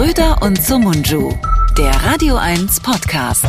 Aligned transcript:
Schröder 0.00 0.40
und 0.40 0.58
Sumunju, 0.58 1.30
der 1.76 1.90
Radio 1.90 2.36
1 2.36 2.80
Podcast. 2.80 3.44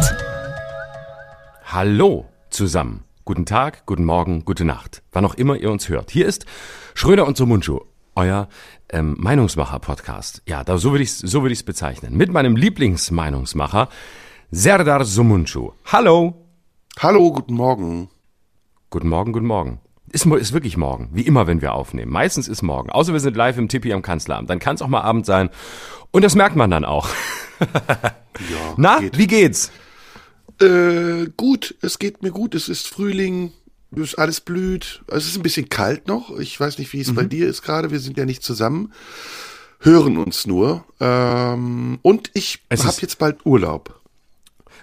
Hallo 1.63 2.25
zusammen. 2.49 3.05
Guten 3.23 3.45
Tag, 3.45 3.85
guten 3.85 4.03
Morgen, 4.03 4.43
gute 4.43 4.65
Nacht. 4.65 5.01
Wann 5.13 5.23
auch 5.23 5.35
immer 5.35 5.55
ihr 5.55 5.71
uns 5.71 5.87
hört. 5.87 6.11
Hier 6.11 6.25
ist 6.25 6.45
Schröder 6.93 7.25
und 7.25 7.37
Sumunju, 7.37 7.79
euer 8.15 8.49
ähm, 8.89 9.15
Meinungsmacher-Podcast. 9.17 10.41
Ja, 10.45 10.65
da, 10.65 10.77
so 10.77 10.91
würde 10.91 11.05
ich 11.05 11.11
es 11.11 11.19
so 11.19 11.41
würd 11.41 11.53
ich's 11.53 11.63
bezeichnen. 11.63 12.17
Mit 12.17 12.33
meinem 12.33 12.57
Lieblingsmeinungsmacher, 12.57 13.87
Serdar 14.51 15.05
Sumunju. 15.05 15.71
Hallo. 15.85 16.49
Hallo, 16.99 17.31
guten 17.31 17.53
Morgen. 17.53 18.09
Guten 18.89 19.07
Morgen, 19.07 19.31
guten 19.31 19.47
Morgen. 19.47 19.79
Ist, 20.11 20.25
ist 20.25 20.53
wirklich 20.53 20.75
morgen, 20.77 21.09
wie 21.13 21.21
immer, 21.21 21.47
wenn 21.47 21.61
wir 21.61 21.73
aufnehmen. 21.73 22.11
Meistens 22.11 22.47
ist 22.47 22.61
morgen. 22.61 22.89
Außer 22.89 23.13
wir 23.13 23.19
sind 23.19 23.35
live 23.37 23.57
im 23.57 23.67
Tippi 23.69 23.93
am 23.93 24.01
Kanzleramt. 24.01 24.49
Dann 24.49 24.59
kann 24.59 24.75
es 24.75 24.81
auch 24.81 24.87
mal 24.87 25.01
Abend 25.01 25.25
sein. 25.25 25.49
Und 26.11 26.23
das 26.23 26.35
merkt 26.35 26.55
man 26.55 26.69
dann 26.71 26.85
auch. 26.85 27.07
Ja, 28.49 28.73
Na, 28.77 28.99
geht. 28.99 29.17
wie 29.17 29.27
geht's? 29.27 29.71
Äh, 30.61 31.27
gut, 31.37 31.75
es 31.81 31.99
geht 31.99 32.23
mir 32.23 32.31
gut. 32.31 32.55
Es 32.55 32.69
ist 32.69 32.87
Frühling, 32.87 33.51
es 33.95 34.15
alles 34.15 34.41
blüht. 34.41 35.03
Es 35.07 35.25
ist 35.27 35.35
ein 35.35 35.43
bisschen 35.43 35.69
kalt 35.69 36.07
noch. 36.07 36.37
Ich 36.39 36.57
weiß 36.59 36.77
nicht, 36.79 36.91
wie 36.93 37.01
es 37.01 37.11
Mhm. 37.11 37.15
bei 37.15 37.25
dir 37.25 37.47
ist 37.47 37.61
gerade. 37.61 37.91
Wir 37.91 37.99
sind 37.99 38.17
ja 38.17 38.25
nicht 38.25 38.41
zusammen, 38.41 38.93
hören 39.79 40.17
uns 40.17 40.47
nur. 40.47 40.85
Ähm, 40.99 41.99
und 42.01 42.31
ich 42.33 42.63
Es 42.69 42.85
habe 42.85 42.95
jetzt 43.01 43.19
bald 43.19 43.45
Urlaub. 43.45 44.00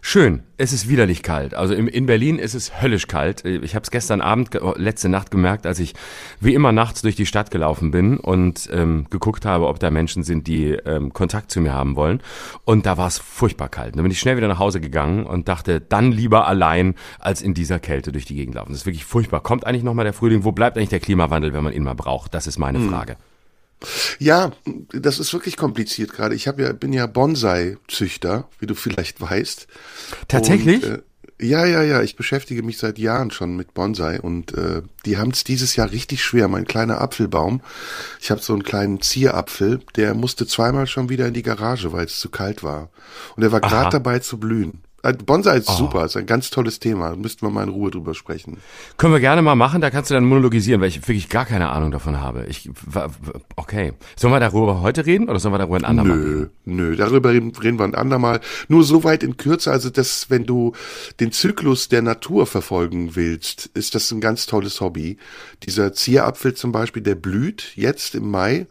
Schön, 0.01 0.43
es 0.57 0.73
ist 0.73 0.89
widerlich 0.89 1.23
kalt. 1.23 1.55
Also 1.55 1.75
im, 1.75 1.89
in 1.89 2.07
Berlin 2.07 2.39
ist 2.39 2.55
es 2.55 2.81
höllisch 2.81 3.09
kalt. 3.09 3.45
Ich 3.45 3.75
habe 3.75 3.83
es 3.83 3.91
gestern 3.91 4.21
Abend, 4.21 4.61
oh, 4.61 4.75
letzte 4.77 5.09
Nacht 5.09 5.31
gemerkt, 5.31 5.67
als 5.67 5.79
ich 5.79 5.95
wie 6.41 6.55
immer 6.55 6.73
nachts 6.73 7.03
durch 7.03 7.17
die 7.17 7.27
Stadt 7.27 7.51
gelaufen 7.51 7.91
bin 7.91 8.17
und 8.19 8.69
ähm, 8.73 9.07
geguckt 9.11 9.45
habe, 9.45 9.67
ob 9.67 9.81
da 9.81 9.91
Menschen 9.91 10.23
sind, 10.23 10.47
die 10.47 10.71
ähm, 10.71 11.13
Kontakt 11.13 11.51
zu 11.51 11.61
mir 11.61 11.73
haben 11.73 11.97
wollen. 11.97 12.23
Und 12.65 12.87
da 12.87 12.97
war 12.97 13.09
es 13.09 13.19
furchtbar 13.19 13.69
kalt. 13.69 13.97
Dann 13.97 14.03
bin 14.03 14.13
ich 14.13 14.21
schnell 14.21 14.37
wieder 14.37 14.49
nach 14.49 14.59
Hause 14.59 14.81
gegangen 14.81 15.27
und 15.27 15.49
dachte, 15.49 15.81
dann 15.81 16.13
lieber 16.13 16.47
allein, 16.47 16.95
als 17.19 17.43
in 17.43 17.55
dieser 17.55 17.79
Kälte 17.79 18.13
durch 18.13 18.25
die 18.25 18.35
Gegend 18.35 18.55
laufen. 18.55 18.73
Das 18.73 18.83
ist 18.83 18.87
wirklich 18.87 19.05
furchtbar. 19.05 19.43
Kommt 19.43 19.67
eigentlich 19.67 19.85
nochmal 19.85 20.05
der 20.05 20.15
Frühling? 20.15 20.45
Wo 20.45 20.53
bleibt 20.53 20.77
eigentlich 20.77 20.89
der 20.91 21.01
Klimawandel, 21.01 21.53
wenn 21.53 21.65
man 21.65 21.73
ihn 21.73 21.83
mal 21.83 21.95
braucht? 21.95 22.35
Das 22.35 22.47
ist 22.47 22.59
meine 22.59 22.81
Frage. 22.81 23.17
Ja, 24.19 24.53
das 24.93 25.19
ist 25.19 25.33
wirklich 25.33 25.57
kompliziert 25.57 26.13
gerade. 26.13 26.35
Ich 26.35 26.49
hab 26.49 26.59
ja, 26.59 26.73
bin 26.73 26.93
ja 26.93 27.07
Bonsai-Züchter, 27.07 28.49
wie 28.59 28.67
du 28.67 28.75
vielleicht 28.75 29.21
weißt. 29.21 29.67
Tatsächlich? 30.27 30.85
Und, 30.85 30.91
äh, 30.91 31.03
ja, 31.41 31.65
ja, 31.65 31.83
ja. 31.83 32.03
Ich 32.03 32.17
beschäftige 32.17 32.63
mich 32.65 32.79
seit 32.79 32.99
Jahren 32.99 33.31
schon 33.31 33.57
mit 33.57 33.73
Bonsai 33.75 34.21
und 34.21 34.55
äh, 34.55 34.83
die 35.05 35.19
haben 35.19 35.31
es 35.31 35.45
dieses 35.45 35.77
Jahr 35.77 35.93
richtig 35.93 36.23
schwer. 36.25 36.49
Mein 36.49 36.67
kleiner 36.67 37.01
Apfelbaum, 37.01 37.61
ich 38.21 38.31
habe 38.33 38.41
so 38.41 38.53
einen 38.53 38.65
kleinen 38.65 39.01
Zierapfel, 39.01 39.81
der 39.95 40.15
musste 40.15 40.47
zweimal 40.47 40.89
schon 40.89 41.09
wieder 41.09 41.29
in 41.29 41.35
die 41.35 41.43
Garage, 41.43 41.93
weil 41.93 42.07
es 42.07 42.19
zu 42.19 42.29
kalt 42.29 42.65
war. 42.65 42.91
Und 43.37 43.45
er 43.45 43.53
war 43.53 43.61
gerade 43.61 43.91
dabei 43.91 44.19
zu 44.19 44.39
blühen. 44.39 44.83
Äh, 45.11 45.13
Bonsai 45.15 45.57
Oh. 45.57 45.59
ist 45.59 45.77
super, 45.77 46.05
ist 46.05 46.17
ein 46.17 46.27
ganz 46.27 46.51
tolles 46.51 46.79
Thema. 46.79 47.15
Müssten 47.17 47.47
wir 47.47 47.51
mal 47.51 47.63
in 47.65 47.69
Ruhe 47.69 47.91
drüber 47.91 48.15
sprechen. 48.15 48.59
Können 48.97 49.13
wir 49.13 49.21
gerne 49.21 49.43
mal 49.43 49.55
machen, 49.55 49.81
da 49.81 49.91
kannst 49.91 50.11
du 50.11 50.15
dann 50.15 50.25
monologisieren, 50.25 50.81
weil 50.81 50.89
ich 50.89 50.99
wirklich 51.03 51.29
gar 51.29 51.45
keine 51.47 51.71
Ahnung 51.71 51.91
davon 51.91 52.21
habe. 52.21 52.47
Ich, 52.49 52.69
okay. 53.57 53.93
Sollen 54.17 54.33
wir 54.33 54.41
darüber 54.41 54.81
heute 54.81 55.07
reden 55.07 55.29
oder 55.29 55.39
sollen 55.39 55.55
wir 55.55 55.59
darüber 55.59 55.77
ein 55.77 55.85
andermal 55.85 56.19
reden? 56.19 56.51
Nö, 56.65 56.91
nö, 56.91 56.97
darüber 56.97 57.31
reden, 57.33 57.53
reden 57.57 57.79
wir 57.79 57.85
ein 57.85 57.95
andermal. 57.95 58.41
Nur 58.69 58.85
so 58.85 59.05
weit 59.05 59.23
in 59.23 59.37
Kürze, 59.37 59.71
also 59.71 59.91
dass, 59.91 60.31
wenn 60.31 60.45
du 60.45 60.73
den 61.21 61.33
Zyklus 61.33 61.89
der 61.89 62.03
Natur 62.03 62.47
verfolgen 62.47 63.17
willst, 63.17 63.67
ist 63.75 63.95
das 63.95 64.11
ein 64.11 64.21
ganz 64.21 64.47
tolles 64.47 64.81
Hobby. 64.81 65.19
Dieser 65.65 65.93
Zierapfel 65.93 66.55
zum 66.55 66.73
Beispiel, 66.73 67.03
der 67.03 67.15
blüht 67.15 67.73
jetzt 67.77 68.15
im 68.15 68.31
Mai 68.31 68.67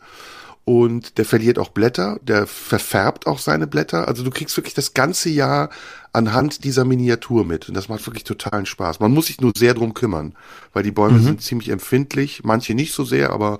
und 0.65 1.17
der 1.17 1.23
verliert 1.23 1.59
auch 1.59 1.69
Blätter, 1.69 2.19
der 2.21 2.45
verfärbt 2.45 3.25
auch 3.25 3.39
seine 3.39 3.67
Blätter. 3.67 4.07
Also 4.07 4.23
du 4.23 4.31
kriegst 4.31 4.57
wirklich 4.57 4.73
das 4.73 4.93
ganze 4.93 5.29
Jahr 5.29 5.69
anhand 6.13 6.63
dieser 6.63 6.85
Miniatur 6.85 7.45
mit. 7.45 7.67
Und 7.67 7.75
das 7.75 7.89
macht 7.89 8.05
wirklich 8.05 8.23
totalen 8.23 8.65
Spaß. 8.65 8.99
Man 8.99 9.13
muss 9.13 9.27
sich 9.27 9.41
nur 9.41 9.51
sehr 9.55 9.73
drum 9.73 9.93
kümmern, 9.93 10.33
weil 10.73 10.83
die 10.83 10.91
Bäume 10.91 11.19
sind 11.19 11.41
ziemlich 11.41 11.69
empfindlich, 11.69 12.41
manche 12.43 12.73
nicht 12.73 12.93
so 12.93 13.03
sehr, 13.03 13.31
aber 13.31 13.59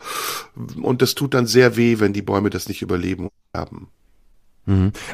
und 0.82 1.02
das 1.02 1.16
tut 1.16 1.34
dann 1.34 1.48
sehr 1.48 1.76
weh, 1.76 2.00
wenn 2.00 2.14
die 2.14 2.22
Bäume 2.22 2.50
das 2.50 2.68
nicht 2.68 2.82
überleben 2.82 3.30
haben. 3.54 3.90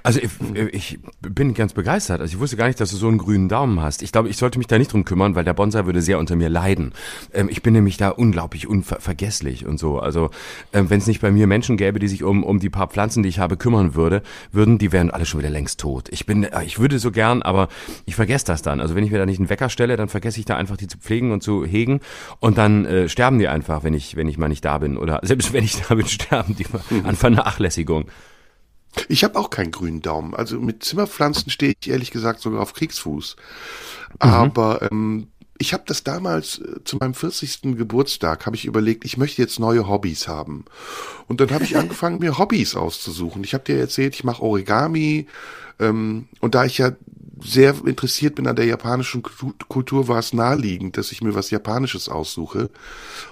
Also 0.02 0.19
ich, 0.19 0.31
ich 0.72 1.00
bin 1.22 1.53
ganz 1.53 1.74
begeistert. 1.74 2.22
Also 2.22 2.34
ich 2.34 2.40
wusste 2.40 2.58
gar 2.58 2.68
nicht, 2.68 2.80
dass 2.80 2.90
du 2.90 2.97
so 2.97 3.08
einen 3.08 3.19
grünen 3.19 3.50
Daumen 3.50 3.81
hast. 3.81 4.02
Ich 4.02 4.12
glaube, 4.12 4.28
ich 4.30 4.38
sollte 4.38 4.58
mich 4.58 4.66
da 4.66 4.80
nicht 4.80 4.91
drum 4.91 5.06
kümmern, 5.06 5.36
weil 5.36 5.44
der 5.44 5.53
Bonsai 5.53 5.86
würde 5.86 6.02
sehr 6.02 6.18
unter 6.18 6.36
mir 6.36 6.50
leiden. 6.50 6.91
Ähm, 7.34 7.50
ich 7.50 7.62
bin 7.62 7.74
nämlich 7.74 7.97
da 7.97 8.09
unglaublich 8.09 8.68
unvergesslich 8.68 9.68
und 9.68 9.80
so. 9.80 10.00
Also 10.00 10.31
ähm, 10.74 10.90
wenn 10.90 10.97
es 10.97 11.06
nicht 11.06 11.22
bei 11.22 11.31
mir 11.31 11.46
Menschen 11.46 11.78
gäbe, 11.78 12.00
die 12.00 12.08
sich 12.08 12.24
um, 12.24 12.44
um 12.44 12.59
die 12.59 12.72
paar 12.72 12.88
Pflanzen, 12.88 13.22
die 13.22 13.30
ich 13.30 13.38
habe, 13.38 13.56
kümmern 13.56 13.94
würde, 13.94 14.24
würden, 14.52 14.80
die 14.80 14.91
wären 14.91 15.12
alle 15.12 15.28
schon 15.28 15.40
wieder 15.40 15.52
längst 15.52 15.80
tot. 15.80 16.09
Ich 16.09 16.25
bin, 16.25 16.46
äh, 16.46 16.64
ich 16.64 16.80
würde 16.80 16.97
so 16.97 17.12
gern, 17.12 17.44
aber 17.44 17.70
ich 18.06 18.16
vergesse 18.16 18.46
das 18.46 18.64
dann. 18.64 18.81
Also 18.81 18.96
wenn 18.96 19.03
ich 19.03 19.12
mir 19.12 19.20
da 19.20 19.28
nicht 19.28 19.40
einen 19.40 19.50
Wecker 19.50 19.70
stelle, 19.70 19.97
dann 19.97 20.09
vergesse 20.09 20.40
ich 20.40 20.46
da 20.46 20.58
einfach 20.58 20.78
die 20.78 20.88
zu 20.88 20.97
pflegen 20.97 21.31
und 21.31 21.44
zu 21.44 21.64
hegen 21.64 22.00
und 22.40 22.58
dann 22.58 22.85
äh, 22.85 23.08
sterben 23.08 23.38
die 23.38 23.47
einfach, 23.47 23.84
wenn 23.84 23.94
ich, 23.94 24.16
wenn 24.16 24.28
ich 24.28 24.40
mal 24.40 24.50
nicht 24.50 24.66
da 24.66 24.80
bin. 24.80 24.97
Oder 24.97 25.20
selbst 25.22 25.53
wenn 25.53 25.64
ich 25.64 25.80
da 25.80 25.94
bin, 25.94 26.08
sterben 26.08 26.56
die 26.56 26.66
an 27.03 27.16
Vernachlässigung. 27.16 28.06
Ich 29.07 29.23
habe 29.23 29.39
auch 29.39 29.49
keinen 29.49 29.71
grünen 29.71 30.01
Daumen. 30.01 30.35
Also 30.35 30.59
mit 30.59 30.83
Zimmerpflanzen 30.83 31.49
stehe 31.49 31.73
ich 31.79 31.89
ehrlich 31.89 32.11
gesagt 32.11 32.41
sogar 32.41 32.61
auf 32.61 32.73
Kriegsfuß. 32.73 33.35
Aber 34.19 34.81
ähm, 34.91 35.27
ich 35.57 35.73
habe 35.73 35.83
das 35.85 36.03
damals 36.03 36.59
äh, 36.59 36.83
zu 36.83 36.97
meinem 36.97 37.13
40. 37.13 37.75
Geburtstag 37.77 38.45
habe 38.45 38.55
ich 38.55 38.65
überlegt, 38.65 39.05
ich 39.05 39.17
möchte 39.17 39.41
jetzt 39.41 39.59
neue 39.59 39.87
Hobbys 39.87 40.27
haben. 40.27 40.65
Und 41.27 41.41
dann 41.41 41.51
habe 41.51 41.63
ich 41.63 41.77
angefangen, 41.77 42.19
mir 42.19 42.37
Hobbys 42.37 42.75
auszusuchen. 42.75 43.43
Ich 43.43 43.53
habe 43.53 43.63
dir 43.63 43.77
erzählt, 43.77 44.15
ich 44.15 44.23
mache 44.23 44.43
Origami. 44.43 45.27
Ähm, 45.79 46.27
und 46.39 46.55
da 46.55 46.65
ich 46.65 46.77
ja 46.77 46.91
sehr 47.41 47.75
interessiert 47.85 48.35
bin 48.35 48.47
an 48.47 48.55
der 48.55 48.66
japanischen 48.66 49.23
Kultu- 49.23 49.53
Kultur, 49.67 50.07
war 50.07 50.19
es 50.19 50.33
naheliegend, 50.33 50.97
dass 50.97 51.11
ich 51.11 51.21
mir 51.21 51.33
was 51.33 51.49
Japanisches 51.49 52.09
aussuche. 52.09 52.69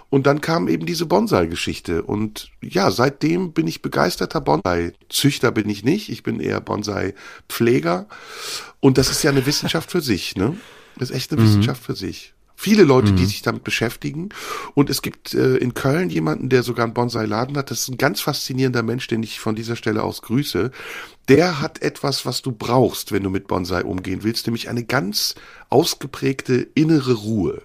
Und 0.10 0.26
dann 0.26 0.42
kam 0.42 0.68
eben 0.68 0.86
diese 0.86 1.06
Bonsai-Geschichte. 1.06 2.04
Und 2.04 2.52
ja, 2.62 2.92
seitdem 2.92 3.54
bin 3.54 3.68
ich 3.68 3.82
begeisterter 3.82 4.42
Bonsai-Züchter 4.42 5.52
bin 5.52 5.70
ich 5.70 5.84
nicht. 5.84 6.10
Ich 6.10 6.24
bin 6.24 6.40
eher 6.40 6.62
Bonsai-Pfleger. 6.62 8.08
Und 8.80 8.98
das 8.98 9.12
ist 9.12 9.24
ja 9.24 9.32
eine 9.32 9.46
Wissenschaft 9.46 9.92
für 9.92 10.02
sich, 10.02 10.36
ne? 10.36 10.56
Das 10.98 11.10
ist 11.10 11.16
echt 11.16 11.32
eine 11.32 11.42
Wissenschaft 11.44 11.84
für 11.84 11.96
sich. 11.96 12.34
Viele 12.62 12.84
Leute, 12.84 13.14
die 13.14 13.26
sich 13.26 13.42
damit 13.42 13.64
beschäftigen. 13.64 14.30
Und 14.76 14.92
es 14.92 15.02
gibt 15.02 15.34
äh, 15.34 15.56
in 15.56 15.74
Köln 15.74 16.12
jemanden, 16.12 16.48
der 16.48 16.62
sogar 16.62 16.86
einen 16.86 16.94
Bonsai-Laden 16.94 17.58
hat. 17.58 17.72
Das 17.72 17.80
ist 17.80 17.88
ein 17.88 17.98
ganz 17.98 18.22
faszinierender 18.22 18.84
Mensch, 18.84 19.08
den 19.08 19.24
ich 19.24 19.40
von 19.40 19.56
dieser 19.56 19.76
Stelle 19.76 20.04
aus 20.04 20.22
grüße. 20.22 20.70
Der 21.28 21.60
hat 21.60 21.82
etwas, 21.82 22.24
was 22.24 22.44
du 22.44 22.52
brauchst, 22.52 23.12
wenn 23.12 23.24
du 23.24 23.32
mit 23.32 23.48
Bonsai 23.48 23.84
umgehen 23.84 24.20
willst, 24.22 24.46
nämlich 24.46 24.70
eine 24.70 24.84
ganz 24.84 25.34
ausgeprägte 25.72 26.68
innere 26.76 27.14
Ruhe. 27.14 27.64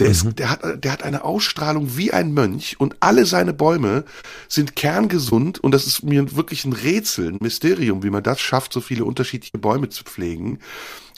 Der, 0.00 0.08
ist, 0.08 0.26
der, 0.40 0.50
hat, 0.50 0.84
der 0.84 0.90
hat 0.90 1.04
eine 1.04 1.22
Ausstrahlung 1.22 1.96
wie 1.96 2.12
ein 2.12 2.34
Mönch 2.34 2.74
und 2.80 2.96
alle 2.98 3.26
seine 3.26 3.52
Bäume 3.52 4.04
sind 4.48 4.74
kerngesund 4.74 5.60
und 5.60 5.70
das 5.70 5.86
ist 5.86 6.02
mir 6.02 6.34
wirklich 6.34 6.64
ein 6.64 6.72
Rätsel, 6.72 7.28
ein 7.28 7.38
Mysterium, 7.40 8.02
wie 8.02 8.10
man 8.10 8.24
das 8.24 8.40
schafft, 8.40 8.72
so 8.72 8.80
viele 8.80 9.04
unterschiedliche 9.04 9.58
Bäume 9.58 9.88
zu 9.88 10.02
pflegen. 10.02 10.58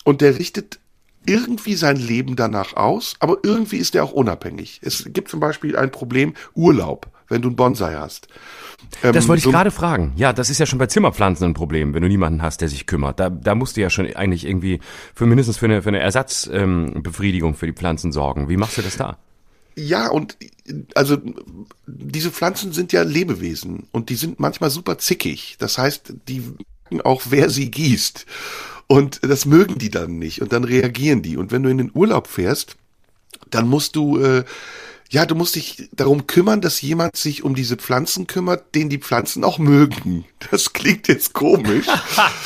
Und 0.05 0.21
der 0.21 0.39
richtet 0.39 0.79
irgendwie 1.27 1.75
sein 1.75 1.97
Leben 1.97 2.37
danach 2.37 2.75
aus, 2.77 3.15
aber 3.21 3.39
irgendwie 3.43 3.77
ist 3.77 3.95
er 3.95 4.05
auch 4.05 4.13
unabhängig. 4.13 4.81
Es 4.83 5.05
gibt 5.13 5.29
zum 5.29 5.41
Beispiel 5.41 5.77
ein 5.77 5.91
Problem 5.91 6.35
Urlaub, 6.55 7.09
wenn 7.29 7.43
du 7.43 7.49
einen 7.49 7.57
Bonsai 7.57 7.95
hast. 7.95 8.29
Ähm, 9.03 9.13
Das 9.13 9.27
wollte 9.29 9.39
ich 9.39 9.45
so- 9.45 9.51
gerade 9.51 9.71
fragen. 9.71 10.13
Ja, 10.17 10.33
das 10.33 10.51
ist 10.51 10.59
ja 10.59 10.67
schon 10.67 10.79
bei 10.79 10.87
Zimmerpflanzen 10.87 11.45
ein 11.47 11.55
Problem, 11.55 11.95
wenn 11.95 12.03
du 12.03 12.09
niemanden 12.09 12.43
hast, 12.43 12.61
der 12.61 12.69
sich 12.69 12.87
kümmert. 12.87 13.19
Da, 13.21 13.31
da 13.31 13.55
musst 13.55 13.77
du 13.77 13.81
ja 13.81 13.91
schon 13.91 14.07
eigentlich 14.15 14.47
irgendwie 14.47 14.81
für 15.15 15.27
mindestens 15.27 15.57
für 15.57 15.67
eine, 15.67 15.83
für 15.83 15.89
eine 15.89 16.01
Ersatzbefriedigung 16.01 17.51
ähm, 17.51 17.57
für 17.57 17.67
die 17.67 17.73
Pflanzen 17.73 18.13
sorgen. 18.13 18.49
Wie 18.49 18.57
machst 18.57 18.79
du 18.79 18.83
das 18.83 18.97
da? 18.97 19.19
Ja, 19.79 20.09
und 20.09 20.37
also 20.95 21.19
diese 21.87 22.31
Pflanzen 22.31 22.73
sind 22.73 22.93
ja 22.93 23.03
Lebewesen 23.03 23.89
und 23.93 24.09
die 24.09 24.15
sind 24.15 24.41
manchmal 24.41 24.71
super 24.71 24.97
zickig. 24.99 25.57
Das 25.59 25.77
heißt, 25.77 26.15
die 26.29 26.43
auch 27.05 27.23
wer 27.31 27.51
sie 27.51 27.71
gießt. 27.71 28.25
Und 28.87 29.21
das 29.23 29.47
mögen 29.47 29.79
die 29.79 29.91
dann 29.91 30.19
nicht 30.19 30.43
und 30.43 30.53
dann 30.53 30.65
reagieren 30.65 31.23
die. 31.23 31.37
Und 31.37 31.51
wenn 31.51 31.63
du 31.63 31.71
in 31.71 31.79
den 31.79 31.91
Urlaub 31.93 32.29
fährst, 32.29 32.77
dann 33.51 33.69
musst 33.69 33.97
du 33.97 34.19
äh, 34.19 34.45
ja, 35.11 35.25
du 35.25 35.35
musst 35.35 35.55
dich 35.55 35.89
darum 35.93 36.27
kümmern, 36.27 36.61
dass 36.61 36.81
jemand 36.81 37.17
sich 37.17 37.45
um 37.45 37.55
diese 37.55 37.77
Pflanzen 37.77 38.27
kümmert, 38.27 38.75
den 38.75 38.89
die 38.89 38.99
Pflanzen 38.99 39.45
auch 39.45 39.59
mögen. 39.59 40.25
Das 40.51 40.73
klingt 40.73 41.09
jetzt 41.09 41.33
komisch. 41.33 41.87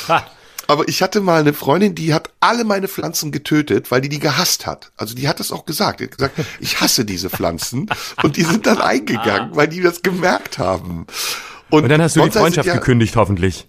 Aber 0.67 0.87
ich 0.87 1.03
hatte 1.03 1.21
mal 1.21 1.41
eine 1.41 1.53
Freundin, 1.53 1.97
die 1.97 2.15
hat 2.15 2.31
alle 2.39 2.65
meine 2.65 2.87
Pflanzen 2.87 3.33
getötet, 3.33 3.91
weil 3.91 4.01
die 4.01 4.09
die 4.09 4.21
gehasst 4.21 4.67
hat. 4.67 4.93
Also 4.97 5.17
die 5.17 5.27
hat 5.27 5.41
das 5.41 5.51
auch 5.51 5.65
gesagt. 5.67 5.99
Die 5.99 6.05
hat 6.05 6.17
gesagt, 6.17 6.39
ich 6.61 6.81
hasse 6.81 7.05
diese 7.05 7.29
Pflanzen. 7.29 7.89
Und 8.23 8.37
die 8.37 8.45
sind 8.45 8.67
dann 8.67 8.79
eingegangen, 8.81 9.57
weil 9.57 9.67
die 9.67 9.81
das 9.81 10.03
gemerkt 10.03 10.59
haben. 10.59 11.07
Und 11.71 11.89
dann 11.89 12.01
hast 12.01 12.15
du 12.15 12.23
die 12.23 12.31
Freundschaft 12.31 12.69
ja- 12.69 12.75
gekündigt, 12.75 13.17
hoffentlich. 13.17 13.67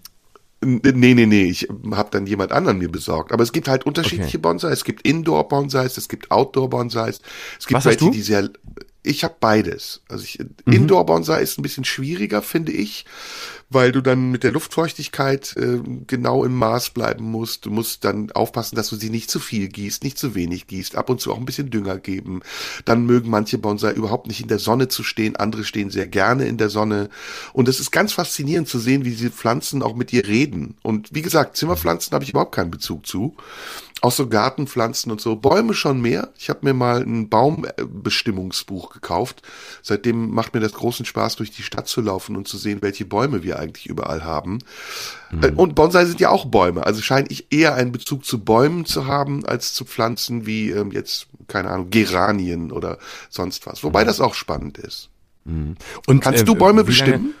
Nee, 0.64 1.14
nee, 1.14 1.26
nee, 1.26 1.44
ich 1.44 1.68
habe 1.90 2.10
dann 2.12 2.26
jemand 2.26 2.52
anderen 2.52 2.78
mir 2.78 2.90
besorgt. 2.90 3.32
Aber 3.32 3.42
es 3.42 3.52
gibt 3.52 3.68
halt 3.68 3.84
unterschiedliche 3.84 4.38
Okay. 4.38 4.38
Bonsai. 4.38 4.70
Es 4.70 4.84
gibt 4.84 5.02
Indoor-Bonsais, 5.02 5.96
es 5.96 6.08
gibt 6.08 6.30
Outdoor-Bonsais. 6.30 7.20
Es 7.58 7.66
gibt 7.66 7.78
Was 7.78 7.86
hast 7.86 7.86
welche, 7.86 8.04
du? 8.04 8.10
die 8.12 8.22
sehr 8.22 8.48
ich 9.02 9.24
habe 9.24 9.34
beides. 9.40 10.02
Also 10.08 10.24
ich, 10.24 10.38
mhm. 10.64 10.72
Indoor-Bonsai 10.72 11.42
ist 11.42 11.58
ein 11.58 11.62
bisschen 11.62 11.84
schwieriger, 11.84 12.42
finde 12.42 12.72
ich, 12.72 13.04
weil 13.74 13.92
du 13.92 14.00
dann 14.00 14.30
mit 14.30 14.44
der 14.44 14.52
Luftfeuchtigkeit 14.52 15.56
äh, 15.56 15.80
genau 16.06 16.44
im 16.44 16.54
Maß 16.56 16.90
bleiben 16.90 17.24
musst. 17.24 17.66
Du 17.66 17.70
musst 17.70 18.04
dann 18.04 18.30
aufpassen, 18.32 18.76
dass 18.76 18.88
du 18.88 18.96
sie 18.96 19.10
nicht 19.10 19.30
zu 19.30 19.40
viel 19.40 19.68
gießt, 19.68 20.04
nicht 20.04 20.18
zu 20.18 20.34
wenig 20.34 20.66
gießt, 20.66 20.96
ab 20.96 21.10
und 21.10 21.20
zu 21.20 21.32
auch 21.32 21.38
ein 21.38 21.44
bisschen 21.44 21.70
Dünger 21.70 21.98
geben. 21.98 22.42
Dann 22.84 23.06
mögen 23.06 23.30
manche 23.30 23.58
Bonsai 23.58 23.92
überhaupt 23.92 24.26
nicht 24.26 24.40
in 24.40 24.48
der 24.48 24.58
Sonne 24.58 24.88
zu 24.88 25.02
stehen, 25.02 25.36
andere 25.36 25.64
stehen 25.64 25.90
sehr 25.90 26.06
gerne 26.06 26.46
in 26.46 26.56
der 26.56 26.68
Sonne. 26.68 27.08
Und 27.52 27.68
es 27.68 27.80
ist 27.80 27.90
ganz 27.90 28.12
faszinierend 28.12 28.68
zu 28.68 28.78
sehen, 28.78 29.04
wie 29.04 29.10
diese 29.10 29.30
Pflanzen 29.30 29.82
auch 29.82 29.94
mit 29.94 30.12
dir 30.12 30.26
reden. 30.26 30.76
Und 30.82 31.14
wie 31.14 31.22
gesagt, 31.22 31.56
Zimmerpflanzen 31.56 32.12
habe 32.14 32.24
ich 32.24 32.30
überhaupt 32.30 32.54
keinen 32.54 32.70
Bezug 32.70 33.06
zu 33.06 33.36
auch 34.02 34.12
so 34.12 34.28
Gartenpflanzen 34.28 35.12
und 35.12 35.20
so. 35.20 35.36
Bäume 35.36 35.74
schon 35.74 36.00
mehr. 36.00 36.30
Ich 36.36 36.50
habe 36.50 36.60
mir 36.62 36.74
mal 36.74 37.02
ein 37.02 37.28
Baumbestimmungsbuch 37.28 38.92
gekauft. 38.92 39.42
Seitdem 39.80 40.30
macht 40.30 40.54
mir 40.54 40.60
das 40.60 40.72
großen 40.72 41.06
Spaß, 41.06 41.36
durch 41.36 41.52
die 41.52 41.62
Stadt 41.62 41.86
zu 41.86 42.00
laufen 42.00 42.36
und 42.36 42.48
zu 42.48 42.58
sehen, 42.58 42.82
welche 42.82 43.04
Bäume 43.04 43.44
wir 43.44 43.60
eigentlich 43.60 43.86
überall 43.86 44.24
haben. 44.24 44.58
Mhm. 45.30 45.56
Und 45.56 45.74
Bonsai 45.76 46.04
sind 46.04 46.18
ja 46.18 46.30
auch 46.30 46.46
Bäume. 46.46 46.84
Also 46.84 47.00
scheine 47.00 47.28
ich 47.28 47.52
eher 47.52 47.74
einen 47.76 47.92
Bezug 47.92 48.24
zu 48.24 48.40
Bäumen 48.40 48.84
zu 48.86 49.06
haben, 49.06 49.46
als 49.46 49.72
zu 49.72 49.84
Pflanzen 49.84 50.46
wie 50.46 50.70
ähm, 50.70 50.90
jetzt, 50.90 51.28
keine 51.46 51.70
Ahnung, 51.70 51.90
Geranien 51.90 52.72
oder 52.72 52.98
sonst 53.30 53.66
was. 53.66 53.84
Wobei 53.84 54.02
mhm. 54.02 54.08
das 54.08 54.20
auch 54.20 54.34
spannend 54.34 54.78
ist. 54.78 55.10
Mhm. 55.44 55.76
Und, 56.08 56.20
Kannst 56.20 56.42
äh, 56.42 56.44
du 56.44 56.56
Bäume 56.56 56.82
bestimmen? 56.82 57.34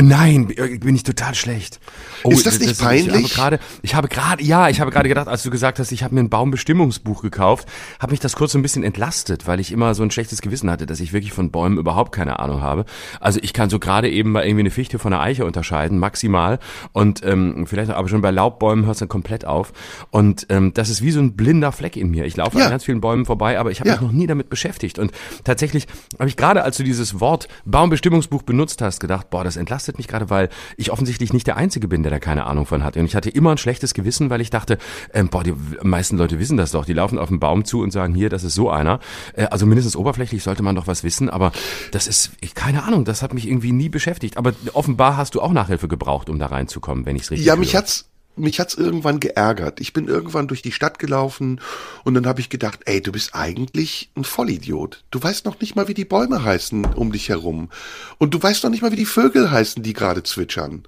Nein, 0.00 0.52
äh, 0.56 0.78
bin 0.78 0.96
ich 0.96 1.04
total 1.04 1.36
schlecht. 1.36 1.78
Oh, 2.24 2.30
ist 2.30 2.44
das 2.44 2.58
nicht 2.58 2.72
das, 2.72 2.78
peinlich? 2.78 3.26
Ich 3.26 3.38
habe 3.38 3.58
gerade, 3.58 3.58
ich 3.82 3.94
habe 3.94 4.08
gerade, 4.08 4.42
ja, 4.42 4.68
ich 4.68 4.80
habe 4.80 4.90
gerade 4.90 5.08
gedacht, 5.08 5.28
als 5.28 5.44
du 5.44 5.50
gesagt 5.50 5.78
hast, 5.78 5.92
ich 5.92 6.02
habe 6.02 6.16
mir 6.16 6.20
ein 6.20 6.30
Baumbestimmungsbuch 6.30 7.22
gekauft, 7.22 7.68
habe 8.00 8.10
mich 8.10 8.18
das 8.18 8.34
kurz 8.34 8.52
so 8.52 8.58
ein 8.58 8.62
bisschen 8.62 8.82
entlastet, 8.82 9.46
weil 9.46 9.60
ich 9.60 9.70
immer 9.70 9.94
so 9.94 10.02
ein 10.02 10.10
schlechtes 10.10 10.42
Gewissen 10.42 10.68
hatte, 10.68 10.86
dass 10.86 10.98
ich 10.98 11.12
wirklich 11.12 11.32
von 11.32 11.52
Bäumen 11.52 11.78
überhaupt 11.78 12.10
keine 12.10 12.40
Ahnung 12.40 12.60
habe. 12.60 12.86
Also 13.20 13.38
ich 13.40 13.52
kann 13.52 13.70
so 13.70 13.78
gerade 13.78 14.10
eben 14.10 14.32
mal 14.32 14.44
irgendwie 14.44 14.62
eine 14.62 14.72
Fichte 14.72 14.98
von 14.98 15.12
einer 15.12 15.22
Eiche 15.22 15.44
unterscheiden, 15.44 15.98
maximal. 15.98 16.58
Und 16.92 17.24
ähm, 17.24 17.64
vielleicht 17.68 17.90
aber 17.90 18.08
schon 18.08 18.20
bei 18.20 18.32
Laubbäumen 18.32 18.86
hört 18.86 18.96
es 18.96 18.98
dann 18.98 19.08
komplett 19.08 19.44
auf. 19.44 19.72
Und 20.10 20.46
ähm, 20.48 20.74
das 20.74 20.88
ist 20.88 21.02
wie 21.02 21.12
so 21.12 21.20
ein 21.20 21.36
blinder 21.36 21.70
Fleck 21.70 21.96
in 21.96 22.10
mir. 22.10 22.24
Ich 22.24 22.36
laufe 22.36 22.58
ja. 22.58 22.64
an 22.64 22.70
ganz 22.70 22.82
vielen 22.82 23.00
Bäumen 23.00 23.26
vorbei, 23.26 23.60
aber 23.60 23.70
ich 23.70 23.78
habe 23.78 23.90
ja. 23.90 23.94
mich 23.94 24.02
noch 24.02 24.12
nie 24.12 24.26
damit 24.26 24.48
beschäftigt. 24.48 24.98
Und 24.98 25.12
tatsächlich 25.44 25.86
habe 26.18 26.28
ich 26.28 26.36
gerade, 26.36 26.64
als 26.64 26.78
du 26.78 26.82
dieses 26.82 27.20
Wort 27.20 27.46
Baumbestimmungsbuch 27.64 28.42
benutzt 28.42 28.82
hast, 28.82 28.98
gedacht, 28.98 29.30
boah, 29.30 29.44
das 29.44 29.56
entlastet 29.56 29.83
belastet 29.84 29.98
mich 29.98 30.08
gerade, 30.08 30.30
weil 30.30 30.48
ich 30.76 30.90
offensichtlich 30.90 31.32
nicht 31.32 31.46
der 31.46 31.56
Einzige 31.56 31.88
bin, 31.88 32.02
der 32.02 32.10
da 32.10 32.18
keine 32.18 32.46
Ahnung 32.46 32.64
von 32.66 32.82
hat. 32.84 32.96
Und 32.96 33.04
ich 33.04 33.14
hatte 33.14 33.28
immer 33.28 33.50
ein 33.50 33.58
schlechtes 33.58 33.92
Gewissen, 33.92 34.30
weil 34.30 34.40
ich 34.40 34.50
dachte, 34.50 34.78
ähm, 35.12 35.28
boah, 35.28 35.44
die 35.44 35.54
meisten 35.82 36.16
Leute 36.16 36.38
wissen 36.38 36.56
das 36.56 36.70
doch. 36.70 36.86
Die 36.86 36.94
laufen 36.94 37.18
auf 37.18 37.28
den 37.28 37.38
Baum 37.38 37.64
zu 37.64 37.82
und 37.82 37.90
sagen, 37.90 38.14
hier, 38.14 38.30
das 38.30 38.44
ist 38.44 38.54
so 38.54 38.70
einer. 38.70 39.00
Äh, 39.34 39.44
also 39.46 39.66
mindestens 39.66 39.96
oberflächlich 39.96 40.42
sollte 40.42 40.62
man 40.62 40.74
doch 40.74 40.86
was 40.86 41.04
wissen, 41.04 41.28
aber 41.28 41.52
das 41.92 42.06
ist, 42.06 42.32
ich, 42.40 42.54
keine 42.54 42.84
Ahnung, 42.84 43.04
das 43.04 43.22
hat 43.22 43.34
mich 43.34 43.46
irgendwie 43.46 43.72
nie 43.72 43.90
beschäftigt. 43.90 44.38
Aber 44.38 44.52
offenbar 44.72 45.16
hast 45.16 45.34
du 45.34 45.42
auch 45.42 45.52
Nachhilfe 45.52 45.88
gebraucht, 45.88 46.30
um 46.30 46.38
da 46.38 46.46
reinzukommen, 46.46 47.04
wenn 47.04 47.16
ich 47.16 47.22
es 47.22 47.30
richtig 47.30 47.46
Ja, 47.46 47.56
mich 47.56 47.76
hat's 47.76 48.08
mich 48.36 48.60
hat's 48.60 48.74
irgendwann 48.74 49.20
geärgert. 49.20 49.80
Ich 49.80 49.92
bin 49.92 50.08
irgendwann 50.08 50.48
durch 50.48 50.62
die 50.62 50.72
Stadt 50.72 50.98
gelaufen 50.98 51.60
und 52.04 52.14
dann 52.14 52.26
habe 52.26 52.40
ich 52.40 52.48
gedacht, 52.48 52.80
ey, 52.86 53.00
du 53.00 53.12
bist 53.12 53.34
eigentlich 53.34 54.10
ein 54.16 54.24
Vollidiot. 54.24 55.04
Du 55.10 55.22
weißt 55.22 55.44
noch 55.44 55.60
nicht 55.60 55.76
mal, 55.76 55.88
wie 55.88 55.94
die 55.94 56.04
Bäume 56.04 56.44
heißen 56.44 56.84
um 56.84 57.12
dich 57.12 57.28
herum. 57.28 57.70
Und 58.18 58.34
du 58.34 58.42
weißt 58.42 58.64
noch 58.64 58.70
nicht 58.70 58.82
mal, 58.82 58.92
wie 58.92 58.96
die 58.96 59.06
Vögel 59.06 59.50
heißen, 59.50 59.82
die 59.82 59.92
gerade 59.92 60.22
zwitschern. 60.22 60.84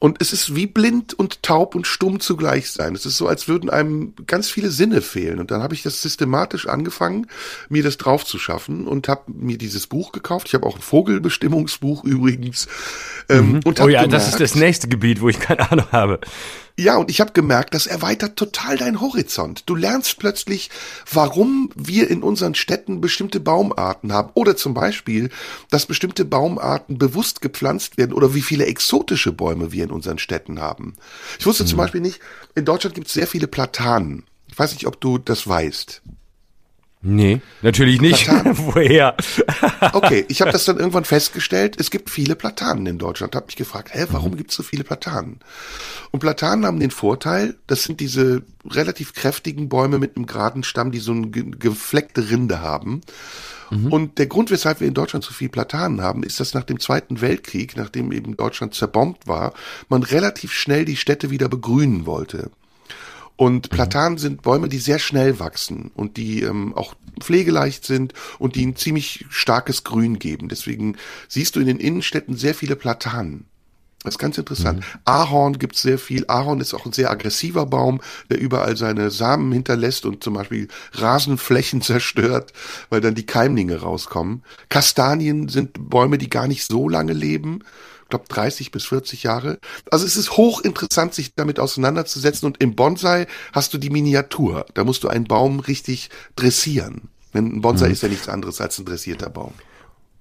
Und 0.00 0.20
es 0.20 0.32
ist 0.32 0.56
wie 0.56 0.66
blind 0.66 1.12
und 1.12 1.42
taub 1.42 1.74
und 1.74 1.86
stumm 1.86 2.20
zugleich 2.20 2.70
sein. 2.70 2.94
Es 2.94 3.04
ist 3.04 3.18
so, 3.18 3.28
als 3.28 3.48
würden 3.48 3.68
einem 3.68 4.14
ganz 4.26 4.48
viele 4.48 4.70
Sinne 4.70 5.02
fehlen. 5.02 5.38
Und 5.38 5.50
dann 5.50 5.62
habe 5.62 5.74
ich 5.74 5.82
das 5.82 6.00
systematisch 6.00 6.66
angefangen, 6.66 7.26
mir 7.68 7.82
das 7.82 7.98
drauf 7.98 8.24
zu 8.24 8.38
schaffen 8.38 8.86
und 8.86 9.08
habe 9.08 9.30
mir 9.30 9.58
dieses 9.58 9.86
Buch 9.86 10.12
gekauft. 10.12 10.48
Ich 10.48 10.54
habe 10.54 10.66
auch 10.66 10.76
ein 10.76 10.82
Vogelbestimmungsbuch 10.82 12.02
übrigens. 12.04 12.66
Ähm, 13.28 13.52
mhm. 13.52 13.60
und 13.64 13.78
oh 13.80 13.88
ja, 13.88 14.02
gemerkt, 14.02 14.12
das 14.14 14.28
ist 14.28 14.40
das 14.40 14.54
nächste 14.54 14.88
Gebiet, 14.88 15.20
wo 15.20 15.28
ich 15.28 15.38
keine 15.38 15.70
Ahnung 15.70 15.86
habe. 15.92 16.18
Ja, 16.80 16.96
und 16.96 17.10
ich 17.10 17.20
habe 17.20 17.32
gemerkt, 17.32 17.74
das 17.74 17.86
erweitert 17.86 18.36
total 18.36 18.78
deinen 18.78 19.02
Horizont. 19.02 19.64
Du 19.66 19.74
lernst 19.74 20.18
plötzlich, 20.18 20.70
warum 21.12 21.68
wir 21.74 22.08
in 22.08 22.22
unseren 22.22 22.54
Städten 22.54 23.02
bestimmte 23.02 23.38
Baumarten 23.38 24.14
haben. 24.14 24.30
Oder 24.32 24.56
zum 24.56 24.72
Beispiel, 24.72 25.28
dass 25.68 25.84
bestimmte 25.84 26.24
Baumarten 26.24 26.96
bewusst 26.96 27.42
gepflanzt 27.42 27.98
werden 27.98 28.14
oder 28.14 28.34
wie 28.34 28.40
viele 28.40 28.64
exotische 28.64 29.30
Bäume 29.30 29.72
wir 29.72 29.84
in 29.84 29.89
unseren 29.90 30.18
Städten 30.18 30.60
haben. 30.60 30.94
Ich 31.38 31.46
wusste 31.46 31.64
mhm. 31.64 31.68
zum 31.68 31.78
Beispiel 31.78 32.00
nicht, 32.00 32.20
in 32.54 32.64
Deutschland 32.64 32.94
gibt 32.94 33.08
es 33.08 33.14
sehr 33.14 33.26
viele 33.26 33.46
Platanen. 33.46 34.24
Ich 34.48 34.58
weiß 34.58 34.72
nicht, 34.72 34.86
ob 34.86 35.00
du 35.00 35.18
das 35.18 35.46
weißt. 35.46 36.02
Nee, 37.02 37.40
natürlich 37.62 38.00
nicht. 38.00 38.28
Woher? 38.44 39.16
okay, 39.94 40.26
ich 40.28 40.42
habe 40.42 40.52
das 40.52 40.66
dann 40.66 40.78
irgendwann 40.78 41.06
festgestellt, 41.06 41.76
es 41.80 41.90
gibt 41.90 42.10
viele 42.10 42.36
Platanen 42.36 42.86
in 42.86 42.98
Deutschland. 42.98 43.34
Habe 43.34 43.46
mich 43.46 43.56
gefragt, 43.56 43.94
hä, 43.94 44.06
warum 44.10 44.32
mhm. 44.32 44.36
gibt 44.36 44.50
es 44.50 44.56
so 44.56 44.62
viele 44.62 44.84
Platanen? 44.84 45.40
Und 46.10 46.20
Platanen 46.20 46.66
haben 46.66 46.78
den 46.78 46.90
Vorteil, 46.90 47.54
das 47.66 47.84
sind 47.84 48.00
diese 48.00 48.42
relativ 48.68 49.14
kräftigen 49.14 49.70
Bäume 49.70 49.98
mit 49.98 50.16
einem 50.16 50.26
geraden 50.26 50.62
Stamm, 50.62 50.92
die 50.92 50.98
so 50.98 51.12
eine 51.12 51.30
gefleckte 51.30 52.28
Rinde 52.28 52.60
haben. 52.60 53.00
Mhm. 53.70 53.92
Und 53.92 54.18
der 54.18 54.26
Grund, 54.26 54.50
weshalb 54.50 54.80
wir 54.80 54.88
in 54.88 54.94
Deutschland 54.94 55.24
so 55.24 55.32
viel 55.32 55.48
Platanen 55.48 56.02
haben, 56.02 56.22
ist, 56.22 56.38
dass 56.38 56.52
nach 56.52 56.64
dem 56.64 56.80
Zweiten 56.80 57.22
Weltkrieg, 57.22 57.76
nachdem 57.76 58.12
eben 58.12 58.36
Deutschland 58.36 58.74
zerbombt 58.74 59.26
war, 59.26 59.54
man 59.88 60.02
relativ 60.02 60.52
schnell 60.52 60.84
die 60.84 60.96
Städte 60.96 61.30
wieder 61.30 61.48
begrünen 61.48 62.04
wollte. 62.04 62.50
Und 63.40 63.72
mhm. 63.72 63.74
Platanen 63.74 64.18
sind 64.18 64.42
Bäume, 64.42 64.68
die 64.68 64.76
sehr 64.76 64.98
schnell 64.98 65.40
wachsen 65.40 65.90
und 65.94 66.18
die 66.18 66.42
ähm, 66.42 66.74
auch 66.74 66.92
pflegeleicht 67.20 67.86
sind 67.86 68.12
und 68.38 68.54
die 68.54 68.66
ein 68.66 68.76
ziemlich 68.76 69.24
starkes 69.30 69.82
Grün 69.82 70.18
geben. 70.18 70.50
Deswegen 70.50 70.98
siehst 71.26 71.56
du 71.56 71.60
in 71.60 71.66
den 71.66 71.80
Innenstädten 71.80 72.36
sehr 72.36 72.54
viele 72.54 72.76
Platanen. 72.76 73.46
Das 74.04 74.16
ist 74.16 74.18
ganz 74.18 74.36
interessant. 74.36 74.80
Mhm. 74.80 75.00
Ahorn 75.06 75.58
gibt 75.58 75.76
es 75.76 75.80
sehr 75.80 75.98
viel. 75.98 76.26
Ahorn 76.28 76.60
ist 76.60 76.74
auch 76.74 76.84
ein 76.84 76.92
sehr 76.92 77.10
aggressiver 77.10 77.64
Baum, 77.64 78.02
der 78.28 78.38
überall 78.38 78.76
seine 78.76 79.10
Samen 79.10 79.50
hinterlässt 79.52 80.04
und 80.04 80.22
zum 80.22 80.34
Beispiel 80.34 80.68
Rasenflächen 80.92 81.80
zerstört, 81.80 82.52
weil 82.90 83.00
dann 83.00 83.14
die 83.14 83.24
Keimlinge 83.24 83.80
rauskommen. 83.80 84.42
Kastanien 84.68 85.48
sind 85.48 85.88
Bäume, 85.88 86.18
die 86.18 86.28
gar 86.28 86.46
nicht 86.46 86.66
so 86.66 86.90
lange 86.90 87.14
leben 87.14 87.60
glaube 88.10 88.26
30 88.28 88.70
bis 88.70 88.86
40 88.86 89.22
Jahre. 89.22 89.58
Also 89.90 90.06
es 90.06 90.16
ist 90.16 90.36
hochinteressant, 90.36 91.14
sich 91.14 91.34
damit 91.34 91.58
auseinanderzusetzen. 91.58 92.46
Und 92.46 92.60
im 92.60 92.74
Bonsai 92.74 93.26
hast 93.52 93.72
du 93.72 93.78
die 93.78 93.90
Miniatur. 93.90 94.66
Da 94.74 94.84
musst 94.84 95.04
du 95.04 95.08
einen 95.08 95.24
Baum 95.24 95.60
richtig 95.60 96.10
dressieren. 96.36 97.08
Denn 97.34 97.46
ein 97.46 97.60
Bonsai 97.60 97.86
mhm. 97.86 97.92
ist 97.92 98.02
ja 98.02 98.08
nichts 98.08 98.28
anderes 98.28 98.60
als 98.60 98.78
ein 98.78 98.84
dressierter 98.84 99.30
Baum. 99.30 99.52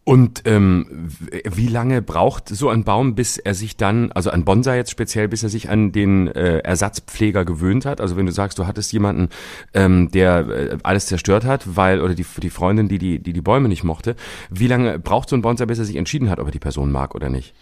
Und 0.10 0.42
ähm, 0.46 0.88
wie 1.30 1.68
lange 1.68 2.02
braucht 2.02 2.50
so 2.50 2.70
ein 2.70 2.84
Baum, 2.84 3.14
bis 3.14 3.38
er 3.38 3.54
sich 3.54 3.78
dann, 3.78 4.12
also 4.12 4.32
ein 4.32 4.44
Bonsai 4.44 4.78
jetzt 4.78 4.90
speziell, 4.90 5.28
bis 5.28 5.44
er 5.44 5.50
sich 5.50 5.70
an 5.70 5.92
den 5.92 6.28
äh, 6.30 6.60
Ersatzpfleger 6.60 7.46
gewöhnt 7.46 7.86
hat? 7.86 8.02
Also 8.02 8.18
wenn 8.18 8.26
du 8.26 8.32
sagst, 8.32 8.58
du 8.58 8.66
hattest 8.66 8.92
jemanden, 8.92 9.30
ähm, 9.76 10.10
der 10.10 10.48
äh, 10.48 10.78
alles 10.82 11.06
zerstört 11.06 11.46
hat, 11.46 11.76
weil 11.76 12.02
oder 12.02 12.16
die 12.16 12.26
die 12.42 12.50
Freundin, 12.50 12.88
die 12.88 12.98
die 12.98 13.20
die 13.20 13.34
die 13.34 13.42
Bäume 13.42 13.70
nicht 13.70 13.84
mochte, 13.84 14.16
wie 14.50 14.66
lange 14.66 14.98
braucht 14.98 15.30
so 15.30 15.36
ein 15.36 15.44
Bonsai, 15.44 15.68
bis 15.68 15.78
er 15.78 15.86
sich 15.86 15.98
entschieden 15.98 16.32
hat, 16.32 16.40
ob 16.40 16.48
er 16.48 16.52
die 16.52 16.60
Person 16.60 16.92
mag 16.92 17.14
oder 17.14 17.30
nicht? 17.30 17.54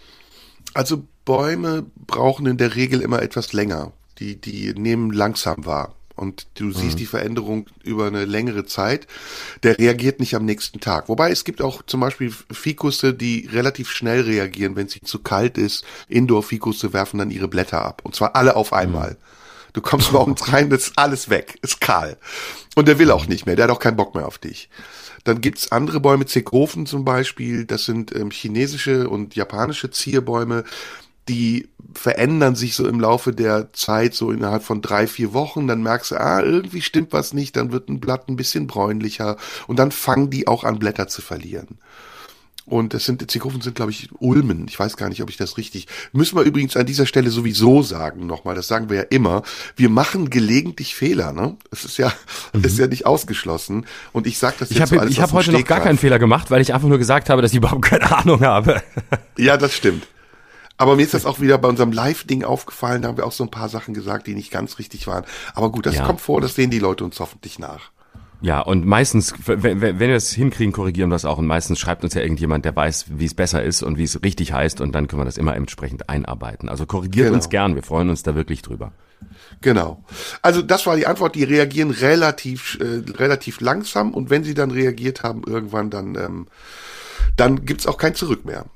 Also 0.74 1.04
Bäume 1.24 1.86
brauchen 2.06 2.46
in 2.46 2.56
der 2.56 2.74
Regel 2.74 3.00
immer 3.00 3.22
etwas 3.22 3.52
länger. 3.52 3.92
Die, 4.18 4.40
die 4.40 4.74
nehmen 4.74 5.10
langsam 5.10 5.66
wahr. 5.66 5.94
Und 6.16 6.48
du 6.54 6.72
siehst 6.72 6.94
mhm. 6.94 6.98
die 6.98 7.06
Veränderung 7.06 7.66
über 7.84 8.08
eine 8.08 8.24
längere 8.24 8.66
Zeit. 8.66 9.06
Der 9.62 9.78
reagiert 9.78 10.18
nicht 10.18 10.34
am 10.34 10.44
nächsten 10.44 10.80
Tag. 10.80 11.08
Wobei 11.08 11.30
es 11.30 11.44
gibt 11.44 11.62
auch 11.62 11.82
zum 11.82 12.00
Beispiel 12.00 12.34
Fikusse, 12.50 13.14
die 13.14 13.48
relativ 13.52 13.90
schnell 13.90 14.22
reagieren, 14.22 14.74
wenn 14.74 14.88
es 14.88 14.98
zu 15.04 15.20
kalt 15.20 15.56
ist. 15.58 15.84
Indoor-Fikusse 16.08 16.92
werfen 16.92 17.18
dann 17.18 17.30
ihre 17.30 17.46
Blätter 17.46 17.84
ab. 17.84 18.02
Und 18.02 18.16
zwar 18.16 18.34
alle 18.34 18.56
auf 18.56 18.72
einmal. 18.72 19.12
Mhm. 19.12 19.16
Du 19.74 19.80
kommst 19.80 20.12
morgens 20.12 20.52
rein, 20.52 20.70
das 20.70 20.88
ist 20.88 20.98
alles 20.98 21.30
weg, 21.30 21.58
ist 21.62 21.80
kahl. 21.80 22.16
Und 22.74 22.88
der 22.88 22.98
will 22.98 23.12
auch 23.12 23.26
nicht 23.26 23.46
mehr, 23.46 23.54
der 23.54 23.64
hat 23.64 23.70
auch 23.70 23.78
keinen 23.78 23.96
Bock 23.96 24.14
mehr 24.14 24.26
auf 24.26 24.38
dich. 24.38 24.68
Dann 25.28 25.42
gibt's 25.42 25.72
andere 25.72 26.00
Bäume, 26.00 26.24
Zekrofen 26.24 26.86
zum 26.86 27.04
Beispiel, 27.04 27.66
das 27.66 27.84
sind 27.84 28.16
ähm, 28.16 28.30
chinesische 28.30 29.10
und 29.10 29.36
japanische 29.36 29.90
Zierbäume, 29.90 30.64
die 31.28 31.68
verändern 31.92 32.56
sich 32.56 32.74
so 32.74 32.88
im 32.88 32.98
Laufe 32.98 33.34
der 33.34 33.70
Zeit, 33.74 34.14
so 34.14 34.30
innerhalb 34.30 34.62
von 34.62 34.80
drei, 34.80 35.06
vier 35.06 35.34
Wochen. 35.34 35.68
Dann 35.68 35.82
merkst 35.82 36.12
du, 36.12 36.14
ah, 36.18 36.40
irgendwie 36.40 36.80
stimmt 36.80 37.12
was 37.12 37.34
nicht, 37.34 37.56
dann 37.56 37.72
wird 37.72 37.90
ein 37.90 38.00
Blatt 38.00 38.30
ein 38.30 38.36
bisschen 38.36 38.66
bräunlicher 38.66 39.36
und 39.66 39.78
dann 39.78 39.92
fangen 39.92 40.30
die 40.30 40.48
auch 40.48 40.64
an, 40.64 40.78
Blätter 40.78 41.08
zu 41.08 41.20
verlieren. 41.20 41.76
Und 42.68 42.92
das 42.92 43.04
sind, 43.04 43.30
Zickhofen 43.30 43.60
sind, 43.60 43.74
glaube 43.74 43.90
ich, 43.90 44.10
Ulmen. 44.18 44.66
Ich 44.68 44.78
weiß 44.78 44.96
gar 44.96 45.08
nicht, 45.08 45.22
ob 45.22 45.30
ich 45.30 45.36
das 45.36 45.56
richtig. 45.56 45.86
Müssen 46.12 46.36
wir 46.36 46.42
übrigens 46.42 46.76
an 46.76 46.86
dieser 46.86 47.06
Stelle 47.06 47.30
sowieso 47.30 47.82
sagen 47.82 48.26
nochmal, 48.26 48.54
das 48.54 48.68
sagen 48.68 48.90
wir 48.90 48.96
ja 48.96 49.02
immer. 49.04 49.42
Wir 49.76 49.88
machen 49.88 50.28
gelegentlich 50.28 50.94
Fehler, 50.94 51.32
ne? 51.32 51.56
Das 51.70 51.84
ist 51.84 51.96
ja, 51.96 52.12
mhm. 52.52 52.64
ist 52.64 52.78
ja 52.78 52.86
nicht 52.86 53.06
ausgeschlossen. 53.06 53.86
Und 54.12 54.26
ich 54.26 54.38
sage 54.38 54.56
das 54.58 54.68
jetzt 54.68 54.76
Ich 54.76 54.82
habe 54.82 55.00
so 55.00 55.06
ich 55.06 55.20
hab 55.20 55.32
heute 55.32 55.52
noch 55.52 55.64
gar 55.64 55.80
keinen 55.80 55.98
Fehler 55.98 56.18
gemacht, 56.18 56.50
weil 56.50 56.60
ich 56.60 56.74
einfach 56.74 56.88
nur 56.88 56.98
gesagt 56.98 57.30
habe, 57.30 57.42
dass 57.42 57.52
ich 57.52 57.58
überhaupt 57.58 57.82
keine 57.82 58.10
Ahnung 58.16 58.42
habe. 58.42 58.82
ja, 59.38 59.56
das 59.56 59.74
stimmt. 59.74 60.06
Aber 60.76 60.94
mir 60.94 61.02
ist 61.02 61.14
das 61.14 61.26
auch 61.26 61.40
wieder 61.40 61.58
bei 61.58 61.68
unserem 61.68 61.90
Live-Ding 61.90 62.44
aufgefallen, 62.44 63.02
da 63.02 63.08
haben 63.08 63.16
wir 63.16 63.26
auch 63.26 63.32
so 63.32 63.42
ein 63.42 63.50
paar 63.50 63.68
Sachen 63.68 63.94
gesagt, 63.94 64.28
die 64.28 64.34
nicht 64.34 64.52
ganz 64.52 64.78
richtig 64.78 65.08
waren. 65.08 65.24
Aber 65.54 65.72
gut, 65.72 65.86
das 65.86 65.96
ja. 65.96 66.04
kommt 66.06 66.20
vor, 66.20 66.40
das 66.40 66.54
sehen 66.54 66.70
die 66.70 66.78
Leute 66.78 67.04
uns 67.04 67.18
hoffentlich 67.18 67.58
nach. 67.58 67.90
Ja, 68.40 68.60
und 68.60 68.86
meistens, 68.86 69.34
wenn, 69.46 69.80
wenn 69.80 69.98
wir 69.98 70.14
es 70.14 70.30
hinkriegen, 70.30 70.72
korrigieren 70.72 71.10
wir 71.10 71.16
es 71.16 71.24
auch. 71.24 71.38
Und 71.38 71.46
meistens 71.46 71.80
schreibt 71.80 72.04
uns 72.04 72.14
ja 72.14 72.22
irgendjemand, 72.22 72.64
der 72.64 72.74
weiß, 72.74 73.06
wie 73.08 73.24
es 73.24 73.34
besser 73.34 73.62
ist 73.62 73.82
und 73.82 73.98
wie 73.98 74.04
es 74.04 74.22
richtig 74.22 74.52
heißt. 74.52 74.80
Und 74.80 74.92
dann 74.92 75.08
können 75.08 75.20
wir 75.20 75.24
das 75.24 75.38
immer 75.38 75.56
entsprechend 75.56 76.08
einarbeiten. 76.08 76.68
Also 76.68 76.86
korrigiert 76.86 77.26
genau. 77.26 77.36
uns 77.36 77.48
gern. 77.48 77.74
Wir 77.74 77.82
freuen 77.82 78.10
uns 78.10 78.22
da 78.22 78.36
wirklich 78.36 78.62
drüber. 78.62 78.92
Genau. 79.60 80.04
Also 80.40 80.62
das 80.62 80.86
war 80.86 80.96
die 80.96 81.08
Antwort. 81.08 81.34
Die 81.34 81.42
reagieren 81.42 81.90
relativ, 81.90 82.78
äh, 82.80 83.10
relativ 83.12 83.60
langsam. 83.60 84.14
Und 84.14 84.30
wenn 84.30 84.44
sie 84.44 84.54
dann 84.54 84.70
reagiert 84.70 85.24
haben, 85.24 85.42
irgendwann, 85.44 85.90
dann, 85.90 86.14
ähm, 86.14 86.46
dann 87.36 87.64
gibt's 87.64 87.88
auch 87.88 87.98
kein 87.98 88.14
Zurück 88.14 88.44
mehr. 88.44 88.66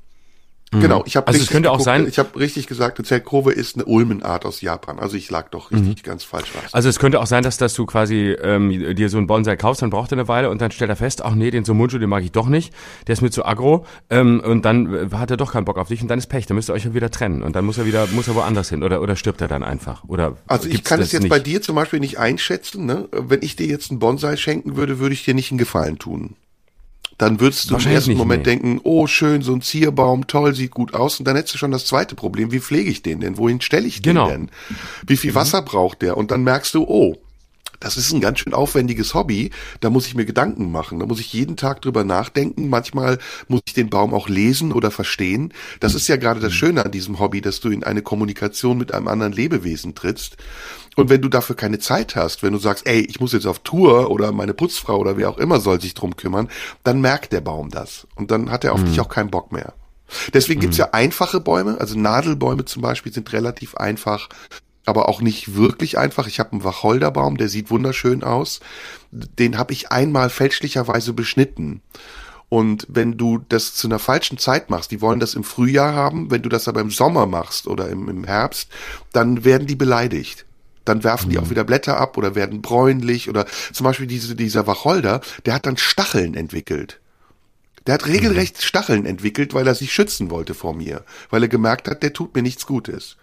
Mhm. 0.73 0.81
Genau, 0.81 1.03
ich 1.05 1.15
habe 1.15 1.27
also 1.27 1.39
es 1.39 1.47
könnte 1.47 1.69
geguckt, 1.69 1.81
auch 1.81 1.83
sein, 1.83 2.07
ich 2.07 2.19
habe 2.19 2.37
richtig 2.39 2.67
gesagt, 2.67 2.97
eine 2.97 3.05
Zellkurve 3.05 3.51
ist 3.51 3.75
eine 3.75 3.85
Ulmenart 3.85 4.45
aus 4.45 4.61
Japan. 4.61 4.99
Also 4.99 5.15
ich 5.17 5.29
lag 5.29 5.49
doch 5.49 5.71
richtig 5.71 6.03
mhm. 6.03 6.09
ganz 6.09 6.23
falsch. 6.23 6.51
Was. 6.61 6.73
Also 6.73 6.89
es 6.89 6.99
könnte 6.99 7.19
auch 7.19 7.27
sein, 7.27 7.43
dass, 7.43 7.57
dass 7.57 7.73
du 7.73 7.85
quasi 7.85 8.35
ähm, 8.41 8.95
dir 8.95 9.09
so 9.09 9.17
einen 9.17 9.27
Bonsai 9.27 9.55
kaufst, 9.55 9.81
dann 9.81 9.89
braucht 9.89 10.11
er 10.11 10.17
eine 10.17 10.27
Weile 10.27 10.49
und 10.49 10.61
dann 10.61 10.71
stellt 10.71 10.89
er 10.89 10.95
fest, 10.95 11.23
ach 11.23 11.35
nee, 11.35 11.51
den 11.51 11.65
Sumunju, 11.65 11.99
den 11.99 12.09
mag 12.09 12.23
ich 12.23 12.31
doch 12.31 12.47
nicht, 12.47 12.73
der 13.07 13.13
ist 13.13 13.21
mir 13.21 13.31
zu 13.31 13.45
aggro 13.45 13.85
ähm, 14.09 14.41
und 14.43 14.65
dann 14.65 15.11
hat 15.11 15.31
er 15.31 15.37
doch 15.37 15.53
keinen 15.53 15.65
Bock 15.65 15.77
auf 15.77 15.87
dich 15.87 16.01
und 16.01 16.07
dann 16.07 16.19
ist 16.19 16.27
Pech, 16.27 16.45
dann 16.45 16.55
müsst 16.55 16.69
ihr 16.69 16.73
euch 16.73 16.85
ja 16.85 16.93
wieder 16.93 17.11
trennen 17.11 17.43
und 17.43 17.55
dann 17.55 17.65
muss 17.65 17.77
er 17.77 17.85
wieder, 17.85 18.07
muss 18.07 18.27
er 18.27 18.35
woanders 18.35 18.69
hin 18.69 18.83
oder, 18.83 19.01
oder 19.01 19.15
stirbt 19.15 19.41
er 19.41 19.47
dann 19.47 19.63
einfach 19.63 20.03
oder 20.05 20.37
Also 20.47 20.67
ich 20.67 20.83
kann 20.83 20.99
es 20.99 21.11
jetzt 21.11 21.23
nicht? 21.23 21.29
bei 21.29 21.39
dir 21.39 21.61
zum 21.61 21.75
Beispiel 21.75 21.99
nicht 21.99 22.19
einschätzen, 22.19 22.85
ne? 22.85 23.07
wenn 23.11 23.41
ich 23.41 23.55
dir 23.55 23.67
jetzt 23.67 23.91
einen 23.91 23.99
Bonsai 23.99 24.37
schenken 24.37 24.75
würde, 24.75 24.99
würde 24.99 25.13
ich 25.13 25.25
dir 25.25 25.33
nicht 25.33 25.51
einen 25.51 25.57
Gefallen 25.57 25.99
tun 25.99 26.35
dann 27.17 27.39
würdest 27.39 27.69
du 27.69 27.77
im 27.77 27.85
ersten 27.87 28.15
Moment 28.15 28.45
nee. 28.45 28.51
denken, 28.51 28.81
oh 28.83 29.07
schön, 29.07 29.41
so 29.41 29.53
ein 29.53 29.61
Zierbaum, 29.61 30.27
toll, 30.27 30.55
sieht 30.55 30.71
gut 30.71 30.93
aus. 30.93 31.19
Und 31.19 31.27
dann 31.27 31.35
hättest 31.35 31.55
du 31.55 31.57
schon 31.57 31.71
das 31.71 31.85
zweite 31.85 32.15
Problem, 32.15 32.51
wie 32.51 32.59
pflege 32.59 32.89
ich 32.89 33.01
den 33.01 33.19
denn? 33.19 33.37
Wohin 33.37 33.61
stelle 33.61 33.87
ich 33.87 34.01
den 34.01 34.15
genau. 34.15 34.29
denn? 34.29 34.49
Wie 35.05 35.17
viel 35.17 35.31
mhm. 35.31 35.35
Wasser 35.35 35.61
braucht 35.61 36.01
der? 36.01 36.17
Und 36.17 36.31
dann 36.31 36.43
merkst 36.43 36.73
du, 36.73 36.83
oh, 36.83 37.17
das 37.83 37.97
ist 37.97 38.13
ein 38.13 38.21
ganz 38.21 38.39
schön 38.39 38.53
aufwendiges 38.53 39.13
Hobby. 39.13 39.51
Da 39.81 39.89
muss 39.89 40.07
ich 40.07 40.15
mir 40.15 40.25
Gedanken 40.25 40.71
machen. 40.71 40.99
Da 40.99 41.05
muss 41.05 41.19
ich 41.19 41.33
jeden 41.33 41.57
Tag 41.57 41.81
drüber 41.81 42.05
nachdenken. 42.05 42.69
Manchmal 42.69 43.19
muss 43.49 43.59
ich 43.67 43.73
den 43.73 43.89
Baum 43.89 44.13
auch 44.13 44.29
lesen 44.29 44.71
oder 44.71 44.89
verstehen. 44.89 45.53
Das 45.81 45.93
ist 45.93 46.07
ja 46.07 46.15
gerade 46.15 46.39
das 46.39 46.53
mhm. 46.53 46.57
Schöne 46.57 46.85
an 46.85 46.91
diesem 46.91 47.19
Hobby, 47.19 47.41
dass 47.41 47.59
du 47.59 47.69
in 47.69 47.83
eine 47.83 48.01
Kommunikation 48.01 48.77
mit 48.77 48.93
einem 48.93 49.09
anderen 49.09 49.33
Lebewesen 49.33 49.95
trittst. 49.95 50.37
Und 50.95 51.09
wenn 51.09 51.21
du 51.21 51.29
dafür 51.29 51.55
keine 51.55 51.79
Zeit 51.79 52.15
hast, 52.15 52.43
wenn 52.43 52.53
du 52.53 52.59
sagst, 52.59 52.85
ey, 52.87 53.01
ich 53.01 53.19
muss 53.19 53.33
jetzt 53.33 53.47
auf 53.47 53.59
Tour 53.59 54.11
oder 54.11 54.31
meine 54.31 54.53
Putzfrau 54.53 54.97
oder 54.97 55.17
wer 55.17 55.29
auch 55.29 55.37
immer 55.37 55.59
soll 55.59 55.81
sich 55.81 55.93
drum 55.93 56.15
kümmern, 56.15 56.49
dann 56.83 57.01
merkt 57.01 57.33
der 57.33 57.41
Baum 57.41 57.69
das. 57.69 58.07
Und 58.15 58.31
dann 58.31 58.51
hat 58.51 58.63
er 58.63 58.73
auf 58.73 58.81
mhm. 58.81 58.85
dich 58.85 58.99
auch 58.99 59.09
keinen 59.09 59.31
Bock 59.31 59.51
mehr. 59.51 59.73
Deswegen 60.33 60.59
gibt's 60.59 60.77
ja 60.77 60.89
einfache 60.91 61.39
Bäume, 61.39 61.79
also 61.79 61.97
Nadelbäume 61.97 62.65
zum 62.65 62.81
Beispiel 62.81 63.11
sind 63.11 63.33
relativ 63.33 63.75
einfach, 63.75 64.29
aber 64.85 65.09
auch 65.09 65.21
nicht 65.21 65.55
wirklich 65.55 65.97
einfach. 65.97 66.27
Ich 66.27 66.39
habe 66.39 66.51
einen 66.51 66.63
Wacholderbaum, 66.63 67.37
der 67.37 67.49
sieht 67.49 67.71
wunderschön 67.71 68.23
aus. 68.23 68.59
Den 69.11 69.57
habe 69.57 69.73
ich 69.73 69.91
einmal 69.91 70.29
fälschlicherweise 70.29 71.13
beschnitten. 71.13 71.81
Und 72.49 72.85
wenn 72.87 73.17
du 73.17 73.39
das 73.49 73.73
zu 73.73 73.87
einer 73.87 73.97
falschen 73.97 74.37
Zeit 74.37 74.69
machst, 74.69 74.91
die 74.91 75.01
wollen 75.01 75.19
das 75.19 75.33
im 75.33 75.43
Frühjahr 75.43 75.95
haben, 75.95 76.29
wenn 76.29 76.43
du 76.43 76.49
das 76.49 76.67
aber 76.67 76.81
im 76.81 76.91
Sommer 76.91 77.25
machst 77.25 77.65
oder 77.65 77.89
im, 77.89 78.09
im 78.09 78.25
Herbst, 78.25 78.69
dann 79.11 79.43
werden 79.43 79.65
die 79.65 79.75
beleidigt 79.75 80.45
dann 80.85 81.03
werfen 81.03 81.29
die 81.29 81.37
auch 81.37 81.45
mhm. 81.45 81.49
wieder 81.51 81.63
Blätter 81.63 81.97
ab 81.97 82.17
oder 82.17 82.35
werden 82.35 82.61
bräunlich 82.61 83.29
oder 83.29 83.45
zum 83.71 83.85
Beispiel 83.85 84.07
diese, 84.07 84.35
dieser 84.35 84.67
Wacholder, 84.67 85.21
der 85.45 85.53
hat 85.53 85.65
dann 85.65 85.77
Stacheln 85.77 86.35
entwickelt. 86.35 86.99
Der 87.87 87.95
hat 87.95 88.07
regelrecht 88.07 88.57
mhm. 88.57 88.61
Stacheln 88.61 89.05
entwickelt, 89.05 89.53
weil 89.53 89.67
er 89.67 89.75
sich 89.75 89.93
schützen 89.93 90.29
wollte 90.29 90.53
vor 90.53 90.73
mir, 90.73 91.03
weil 91.29 91.43
er 91.43 91.49
gemerkt 91.49 91.87
hat, 91.87 92.03
der 92.03 92.13
tut 92.13 92.35
mir 92.35 92.41
nichts 92.41 92.65
Gutes. 92.65 93.17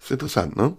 ist 0.00 0.10
interessant, 0.10 0.56
ne? 0.56 0.76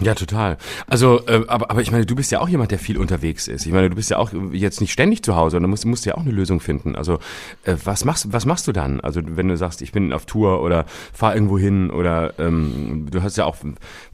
Ja, 0.00 0.14
total. 0.14 0.56
Also, 0.86 1.26
äh, 1.26 1.44
aber, 1.46 1.70
aber 1.70 1.82
ich 1.82 1.90
meine, 1.90 2.06
du 2.06 2.14
bist 2.14 2.30
ja 2.32 2.40
auch 2.40 2.48
jemand, 2.48 2.70
der 2.70 2.78
viel 2.78 2.98
unterwegs 2.98 3.48
ist. 3.48 3.66
Ich 3.66 3.72
meine, 3.72 3.90
du 3.90 3.96
bist 3.96 4.10
ja 4.10 4.18
auch 4.18 4.32
jetzt 4.52 4.80
nicht 4.80 4.92
ständig 4.92 5.22
zu 5.22 5.36
Hause 5.36 5.58
und 5.58 5.62
du 5.62 5.68
musst, 5.68 5.84
musst 5.84 6.06
ja 6.06 6.14
auch 6.14 6.22
eine 6.22 6.30
Lösung 6.30 6.60
finden. 6.60 6.96
Also, 6.96 7.18
äh, 7.64 7.76
was 7.84 8.04
machst, 8.04 8.32
was 8.32 8.46
machst 8.46 8.66
du 8.66 8.72
dann? 8.72 9.00
Also, 9.00 9.20
wenn 9.24 9.48
du 9.48 9.56
sagst, 9.56 9.82
ich 9.82 9.92
bin 9.92 10.12
auf 10.12 10.26
Tour 10.26 10.62
oder 10.62 10.86
fahr 11.12 11.34
irgendwo 11.34 11.58
hin 11.58 11.90
oder 11.90 12.38
ähm, 12.38 13.08
du 13.10 13.22
hast 13.22 13.36
ja 13.36 13.44
auch 13.44 13.56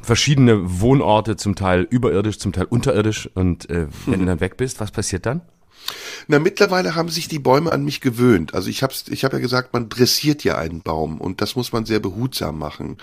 verschiedene 0.01 0.81
Wohnorte, 0.81 1.37
zum 1.37 1.55
Teil 1.55 1.87
überirdisch, 1.89 2.39
zum 2.39 2.53
Teil 2.53 2.65
unterirdisch 2.65 3.31
und 3.35 3.71
äh, 3.71 3.87
wenn 4.07 4.15
hm. 4.15 4.21
du 4.21 4.27
dann 4.27 4.41
weg 4.41 4.57
bist, 4.57 4.81
was 4.81 4.91
passiert 4.91 5.27
dann? 5.27 5.43
Na, 6.29 6.39
mittlerweile 6.39 6.95
haben 6.95 7.09
sich 7.09 7.29
die 7.29 7.39
Bäume 7.39 7.73
an 7.73 7.85
mich 7.85 8.01
gewöhnt. 8.01 8.55
Also 8.55 8.69
ich 8.69 8.83
habe 8.83 8.95
ich 9.09 9.25
hab 9.25 9.33
ja 9.33 9.39
gesagt, 9.39 9.73
man 9.73 9.89
dressiert 9.89 10.45
ja 10.45 10.57
einen 10.57 10.83
Baum 10.83 11.21
und 11.21 11.41
das 11.41 11.57
muss 11.57 11.73
man 11.73 11.85
sehr 11.85 12.01
behutsam 12.01 12.59
machen. 12.59 12.99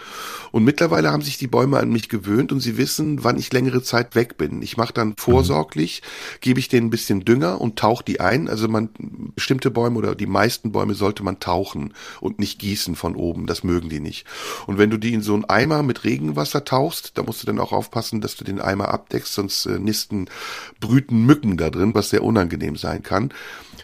Und 0.51 0.63
mittlerweile 0.63 1.11
haben 1.11 1.21
sich 1.21 1.37
die 1.37 1.47
Bäume 1.47 1.79
an 1.79 1.89
mich 1.89 2.09
gewöhnt 2.09 2.51
und 2.51 2.59
sie 2.59 2.77
wissen, 2.77 3.23
wann 3.23 3.37
ich 3.37 3.53
längere 3.53 3.83
Zeit 3.83 4.15
weg 4.15 4.37
bin. 4.37 4.61
Ich 4.61 4.77
mache 4.77 4.93
dann 4.93 5.15
vorsorglich, 5.17 6.01
gebe 6.41 6.59
ich 6.59 6.67
denen 6.67 6.87
ein 6.87 6.89
bisschen 6.89 7.25
Dünger 7.25 7.61
und 7.61 7.77
tauche 7.77 8.03
die 8.03 8.19
ein. 8.19 8.49
Also 8.49 8.67
man 8.67 8.89
bestimmte 9.35 9.71
Bäume 9.71 9.97
oder 9.97 10.15
die 10.15 10.27
meisten 10.27 10.71
Bäume 10.71 10.93
sollte 10.93 11.23
man 11.23 11.39
tauchen 11.39 11.93
und 12.19 12.39
nicht 12.39 12.59
gießen 12.59 12.95
von 12.95 13.15
oben. 13.15 13.47
Das 13.47 13.63
mögen 13.63 13.89
die 13.89 13.99
nicht. 13.99 14.25
Und 14.67 14.77
wenn 14.77 14.89
du 14.89 14.97
die 14.97 15.13
in 15.13 15.21
so 15.21 15.33
einen 15.33 15.45
Eimer 15.45 15.83
mit 15.83 16.03
Regenwasser 16.03 16.65
tauchst, 16.65 17.17
da 17.17 17.23
musst 17.23 17.41
du 17.41 17.47
dann 17.47 17.59
auch 17.59 17.71
aufpassen, 17.71 18.21
dass 18.21 18.35
du 18.35 18.43
den 18.43 18.59
Eimer 18.59 18.89
abdeckst, 18.89 19.33
sonst 19.33 19.65
äh, 19.65 19.79
nisten 19.79 20.29
brüten 20.79 21.25
Mücken 21.25 21.57
da 21.57 21.69
drin, 21.69 21.95
was 21.95 22.09
sehr 22.09 22.23
unangenehm 22.23 22.43
unangenehm 22.43 22.72
sein 22.75 23.03
kann, 23.03 23.31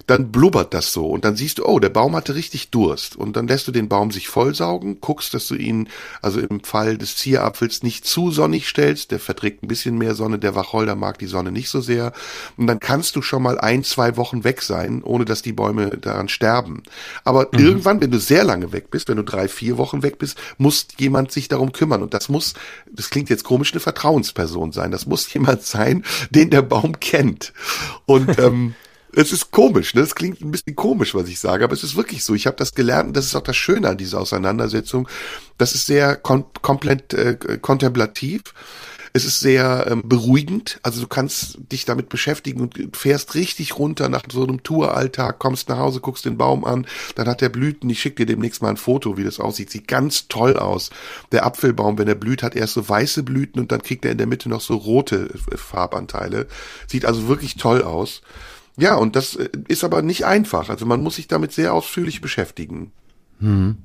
dann 0.09 0.31
blubbert 0.31 0.73
das 0.73 0.91
so 0.91 1.07
und 1.07 1.23
dann 1.23 1.35
siehst 1.35 1.59
du, 1.59 1.65
oh, 1.65 1.79
der 1.79 1.89
Baum 1.89 2.15
hatte 2.15 2.33
richtig 2.33 2.71
Durst. 2.71 3.15
Und 3.15 3.35
dann 3.35 3.47
lässt 3.47 3.67
du 3.67 3.71
den 3.71 3.89
Baum 3.89 4.09
sich 4.09 4.27
vollsaugen, 4.27 5.01
guckst, 5.01 5.35
dass 5.35 5.47
du 5.47 5.55
ihn, 5.55 5.87
also 6.23 6.39
im 6.39 6.63
Fall 6.63 6.97
des 6.97 7.15
Zierapfels 7.15 7.83
nicht 7.83 8.07
zu 8.07 8.31
sonnig 8.31 8.67
stellst, 8.67 9.11
der 9.11 9.19
verträgt 9.19 9.61
ein 9.61 9.67
bisschen 9.67 9.99
mehr 9.99 10.15
Sonne, 10.15 10.39
der 10.39 10.55
Wacholder 10.55 10.95
mag 10.95 11.19
die 11.19 11.27
Sonne 11.27 11.51
nicht 11.51 11.69
so 11.69 11.79
sehr. 11.79 12.11
Und 12.57 12.65
dann 12.65 12.79
kannst 12.79 13.15
du 13.15 13.21
schon 13.21 13.43
mal 13.43 13.59
ein, 13.59 13.83
zwei 13.83 14.17
Wochen 14.17 14.43
weg 14.43 14.63
sein, 14.63 15.03
ohne 15.03 15.25
dass 15.25 15.43
die 15.43 15.53
Bäume 15.53 15.89
daran 15.89 16.27
sterben. 16.27 16.81
Aber 17.23 17.49
mhm. 17.51 17.59
irgendwann, 17.59 18.01
wenn 18.01 18.11
du 18.11 18.19
sehr 18.19 18.43
lange 18.43 18.71
weg 18.71 18.89
bist, 18.89 19.09
wenn 19.09 19.17
du 19.17 19.23
drei, 19.23 19.47
vier 19.47 19.77
Wochen 19.77 20.01
weg 20.01 20.17
bist, 20.17 20.39
muss 20.57 20.87
jemand 20.97 21.31
sich 21.31 21.49
darum 21.49 21.71
kümmern. 21.71 22.01
Und 22.01 22.15
das 22.15 22.29
muss, 22.29 22.55
das 22.91 23.11
klingt 23.11 23.29
jetzt 23.29 23.43
komisch, 23.43 23.73
eine 23.73 23.79
Vertrauensperson 23.79 24.71
sein, 24.71 24.89
das 24.89 25.05
muss 25.05 25.31
jemand 25.33 25.61
sein, 25.61 26.03
den 26.31 26.49
der 26.49 26.63
Baum 26.63 26.99
kennt. 26.99 27.53
Und 28.07 28.39
ähm, 28.39 28.73
es 29.15 29.31
ist 29.31 29.51
komisch, 29.51 29.95
ne? 29.95 30.01
Es 30.01 30.15
klingt 30.15 30.41
ein 30.41 30.51
bisschen 30.51 30.75
komisch, 30.75 31.15
was 31.15 31.27
ich 31.27 31.39
sage, 31.39 31.63
aber 31.63 31.73
es 31.73 31.83
ist 31.83 31.95
wirklich 31.95 32.23
so. 32.23 32.35
Ich 32.35 32.47
habe 32.47 32.57
das 32.57 32.73
gelernt 32.73 33.07
und 33.09 33.17
das 33.17 33.25
ist 33.25 33.35
auch 33.35 33.41
das 33.41 33.57
Schöne 33.57 33.89
an 33.89 33.97
dieser 33.97 34.19
Auseinandersetzung. 34.19 35.07
Das 35.57 35.73
ist 35.73 35.85
sehr 35.85 36.15
kom 36.15 36.45
komplett 36.61 37.13
äh, 37.13 37.35
kontemplativ. 37.61 38.53
Es 39.11 39.25
ist 39.25 39.39
sehr 39.39 39.87
ähm, 39.89 40.03
beruhigend. 40.05 40.79
Also 40.83 41.01
du 41.01 41.07
kannst 41.07 41.57
dich 41.71 41.85
damit 41.85 42.09
beschäftigen 42.09 42.61
und 42.61 42.95
fährst 42.95 43.33
richtig 43.33 43.79
runter 43.79 44.07
nach 44.07 44.23
so 44.31 44.43
einem 44.43 44.61
Touralltag, 44.61 45.39
kommst 45.39 45.67
nach 45.69 45.79
Hause, 45.79 45.99
guckst 45.99 46.25
den 46.25 46.37
Baum 46.37 46.63
an, 46.63 46.85
dann 47.15 47.27
hat 47.27 47.41
der 47.41 47.49
Blüten. 47.49 47.89
Ich 47.89 48.01
schicke 48.01 48.17
dir 48.17 48.27
demnächst 48.27 48.61
mal 48.61 48.69
ein 48.69 48.77
Foto, 48.77 49.17
wie 49.17 49.23
das 49.23 49.39
aussieht. 49.39 49.71
Sieht 49.71 49.87
ganz 49.87 50.27
toll 50.27 50.57
aus. 50.57 50.91
Der 51.31 51.45
Apfelbaum, 51.45 51.97
wenn 51.97 52.07
er 52.07 52.15
blüht, 52.15 52.43
hat 52.43 52.55
erst 52.55 52.73
so 52.75 52.87
weiße 52.87 53.23
Blüten 53.23 53.59
und 53.59 53.71
dann 53.71 53.81
kriegt 53.81 54.05
er 54.05 54.11
in 54.11 54.19
der 54.19 54.27
Mitte 54.27 54.47
noch 54.47 54.61
so 54.61 54.75
rote 54.75 55.29
äh, 55.51 55.57
Farbanteile. 55.57 56.47
Sieht 56.87 57.05
also 57.05 57.27
wirklich 57.27 57.55
toll 57.55 57.81
aus. 57.81 58.21
Ja, 58.79 58.95
und 58.95 59.15
das 59.15 59.35
äh, 59.35 59.49
ist 59.67 59.83
aber 59.83 60.01
nicht 60.01 60.25
einfach. 60.25 60.69
Also 60.69 60.85
man 60.85 61.01
muss 61.01 61.15
sich 61.15 61.27
damit 61.27 61.51
sehr 61.51 61.73
ausführlich 61.73 62.21
beschäftigen. 62.21 62.91
Hm. 63.39 63.77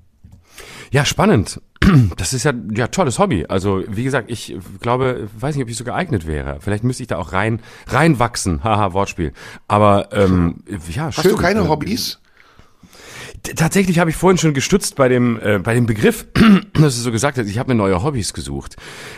Ja, 0.90 1.04
spannend. 1.04 1.60
Das 2.16 2.32
ist 2.32 2.44
ja 2.44 2.54
ja 2.70 2.86
tolles 2.88 3.18
Hobby. 3.18 3.44
Also 3.46 3.82
wie 3.88 4.04
gesagt, 4.04 4.30
ich 4.30 4.56
glaube, 4.80 5.28
weiß 5.38 5.54
nicht, 5.54 5.64
ob 5.64 5.68
ich 5.68 5.76
so 5.76 5.84
geeignet 5.84 6.26
wäre. 6.26 6.58
Vielleicht 6.60 6.82
müsste 6.82 7.02
ich 7.02 7.08
da 7.08 7.18
auch 7.18 7.32
rein 7.32 7.60
reinwachsen. 7.88 8.64
Haha, 8.64 8.94
Wortspiel. 8.94 9.32
Aber 9.68 10.08
ähm, 10.12 10.62
ja, 10.88 11.12
schön. 11.12 11.24
Hast 11.24 11.30
du 11.30 11.36
keine 11.36 11.68
Hobbys? 11.68 12.20
Tatsächlich 13.56 13.98
habe 13.98 14.08
ich 14.08 14.16
vorhin 14.16 14.38
schon 14.38 14.54
gestützt 14.54 14.96
bei 14.96 15.08
dem 15.08 15.38
äh, 15.38 15.58
bei 15.58 15.74
dem 15.74 15.84
Begriff, 15.84 16.26
dass 16.72 16.96
du 16.96 17.02
so 17.02 17.12
gesagt 17.12 17.36
hast, 17.36 17.46
ich 17.46 17.58
habe 17.58 17.72
mir 17.72 17.74
neue 17.74 18.02
Hobbys 18.02 18.32
gesucht. 18.32 18.76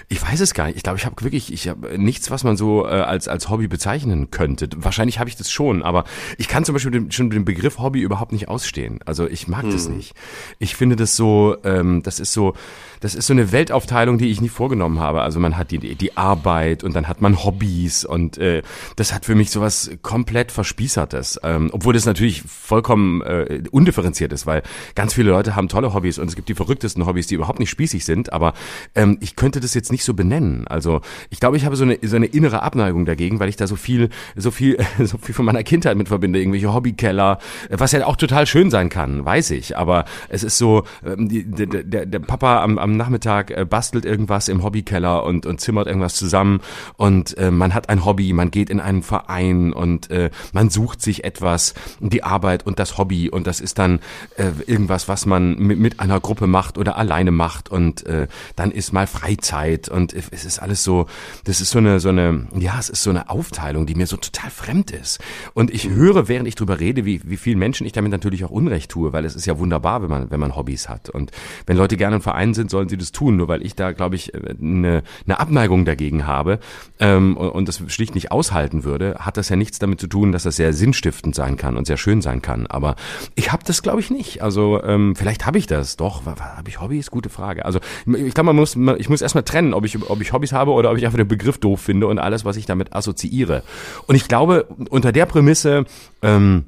Ich 0.08 0.20
weiß 0.20 0.40
es 0.40 0.52
gar 0.52 0.66
nicht. 0.66 0.76
Ich 0.76 0.82
glaube, 0.82 0.98
ich 0.98 1.06
habe 1.06 1.22
wirklich, 1.22 1.52
ich 1.52 1.68
habe 1.68 1.96
nichts, 1.96 2.28
was 2.30 2.42
man 2.42 2.56
so 2.56 2.84
äh, 2.86 2.88
als 2.88 3.28
als 3.28 3.48
Hobby 3.48 3.68
bezeichnen 3.68 4.32
könnte. 4.32 4.68
Wahrscheinlich 4.76 5.20
habe 5.20 5.30
ich 5.30 5.36
das 5.36 5.50
schon, 5.50 5.84
aber 5.84 6.04
ich 6.38 6.48
kann 6.48 6.64
zum 6.64 6.72
Beispiel 6.72 6.90
den, 6.90 7.12
schon 7.12 7.30
den 7.30 7.44
Begriff 7.44 7.78
Hobby 7.78 8.00
überhaupt 8.00 8.32
nicht 8.32 8.48
ausstehen. 8.48 8.98
Also 9.06 9.28
ich 9.28 9.46
mag 9.46 9.62
hm. 9.62 9.70
das 9.70 9.88
nicht. 9.88 10.14
Ich 10.58 10.74
finde 10.74 10.96
das 10.96 11.14
so, 11.14 11.56
ähm, 11.62 12.02
das 12.02 12.18
ist 12.18 12.32
so 12.32 12.54
das 13.00 13.14
ist 13.14 13.26
so 13.26 13.32
eine 13.32 13.52
Weltaufteilung, 13.52 14.18
die 14.18 14.30
ich 14.30 14.40
nie 14.40 14.48
vorgenommen 14.48 15.00
habe. 15.00 15.22
Also 15.22 15.40
man 15.40 15.56
hat 15.56 15.70
die, 15.70 15.94
die 15.94 16.16
Arbeit 16.16 16.84
und 16.84 16.94
dann 16.94 17.08
hat 17.08 17.20
man 17.20 17.44
Hobbys 17.44 18.04
und 18.04 18.38
äh, 18.38 18.62
das 18.96 19.12
hat 19.12 19.24
für 19.24 19.34
mich 19.34 19.50
sowas 19.50 19.90
komplett 20.02 20.52
Verspießertes. 20.52 21.40
Ähm, 21.42 21.70
obwohl 21.72 21.94
das 21.94 22.06
natürlich 22.06 22.42
vollkommen 22.42 23.22
äh, 23.22 23.62
undifferenziert 23.70 24.32
ist, 24.32 24.46
weil 24.46 24.62
ganz 24.94 25.14
viele 25.14 25.30
Leute 25.30 25.56
haben 25.56 25.68
tolle 25.68 25.94
Hobbys 25.94 26.18
und 26.18 26.28
es 26.28 26.36
gibt 26.36 26.48
die 26.48 26.54
verrücktesten 26.54 27.06
Hobbys, 27.06 27.26
die 27.26 27.34
überhaupt 27.34 27.58
nicht 27.58 27.70
spießig 27.70 28.04
sind, 28.04 28.32
aber 28.32 28.54
ähm, 28.94 29.18
ich 29.20 29.36
könnte 29.36 29.60
das 29.60 29.74
jetzt 29.74 29.92
nicht 29.92 30.04
so 30.04 30.14
benennen. 30.14 30.66
Also 30.68 31.00
ich 31.30 31.40
glaube, 31.40 31.56
ich 31.56 31.64
habe 31.64 31.76
so 31.76 31.84
eine, 31.84 31.98
so 32.02 32.16
eine 32.16 32.26
innere 32.26 32.62
Abneigung 32.62 33.04
dagegen, 33.04 33.40
weil 33.40 33.48
ich 33.48 33.56
da 33.56 33.66
so 33.66 33.76
viel, 33.76 34.08
so 34.34 34.50
viel, 34.50 34.78
so 35.04 35.18
viel 35.18 35.34
von 35.34 35.44
meiner 35.44 35.62
Kindheit 35.62 35.96
mit 35.96 36.08
verbinde, 36.08 36.38
irgendwelche 36.38 36.72
Hobbykeller, 36.72 37.38
was 37.70 37.92
ja 37.92 38.06
auch 38.06 38.16
total 38.16 38.46
schön 38.46 38.70
sein 38.70 38.88
kann, 38.88 39.24
weiß 39.24 39.50
ich, 39.52 39.76
aber 39.76 40.04
es 40.28 40.42
ist 40.42 40.58
so, 40.58 40.84
ähm, 41.04 41.28
die, 41.28 41.44
der, 41.44 41.66
der, 41.66 42.06
der 42.06 42.18
Papa 42.20 42.62
am, 42.62 42.78
am 42.78 42.85
Nachmittag 42.94 43.50
äh, 43.50 43.64
bastelt 43.64 44.04
irgendwas 44.04 44.48
im 44.48 44.62
Hobbykeller 44.62 45.24
und, 45.24 45.46
und 45.46 45.60
zimmert 45.60 45.88
irgendwas 45.88 46.14
zusammen. 46.14 46.60
Und 46.96 47.36
äh, 47.38 47.50
man 47.50 47.74
hat 47.74 47.88
ein 47.88 48.04
Hobby, 48.04 48.32
man 48.32 48.50
geht 48.50 48.70
in 48.70 48.80
einen 48.80 49.02
Verein 49.02 49.72
und 49.72 50.10
äh, 50.10 50.30
man 50.52 50.70
sucht 50.70 51.02
sich 51.02 51.24
etwas, 51.24 51.74
die 52.00 52.22
Arbeit 52.22 52.66
und 52.66 52.78
das 52.78 52.98
Hobby. 52.98 53.30
Und 53.30 53.46
das 53.46 53.60
ist 53.60 53.78
dann 53.78 54.00
äh, 54.36 54.50
irgendwas, 54.66 55.08
was 55.08 55.26
man 55.26 55.58
mit, 55.58 55.78
mit 55.78 56.00
einer 56.00 56.20
Gruppe 56.20 56.46
macht 56.46 56.78
oder 56.78 56.96
alleine 56.96 57.30
macht. 57.32 57.68
Und 57.68 58.06
äh, 58.06 58.28
dann 58.54 58.70
ist 58.70 58.92
mal 58.92 59.06
Freizeit. 59.06 59.88
Und 59.88 60.12
es 60.12 60.44
ist 60.44 60.60
alles 60.60 60.84
so, 60.84 61.06
das 61.44 61.60
ist 61.60 61.70
so 61.70 61.78
eine, 61.78 61.98
so 61.98 62.10
eine, 62.10 62.46
ja, 62.56 62.78
es 62.78 62.90
ist 62.90 63.02
so 63.02 63.10
eine 63.10 63.30
Aufteilung, 63.30 63.86
die 63.86 63.94
mir 63.94 64.06
so 64.06 64.16
total 64.16 64.50
fremd 64.50 64.90
ist. 64.90 65.18
Und 65.54 65.70
ich 65.70 65.88
höre, 65.88 66.28
während 66.28 66.46
ich 66.46 66.54
drüber 66.54 66.78
rede, 66.80 67.04
wie, 67.04 67.20
wie 67.24 67.36
vielen 67.36 67.58
Menschen 67.58 67.86
ich 67.86 67.92
damit 67.92 68.12
natürlich 68.12 68.44
auch 68.44 68.50
Unrecht 68.50 68.90
tue, 68.90 69.12
weil 69.12 69.24
es 69.24 69.34
ist 69.34 69.46
ja 69.46 69.58
wunderbar, 69.58 70.02
wenn 70.02 70.10
man, 70.10 70.30
wenn 70.30 70.40
man 70.40 70.54
Hobbys 70.54 70.88
hat. 70.88 71.10
Und 71.10 71.30
wenn 71.66 71.76
Leute 71.76 71.96
gerne 71.96 72.16
im 72.16 72.22
Verein 72.22 72.54
sind, 72.54 72.70
sollen 72.76 72.90
sie 72.90 72.98
das 72.98 73.10
tun, 73.10 73.36
nur 73.36 73.48
weil 73.48 73.64
ich 73.64 73.74
da, 73.74 73.92
glaube 73.92 74.16
ich, 74.16 74.34
eine, 74.34 75.02
eine 75.24 75.40
Abneigung 75.40 75.86
dagegen 75.86 76.26
habe 76.26 76.58
ähm, 77.00 77.34
und, 77.38 77.66
das 77.66 77.82
schlicht 77.88 78.14
nicht 78.14 78.30
aushalten 78.30 78.84
würde, 78.84 79.16
hat 79.18 79.38
das 79.38 79.48
ja 79.48 79.56
nichts 79.56 79.78
damit 79.78 79.98
zu 79.98 80.08
tun, 80.08 80.30
dass 80.30 80.42
das 80.42 80.56
sehr 80.56 80.74
sinnstiftend 80.74 81.34
sein 81.34 81.56
kann 81.56 81.78
und 81.78 81.86
sehr 81.86 81.96
schön 81.96 82.20
sein 82.20 82.42
kann. 82.42 82.66
Aber 82.66 82.96
ich 83.34 83.50
habe 83.50 83.64
das, 83.64 83.82
glaube 83.82 84.00
ich, 84.00 84.10
nicht. 84.10 84.42
Also 84.42 84.82
ähm, 84.82 85.16
vielleicht 85.16 85.46
habe 85.46 85.56
ich 85.56 85.66
das. 85.66 85.96
Doch, 85.96 86.26
habe 86.26 86.68
ich 86.68 86.82
Hobbys? 86.82 87.10
Gute 87.10 87.30
Frage. 87.30 87.64
Also 87.64 87.80
ich 88.06 88.34
glaube, 88.34 88.52
man 88.52 88.56
muss, 88.56 88.76
ich 88.98 89.08
muss 89.08 89.22
erstmal 89.22 89.44
trennen, 89.44 89.72
ob 89.72 89.86
ich, 89.86 89.98
ob 90.10 90.20
ich 90.20 90.34
Hobbys 90.34 90.52
habe 90.52 90.72
oder 90.72 90.90
ob 90.90 90.98
ich 90.98 91.06
einfach 91.06 91.16
den 91.16 91.28
Begriff 91.28 91.56
doof 91.56 91.80
finde 91.80 92.08
und 92.08 92.18
alles, 92.18 92.44
was 92.44 92.58
ich 92.58 92.66
damit 92.66 92.94
assoziiere. 92.94 93.62
Und 94.06 94.16
ich 94.16 94.28
glaube, 94.28 94.66
unter 94.90 95.12
der 95.12 95.24
Prämisse 95.24 95.86
ähm, 96.20 96.66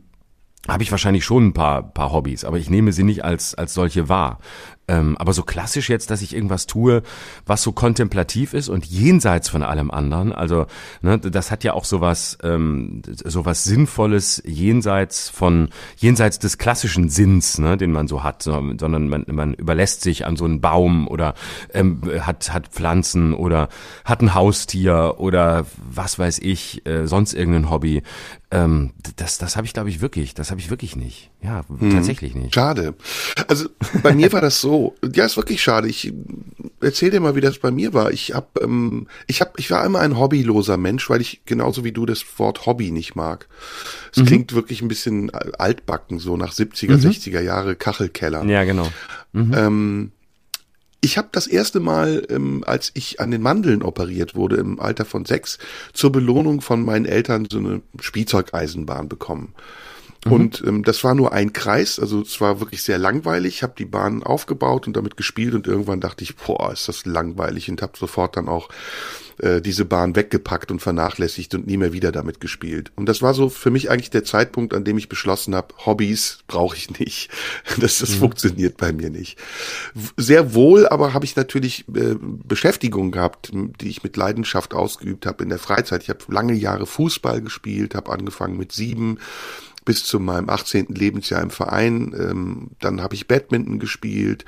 habe 0.67 0.83
ich 0.83 0.91
wahrscheinlich 0.91 1.25
schon 1.25 1.49
ein 1.49 1.53
paar, 1.53 1.83
paar 1.83 2.13
Hobbys, 2.13 2.45
aber 2.45 2.59
ich 2.59 2.69
nehme 2.71 2.93
sie 2.93 3.05
nicht 3.05 3.25
als, 3.25 3.55
als 3.55 3.75
solche 3.75 4.09
wahr. 4.09 4.39
Ähm, 4.91 5.19
aber 5.19 5.35
so 5.35 5.43
klassisch 5.43 5.91
jetzt, 5.91 6.11
dass 6.11 6.23
ich 6.23 6.35
irgendwas 6.35 6.67
tue, 6.67 7.03
was 7.45 7.63
so 7.63 7.73
kontemplativ 7.73 8.55
ist 8.55 8.71
und 8.71 8.87
jenseits 8.87 9.51
von 9.51 9.63
allem 9.63 9.91
anderen. 9.91 10.33
Also 10.33 10.67
ne, 11.03 11.19
das 11.19 11.51
hat 11.51 11.63
ja 11.63 11.75
auch 11.75 11.85
sowas, 11.85 12.39
ähm, 12.43 13.03
sowas 13.07 13.65
Sinnvolles 13.65 14.43
jenseits 14.47 15.29
von 15.29 15.69
jenseits 15.97 16.39
des 16.39 16.57
klassischen 16.57 17.11
Sinns, 17.11 17.59
ne, 17.59 17.77
den 17.77 17.93
man 17.93 18.09
so 18.09 18.23
hat, 18.23 18.43
sondern 18.43 19.09
man, 19.09 19.27
man 19.27 19.53
überlässt 19.53 20.01
sich 20.01 20.25
an 20.25 20.37
so 20.37 20.47
einen 20.47 20.63
Baum 20.63 21.07
oder 21.07 21.35
ähm, 21.75 22.01
hat 22.21 22.53
hat 22.55 22.69
Pflanzen 22.69 23.35
oder 23.35 23.69
hat 24.07 24.23
ein 24.23 24.35
Haustier 24.35 25.17
oder 25.19 25.67
was 25.91 26.19
weiß 26.19 26.39
ich, 26.39 26.87
äh, 26.87 27.07
sonst 27.07 27.35
irgendein 27.35 27.69
Hobby. 27.69 28.03
Ähm, 28.51 28.93
das 29.17 29.37
das 29.37 29.57
habe 29.57 29.67
ich 29.67 29.75
glaube 29.75 29.91
ich 29.91 30.01
wirklich, 30.01 30.35
das 30.35 30.51
habe 30.51 30.61
ich 30.61 30.71
wirklich 30.71 30.97
nicht. 30.97 31.31
Ja, 31.43 31.65
hm. 31.69 31.91
tatsächlich 31.91 32.35
nicht. 32.35 32.55
Schade. 32.55 32.95
Also 33.47 33.69
bei 34.03 34.15
mir 34.15 34.33
war 34.33 34.41
das 34.41 34.61
so 34.61 34.95
ja, 35.15 35.27
ist 35.27 35.37
wirklich 35.37 35.63
schade. 35.63 35.89
Ich 35.89 36.13
erzähl 36.81 37.11
dir 37.11 37.21
mal, 37.21 37.35
wie 37.35 37.41
das 37.41 37.59
bei 37.59 37.71
mir 37.71 37.95
war. 37.95 38.11
Ich 38.11 38.35
hab, 38.35 38.59
ähm, 38.63 39.07
ich 39.27 39.41
hab, 39.41 39.59
ich 39.59 39.71
war 39.71 39.85
immer 39.85 40.01
ein 40.01 40.19
hobbyloser 40.19 40.77
Mensch, 40.77 41.09
weil 41.11 41.21
ich 41.21 41.43
genauso 41.45 41.85
wie 41.85 41.93
du 41.93 42.07
das 42.07 42.25
Wort 42.39 42.67
Hobby 42.67 42.91
nicht 42.91 43.17
mag. 43.17 43.49
Es 44.13 44.19
mhm. 44.19 44.27
klingt 44.27 44.55
wirklich 44.55 44.83
ein 44.83 44.89
bisschen 44.89 45.31
altbacken, 45.31 46.19
so 46.19 46.37
nach 46.37 46.53
70er, 46.53 46.97
mhm. 46.97 47.11
60er 47.11 47.41
Jahre 47.41 47.77
Kachelkeller. 47.77 48.45
Ja, 48.45 48.65
genau. 48.65 48.89
Mhm. 49.33 49.55
Ähm, 49.55 50.13
ich 51.01 51.17
habe 51.17 51.29
das 51.33 51.47
erste 51.47 51.81
Mal, 51.81 52.27
ähm, 52.29 52.65
als 52.67 52.91
ich 52.95 53.21
an 53.21 53.31
den 53.31 53.43
Mandeln 53.43 53.83
operiert 53.83 54.35
wurde, 54.35 54.57
im 54.57 54.81
Alter 54.81 55.05
von 55.05 55.25
sechs, 55.25 55.59
zur 55.93 56.11
Belohnung 56.11 56.61
von 56.61 56.85
meinen 56.85 57.07
Eltern 57.07 57.47
so 57.51 57.59
eine 57.59 57.83
Spielzeugeisenbahn 58.01 59.09
bekommen. 59.09 59.55
Mhm. 60.25 60.33
Und 60.33 60.65
ähm, 60.67 60.83
das 60.83 61.05
war 61.05 61.15
nur 61.15 61.33
ein 61.33 61.53
Kreis, 61.53 62.01
also 62.01 62.21
es 62.21 62.41
war 62.41 62.61
wirklich 62.61 62.83
sehr 62.83 62.99
langweilig. 62.99 63.57
Ich 63.57 63.63
habe 63.63 63.75
die 63.79 63.85
Bahn 63.85 64.23
aufgebaut 64.23 64.87
und 64.87 64.97
damit 64.97 65.17
gespielt 65.17 65.55
und 65.55 65.67
irgendwann 65.67 66.01
dachte 66.01 66.25
ich, 66.25 66.37
boah, 66.37 66.73
ist 66.73 66.89
das 66.89 67.07
langweilig 67.07 67.71
und 67.71 67.81
habe 67.81 67.97
sofort 67.97 68.37
dann 68.37 68.49
auch 68.49 68.69
äh, 69.39 69.61
diese 69.61 69.85
Bahn 69.85 70.17
weggepackt 70.17 70.71
und 70.71 70.81
vernachlässigt 70.81 71.55
und 71.55 71.67
nie 71.67 71.77
mehr 71.77 71.93
wieder 71.93 72.13
damit 72.13 72.41
gespielt. 72.41 72.93
Und 72.97 73.07
das 73.07 73.23
war 73.23 73.35
so 73.35 73.49
für 73.49 73.71
mich 73.71 73.91
eigentlich 73.91 74.11
der 74.11 74.25
Zeitpunkt, 74.25 74.75
an 74.75 74.85
dem 74.85 74.99
ich 74.99 75.09
beschlossen 75.09 75.55
habe, 75.55 75.75
Hobbys 75.85 76.39
brauche 76.47 76.77
ich 76.77 76.99
nicht. 76.99 77.31
Das, 77.79 77.99
das 77.99 78.11
mhm. 78.11 78.21
funktioniert 78.21 78.77
bei 78.77 78.93
mir 78.93 79.09
nicht. 79.11 79.39
Sehr 80.17 80.53
wohl, 80.55 80.89
aber 80.89 81.15
habe 81.15 81.25
ich 81.25 81.37
natürlich 81.37 81.85
äh, 81.89 82.17
Beschäftigung 82.19 83.13
gehabt, 83.13 83.51
die 83.53 83.89
ich 83.89 84.03
mit 84.03 84.17
Leidenschaft 84.17 84.75
ausgeübt 84.75 85.27
habe 85.27 85.45
in 85.45 85.49
der 85.49 85.59
Freizeit. 85.59 86.03
Ich 86.03 86.11
habe 86.11 86.21
lange 86.29 86.55
Jahre 86.55 86.87
Fußball 86.87 87.41
gespielt, 87.41 87.95
habe 87.95 88.11
angefangen 88.11 88.57
mit 88.57 88.73
sieben 88.73 89.19
bis 89.85 90.05
zu 90.05 90.21
meinem 90.21 90.51
18. 90.51 90.89
Lebensjahr 90.89 91.41
im 91.41 91.49
Verein. 91.49 92.15
Ähm, 92.19 92.71
dann 92.81 93.01
habe 93.01 93.15
ich 93.15 93.27
Badminton 93.27 93.79
gespielt 93.79 94.45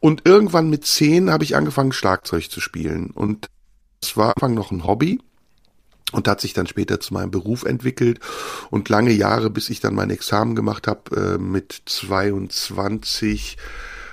und 0.00 0.22
irgendwann 0.24 0.70
mit 0.70 0.86
zehn 0.86 1.30
habe 1.30 1.44
ich 1.44 1.56
angefangen 1.56 1.92
Schlagzeug 1.92 2.50
zu 2.50 2.60
spielen 2.60 3.10
und 3.10 3.50
es 4.02 4.16
war 4.16 4.28
am 4.28 4.32
Anfang 4.36 4.54
noch 4.54 4.70
ein 4.70 4.86
Hobby 4.86 5.20
und 6.12 6.26
hat 6.26 6.40
sich 6.40 6.52
dann 6.52 6.66
später 6.66 7.00
zu 7.00 7.14
meinem 7.14 7.30
Beruf 7.30 7.64
entwickelt 7.64 8.20
und 8.70 8.88
lange 8.88 9.12
Jahre, 9.12 9.50
bis 9.50 9.70
ich 9.70 9.80
dann 9.80 9.94
mein 9.94 10.10
Examen 10.10 10.54
gemacht 10.54 10.86
habe 10.86 11.36
äh, 11.36 11.38
mit 11.38 11.82
22 11.86 13.56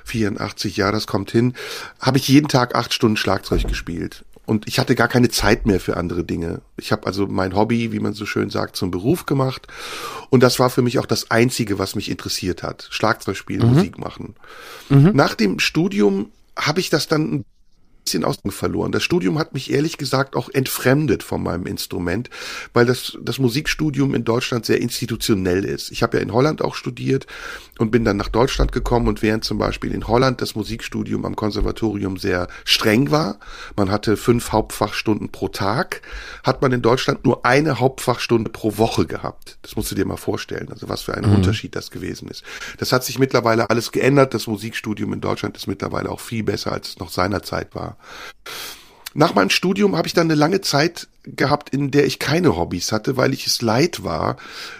84 0.06 0.78
Jahre, 0.78 0.93
das 0.93 1.08
kommt 1.08 1.32
hin, 1.32 1.54
habe 2.00 2.17
ich 2.17 2.30
jeden 2.30 2.47
Tag 2.47 2.76
acht 2.76 2.93
Stunden 2.93 3.17
Schlagzeug 3.17 3.67
gespielt 3.67 4.23
und 4.47 4.65
ich 4.65 4.80
hatte 4.80 4.95
gar 4.95 5.10
keine 5.10 5.28
Zeit 5.28 5.65
mehr 5.65 5.82
für 5.82 5.97
andere 5.97 6.23
Dinge. 6.23 6.62
Ich 6.78 6.93
habe 6.93 7.06
also 7.06 7.28
mein 7.28 7.54
Hobby, 7.54 7.91
wie 7.91 8.00
man 8.00 8.13
so 8.13 8.26
schön 8.26 8.50
sagt, 8.50 8.78
zum 8.78 8.91
Beruf 8.91 9.26
gemacht. 9.26 9.67
Und 10.30 10.41
das 10.41 10.58
war 10.58 10.69
für 10.69 10.82
mich 10.82 11.00
auch 11.00 11.06
das 11.06 11.30
Einzige, 11.30 11.80
was 11.80 11.95
mich 11.95 12.10
interessiert 12.10 12.63
hat. 12.63 12.88
Schlagzeug 12.89 13.36
spielen, 13.36 13.67
mhm. 13.67 13.73
Musik 13.73 13.97
machen. 13.97 14.36
Mhm. 14.88 15.12
Nach 15.13 15.36
dem 15.36 15.60
Studium 15.60 16.32
habe 16.58 16.80
ich 16.80 16.89
das 16.89 17.10
dann 17.10 17.43
bisschen 18.07 18.23
aus 18.23 18.37
verloren. 18.49 18.93
Das 18.93 19.03
Studium 19.03 19.37
hat 19.37 19.53
mich 19.53 19.71
ehrlich 19.71 19.97
gesagt 19.97 20.37
auch 20.37 20.47
entfremdet 20.49 21.21
von 21.21 21.43
meinem 21.43 21.65
Instrument, 21.65 22.29
weil 22.73 22.85
das, 22.85 23.17
das 23.21 23.39
Musikstudium 23.39 24.15
in 24.15 24.23
Deutschland 24.23 24.65
sehr 24.65 24.79
institutionell 24.79 25.65
ist. 25.65 25.91
Ich 25.91 26.01
habe 26.01 26.15
ja 26.15 26.23
in 26.23 26.31
Holland 26.31 26.61
auch 26.61 26.75
studiert 26.75 27.27
und 27.77 27.91
bin 27.91 28.05
dann 28.05 28.15
nach 28.15 28.29
Deutschland 28.29 28.71
gekommen 28.71 29.09
und 29.09 29.21
während 29.21 29.43
zum 29.43 29.57
Beispiel 29.57 29.91
in 29.91 30.07
Holland 30.07 30.41
das 30.41 30.55
Musikstudium 30.55 31.25
am 31.25 31.35
Konservatorium 31.35 32.15
sehr 32.15 32.47
streng 32.63 33.11
war, 33.11 33.39
man 33.75 33.91
hatte 33.91 34.15
fünf 34.15 34.53
Hauptfachstunden 34.53 35.29
pro 35.29 35.49
Tag, 35.49 36.01
hat 36.43 36.61
man 36.61 36.71
in 36.71 36.81
Deutschland 36.81 37.25
nur 37.25 37.45
eine 37.45 37.81
Hauptfachstunde 37.81 38.49
pro 38.49 38.77
Woche 38.77 39.05
gehabt. 39.05 39.57
Das 39.63 39.75
musst 39.75 39.91
du 39.91 39.95
dir 39.95 40.05
mal 40.05 40.15
vorstellen, 40.15 40.69
also 40.71 40.87
was 40.87 41.01
für 41.01 41.15
ein 41.15 41.27
mhm. 41.27 41.35
Unterschied 41.35 41.75
das 41.75 41.91
gewesen 41.91 42.29
ist. 42.29 42.43
Das 42.77 42.93
hat 42.93 43.03
sich 43.03 43.19
mittlerweile 43.19 43.69
alles 43.69 43.91
geändert. 43.91 44.33
Das 44.33 44.47
Musikstudium 44.47 45.11
in 45.11 45.19
Deutschland 45.19 45.57
ist 45.57 45.67
mittlerweile 45.67 46.09
auch 46.09 46.21
viel 46.21 46.43
besser, 46.43 46.71
als 46.71 46.89
es 46.89 46.99
noch 46.99 47.09
seinerzeit 47.09 47.75
war. 47.75 47.96
Nach 49.13 49.33
meinem 49.33 49.49
Studium 49.49 49.95
habe 49.95 50.07
ich 50.07 50.13
dann 50.13 50.27
eine 50.27 50.36
lange 50.36 50.62
Zeit 50.62 51.07
gehabt, 51.23 51.71
in 51.71 51.89
der 51.91 52.05
ich 52.05 52.19
keine 52.19 52.55
Hobbys 52.55 52.91
hatte, 52.91 53.17
weil 53.17 53.33
ich 53.33 53.47
es 53.47 53.62
leid 53.62 54.03
war, 54.03 54.38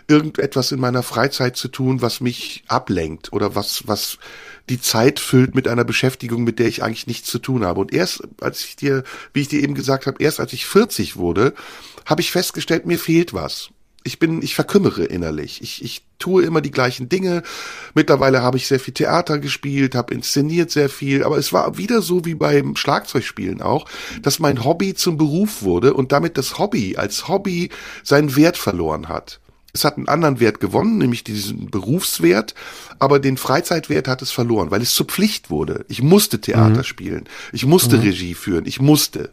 irgendetwas 0.08 0.72
in 0.72 0.80
meiner 0.80 1.02
Freizeit 1.02 1.58
zu 1.58 1.68
tun, 1.68 2.02
was 2.02 2.22
mich 2.22 2.64
ablenkt 2.68 3.34
oder 3.34 3.56
was, 3.56 3.88
was 3.88 4.20
die 4.70 4.80
Zeit 4.80 5.20
füllt 5.20 5.56
mit 5.56 5.68
einer 5.68 5.84
Beschäftigung, 5.84 6.44
mit 6.44 6.60
der 6.60 6.68
ich 6.68 6.84
eigentlich 6.84 7.08
nichts 7.08 7.30
zu 7.30 7.40
tun 7.40 7.66
habe. 7.66 7.80
Und 7.80 7.94
erst, 7.94 8.28
als 8.40 8.64
ich 8.64 8.76
dir, 8.76 9.04
wie 9.34 9.42
ich 9.42 9.48
dir 9.48 9.62
eben 9.62 9.74
gesagt 9.74 10.06
habe, 10.06 10.22
erst 10.22 10.40
als 10.40 10.54
ich 10.54 10.66
40 10.68 11.18
wurde, 11.18 11.54
habe 12.06 12.22
ich 12.22 12.32
festgestellt, 12.32 12.86
mir 12.86 13.00
fehlt 13.00 13.34
was 13.34 13.72
ich 14.08 14.20
bin, 14.20 14.42
ich 14.42 14.56
verkümmere 14.56 15.04
innerlich. 15.04 15.62
Ich, 15.62 15.84
ich 15.84 16.02
tue 16.18 16.44
immer 16.44 16.62
die 16.62 16.72
gleichen 16.72 17.10
Dinge. 17.10 17.44
Mittlerweile 17.94 18.42
habe 18.42 18.58
ich 18.58 18.68
sehr 18.68 18.80
viel 18.80 18.94
Theater 18.94 19.38
gespielt, 19.38 19.94
habe 19.94 20.14
inszeniert 20.14 20.72
sehr 20.72 20.90
viel, 20.90 21.24
aber 21.24 21.38
es 21.38 21.54
war 21.54 21.78
wieder 21.78 22.02
so 22.02 22.26
wie 22.26 22.34
beim 22.34 22.76
Schlagzeugspielen 22.76 23.62
auch, 23.62 23.86
dass 24.22 24.40
mein 24.40 24.64
Hobby 24.64 24.96
zum 24.96 25.18
Beruf 25.18 25.62
wurde 25.62 25.94
und 25.94 26.12
damit 26.12 26.38
das 26.38 26.58
Hobby 26.58 26.98
als 26.98 27.28
Hobby 27.28 27.70
seinen 28.04 28.36
Wert 28.36 28.58
verloren 28.58 29.10
hat. 29.10 29.40
Es 29.74 29.84
hat 29.84 29.98
einen 29.98 30.08
anderen 30.08 30.40
Wert 30.40 30.60
gewonnen, 30.60 30.98
nämlich 30.98 31.24
diesen 31.24 31.70
Berufswert, 31.70 32.56
aber 32.98 33.20
den 33.20 33.38
Freizeitwert 33.38 34.08
hat 34.08 34.24
es 34.24 34.32
verloren, 34.32 34.72
weil 34.72 34.82
es 34.82 34.94
zur 34.94 35.06
Pflicht 35.06 35.52
wurde. 35.52 35.86
Ich 35.88 36.02
musste 36.02 36.42
Theater 36.42 36.80
mhm. 36.80 36.84
spielen, 36.84 37.26
ich 37.52 37.66
musste 37.66 37.98
mhm. 37.98 38.04
Regie 38.04 38.34
führen, 38.34 38.66
ich 38.66 38.80
musste. 38.80 39.30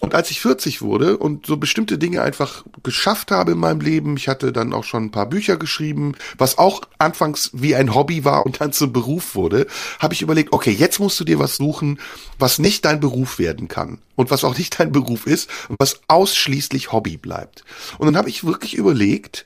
Und 0.00 0.14
als 0.14 0.30
ich 0.30 0.40
40 0.40 0.80
wurde 0.80 1.18
und 1.18 1.46
so 1.46 1.58
bestimmte 1.58 1.98
Dinge 1.98 2.22
einfach 2.22 2.64
geschafft 2.82 3.30
habe 3.30 3.52
in 3.52 3.58
meinem 3.58 3.80
Leben, 3.80 4.16
ich 4.16 4.28
hatte 4.28 4.50
dann 4.50 4.72
auch 4.72 4.84
schon 4.84 5.04
ein 5.04 5.10
paar 5.10 5.28
Bücher 5.28 5.58
geschrieben, 5.58 6.14
was 6.38 6.56
auch 6.56 6.82
anfangs 6.98 7.50
wie 7.52 7.74
ein 7.74 7.94
Hobby 7.94 8.24
war 8.24 8.46
und 8.46 8.60
dann 8.60 8.72
zum 8.72 8.92
Beruf 8.92 9.34
wurde, 9.34 9.66
habe 9.98 10.14
ich 10.14 10.22
überlegt, 10.22 10.52
okay, 10.52 10.70
jetzt 10.70 11.00
musst 11.00 11.20
du 11.20 11.24
dir 11.24 11.38
was 11.38 11.56
suchen, 11.56 12.00
was 12.38 12.58
nicht 12.58 12.86
dein 12.86 13.00
Beruf 13.00 13.38
werden 13.38 13.68
kann 13.68 13.98
und 14.16 14.30
was 14.30 14.42
auch 14.42 14.56
nicht 14.56 14.80
dein 14.80 14.90
Beruf 14.90 15.26
ist 15.26 15.50
und 15.68 15.76
was 15.78 16.00
ausschließlich 16.08 16.92
Hobby 16.92 17.18
bleibt. 17.18 17.64
Und 17.98 18.06
dann 18.06 18.16
habe 18.16 18.30
ich 18.30 18.44
wirklich 18.44 18.74
überlegt, 18.74 19.44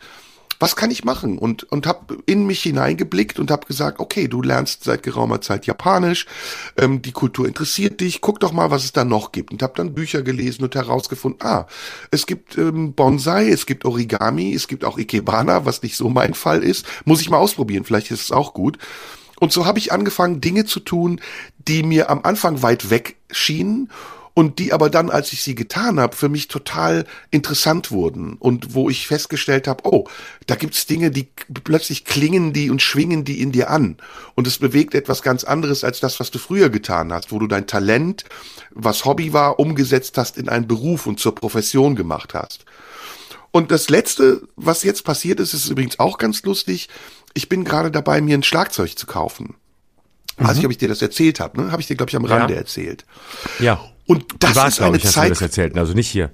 was 0.59 0.77
kann 0.77 0.91
ich 0.91 1.05
machen? 1.05 1.39
Und, 1.39 1.65
und 1.65 1.87
habe 1.87 2.19
in 2.27 2.47
mich 2.47 2.63
hineingeblickt 2.63 3.39
und 3.39 3.51
habe 3.51 3.67
gesagt, 3.67 4.01
okay, 4.01 4.29
du 4.29 4.43
lernst 4.43 4.85
seit 4.85 5.03
geraumer 5.03 5.41
Zeit 5.41 5.67
Japanisch, 5.67 6.27
ähm, 6.77 7.03
die 7.03 7.13
Kultur 7.13 7.47
interessiert 7.47 8.01
dich, 8.01 8.21
guck 8.21 8.41
doch 8.41 8.53
mal, 8.53 8.71
was 8.71 8.85
es 8.85 8.93
da 8.93 9.05
noch 9.05 9.33
gibt. 9.33 9.53
Und 9.53 9.63
habe 9.63 9.75
dann 9.77 9.95
Bücher 9.95 10.23
gelesen 10.23 10.65
und 10.65 10.75
herausgefunden, 10.75 11.47
ah, 11.47 11.67
es 12.11 12.27
gibt 12.27 12.57
ähm, 12.59 12.95
Bonsai, 12.95 13.49
es 13.49 13.67
gibt 13.67 13.85
Origami, 13.85 14.55
es 14.55 14.69
gibt 14.69 14.85
auch 14.85 14.99
Ikebana, 14.99 15.65
was 15.65 15.83
nicht 15.83 15.97
so 15.97 16.09
mein 16.09 16.35
Fall 16.35 16.63
ist. 16.63 16.87
Muss 17.05 17.21
ich 17.21 17.31
mal 17.31 17.39
ausprobieren, 17.39 17.85
vielleicht 17.85 18.11
ist 18.11 18.23
es 18.23 18.33
auch 18.33 18.55
gut. 18.55 18.79
Und 19.41 19.53
so 19.53 19.67
habe 19.67 19.79
ich 19.79 19.93
angefangen, 19.93 20.41
Dinge 20.41 20.65
zu 20.65 20.81
tun, 20.81 21.21
die 21.59 21.83
mir 21.83 22.11
am 22.11 22.21
Anfang 22.23 22.63
weit 22.63 22.91
weg 22.91 23.17
schienen 23.31 23.91
und 24.35 24.59
die 24.59 24.73
aber 24.73 24.91
dann, 24.91 25.11
als 25.11 25.33
ich 25.33 25.43
sie 25.43 25.55
getan 25.55 26.01
habe, 26.01 26.17
für 26.17 26.29
mich 26.29 26.49
total 26.49 27.07
interessant 27.31 27.93
wurden 27.93 28.35
und 28.35 28.75
wo 28.75 28.91
ich 28.91 29.07
festgestellt 29.07 29.69
habe, 29.69 29.85
oh, 29.85 30.09
da 30.47 30.57
gibt's 30.57 30.87
Dinge, 30.87 31.13
die 31.13 31.29
plötzlich 31.63 32.05
klingen 32.05 32.53
die 32.53 32.69
und 32.69 32.83
schwingen 32.83 33.25
die 33.25 33.41
in 33.41 33.53
dir 33.53 33.71
an 33.71 33.97
und 34.35 34.49
es 34.49 34.59
bewegt 34.59 34.95
etwas 34.95 35.23
ganz 35.23 35.45
anderes 35.45 35.85
als 35.85 36.01
das, 36.01 36.19
was 36.19 36.33
du 36.33 36.39
früher 36.39 36.69
getan 36.69 37.13
hast, 37.13 37.31
wo 37.31 37.39
du 37.39 37.47
dein 37.47 37.69
Talent, 37.69 38.25
was 38.71 39.05
Hobby 39.05 39.33
war, 39.33 39.61
umgesetzt 39.61 40.19
hast 40.19 40.37
in 40.37 40.49
einen 40.49 40.67
Beruf 40.67 41.07
und 41.07 41.21
zur 41.21 41.35
Profession 41.35 41.95
gemacht 41.95 42.35
hast. 42.35 42.65
Und 43.53 43.71
das 43.71 43.89
Letzte, 43.89 44.43
was 44.57 44.83
jetzt 44.83 45.05
passiert 45.05 45.39
ist, 45.39 45.55
ist 45.55 45.69
übrigens 45.69 46.01
auch 46.01 46.19
ganz 46.19 46.43
lustig. 46.43 46.89
Ich 47.35 47.49
bin 47.49 47.63
gerade 47.63 47.93
dabei, 47.93 48.21
mir 48.21 48.37
ein 48.37 48.43
Schlagzeug 48.43 48.99
zu 48.99 49.07
kaufen. 49.07 49.55
Mhm. 50.39 50.49
Weiß 50.49 50.59
ich, 50.59 50.65
ob 50.65 50.73
ich 50.73 50.79
dir 50.79 50.89
das 50.89 51.01
erzählt 51.01 51.39
habe, 51.39 51.61
ne? 51.61 51.71
Habe 51.71 51.81
ich 51.81 51.87
dir, 51.87 51.95
glaube 51.95 52.11
ich, 52.11 52.17
am 52.17 52.25
Rande 52.25 52.55
ja. 52.55 52.59
erzählt. 52.59 53.05
Ja. 53.61 53.81
Und 54.07 54.25
das 54.41 54.51
ist 54.51 54.81
eine 54.81 54.97
ich, 54.97 55.05
Zeit. 55.05 55.31
das 55.31 55.41
erzählt, 55.41 55.77
also 55.79 55.95
nicht 55.95 56.09
hier. 56.09 56.31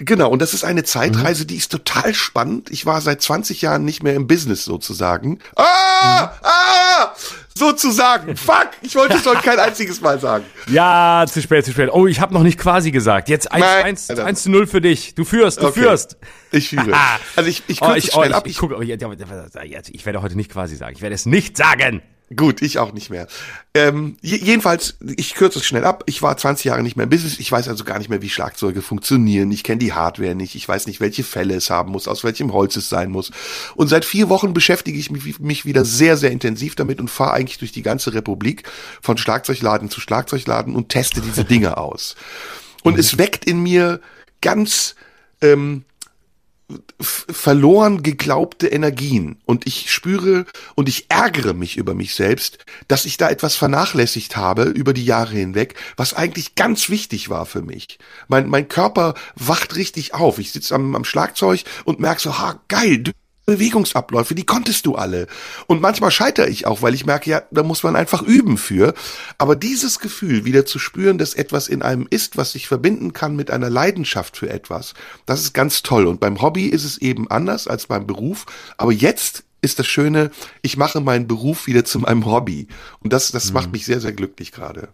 Genau, 0.00 0.30
und 0.30 0.40
das 0.40 0.54
ist 0.54 0.62
eine 0.62 0.84
Zeitreise, 0.84 1.44
die 1.44 1.56
ist 1.56 1.72
total 1.72 2.14
spannend. 2.14 2.70
Ich 2.70 2.86
war 2.86 3.00
seit 3.00 3.20
20 3.20 3.62
Jahren 3.62 3.84
nicht 3.84 4.04
mehr 4.04 4.14
im 4.14 4.28
Business 4.28 4.64
sozusagen. 4.64 5.40
Ah! 5.56 6.26
Mhm. 6.26 6.28
Ah! 6.42 7.14
Sozusagen. 7.52 8.36
Fuck! 8.36 8.68
Ich 8.82 8.94
wollte 8.94 9.16
es 9.16 9.26
heute 9.26 9.42
kein 9.42 9.58
einziges 9.58 10.00
Mal 10.00 10.20
sagen. 10.20 10.44
Ja, 10.68 11.24
zu 11.28 11.42
spät, 11.42 11.64
zu 11.64 11.72
spät. 11.72 11.90
Oh, 11.92 12.06
ich 12.06 12.20
habe 12.20 12.32
noch 12.32 12.44
nicht 12.44 12.58
quasi 12.58 12.92
gesagt. 12.92 13.28
Jetzt 13.28 13.50
1, 13.50 13.60
Nein, 13.60 13.84
1, 13.86 14.10
1 14.10 14.42
zu 14.44 14.50
0 14.50 14.68
für 14.68 14.80
dich. 14.80 15.16
Du 15.16 15.24
führst, 15.24 15.60
du 15.60 15.66
okay. 15.66 15.80
führst. 15.80 16.16
Ich 16.52 16.68
führe. 16.68 16.94
also 17.34 17.50
ich, 17.50 17.64
ich, 17.66 17.82
oh, 17.82 17.92
ich, 17.94 18.14
oh, 18.14 18.22
ich, 18.22 18.32
ab. 18.32 18.46
Ich, 18.46 18.52
ich, 18.52 18.58
guck, 18.58 18.70
oh, 18.70 18.80
ich 18.80 18.88
werde 18.88 20.22
heute 20.22 20.36
nicht 20.36 20.52
quasi 20.52 20.76
sagen. 20.76 20.94
Ich 20.94 21.02
werde 21.02 21.16
es 21.16 21.26
nicht 21.26 21.56
sagen. 21.56 22.02
Gut, 22.36 22.60
ich 22.60 22.78
auch 22.78 22.92
nicht 22.92 23.08
mehr. 23.08 23.26
Ähm, 23.72 24.18
jedenfalls, 24.20 24.98
ich 25.16 25.34
kürze 25.34 25.60
es 25.60 25.64
schnell 25.64 25.84
ab. 25.84 26.04
Ich 26.04 26.20
war 26.20 26.36
20 26.36 26.66
Jahre 26.66 26.82
nicht 26.82 26.94
mehr 26.94 27.04
im 27.04 27.10
Business. 27.10 27.38
Ich 27.38 27.50
weiß 27.50 27.68
also 27.68 27.84
gar 27.84 27.98
nicht 27.98 28.10
mehr, 28.10 28.20
wie 28.20 28.28
Schlagzeuge 28.28 28.82
funktionieren. 28.82 29.50
Ich 29.50 29.64
kenne 29.64 29.78
die 29.78 29.94
Hardware 29.94 30.34
nicht. 30.34 30.54
Ich 30.54 30.68
weiß 30.68 30.86
nicht, 30.88 31.00
welche 31.00 31.24
Fälle 31.24 31.54
es 31.54 31.70
haben 31.70 31.90
muss, 31.90 32.06
aus 32.06 32.24
welchem 32.24 32.52
Holz 32.52 32.76
es 32.76 32.90
sein 32.90 33.10
muss. 33.10 33.30
Und 33.76 33.88
seit 33.88 34.04
vier 34.04 34.28
Wochen 34.28 34.52
beschäftige 34.52 34.98
ich 34.98 35.10
mich, 35.10 35.38
mich 35.40 35.64
wieder 35.64 35.86
sehr, 35.86 36.18
sehr 36.18 36.30
intensiv 36.30 36.74
damit 36.74 37.00
und 37.00 37.08
fahre 37.08 37.32
eigentlich 37.32 37.58
durch 37.58 37.72
die 37.72 37.82
ganze 37.82 38.12
Republik 38.12 38.64
von 39.00 39.16
Schlagzeugladen 39.16 39.88
zu 39.88 40.00
Schlagzeugladen 40.00 40.76
und 40.76 40.90
teste 40.90 41.22
diese 41.22 41.44
Dinge 41.44 41.76
aus. 41.78 42.14
Und 42.82 42.94
mhm. 42.94 43.00
es 43.00 43.16
weckt 43.16 43.46
in 43.46 43.62
mir 43.62 44.00
ganz 44.42 44.96
ähm, 45.40 45.84
verloren 47.00 48.02
geglaubte 48.02 48.68
Energien 48.68 49.38
und 49.46 49.66
ich 49.66 49.90
spüre 49.90 50.44
und 50.74 50.88
ich 50.88 51.06
ärgere 51.08 51.54
mich 51.54 51.76
über 51.76 51.94
mich 51.94 52.14
selbst, 52.14 52.58
dass 52.88 53.06
ich 53.06 53.16
da 53.16 53.30
etwas 53.30 53.56
vernachlässigt 53.56 54.36
habe 54.36 54.64
über 54.64 54.92
die 54.92 55.04
Jahre 55.04 55.34
hinweg, 55.34 55.74
was 55.96 56.12
eigentlich 56.12 56.56
ganz 56.56 56.90
wichtig 56.90 57.30
war 57.30 57.46
für 57.46 57.62
mich. 57.62 57.98
Mein, 58.28 58.48
mein 58.48 58.68
Körper 58.68 59.14
wacht 59.34 59.76
richtig 59.76 60.14
auf. 60.14 60.38
Ich 60.38 60.52
sitze 60.52 60.74
am, 60.74 60.94
am 60.94 61.04
Schlagzeug 61.04 61.64
und 61.84 62.00
merke 62.00 62.20
so, 62.20 62.38
ha, 62.38 62.60
geil, 62.68 63.04
Bewegungsabläufe, 63.48 64.34
die 64.34 64.44
konntest 64.44 64.84
du 64.84 64.94
alle. 64.94 65.26
Und 65.66 65.80
manchmal 65.80 66.10
scheitere 66.10 66.48
ich 66.48 66.66
auch, 66.66 66.82
weil 66.82 66.92
ich 66.92 67.06
merke, 67.06 67.30
ja, 67.30 67.42
da 67.50 67.62
muss 67.62 67.82
man 67.82 67.96
einfach 67.96 68.20
üben 68.20 68.58
für. 68.58 68.92
Aber 69.38 69.56
dieses 69.56 70.00
Gefühl, 70.00 70.44
wieder 70.44 70.66
zu 70.66 70.78
spüren, 70.78 71.16
dass 71.16 71.32
etwas 71.32 71.66
in 71.66 71.80
einem 71.80 72.06
ist, 72.10 72.36
was 72.36 72.52
sich 72.52 72.68
verbinden 72.68 73.14
kann 73.14 73.36
mit 73.36 73.50
einer 73.50 73.70
Leidenschaft 73.70 74.36
für 74.36 74.50
etwas, 74.50 74.92
das 75.24 75.40
ist 75.40 75.54
ganz 75.54 75.82
toll. 75.82 76.06
Und 76.06 76.20
beim 76.20 76.42
Hobby 76.42 76.66
ist 76.66 76.84
es 76.84 76.98
eben 76.98 77.30
anders 77.30 77.66
als 77.66 77.86
beim 77.86 78.06
Beruf. 78.06 78.44
Aber 78.76 78.92
jetzt 78.92 79.44
ist 79.62 79.78
das 79.78 79.86
Schöne, 79.86 80.30
ich 80.60 80.76
mache 80.76 81.00
meinen 81.00 81.26
Beruf 81.26 81.66
wieder 81.66 81.86
zu 81.86 82.00
meinem 82.00 82.26
Hobby. 82.26 82.68
Und 83.00 83.14
das, 83.14 83.30
das 83.30 83.46
mhm. 83.46 83.54
macht 83.54 83.72
mich 83.72 83.86
sehr, 83.86 84.02
sehr 84.02 84.12
glücklich 84.12 84.52
gerade. 84.52 84.90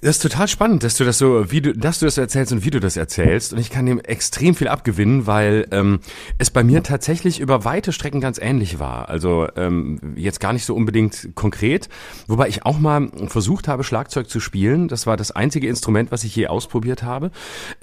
Das 0.00 0.10
ist 0.10 0.22
total 0.22 0.46
spannend, 0.46 0.84
dass 0.84 0.96
du 0.96 1.04
das 1.04 1.18
so, 1.18 1.50
wie 1.50 1.60
du, 1.60 1.72
dass 1.72 1.98
du 1.98 2.06
das 2.06 2.18
erzählst 2.18 2.52
und 2.52 2.64
wie 2.64 2.70
du 2.70 2.78
das 2.78 2.96
erzählst. 2.96 3.52
Und 3.52 3.58
ich 3.58 3.70
kann 3.70 3.86
dem 3.86 3.98
extrem 3.98 4.54
viel 4.54 4.68
abgewinnen, 4.68 5.26
weil 5.26 5.66
ähm, 5.72 6.00
es 6.38 6.50
bei 6.50 6.62
mir 6.62 6.82
tatsächlich 6.82 7.40
über 7.40 7.64
weite 7.64 7.92
Strecken 7.92 8.20
ganz 8.20 8.38
ähnlich 8.40 8.78
war. 8.78 9.08
Also 9.08 9.48
ähm, 9.56 10.14
jetzt 10.16 10.38
gar 10.38 10.52
nicht 10.52 10.64
so 10.64 10.74
unbedingt 10.74 11.30
konkret, 11.34 11.88
wobei 12.28 12.48
ich 12.48 12.64
auch 12.64 12.78
mal 12.78 13.10
versucht 13.26 13.66
habe, 13.66 13.82
Schlagzeug 13.82 14.28
zu 14.28 14.38
spielen. 14.38 14.86
Das 14.86 15.06
war 15.06 15.16
das 15.16 15.32
einzige 15.32 15.66
Instrument, 15.66 16.12
was 16.12 16.22
ich 16.22 16.34
je 16.36 16.46
ausprobiert 16.46 17.02
habe, 17.02 17.32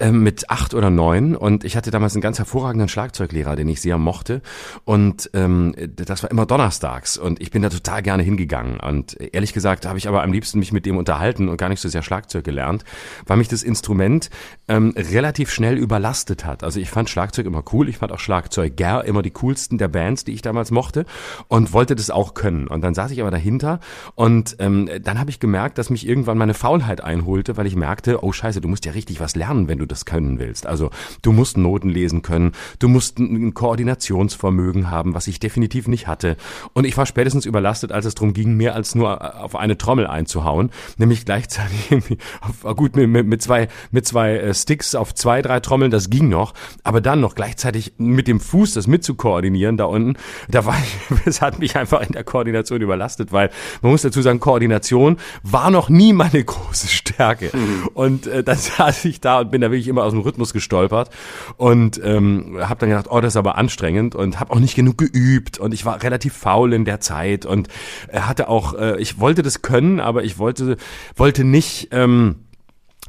ähm, 0.00 0.22
mit 0.22 0.48
acht 0.48 0.72
oder 0.72 0.88
neun. 0.88 1.36
Und 1.36 1.64
ich 1.64 1.76
hatte 1.76 1.90
damals 1.90 2.14
einen 2.14 2.22
ganz 2.22 2.38
hervorragenden 2.38 2.88
Schlagzeuglehrer, 2.88 3.56
den 3.56 3.68
ich 3.68 3.82
sehr 3.82 3.98
mochte. 3.98 4.40
Und 4.84 5.30
ähm, 5.34 5.74
das 5.94 6.22
war 6.22 6.30
immer 6.30 6.46
donnerstags. 6.46 7.18
Und 7.18 7.42
ich 7.42 7.50
bin 7.50 7.60
da 7.60 7.68
total 7.68 8.02
gerne 8.02 8.22
hingegangen. 8.22 8.80
Und 8.80 9.20
ehrlich 9.20 9.52
gesagt 9.52 9.84
habe 9.84 9.98
ich 9.98 10.08
aber 10.08 10.22
am 10.22 10.32
liebsten 10.32 10.58
mich 10.58 10.72
mit 10.72 10.86
dem 10.86 10.96
unterhalten 10.96 11.48
und 11.48 11.58
gar 11.58 11.68
nicht 11.68 11.80
so 11.80 11.88
sehr 11.90 12.05
Schlagzeug 12.06 12.44
gelernt, 12.44 12.84
weil 13.26 13.36
mich 13.36 13.48
das 13.48 13.62
Instrument 13.62 14.30
ähm, 14.68 14.94
relativ 14.96 15.50
schnell 15.50 15.76
überlastet 15.76 16.46
hat. 16.46 16.64
Also 16.64 16.80
ich 16.80 16.88
fand 16.88 17.10
Schlagzeug 17.10 17.44
immer 17.44 17.62
cool, 17.72 17.88
ich 17.88 17.98
fand 17.98 18.12
auch 18.12 18.18
Schlagzeuger 18.18 19.04
immer 19.04 19.22
die 19.22 19.30
coolsten 19.32 19.76
der 19.76 19.88
Bands, 19.88 20.24
die 20.24 20.32
ich 20.32 20.42
damals 20.42 20.70
mochte 20.70 21.04
und 21.48 21.72
wollte 21.72 21.94
das 21.94 22.10
auch 22.10 22.32
können. 22.32 22.66
Und 22.68 22.80
dann 22.80 22.94
saß 22.94 23.10
ich 23.10 23.20
aber 23.20 23.30
dahinter 23.30 23.80
und 24.14 24.56
ähm, 24.58 24.88
dann 25.02 25.18
habe 25.20 25.30
ich 25.30 25.40
gemerkt, 25.40 25.78
dass 25.78 25.90
mich 25.90 26.08
irgendwann 26.08 26.38
meine 26.38 26.54
Faulheit 26.54 27.02
einholte, 27.02 27.56
weil 27.56 27.66
ich 27.66 27.76
merkte, 27.76 28.24
oh 28.24 28.32
scheiße, 28.32 28.60
du 28.60 28.68
musst 28.68 28.86
ja 28.86 28.92
richtig 28.92 29.20
was 29.20 29.36
lernen, 29.36 29.68
wenn 29.68 29.78
du 29.78 29.86
das 29.86 30.04
können 30.04 30.38
willst. 30.38 30.66
Also 30.66 30.90
du 31.22 31.32
musst 31.32 31.58
Noten 31.58 31.90
lesen 31.90 32.22
können, 32.22 32.52
du 32.78 32.88
musst 32.88 33.18
ein 33.18 33.54
Koordinationsvermögen 33.54 34.90
haben, 34.90 35.14
was 35.14 35.26
ich 35.26 35.40
definitiv 35.40 35.88
nicht 35.88 36.06
hatte. 36.06 36.36
Und 36.72 36.84
ich 36.84 36.96
war 36.96 37.06
spätestens 37.06 37.46
überlastet, 37.46 37.92
als 37.92 38.06
es 38.06 38.14
darum 38.14 38.32
ging, 38.32 38.56
mehr 38.56 38.74
als 38.74 38.94
nur 38.94 39.42
auf 39.42 39.56
eine 39.56 39.78
Trommel 39.78 40.06
einzuhauen, 40.06 40.70
nämlich 40.96 41.24
gleichzeitig 41.24 41.95
auf, 42.40 42.76
gut, 42.76 42.96
mit, 42.96 43.08
mit, 43.08 43.26
mit 43.26 43.42
zwei, 43.42 43.68
mit 43.90 44.06
zwei 44.06 44.36
äh, 44.36 44.54
Sticks 44.54 44.94
auf 44.94 45.14
zwei, 45.14 45.42
drei 45.42 45.60
Trommeln, 45.60 45.90
das 45.90 46.10
ging 46.10 46.28
noch, 46.28 46.54
aber 46.84 47.00
dann 47.00 47.20
noch 47.20 47.34
gleichzeitig 47.34 47.94
mit 47.98 48.28
dem 48.28 48.40
Fuß 48.40 48.74
das 48.74 48.86
mitzukoordinieren 48.86 49.76
da 49.76 49.84
unten, 49.84 50.16
da 50.48 50.64
war 50.64 50.76
ich, 50.78 51.16
es 51.26 51.42
hat 51.42 51.58
mich 51.58 51.76
einfach 51.76 52.00
in 52.00 52.12
der 52.12 52.24
Koordination 52.24 52.80
überlastet, 52.80 53.32
weil 53.32 53.50
man 53.82 53.92
muss 53.92 54.02
dazu 54.02 54.22
sagen, 54.22 54.40
Koordination 54.40 55.16
war 55.42 55.70
noch 55.70 55.88
nie 55.88 56.12
meine 56.12 56.44
große 56.44 56.88
Stärke. 56.88 57.50
Mhm. 57.52 57.88
Und 57.94 58.26
äh, 58.26 58.42
dann 58.42 58.58
saß 58.58 59.04
ich 59.06 59.20
da 59.20 59.40
und 59.40 59.50
bin 59.50 59.60
da 59.60 59.70
wirklich 59.70 59.88
immer 59.88 60.04
aus 60.04 60.12
dem 60.12 60.20
Rhythmus 60.20 60.52
gestolpert 60.52 61.10
und 61.56 62.00
ähm, 62.02 62.58
habe 62.60 62.80
dann 62.80 62.90
gedacht, 62.90 63.06
oh, 63.10 63.20
das 63.20 63.32
ist 63.34 63.36
aber 63.36 63.56
anstrengend 63.56 64.14
und 64.14 64.40
habe 64.40 64.52
auch 64.52 64.60
nicht 64.60 64.74
genug 64.74 64.98
geübt 64.98 65.58
und 65.58 65.74
ich 65.74 65.84
war 65.84 66.02
relativ 66.02 66.34
faul 66.34 66.72
in 66.72 66.84
der 66.84 67.00
Zeit 67.00 67.46
und 67.46 67.68
äh, 68.08 68.20
hatte 68.20 68.48
auch, 68.48 68.74
äh, 68.74 69.00
ich 69.00 69.18
wollte 69.20 69.42
das 69.42 69.62
können, 69.62 70.00
aber 70.00 70.24
ich 70.24 70.38
wollte 70.38 70.76
wollte 71.16 71.44
nicht 71.44 71.85
ähm, 71.90 72.45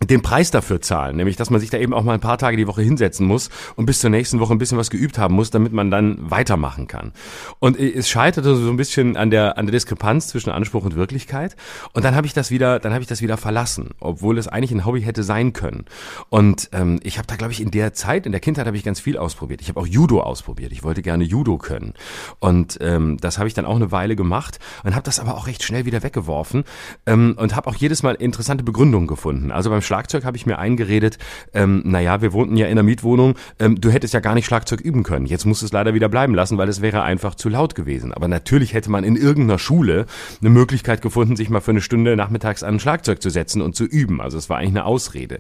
den 0.05 0.21
Preis 0.21 0.51
dafür 0.51 0.79
zahlen, 0.81 1.17
nämlich 1.17 1.36
dass 1.36 1.49
man 1.49 1.60
sich 1.60 1.69
da 1.69 1.77
eben 1.77 1.93
auch 1.93 2.03
mal 2.03 2.13
ein 2.13 2.19
paar 2.19 2.38
Tage 2.38 2.55
die 2.55 2.67
Woche 2.67 2.81
hinsetzen 2.81 3.25
muss 3.25 3.49
und 3.75 3.86
bis 3.86 3.99
zur 3.99 4.12
nächsten 4.12 4.39
Woche 4.39 4.53
ein 4.53 4.60
bisschen 4.60 4.77
was 4.77 4.89
geübt 4.89 5.17
haben 5.17 5.33
muss, 5.33 5.49
damit 5.49 5.73
man 5.73 5.89
dann 5.89 6.17
weitermachen 6.29 6.88
kann. 6.88 7.13
Und 7.60 7.79
es 7.79 8.07
scheiterte 8.07 8.55
so 8.55 8.69
ein 8.69 8.77
bisschen 8.77 9.17
an 9.17 9.31
der 9.31 9.57
an 9.57 9.65
der 9.65 9.71
Diskrepanz 9.71 10.27
zwischen 10.27 10.51
Anspruch 10.51 10.86
und 10.86 10.95
Wirklichkeit. 10.95 11.55
Und 11.93 12.05
dann 12.05 12.15
habe 12.15 12.27
ich 12.27 12.33
das 12.33 12.51
wieder, 12.51 12.79
dann 12.79 12.93
habe 12.93 13.01
ich 13.01 13.07
das 13.07 13.21
wieder 13.21 13.38
verlassen, 13.38 13.91
obwohl 13.99 14.38
es 14.38 14.47
eigentlich 14.47 14.71
ein 14.71 14.86
Hobby 14.86 15.01
hätte 15.01 15.23
sein 15.23 15.53
können. 15.53 15.86
Und 16.29 16.69
ähm, 16.73 16.99
ich 17.03 17.17
habe 17.17 17.27
da, 17.27 17.36
glaube 17.36 17.53
ich, 17.53 17.62
in 17.62 17.71
der 17.71 17.93
Zeit, 17.93 18.25
in 18.25 18.31
der 18.31 18.41
Kindheit 18.41 18.67
habe 18.67 18.77
ich 18.77 18.83
ganz 18.83 18.99
viel 18.99 19.17
ausprobiert. 19.17 19.62
Ich 19.62 19.69
habe 19.69 19.79
auch 19.79 19.88
Judo 19.88 20.21
ausprobiert. 20.21 20.71
Ich 20.71 20.83
wollte 20.83 21.01
gerne 21.01 21.23
Judo 21.23 21.57
können. 21.57 21.93
Und 22.39 22.77
ähm, 22.81 23.17
das 23.19 23.38
habe 23.38 23.47
ich 23.47 23.53
dann 23.53 23.65
auch 23.65 23.75
eine 23.75 23.91
Weile 23.91 24.15
gemacht 24.15 24.60
und 24.83 24.93
habe 24.93 25.03
das 25.03 25.19
aber 25.19 25.36
auch 25.36 25.47
recht 25.47 25.63
schnell 25.63 25.86
wieder 25.86 26.03
weggeworfen 26.03 26.63
ähm, 27.05 27.36
und 27.38 27.55
habe 27.55 27.67
auch 27.69 27.75
jedes 27.75 28.03
Mal 28.03 28.15
interessante 28.15 28.63
Begründungen 28.63 29.07
gefunden. 29.07 29.51
Also 29.51 29.69
beim 29.69 29.81
Schlagzeug 29.88 30.26
habe 30.26 30.38
ich 30.38 30.45
mir 30.45 30.60
eingeredet, 30.60 31.17
ähm, 31.54 31.82
naja, 31.86 32.21
wir 32.21 32.34
wohnten 32.34 32.58
ja 32.58 32.67
in 32.67 32.73
einer 32.73 32.84
Mietwohnung, 32.84 33.36
ähm, 33.60 33.82
du 33.82 33.89
hättest 33.89 34.13
ja 34.13 34.19
gar 34.19 34.36
nicht 34.36 34.45
Schlagzeug 34.45 34.82
üben 34.82 35.04
können. 35.04 35.26
Jetzt 35.26 35.45
musst 35.45 35.62
du 35.62 35.65
es 35.65 35.71
leider 35.71 35.93
wieder 35.93 36.10
bleiben 36.10 36.36
lassen, 36.36 36.58
weil 36.58 36.69
es 36.69 36.82
wäre 36.82 37.02
einfach 37.02 37.36
zu 37.36 37.50
laut 37.50 37.73
gewesen. 37.73 38.13
Aber 38.13 38.28
natürlich 38.28 38.73
hätte 38.73 38.91
man 38.91 39.04
in 39.04 39.15
irgendeiner 39.15 39.60
Schule 39.60 40.06
eine 40.41 40.50
Möglichkeit 40.50 41.02
gefunden, 41.02 41.36
sich 41.36 41.50
mal 41.50 41.62
für 41.62 41.71
eine 41.71 41.82
Stunde 41.82 42.15
nachmittags 42.15 42.63
an 42.63 42.76
ein 42.76 42.80
Schlagzeug 42.80 43.21
zu 43.21 43.30
setzen 43.30 43.62
und 43.62 43.76
zu 43.76 43.86
üben. 43.86 44.21
Also 44.21 44.38
es 44.38 44.50
war 44.50 44.58
eigentlich 44.58 44.69
eine 44.69 44.86
Ausrede. 44.86 45.39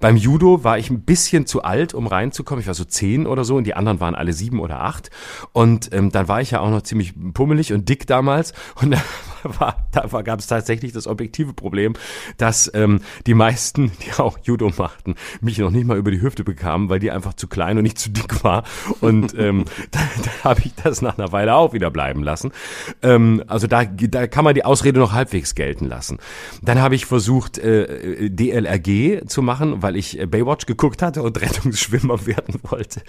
Beim 0.00 0.16
Judo 0.16 0.62
war 0.62 0.78
ich 0.78 0.90
ein 0.90 1.00
bisschen 1.00 1.46
zu 1.46 1.62
alt, 1.62 1.94
um 1.94 2.06
reinzukommen. 2.06 2.60
Ich 2.60 2.66
war 2.66 2.74
so 2.74 2.84
zehn 2.84 3.26
oder 3.26 3.44
so 3.44 3.56
und 3.56 3.64
die 3.64 3.74
anderen 3.74 4.00
waren 4.00 4.14
alle 4.14 4.32
sieben 4.32 4.60
oder 4.60 4.82
acht. 4.82 5.10
Und 5.52 5.92
ähm, 5.92 6.10
dann 6.12 6.28
war 6.28 6.40
ich 6.40 6.52
ja 6.52 6.60
auch 6.60 6.70
noch 6.70 6.82
ziemlich 6.82 7.14
pummelig 7.34 7.72
und 7.72 7.88
dick 7.88 8.06
damals. 8.06 8.52
Und 8.80 8.96
war, 9.60 9.86
da 9.92 10.10
war, 10.12 10.22
gab 10.22 10.40
es 10.40 10.46
tatsächlich 10.46 10.92
das 10.92 11.06
objektive 11.06 11.52
Problem, 11.52 11.94
dass 12.36 12.70
ähm, 12.74 13.00
die 13.26 13.34
meisten, 13.34 13.92
die 14.04 14.20
auch 14.20 14.38
Judo 14.42 14.70
machten, 14.76 15.14
mich 15.40 15.58
noch 15.58 15.70
nicht 15.70 15.86
mal 15.86 15.96
über 15.96 16.10
die 16.10 16.20
Hüfte 16.20 16.44
bekamen, 16.44 16.88
weil 16.88 16.98
die 16.98 17.10
einfach 17.10 17.34
zu 17.34 17.48
klein 17.48 17.76
und 17.78 17.82
nicht 17.82 17.98
zu 17.98 18.10
dick 18.10 18.42
war. 18.44 18.64
Und 19.00 19.34
ähm, 19.38 19.64
da, 19.90 20.00
da 20.22 20.50
habe 20.50 20.62
ich 20.64 20.74
das 20.74 21.02
nach 21.02 21.18
einer 21.18 21.32
Weile 21.32 21.54
auch 21.54 21.72
wieder 21.72 21.90
bleiben 21.90 22.22
lassen. 22.22 22.52
Ähm, 23.02 23.42
also 23.46 23.66
da, 23.66 23.84
da 23.84 24.26
kann 24.26 24.44
man 24.44 24.54
die 24.54 24.64
Ausrede 24.64 24.98
noch 24.98 25.12
halbwegs 25.12 25.54
gelten 25.54 25.86
lassen. 25.86 26.18
Dann 26.62 26.80
habe 26.80 26.94
ich 26.94 27.06
versucht, 27.06 27.58
äh, 27.58 28.30
DLRG 28.30 29.26
zu 29.26 29.42
machen, 29.42 29.82
weil 29.82 29.96
ich 29.96 30.18
äh, 30.18 30.26
Baywatch 30.26 30.66
geguckt 30.66 31.02
hatte 31.02 31.22
und 31.22 31.40
Rettungsschwimmer 31.40 32.26
werden 32.26 32.60
wollte. 32.62 33.02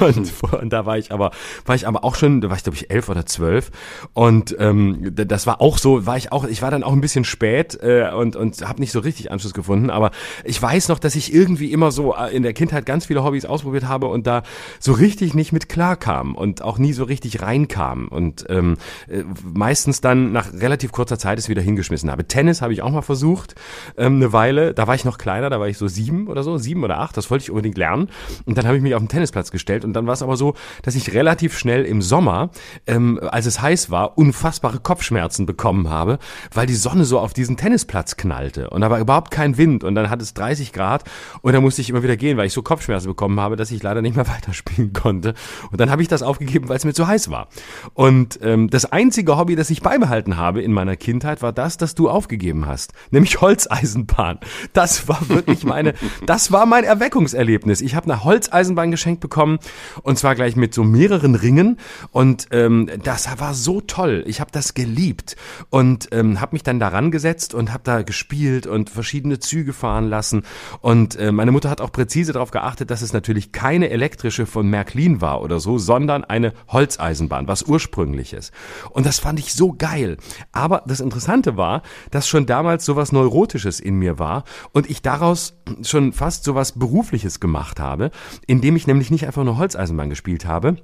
Und, 0.00 0.32
und 0.52 0.72
da 0.72 0.86
war 0.86 0.98
ich 0.98 1.12
aber, 1.12 1.30
war 1.64 1.74
ich 1.74 1.86
aber 1.86 2.04
auch 2.04 2.14
schon, 2.14 2.40
da 2.40 2.50
war 2.50 2.56
ich 2.56 2.62
glaube 2.62 2.76
ich 2.76 2.90
elf 2.90 3.08
oder 3.08 3.26
zwölf. 3.26 3.70
Und 4.12 4.56
ähm, 4.58 5.12
das 5.14 5.46
war 5.46 5.60
auch 5.60 5.75
so, 5.78 6.06
war 6.06 6.16
ich 6.16 6.32
auch, 6.32 6.44
ich 6.44 6.62
war 6.62 6.70
dann 6.70 6.82
auch 6.82 6.92
ein 6.92 7.00
bisschen 7.00 7.24
spät 7.24 7.78
äh, 7.82 8.10
und, 8.10 8.36
und 8.36 8.66
habe 8.66 8.80
nicht 8.80 8.92
so 8.92 9.00
richtig 9.00 9.30
Anschluss 9.30 9.54
gefunden. 9.54 9.90
Aber 9.90 10.10
ich 10.44 10.60
weiß 10.60 10.88
noch, 10.88 10.98
dass 10.98 11.16
ich 11.16 11.32
irgendwie 11.32 11.72
immer 11.72 11.90
so 11.90 12.14
äh, 12.14 12.34
in 12.34 12.42
der 12.42 12.52
Kindheit 12.52 12.86
ganz 12.86 13.06
viele 13.06 13.22
Hobbys 13.24 13.44
ausprobiert 13.44 13.88
habe 13.88 14.06
und 14.06 14.26
da 14.26 14.42
so 14.80 14.92
richtig 14.92 15.34
nicht 15.34 15.52
mit 15.52 15.68
klar 15.68 15.96
kam 15.96 16.34
und 16.34 16.62
auch 16.62 16.78
nie 16.78 16.92
so 16.92 17.04
richtig 17.04 17.42
reinkam. 17.42 18.08
Und 18.08 18.46
ähm, 18.48 18.76
äh, 19.08 19.22
meistens 19.42 20.00
dann 20.00 20.32
nach 20.32 20.52
relativ 20.52 20.92
kurzer 20.92 21.18
Zeit 21.18 21.38
es 21.38 21.48
wieder 21.48 21.62
hingeschmissen 21.62 22.10
habe. 22.10 22.26
Tennis 22.26 22.62
habe 22.62 22.72
ich 22.72 22.82
auch 22.82 22.90
mal 22.90 23.02
versucht, 23.02 23.54
ähm, 23.96 24.16
eine 24.16 24.32
Weile. 24.32 24.74
Da 24.74 24.86
war 24.86 24.94
ich 24.94 25.04
noch 25.04 25.18
kleiner, 25.18 25.50
da 25.50 25.60
war 25.60 25.68
ich 25.68 25.78
so 25.78 25.88
sieben 25.88 26.28
oder 26.28 26.42
so, 26.42 26.58
sieben 26.58 26.84
oder 26.84 26.98
acht. 26.98 27.16
Das 27.16 27.30
wollte 27.30 27.42
ich 27.42 27.50
unbedingt 27.50 27.78
lernen. 27.78 28.08
Und 28.44 28.58
dann 28.58 28.66
habe 28.66 28.76
ich 28.76 28.82
mich 28.82 28.94
auf 28.94 29.02
den 29.02 29.08
Tennisplatz 29.08 29.50
gestellt 29.50 29.84
und 29.84 29.92
dann 29.92 30.06
war 30.06 30.14
es 30.14 30.22
aber 30.22 30.36
so, 30.36 30.54
dass 30.82 30.94
ich 30.94 31.12
relativ 31.14 31.56
schnell 31.58 31.84
im 31.84 32.02
Sommer, 32.02 32.50
ähm, 32.86 33.20
als 33.22 33.46
es 33.46 33.60
heiß 33.60 33.90
war, 33.90 34.18
unfassbare 34.18 34.80
Kopfschmerzen 34.80 35.46
bekommen 35.46 35.65
habe, 35.90 36.18
weil 36.52 36.66
die 36.66 36.74
Sonne 36.74 37.04
so 37.04 37.18
auf 37.18 37.32
diesen 37.32 37.56
Tennisplatz 37.56 38.16
knallte 38.16 38.70
und 38.70 38.80
da 38.82 38.90
war 38.90 39.00
überhaupt 39.00 39.30
kein 39.30 39.58
Wind 39.58 39.84
und 39.84 39.94
dann 39.94 40.10
hat 40.10 40.22
es 40.22 40.34
30 40.34 40.72
Grad 40.72 41.04
und 41.42 41.52
dann 41.52 41.62
musste 41.62 41.80
ich 41.80 41.90
immer 41.90 42.02
wieder 42.02 42.16
gehen, 42.16 42.36
weil 42.36 42.46
ich 42.46 42.52
so 42.52 42.62
Kopfschmerzen 42.62 43.08
bekommen 43.08 43.40
habe, 43.40 43.56
dass 43.56 43.70
ich 43.70 43.82
leider 43.82 44.02
nicht 44.02 44.16
mehr 44.16 44.28
weiterspielen 44.36 44.92
konnte. 44.92 45.34
Und 45.70 45.80
dann 45.80 45.90
habe 45.90 46.02
ich 46.02 46.08
das 46.08 46.22
aufgegeben, 46.22 46.68
weil 46.68 46.76
es 46.76 46.84
mir 46.84 46.94
zu 46.94 47.06
heiß 47.06 47.30
war. 47.30 47.48
Und 47.94 48.38
ähm, 48.42 48.70
das 48.70 48.84
einzige 48.92 49.36
Hobby, 49.36 49.56
das 49.56 49.70
ich 49.70 49.82
beibehalten 49.82 50.36
habe 50.36 50.62
in 50.62 50.72
meiner 50.72 50.96
Kindheit, 50.96 51.42
war 51.42 51.52
das, 51.52 51.76
das 51.76 51.94
du 51.94 52.08
aufgegeben 52.08 52.66
hast, 52.66 52.92
nämlich 53.10 53.40
Holzeisenbahn. 53.40 54.38
Das 54.72 55.08
war 55.08 55.28
wirklich 55.28 55.64
meine, 55.64 55.94
das 56.26 56.52
war 56.52 56.66
mein 56.66 56.84
Erweckungserlebnis. 56.84 57.80
Ich 57.80 57.94
habe 57.94 58.10
eine 58.10 58.24
Holzeisenbahn 58.24 58.90
geschenkt 58.90 59.20
bekommen 59.20 59.58
und 60.02 60.18
zwar 60.18 60.34
gleich 60.34 60.56
mit 60.56 60.74
so 60.74 60.84
mehreren 60.84 61.34
Ringen 61.34 61.78
und 62.10 62.46
ähm, 62.50 62.90
das 63.02 63.28
war 63.38 63.54
so 63.54 63.80
toll. 63.80 64.24
Ich 64.26 64.40
habe 64.40 64.50
das 64.52 64.74
geliebt 64.74 65.36
und 65.70 66.08
ähm, 66.12 66.40
habe 66.40 66.54
mich 66.54 66.62
dann 66.62 66.80
daran 66.80 67.10
gesetzt 67.10 67.54
und 67.54 67.72
habe 67.72 67.82
da 67.84 68.02
gespielt 68.02 68.66
und 68.66 68.90
verschiedene 68.90 69.38
Züge 69.38 69.72
fahren 69.72 70.08
lassen 70.08 70.42
und 70.80 71.16
äh, 71.16 71.32
meine 71.32 71.52
Mutter 71.52 71.70
hat 71.70 71.80
auch 71.80 71.92
präzise 71.92 72.32
darauf 72.32 72.50
geachtet, 72.50 72.90
dass 72.90 73.02
es 73.02 73.12
natürlich 73.12 73.52
keine 73.52 73.90
elektrische 73.90 74.46
von 74.46 74.68
Märklin 74.68 75.20
war 75.20 75.42
oder 75.42 75.60
so, 75.60 75.78
sondern 75.78 76.24
eine 76.24 76.52
Holzeisenbahn, 76.68 77.48
was 77.48 77.62
ursprüngliches. 77.62 78.52
Und 78.90 79.06
das 79.06 79.18
fand 79.18 79.38
ich 79.38 79.54
so 79.54 79.72
geil. 79.72 80.16
Aber 80.52 80.82
das 80.86 81.00
Interessante 81.00 81.56
war, 81.56 81.82
dass 82.10 82.28
schon 82.28 82.46
damals 82.46 82.84
sowas 82.84 83.12
Neurotisches 83.12 83.80
in 83.80 83.96
mir 83.96 84.18
war 84.18 84.44
und 84.72 84.88
ich 84.90 85.02
daraus 85.02 85.58
schon 85.82 86.12
fast 86.12 86.44
sowas 86.44 86.72
Berufliches 86.72 87.40
gemacht 87.40 87.80
habe, 87.80 88.10
indem 88.46 88.76
ich 88.76 88.86
nämlich 88.86 89.10
nicht 89.10 89.26
einfach 89.26 89.44
nur 89.44 89.58
Holzeisenbahn 89.58 90.10
gespielt 90.10 90.46
habe, 90.46 90.76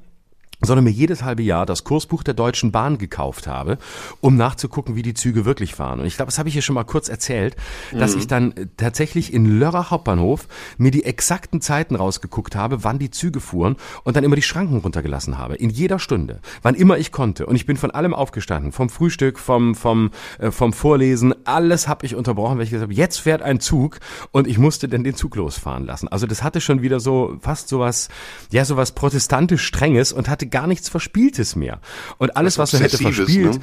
sondern 0.63 0.85
mir 0.85 0.91
jedes 0.91 1.23
halbe 1.23 1.43
Jahr 1.43 1.67
das 1.67 1.85
Kursbuch 1.85 2.23
der 2.23 2.35
Deutschen 2.35 2.73
Bahn 2.73 2.99
gekauft 2.99 3.47
habe, 3.47 3.79
um 4.21 4.37
nachzugucken, 4.37 4.97
wie 4.97 5.03
die 5.03 5.15
Züge 5.15 5.45
wirklich 5.45 5.75
fahren. 5.75 6.01
Und 6.01 6.07
ich 6.07 6.17
glaube, 6.17 6.31
das 6.31 6.39
habe 6.39 6.49
ich 6.49 6.55
hier 6.55 6.63
schon 6.63 6.75
mal 6.75 6.85
kurz 6.85 7.09
erzählt, 7.09 7.57
dass 7.93 8.15
mhm. 8.15 8.19
ich 8.19 8.27
dann 8.27 8.53
äh, 8.53 8.67
tatsächlich 8.77 9.33
in 9.33 9.59
Lörrer 9.59 9.91
Hauptbahnhof 9.91 10.47
mir 10.79 10.91
die 10.91 11.05
exakten 11.05 11.61
Zeiten 11.61 11.97
rausgeguckt 11.97 12.55
habe, 12.55 12.85
wann 12.85 12.99
die 12.99 13.11
Züge 13.11 13.41
fuhren 13.41 13.77
und 14.05 14.17
dann 14.17 14.25
immer 14.25 14.37
die 14.37 14.43
Schranken 14.43 14.79
runtergelassen 14.79 15.39
habe. 15.39 15.57
In 15.57 15.71
jeder 15.71 15.99
Stunde, 15.99 16.41
wann 16.63 16.75
immer 16.75 16.97
ich 16.99 17.13
konnte. 17.13 17.47
Und 17.47 17.57
ich 17.57 17.67
bin 17.67 17.77
von 17.77 17.91
allem 17.91 18.15
aufgestanden, 18.15 18.73
vom 18.73 18.89
Frühstück, 18.89 19.39
vom, 19.39 19.75
vom, 19.75 20.11
äh, 20.39 20.51
vom 20.51 20.73
Vorlesen, 20.73 21.35
alles 21.45 21.89
habe 21.89 22.07
ich 22.07 22.15
unterbrochen, 22.15 22.59
weil 22.59 22.65
ich 22.65 22.71
gesagt 22.71 22.89
habe, 22.89 22.95
jetzt 22.95 23.19
fährt 23.19 23.43
ein 23.43 23.61
Zug 23.61 23.99
und 24.31 24.47
ich 24.47 24.59
musste 24.59 24.89
dann 24.89 25.03
den 25.03 25.17
Zug 25.17 25.35
losfahren 25.37 25.85
lassen. 25.87 26.09
Also 26.09 26.27
das 26.27 26.43
hatte 26.43 26.61
schon 26.61 26.83
wieder 26.83 27.01
so 27.01 27.37
fast 27.41 27.69
sowas, 27.69 28.09
ja, 28.51 28.65
sowas 28.65 28.93
protestantisch 28.93 29.65
Strenges 29.65 30.13
und 30.13 30.29
hatte 30.29 30.47
gar 30.53 30.69
nichts 30.69 30.89
Verspieltes 30.89 31.57
mehr. 31.57 31.81
Und 32.19 32.37
alles, 32.37 32.59
was, 32.59 32.73
was 32.73 32.79
du 32.79 32.85
hätte 32.85 32.99
verspielt, 32.99 33.55
ne? 33.55 33.61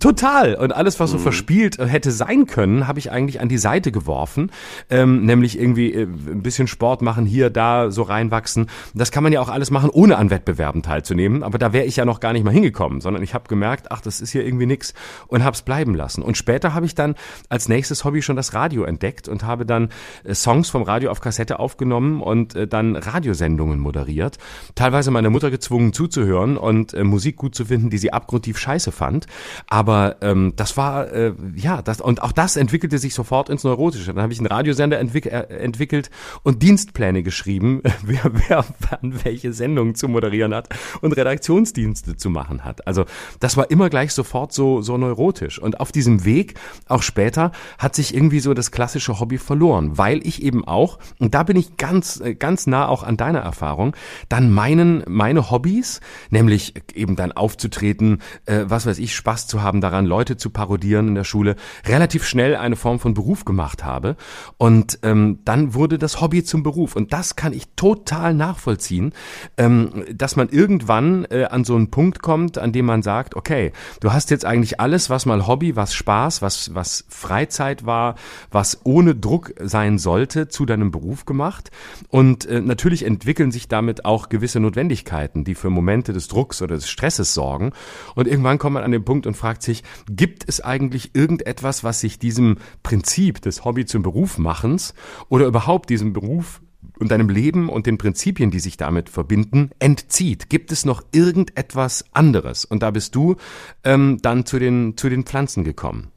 Total. 0.00 0.54
Und 0.54 0.72
alles, 0.76 1.00
was 1.00 1.12
so 1.12 1.16
mhm. 1.16 1.22
verspielt 1.22 1.78
hätte 1.78 2.10
sein 2.10 2.46
können, 2.46 2.86
habe 2.86 2.98
ich 2.98 3.10
eigentlich 3.10 3.40
an 3.40 3.48
die 3.48 3.56
Seite 3.56 3.90
geworfen. 3.90 4.50
Ähm, 4.90 5.24
nämlich 5.24 5.58
irgendwie 5.58 5.94
äh, 5.94 6.02
ein 6.02 6.42
bisschen 6.42 6.68
Sport 6.68 7.00
machen, 7.00 7.24
hier, 7.24 7.48
da 7.48 7.90
so 7.90 8.02
reinwachsen. 8.02 8.66
Das 8.92 9.10
kann 9.10 9.22
man 9.22 9.32
ja 9.32 9.40
auch 9.40 9.48
alles 9.48 9.70
machen, 9.70 9.88
ohne 9.88 10.18
an 10.18 10.28
Wettbewerben 10.28 10.82
teilzunehmen. 10.82 11.42
Aber 11.42 11.56
da 11.56 11.72
wäre 11.72 11.86
ich 11.86 11.96
ja 11.96 12.04
noch 12.04 12.20
gar 12.20 12.34
nicht 12.34 12.44
mal 12.44 12.52
hingekommen, 12.52 13.00
sondern 13.00 13.22
ich 13.22 13.32
habe 13.32 13.48
gemerkt, 13.48 13.90
ach, 13.90 14.02
das 14.02 14.20
ist 14.20 14.30
hier 14.30 14.44
irgendwie 14.44 14.66
nix 14.66 14.92
und 15.26 15.42
habe 15.42 15.54
es 15.54 15.62
bleiben 15.62 15.94
lassen. 15.94 16.22
Und 16.22 16.36
später 16.36 16.74
habe 16.74 16.84
ich 16.84 16.94
dann 16.94 17.14
als 17.48 17.70
nächstes 17.70 18.04
Hobby 18.04 18.20
schon 18.20 18.36
das 18.36 18.52
Radio 18.52 18.84
entdeckt 18.84 19.26
und 19.26 19.42
habe 19.42 19.64
dann 19.64 19.88
äh, 20.24 20.34
Songs 20.34 20.68
vom 20.68 20.82
Radio 20.82 21.10
auf 21.10 21.20
Kassette 21.22 21.58
aufgenommen 21.58 22.20
und 22.20 22.54
äh, 22.54 22.68
dann 22.68 22.94
Radiosendungen 22.94 23.80
moderiert. 23.80 24.36
Teilweise 24.74 25.10
meine 25.10 25.30
Mutter 25.30 25.50
gezwungen 25.50 25.94
zuzuhören 25.94 26.27
und 26.36 26.94
äh, 26.94 27.04
Musik 27.04 27.36
gut 27.36 27.54
zu 27.54 27.64
finden, 27.64 27.90
die 27.90 27.98
sie 27.98 28.12
abgrundtief 28.12 28.58
scheiße 28.58 28.92
fand. 28.92 29.26
Aber 29.68 30.16
ähm, 30.20 30.52
das 30.56 30.76
war, 30.76 31.12
äh, 31.12 31.32
ja, 31.56 31.82
das, 31.82 32.00
und 32.00 32.22
auch 32.22 32.32
das 32.32 32.56
entwickelte 32.56 32.98
sich 32.98 33.14
sofort 33.14 33.48
ins 33.48 33.64
Neurotische. 33.64 34.12
Dann 34.12 34.22
habe 34.22 34.32
ich 34.32 34.38
einen 34.38 34.46
Radiosender 34.46 34.98
entwick 34.98 35.26
äh, 35.26 35.42
entwickelt 35.58 36.10
und 36.42 36.62
Dienstpläne 36.62 37.22
geschrieben, 37.22 37.82
wer, 38.02 38.30
wer 38.48 38.64
wann 38.90 39.24
welche 39.24 39.52
Sendungen 39.52 39.94
zu 39.94 40.08
moderieren 40.08 40.54
hat 40.54 40.68
und 41.00 41.12
Redaktionsdienste 41.12 42.16
zu 42.16 42.30
machen 42.30 42.64
hat. 42.64 42.86
Also 42.86 43.04
das 43.40 43.56
war 43.56 43.70
immer 43.70 43.90
gleich 43.90 44.12
sofort 44.12 44.52
so, 44.52 44.82
so 44.82 44.96
neurotisch. 44.96 45.58
Und 45.58 45.80
auf 45.80 45.92
diesem 45.92 46.24
Weg, 46.24 46.54
auch 46.88 47.02
später, 47.02 47.52
hat 47.78 47.94
sich 47.94 48.14
irgendwie 48.14 48.40
so 48.40 48.54
das 48.54 48.70
klassische 48.70 49.20
Hobby 49.20 49.38
verloren, 49.38 49.98
weil 49.98 50.26
ich 50.26 50.42
eben 50.42 50.66
auch, 50.66 50.98
und 51.18 51.34
da 51.34 51.42
bin 51.42 51.56
ich 51.56 51.76
ganz, 51.76 52.20
äh, 52.20 52.34
ganz 52.34 52.66
nah 52.66 52.88
auch 52.88 53.02
an 53.02 53.16
deiner 53.16 53.40
Erfahrung, 53.40 53.94
dann 54.28 54.50
meinen, 54.50 55.02
meine 55.06 55.50
Hobbys, 55.50 56.00
nämlich 56.30 56.74
eben 56.94 57.16
dann 57.16 57.32
aufzutreten, 57.32 58.18
äh, 58.46 58.64
was 58.66 58.86
weiß 58.86 58.98
ich, 58.98 59.14
Spaß 59.14 59.46
zu 59.46 59.62
haben, 59.62 59.80
daran, 59.80 60.06
Leute 60.06 60.36
zu 60.36 60.50
parodieren 60.50 61.08
in 61.08 61.14
der 61.14 61.24
Schule, 61.24 61.56
relativ 61.86 62.26
schnell 62.26 62.56
eine 62.56 62.76
Form 62.76 62.98
von 62.98 63.14
Beruf 63.14 63.44
gemacht 63.44 63.84
habe. 63.84 64.16
Und 64.56 64.98
ähm, 65.02 65.40
dann 65.44 65.74
wurde 65.74 65.98
das 65.98 66.20
Hobby 66.20 66.44
zum 66.44 66.62
Beruf. 66.62 66.96
Und 66.96 67.12
das 67.12 67.36
kann 67.36 67.52
ich 67.52 67.68
total 67.76 68.34
nachvollziehen, 68.34 69.12
ähm, 69.56 70.04
dass 70.12 70.36
man 70.36 70.48
irgendwann 70.48 71.26
äh, 71.30 71.44
an 71.44 71.64
so 71.64 71.76
einen 71.76 71.90
Punkt 71.90 72.22
kommt, 72.22 72.58
an 72.58 72.72
dem 72.72 72.86
man 72.86 73.02
sagt, 73.02 73.36
okay, 73.36 73.72
du 74.00 74.12
hast 74.12 74.30
jetzt 74.30 74.44
eigentlich 74.44 74.80
alles, 74.80 75.10
was 75.10 75.26
mal 75.26 75.46
Hobby, 75.46 75.76
was 75.76 75.94
Spaß, 75.94 76.42
was, 76.42 76.74
was 76.74 77.04
Freizeit 77.08 77.86
war, 77.86 78.14
was 78.50 78.80
ohne 78.84 79.14
Druck 79.14 79.52
sein 79.60 79.98
sollte, 79.98 80.48
zu 80.48 80.66
deinem 80.66 80.90
Beruf 80.90 81.24
gemacht. 81.24 81.70
Und 82.08 82.46
äh, 82.46 82.60
natürlich 82.60 83.04
entwickeln 83.04 83.50
sich 83.50 83.68
damit 83.68 84.04
auch 84.04 84.28
gewisse 84.28 84.60
Notwendigkeiten, 84.60 85.44
die 85.44 85.54
für 85.54 85.70
Momente 85.70 85.97
des 86.06 86.28
Drucks 86.28 86.62
oder 86.62 86.76
des 86.76 86.88
Stresses 86.88 87.34
sorgen. 87.34 87.72
Und 88.14 88.28
irgendwann 88.28 88.58
kommt 88.58 88.74
man 88.74 88.84
an 88.84 88.92
den 88.92 89.04
Punkt 89.04 89.26
und 89.26 89.36
fragt, 89.36 89.48
fragt 89.48 89.62
sich, 89.62 89.82
gibt 90.10 90.44
es 90.46 90.60
eigentlich 90.60 91.14
irgendetwas, 91.14 91.82
was 91.82 92.00
sich 92.00 92.18
diesem 92.18 92.58
Prinzip 92.82 93.40
des 93.40 93.64
Hobby 93.64 93.86
zum 93.86 94.02
Beruf 94.02 94.36
machens 94.36 94.92
oder 95.30 95.46
überhaupt 95.46 95.88
diesem 95.88 96.12
Beruf 96.12 96.60
und 96.98 97.10
deinem 97.10 97.30
Leben 97.30 97.70
und 97.70 97.86
den 97.86 97.96
Prinzipien, 97.96 98.50
die 98.50 98.60
sich 98.60 98.76
damit 98.76 99.08
verbinden, 99.08 99.70
entzieht? 99.78 100.50
Gibt 100.50 100.70
es 100.70 100.84
noch 100.84 101.02
irgendetwas 101.12 102.04
anderes? 102.12 102.66
Und 102.66 102.82
da 102.82 102.90
bist 102.90 103.14
du 103.14 103.36
ähm, 103.84 104.18
dann 104.20 104.44
zu 104.44 104.58
den, 104.58 104.98
zu 104.98 105.08
den 105.08 105.24
Pflanzen 105.24 105.64
gekommen. 105.64 106.08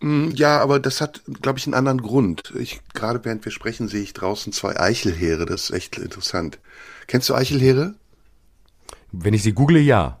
Mm, 0.00 0.30
ja, 0.30 0.58
aber 0.60 0.80
das 0.80 1.02
hat, 1.02 1.22
glaube 1.42 1.58
ich, 1.58 1.66
einen 1.66 1.74
anderen 1.74 2.00
Grund. 2.00 2.54
Ich, 2.58 2.80
gerade 2.94 3.22
während 3.26 3.44
wir 3.44 3.52
sprechen, 3.52 3.88
sehe 3.88 4.02
ich 4.02 4.14
draußen 4.14 4.54
zwei 4.54 4.80
Eichelheere. 4.80 5.44
Das 5.44 5.64
ist 5.64 5.76
echt 5.76 5.98
interessant. 5.98 6.58
Kennst 7.06 7.28
du 7.28 7.34
Eichelheere? 7.34 7.94
Wenn 9.22 9.34
ich 9.34 9.42
sie 9.42 9.52
google, 9.52 9.78
ja. 9.78 10.18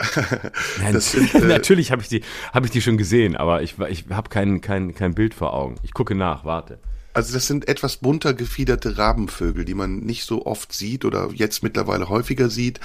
Nein, 0.80 1.00
sind, 1.00 1.34
äh, 1.34 1.40
natürlich 1.40 1.92
habe 1.92 2.02
ich 2.02 2.08
die 2.08 2.22
habe 2.52 2.66
ich 2.66 2.72
die 2.72 2.80
schon 2.80 2.96
gesehen, 2.96 3.36
aber 3.36 3.62
ich 3.62 3.78
ich 3.88 4.06
habe 4.10 4.28
kein 4.28 4.60
kein 4.60 4.94
kein 4.94 5.14
Bild 5.14 5.34
vor 5.34 5.54
Augen. 5.54 5.76
Ich 5.82 5.94
gucke 5.94 6.14
nach, 6.14 6.44
warte. 6.44 6.78
Also 7.14 7.32
das 7.32 7.46
sind 7.46 7.68
etwas 7.68 7.98
bunter 7.98 8.34
gefiederte 8.34 8.98
Rabenvögel, 8.98 9.64
die 9.64 9.74
man 9.74 10.00
nicht 10.00 10.24
so 10.24 10.46
oft 10.46 10.72
sieht 10.72 11.04
oder 11.04 11.30
jetzt 11.32 11.62
mittlerweile 11.62 12.08
häufiger 12.08 12.50
sieht. 12.50 12.80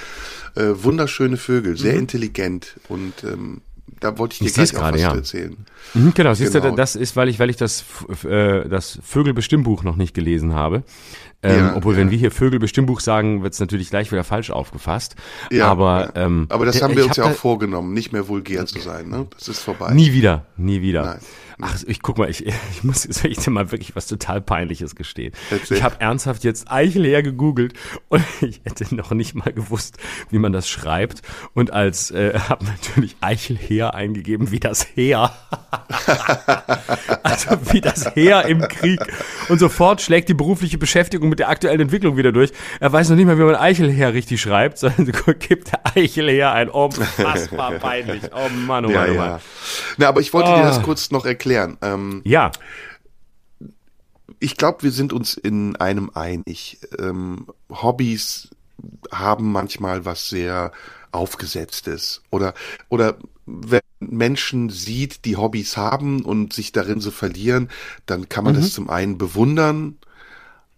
Äh, 0.54 0.68
wunderschöne 0.74 1.36
Vögel, 1.36 1.76
sehr 1.76 1.94
mhm. 1.94 2.00
intelligent 2.00 2.78
und 2.88 3.24
ähm, 3.24 3.62
da 4.00 4.18
wollte 4.18 4.32
ich 4.34 4.38
dir 4.40 4.46
Ich 4.46 4.54
gleich 4.72 4.76
auch 4.76 4.92
was 4.92 5.00
ja. 5.00 5.14
erzählen. 5.14 5.56
Mhm, 5.94 6.12
genau, 6.14 6.34
siehst 6.34 6.54
du, 6.54 6.60
Genau. 6.60 6.74
das 6.76 6.96
ist, 6.96 7.16
weil 7.16 7.28
ich, 7.28 7.38
weil 7.38 7.50
ich 7.50 7.56
das, 7.56 7.84
äh, 8.24 8.68
das 8.68 8.98
Vögelbestimmbuch 9.02 9.82
noch 9.82 9.96
nicht 9.96 10.14
gelesen 10.14 10.54
habe. 10.54 10.82
Ähm, 11.42 11.58
Ja, 11.58 11.76
obwohl, 11.76 11.94
ja. 11.94 12.00
wenn 12.00 12.10
wir 12.10 12.18
hier 12.18 12.30
Vögelbestimmbuch 12.30 13.00
sagen, 13.00 13.42
wird 13.42 13.54
es 13.54 13.60
natürlich 13.60 13.88
gleich 13.88 14.12
wieder 14.12 14.24
falsch 14.24 14.50
aufgefasst. 14.50 15.16
Ja, 15.50 15.68
aber, 15.68 16.12
ja. 16.14 16.26
ähm, 16.26 16.46
aber 16.50 16.66
das 16.66 16.82
haben 16.82 16.94
wir 16.96 17.06
uns 17.06 17.16
ja 17.16 17.24
hab 17.24 17.30
auch 17.30 17.34
da- 17.34 17.40
vorgenommen, 17.40 17.94
nicht 17.94 18.12
mehr 18.12 18.28
vulgär 18.28 18.66
zu 18.66 18.78
sein. 18.80 19.08
Ne? 19.08 19.26
Das 19.38 19.48
ist 19.48 19.60
vorbei. 19.60 19.94
Nie 19.94 20.12
wieder, 20.12 20.44
nie 20.58 20.82
wieder. 20.82 21.04
Nein. 21.04 21.18
Ach, 21.62 21.76
ich 21.86 22.02
guck 22.02 22.18
mal, 22.18 22.28
ich, 22.30 22.46
ich 22.72 22.82
muss 22.84 23.02
soll 23.02 23.30
ich 23.30 23.38
dir 23.38 23.50
mal 23.50 23.70
wirklich 23.72 23.94
was 23.96 24.06
total 24.06 24.40
Peinliches 24.40 24.94
gestehen. 24.94 25.32
Erzähl. 25.50 25.76
Ich 25.78 25.82
habe 25.82 26.00
ernsthaft 26.00 26.44
jetzt 26.44 26.70
Eichelher 26.70 27.22
gegoogelt 27.22 27.74
und 28.08 28.22
ich 28.40 28.60
hätte 28.64 28.94
noch 28.94 29.10
nicht 29.12 29.34
mal 29.34 29.52
gewusst, 29.52 29.96
wie 30.30 30.38
man 30.38 30.52
das 30.52 30.68
schreibt. 30.68 31.22
Und 31.54 31.72
als 31.72 32.10
äh, 32.10 32.38
habe 32.48 32.64
natürlich 32.64 33.16
Eichelher 33.20 33.94
eingegeben, 33.94 34.50
wie 34.50 34.60
das 34.60 34.86
Heer. 34.94 35.32
also 37.22 37.56
wie 37.72 37.80
das 37.80 38.14
Heer 38.14 38.44
im 38.46 38.60
Krieg. 38.68 39.00
Und 39.48 39.58
sofort 39.58 40.00
schlägt 40.00 40.28
die 40.28 40.34
berufliche 40.34 40.78
Beschäftigung 40.78 41.28
mit 41.28 41.38
der 41.38 41.48
aktuellen 41.48 41.80
Entwicklung 41.80 42.16
wieder 42.16 42.32
durch. 42.32 42.52
Er 42.80 42.92
weiß 42.92 43.08
noch 43.10 43.16
nicht 43.16 43.26
mal, 43.26 43.38
wie 43.38 43.42
man 43.42 43.56
Eichelher 43.56 44.14
richtig 44.14 44.40
schreibt, 44.40 44.78
sondern 44.78 45.12
gibt 45.38 45.72
der 45.72 45.96
Eichelher 45.96 46.52
ein 46.52 46.68
unfassbar 46.68 47.72
peinlich. 47.72 48.22
Oh 48.34 48.48
Mann, 48.66 48.84
oh 48.86 48.90
ja, 48.90 49.00
Mann, 49.00 49.10
oh 49.10 49.14
ja. 49.14 49.26
Mann. 49.32 49.40
Na, 49.96 50.08
aber 50.08 50.20
ich 50.20 50.32
wollte 50.32 50.48
dir 50.50 50.56
Ah. 50.56 50.62
das 50.62 50.82
kurz 50.82 51.10
noch 51.10 51.24
erklären. 51.26 51.49
Ähm, 51.82 52.20
Ja. 52.24 52.50
ich 54.38 54.56
glaube, 54.56 54.82
wir 54.82 54.92
sind 54.92 55.12
uns 55.12 55.34
in 55.34 55.76
einem 55.76 56.10
einig. 56.14 56.78
Ähm, 56.98 57.46
Hobbys 57.70 58.48
haben 59.12 59.52
manchmal 59.52 60.04
was 60.04 60.28
sehr 60.28 60.72
aufgesetztes 61.12 62.22
oder 62.30 62.54
oder 62.88 63.16
wenn 63.46 63.80
Menschen 63.98 64.70
sieht, 64.70 65.24
die 65.24 65.36
Hobbys 65.36 65.76
haben 65.76 66.24
und 66.24 66.52
sich 66.52 66.72
darin 66.72 67.00
so 67.00 67.10
verlieren, 67.10 67.68
dann 68.06 68.28
kann 68.28 68.44
man 68.44 68.54
das 68.54 68.72
zum 68.72 68.88
einen 68.88 69.18
bewundern, 69.18 69.98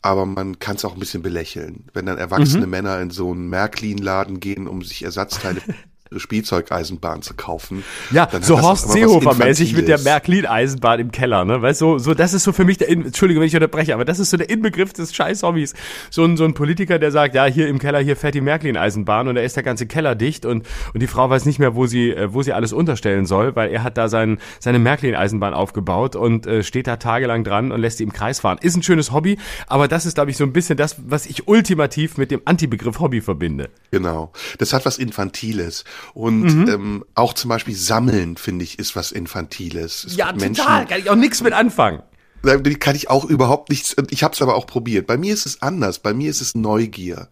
aber 0.00 0.26
man 0.26 0.58
kann 0.58 0.76
es 0.76 0.84
auch 0.84 0.94
ein 0.94 0.98
bisschen 0.98 1.22
belächeln. 1.22 1.84
Wenn 1.92 2.06
dann 2.06 2.18
erwachsene 2.18 2.66
Männer 2.66 2.98
in 3.00 3.10
so 3.10 3.30
einen 3.30 3.48
Märklin-Laden 3.50 4.40
gehen, 4.40 4.66
um 4.66 4.82
sich 4.82 5.04
Ersatzteile 5.04 5.60
Spielzeugeisenbahn 6.18 7.22
zu 7.22 7.34
kaufen. 7.34 7.84
Ja, 8.10 8.26
dann 8.26 8.42
so 8.42 8.60
Horst 8.60 8.90
Seehofer-mäßig 8.90 9.74
mit 9.74 9.88
der. 9.88 10.02
Märklin-Eisenbahn 10.02 11.00
im 11.00 11.12
Keller, 11.12 11.44
ne? 11.44 11.62
Weißt 11.62 11.80
du, 11.80 11.98
so, 11.98 11.98
so, 11.98 12.14
das 12.14 12.34
ist 12.34 12.44
so 12.44 12.52
für 12.52 12.64
mich 12.64 12.78
der, 12.78 12.88
In 12.88 13.04
Entschuldige, 13.06 13.40
wenn 13.40 13.46
ich 13.46 13.54
unterbreche, 13.54 13.94
aber 13.94 14.04
das 14.04 14.18
ist 14.18 14.30
so 14.30 14.36
der 14.36 14.50
Inbegriff 14.50 14.92
des 14.92 15.14
scheiß 15.14 15.42
Hobbys. 15.42 15.74
So 16.10 16.24
ein, 16.24 16.36
so 16.36 16.44
ein 16.44 16.54
Politiker, 16.54 16.98
der 16.98 17.10
sagt, 17.10 17.34
ja, 17.34 17.44
hier 17.46 17.68
im 17.68 17.78
Keller, 17.78 18.00
hier 18.00 18.16
fährt 18.16 18.34
die 18.34 18.40
Märklin-Eisenbahn 18.40 19.28
und 19.28 19.34
da 19.34 19.42
ist 19.42 19.56
der 19.56 19.62
ganze 19.62 19.86
Keller 19.86 20.14
dicht 20.14 20.44
und, 20.44 20.66
und 20.92 21.00
die 21.00 21.06
Frau 21.06 21.30
weiß 21.30 21.46
nicht 21.46 21.58
mehr, 21.58 21.74
wo 21.74 21.86
sie, 21.86 22.10
äh, 22.10 22.32
wo 22.32 22.42
sie 22.42 22.52
alles 22.52 22.72
unterstellen 22.72 23.26
soll, 23.26 23.56
weil 23.56 23.70
er 23.70 23.82
hat 23.82 23.96
da 23.96 24.08
sein, 24.08 24.38
seine 24.60 24.78
Märklin-Eisenbahn 24.78 25.54
aufgebaut 25.54 26.16
und 26.16 26.46
äh, 26.46 26.62
steht 26.62 26.86
da 26.86 26.96
tagelang 26.96 27.44
dran 27.44 27.72
und 27.72 27.80
lässt 27.80 27.98
sie 27.98 28.04
im 28.04 28.12
Kreis 28.12 28.40
fahren. 28.40 28.58
Ist 28.60 28.76
ein 28.76 28.82
schönes 28.82 29.12
Hobby, 29.12 29.38
aber 29.66 29.88
das 29.88 30.06
ist, 30.06 30.14
glaube 30.14 30.30
ich, 30.30 30.36
so 30.36 30.44
ein 30.44 30.52
bisschen 30.52 30.76
das, 30.76 30.96
was 31.06 31.26
ich 31.26 31.48
ultimativ 31.48 32.18
mit 32.18 32.30
dem 32.30 32.42
Antibegriff 32.44 33.00
Hobby 33.00 33.20
verbinde. 33.20 33.70
Genau. 33.90 34.32
Das 34.58 34.72
hat 34.72 34.84
was 34.86 34.98
Infantiles. 34.98 35.84
Und 36.14 36.42
Mhm. 36.44 36.68
ähm, 36.68 37.04
auch 37.14 37.32
zum 37.34 37.48
Beispiel 37.48 37.74
Sammeln, 37.74 38.36
finde 38.36 38.64
ich, 38.64 38.78
ist 38.78 38.96
was 38.96 39.12
Infantiles. 39.12 40.04
Es 40.04 40.16
gibt 40.16 40.36
Menschen, 40.40 40.64
kann 40.64 40.98
ich 40.98 41.10
auch 41.10 41.16
nichts 41.16 41.42
mit 41.42 41.52
anfangen. 41.52 42.02
Da 42.42 42.58
kann 42.58 42.96
ich 42.96 43.08
auch 43.08 43.24
überhaupt 43.24 43.70
nichts, 43.70 43.94
ich 44.10 44.24
habe 44.24 44.34
es 44.34 44.42
aber 44.42 44.56
auch 44.56 44.66
probiert. 44.66 45.06
Bei 45.06 45.16
mir 45.16 45.32
ist 45.32 45.46
es 45.46 45.62
anders, 45.62 46.00
bei 46.00 46.12
mir 46.12 46.28
ist 46.28 46.40
es 46.40 46.56
Neugier. 46.56 47.28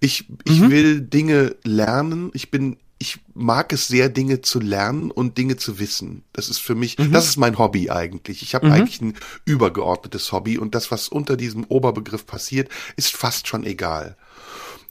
Ich, 0.00 0.26
ich 0.44 0.60
Mhm. 0.60 0.70
will 0.70 1.00
Dinge 1.02 1.54
lernen, 1.64 2.30
ich 2.32 2.50
bin, 2.50 2.78
ich 2.98 3.18
mag 3.34 3.74
es 3.74 3.88
sehr, 3.88 4.08
Dinge 4.08 4.40
zu 4.40 4.60
lernen 4.60 5.10
und 5.10 5.36
Dinge 5.36 5.56
zu 5.58 5.78
wissen. 5.80 6.22
Das 6.32 6.48
ist 6.48 6.60
für 6.60 6.74
mich, 6.74 6.96
Mhm. 6.96 7.12
das 7.12 7.26
ist 7.28 7.36
mein 7.36 7.58
Hobby 7.58 7.90
eigentlich. 7.90 8.40
Ich 8.40 8.54
habe 8.54 8.72
eigentlich 8.72 9.02
ein 9.02 9.14
übergeordnetes 9.44 10.32
Hobby 10.32 10.56
und 10.56 10.74
das, 10.74 10.90
was 10.90 11.08
unter 11.08 11.36
diesem 11.36 11.64
Oberbegriff 11.64 12.24
passiert, 12.24 12.70
ist 12.96 13.14
fast 13.14 13.46
schon 13.48 13.64
egal. 13.64 14.16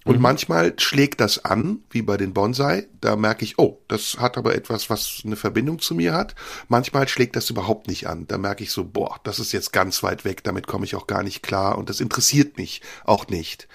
Und 0.06 0.20
manchmal 0.20 0.74
schlägt 0.80 1.22
das 1.22 1.46
an, 1.46 1.80
wie 1.89 2.02
bei 2.02 2.18
den 2.18 2.34
Bonsai. 2.34 2.88
Da 3.00 3.16
merke 3.16 3.46
ich, 3.46 3.58
oh, 3.58 3.80
das 3.88 4.18
hat 4.20 4.38
aber 4.38 4.54
etwas, 4.56 4.89
was 4.89 5.22
eine 5.26 5.36
Verbindung 5.38 5.80
zu 5.80 5.96
mir 5.96 6.13
hat. 6.13 6.36
Manchmal 6.68 7.08
schlägt 7.08 7.36
das 7.36 7.50
überhaupt 7.50 7.88
nicht 7.88 8.08
an. 8.08 8.28
Da 8.28 8.38
merke 8.38 8.63
ich 8.63 8.72
so, 8.72 8.84
boah, 8.84 9.20
das 9.24 9.39
ist 9.39 9.54
jetzt 9.54 9.72
ganz 9.72 10.04
weit 10.04 10.26
weg, 10.26 10.44
damit 10.44 10.68
komme 10.68 10.86
ich 10.86 10.96
auch 10.96 11.08
gar 11.08 11.24
nicht 11.24 11.42
klar 11.42 11.78
und 11.78 11.89
das 11.89 12.02
interessiert 12.02 12.58
mich 12.58 12.82
auch 13.06 13.28
nicht. 13.28 13.68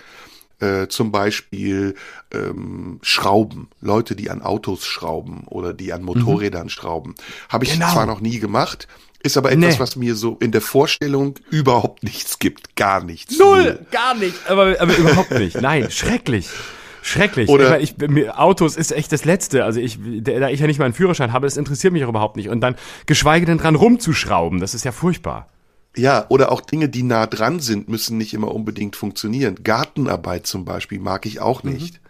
Äh, 0.61 0.89
zum 0.89 1.13
Beispiel 1.13 1.95
ähm, 2.33 2.99
Schrauben, 3.03 3.71
Leute, 3.81 4.17
die 4.17 4.29
an 4.29 4.43
Autos 4.43 4.85
schrauben 4.85 5.45
oder 5.47 5.73
die 5.73 5.93
an 5.93 6.03
Motorrädern 6.03 6.69
schrauben. 6.69 7.15
Habe 7.49 7.65
ich 7.65 7.73
Genau. 7.75 7.93
zwar 7.93 8.07
noch 8.07 8.21
nie 8.21 8.41
gemacht, 8.41 8.89
ist 9.23 9.37
aber 9.37 9.51
etwas, 9.53 9.75
Nee. 9.75 9.81
was 9.81 9.97
mir 9.97 10.15
so 10.15 10.37
in 10.41 10.53
der 10.53 10.61
Vorstellung 10.61 11.35
überhaupt 11.51 12.03
nichts 12.03 12.39
gibt. 12.39 12.77
Gar 12.77 13.03
nichts. 13.05 13.39
Null, 13.39 13.85
gar 13.91 14.15
nicht, 14.15 14.35
aber, 14.49 14.77
aber 14.81 14.97
überhaupt 14.97 15.31
nicht. 15.33 15.61
Nein, 15.61 15.91
schrecklich. 15.91 16.49
Schrecklich. 17.03 17.49
Oder- 17.49 17.81
ich, 17.81 17.97
meine, 17.99 18.13
ich, 18.13 18.15
mir, 18.27 18.39
Autos 18.41 18.77
ist 18.77 18.93
echt 18.93 19.11
das 19.13 19.25
Letzte. 19.25 19.65
Also 19.65 19.81
ich, 19.81 19.99
da 20.23 20.49
ich 20.51 20.61
ja 20.61 20.67
nicht 20.67 20.79
mal 20.79 20.85
einen 20.85 20.95
Führerschein 20.95 21.33
habe, 21.33 21.47
das 21.47 21.57
interessiert 21.57 21.93
mich 21.93 22.05
auch 22.05 22.09
überhaupt 22.11 22.37
nicht. 22.37 22.49
Und 22.49 22.61
dann 22.61 22.77
geschweige 23.07 23.47
denn 23.47 23.59
dran 23.59 23.75
rumzuschrauben, 23.77 24.61
das 24.61 24.75
ist 24.75 24.85
ja 24.85 24.93
furchtbar. 24.93 25.49
Ja, 25.97 26.27
oder 26.29 26.53
auch 26.53 26.61
Dinge, 26.61 26.89
die 26.89 27.03
nah 27.03 27.27
dran 27.27 27.61
sind, 27.61 27.89
müssen 27.89 28.19
nicht 28.19 28.35
immer 28.35 28.55
unbedingt 28.55 28.95
funktionieren. 28.95 29.57
Gartenarbeit 29.65 30.47
zum 30.47 30.65
Beispiel 30.65 31.01
mag 31.01 31.25
ich 31.27 31.41
auch 31.41 31.63
nicht. 31.63 32.01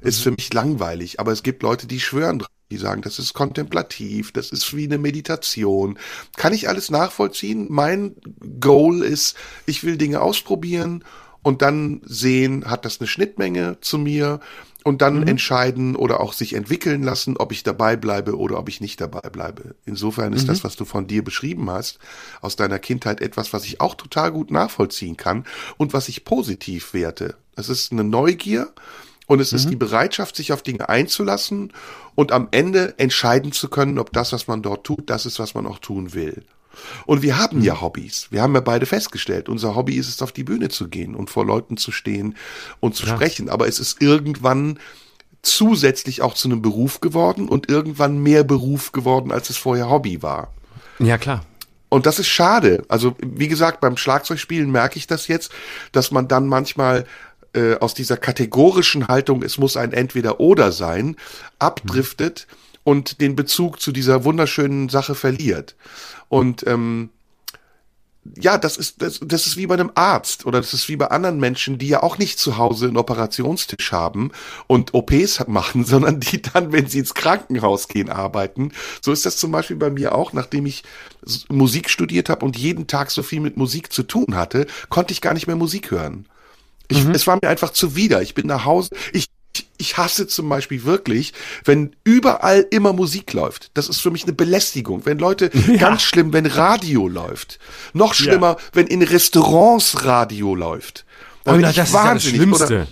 Ist 0.00 0.22
für 0.22 0.30
mich 0.30 0.52
langweilig, 0.54 1.18
aber 1.18 1.32
es 1.32 1.42
gibt 1.42 1.62
Leute, 1.62 1.86
die 1.86 1.98
schwören 2.00 2.38
drauf, 2.38 2.48
die 2.70 2.78
sagen, 2.78 3.02
das 3.02 3.18
ist 3.18 3.34
kontemplativ, 3.34 4.32
das 4.32 4.50
ist 4.50 4.74
wie 4.76 4.84
eine 4.84 4.98
Meditation. 4.98 5.98
Kann 6.36 6.52
ich 6.52 6.68
alles 6.68 6.90
nachvollziehen? 6.90 7.66
Mein 7.70 8.16
Goal 8.60 9.02
ist, 9.02 9.36
ich 9.66 9.84
will 9.84 9.96
Dinge 9.96 10.20
ausprobieren 10.20 11.04
und 11.42 11.62
dann 11.62 12.00
sehen, 12.04 12.68
hat 12.68 12.84
das 12.84 13.00
eine 13.00 13.06
Schnittmenge 13.06 13.78
zu 13.80 13.98
mir 13.98 14.40
und 14.86 15.02
dann 15.02 15.26
entscheiden 15.26 15.96
oder 15.96 16.20
auch 16.20 16.32
sich 16.32 16.54
entwickeln 16.54 17.02
lassen, 17.02 17.36
ob 17.36 17.50
ich 17.50 17.64
dabei 17.64 17.96
bleibe 17.96 18.38
oder 18.38 18.56
ob 18.56 18.68
ich 18.68 18.80
nicht 18.80 19.00
dabei 19.00 19.28
bleibe. 19.30 19.74
Insofern 19.84 20.32
ist 20.32 20.48
das, 20.48 20.62
was 20.62 20.76
du 20.76 20.84
von 20.84 21.08
dir 21.08 21.24
beschrieben 21.24 21.68
hast, 21.70 21.98
aus 22.40 22.54
deiner 22.54 22.78
Kindheit 22.78 23.20
etwas, 23.20 23.52
was 23.52 23.64
ich 23.64 23.80
auch 23.80 23.96
total 23.96 24.30
gut 24.30 24.52
nachvollziehen 24.52 25.16
kann 25.16 25.44
und 25.76 25.92
was 25.92 26.08
ich 26.08 26.24
positiv 26.24 26.94
werte. 26.94 27.34
Es 27.56 27.68
ist 27.68 27.90
eine 27.90 28.04
Neugier 28.04 28.72
und 29.26 29.40
es 29.40 29.52
ist 29.52 29.70
die 29.70 29.76
Bereitschaft, 29.76 30.36
sich 30.36 30.52
auf 30.52 30.62
Dinge 30.62 30.88
einzulassen 30.88 31.72
und 32.14 32.30
am 32.30 32.48
Ende 32.52 32.98
entscheiden 32.98 33.52
zu 33.52 33.68
können, 33.68 33.98
ob 33.98 34.12
das, 34.12 34.32
was 34.32 34.46
man 34.46 34.62
dort 34.62 34.84
tut, 34.84 35.10
das 35.10 35.26
ist, 35.26 35.38
was 35.38 35.54
man 35.54 35.66
auch 35.66 35.78
tun 35.78 36.14
will. 36.14 36.44
Und 37.06 37.22
wir 37.22 37.38
haben 37.38 37.62
ja 37.62 37.80
Hobbys. 37.80 38.28
Wir 38.30 38.42
haben 38.42 38.54
ja 38.54 38.60
beide 38.60 38.86
festgestellt, 38.86 39.48
unser 39.48 39.74
Hobby 39.74 39.96
ist 39.96 40.08
es, 40.08 40.22
auf 40.22 40.32
die 40.32 40.44
Bühne 40.44 40.68
zu 40.68 40.88
gehen 40.88 41.14
und 41.14 41.30
vor 41.30 41.44
Leuten 41.44 41.76
zu 41.76 41.90
stehen 41.90 42.36
und 42.80 42.94
zu 42.94 43.06
sprechen. 43.06 43.48
Aber 43.48 43.66
es 43.66 43.78
ist 43.78 44.00
irgendwann 44.02 44.78
zusätzlich 45.42 46.22
auch 46.22 46.34
zu 46.34 46.48
einem 46.48 46.62
Beruf 46.62 47.00
geworden 47.00 47.48
und 47.48 47.68
irgendwann 47.68 48.18
mehr 48.18 48.44
Beruf 48.44 48.92
geworden, 48.92 49.32
als 49.32 49.50
es 49.50 49.56
vorher 49.56 49.88
Hobby 49.88 50.22
war. 50.22 50.52
Ja, 50.98 51.18
klar. 51.18 51.44
Und 51.88 52.06
das 52.06 52.18
ist 52.18 52.28
schade. 52.28 52.84
Also, 52.88 53.16
wie 53.22 53.48
gesagt, 53.48 53.80
beim 53.80 53.96
Schlagzeugspielen 53.96 54.70
merke 54.70 54.98
ich 54.98 55.06
das 55.06 55.28
jetzt, 55.28 55.52
dass 55.92 56.10
man 56.10 56.28
dann 56.28 56.46
manchmal 56.46 57.06
äh, 57.56 57.76
aus 57.80 57.94
dieser 57.94 58.16
kategorischen 58.16 59.08
Haltung, 59.08 59.42
es 59.42 59.58
muss 59.58 59.76
ein 59.76 59.92
Entweder-Oder 59.92 60.72
sein, 60.72 61.16
abdriftet 61.58 62.46
und 62.84 63.20
den 63.20 63.34
Bezug 63.34 63.80
zu 63.80 63.90
dieser 63.92 64.24
wunderschönen 64.24 64.88
Sache 64.88 65.14
verliert. 65.14 65.74
Und 66.28 66.66
ähm, 66.66 67.10
ja, 68.38 68.58
das 68.58 68.76
ist, 68.76 69.02
das, 69.02 69.20
das 69.22 69.46
ist 69.46 69.56
wie 69.56 69.66
bei 69.66 69.74
einem 69.74 69.92
Arzt 69.94 70.46
oder 70.46 70.60
das 70.60 70.74
ist 70.74 70.88
wie 70.88 70.96
bei 70.96 71.08
anderen 71.08 71.38
Menschen, 71.38 71.78
die 71.78 71.88
ja 71.88 72.02
auch 72.02 72.18
nicht 72.18 72.38
zu 72.38 72.56
Hause 72.56 72.86
einen 72.86 72.96
Operationstisch 72.96 73.92
haben 73.92 74.32
und 74.66 74.94
OPs 74.94 75.44
machen, 75.46 75.84
sondern 75.84 76.20
die 76.20 76.42
dann, 76.42 76.72
wenn 76.72 76.88
sie 76.88 77.00
ins 77.00 77.14
Krankenhaus 77.14 77.88
gehen, 77.88 78.10
arbeiten. 78.10 78.72
So 79.00 79.12
ist 79.12 79.26
das 79.26 79.36
zum 79.36 79.52
Beispiel 79.52 79.76
bei 79.76 79.90
mir 79.90 80.14
auch, 80.14 80.32
nachdem 80.32 80.66
ich 80.66 80.82
Musik 81.48 81.90
studiert 81.90 82.28
habe 82.28 82.44
und 82.44 82.56
jeden 82.56 82.86
Tag 82.86 83.10
so 83.10 83.22
viel 83.22 83.40
mit 83.40 83.56
Musik 83.56 83.92
zu 83.92 84.02
tun 84.02 84.34
hatte, 84.34 84.66
konnte 84.88 85.12
ich 85.12 85.20
gar 85.20 85.34
nicht 85.34 85.46
mehr 85.46 85.56
Musik 85.56 85.90
hören. 85.90 86.26
Ich, 86.88 87.04
Es 87.06 87.26
war 87.26 87.38
mir 87.40 87.48
einfach 87.48 87.70
zuwider. 87.70 88.22
Ich 88.22 88.34
bin 88.34 88.46
nach 88.46 88.64
Hause. 88.64 88.90
Ich, 89.12 89.26
ich 89.78 89.96
hasse 89.96 90.26
zum 90.26 90.48
Beispiel 90.48 90.84
wirklich, 90.84 91.32
wenn 91.64 91.96
überall 92.04 92.66
immer 92.70 92.92
Musik 92.92 93.32
läuft. 93.32 93.70
Das 93.74 93.88
ist 93.88 94.00
für 94.00 94.10
mich 94.10 94.24
eine 94.24 94.32
Belästigung. 94.32 95.04
Wenn 95.04 95.18
Leute, 95.18 95.50
ganz 95.78 96.02
schlimm, 96.02 96.32
wenn 96.32 96.46
Radio 96.46 97.08
läuft. 97.08 97.58
Noch 97.92 98.14
schlimmer, 98.14 98.56
wenn 98.72 98.86
in 98.86 99.02
Restaurants 99.02 100.04
Radio 100.04 100.54
läuft. 100.54 101.04
Da 101.44 101.52
Oh, 101.52 101.54
bin 101.54 101.62
na, 101.62 101.70
ich 101.70 101.76
das 101.76 101.88
ist 101.88 101.94
ja 101.94 102.00
das 102.00 102.08
wahnsinnig. 102.08 102.36
Schlimmste. 102.36 102.74
Oder, 102.74 102.86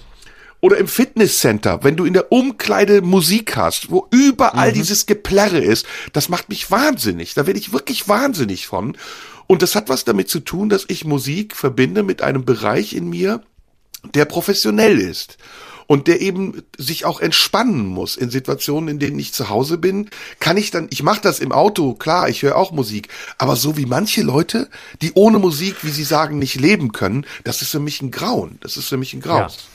oder 0.60 0.78
im 0.78 0.88
Fitnesscenter, 0.88 1.80
wenn 1.84 1.96
du 1.96 2.04
in 2.06 2.14
der 2.14 2.32
Umkleide 2.32 3.02
Musik 3.02 3.56
hast, 3.56 3.90
wo 3.90 4.06
überall 4.10 4.70
Mhm. 4.70 4.74
dieses 4.74 5.04
Geplärre 5.06 5.58
ist, 5.58 5.84
das 6.14 6.28
macht 6.30 6.48
mich 6.48 6.70
wahnsinnig. 6.70 7.34
Da 7.34 7.46
werde 7.46 7.58
ich 7.60 7.72
wirklich 7.72 8.08
wahnsinnig 8.08 8.66
von. 8.66 8.96
Und 9.46 9.60
das 9.60 9.74
hat 9.74 9.90
was 9.90 10.04
damit 10.04 10.30
zu 10.30 10.40
tun, 10.40 10.70
dass 10.70 10.86
ich 10.88 11.04
Musik 11.04 11.54
verbinde 11.54 12.02
mit 12.02 12.22
einem 12.22 12.46
Bereich 12.46 12.94
in 12.94 13.10
mir, 13.10 13.42
der 14.14 14.24
professionell 14.24 14.98
ist. 14.98 15.38
und 15.86 16.08
der 16.08 16.20
eben 16.20 16.62
sich 16.78 17.04
auch 17.04 17.20
entspannen 17.20 17.86
muss 17.86 18.16
in 18.16 18.30
Situationen, 18.30 18.88
in 18.88 18.98
denen 18.98 19.18
ich 19.18 19.34
zu 19.34 19.48
Hause 19.50 19.78
bin, 19.78 20.08
kann 20.40 20.56
ich 20.56 20.70
dann, 20.70 20.88
ich 20.90 21.02
mache 21.02 21.20
das 21.20 21.40
im 21.40 21.52
Auto, 21.52 21.94
klar, 21.94 22.28
ich 22.28 22.42
höre 22.42 22.56
auch 22.56 22.72
Musik, 22.72 23.08
aber 23.38 23.56
so 23.56 23.76
wie 23.76 23.86
manche 23.86 24.22
Leute, 24.22 24.68
die 25.02 25.12
ohne 25.14 25.38
Musik, 25.38 25.76
wie 25.82 25.90
sie 25.90 26.04
sagen, 26.04 26.38
nicht 26.38 26.54
leben 26.54 26.92
können, 26.92 27.26
das 27.44 27.62
ist 27.62 27.70
für 27.70 27.80
mich 27.80 28.00
ein 28.00 28.10
Grauen, 28.10 28.58
das 28.60 28.76
ist 28.76 28.88
für 28.88 28.96
mich 28.96 29.12
ein 29.12 29.20
Graus. 29.20 29.56
Ja. 29.56 29.73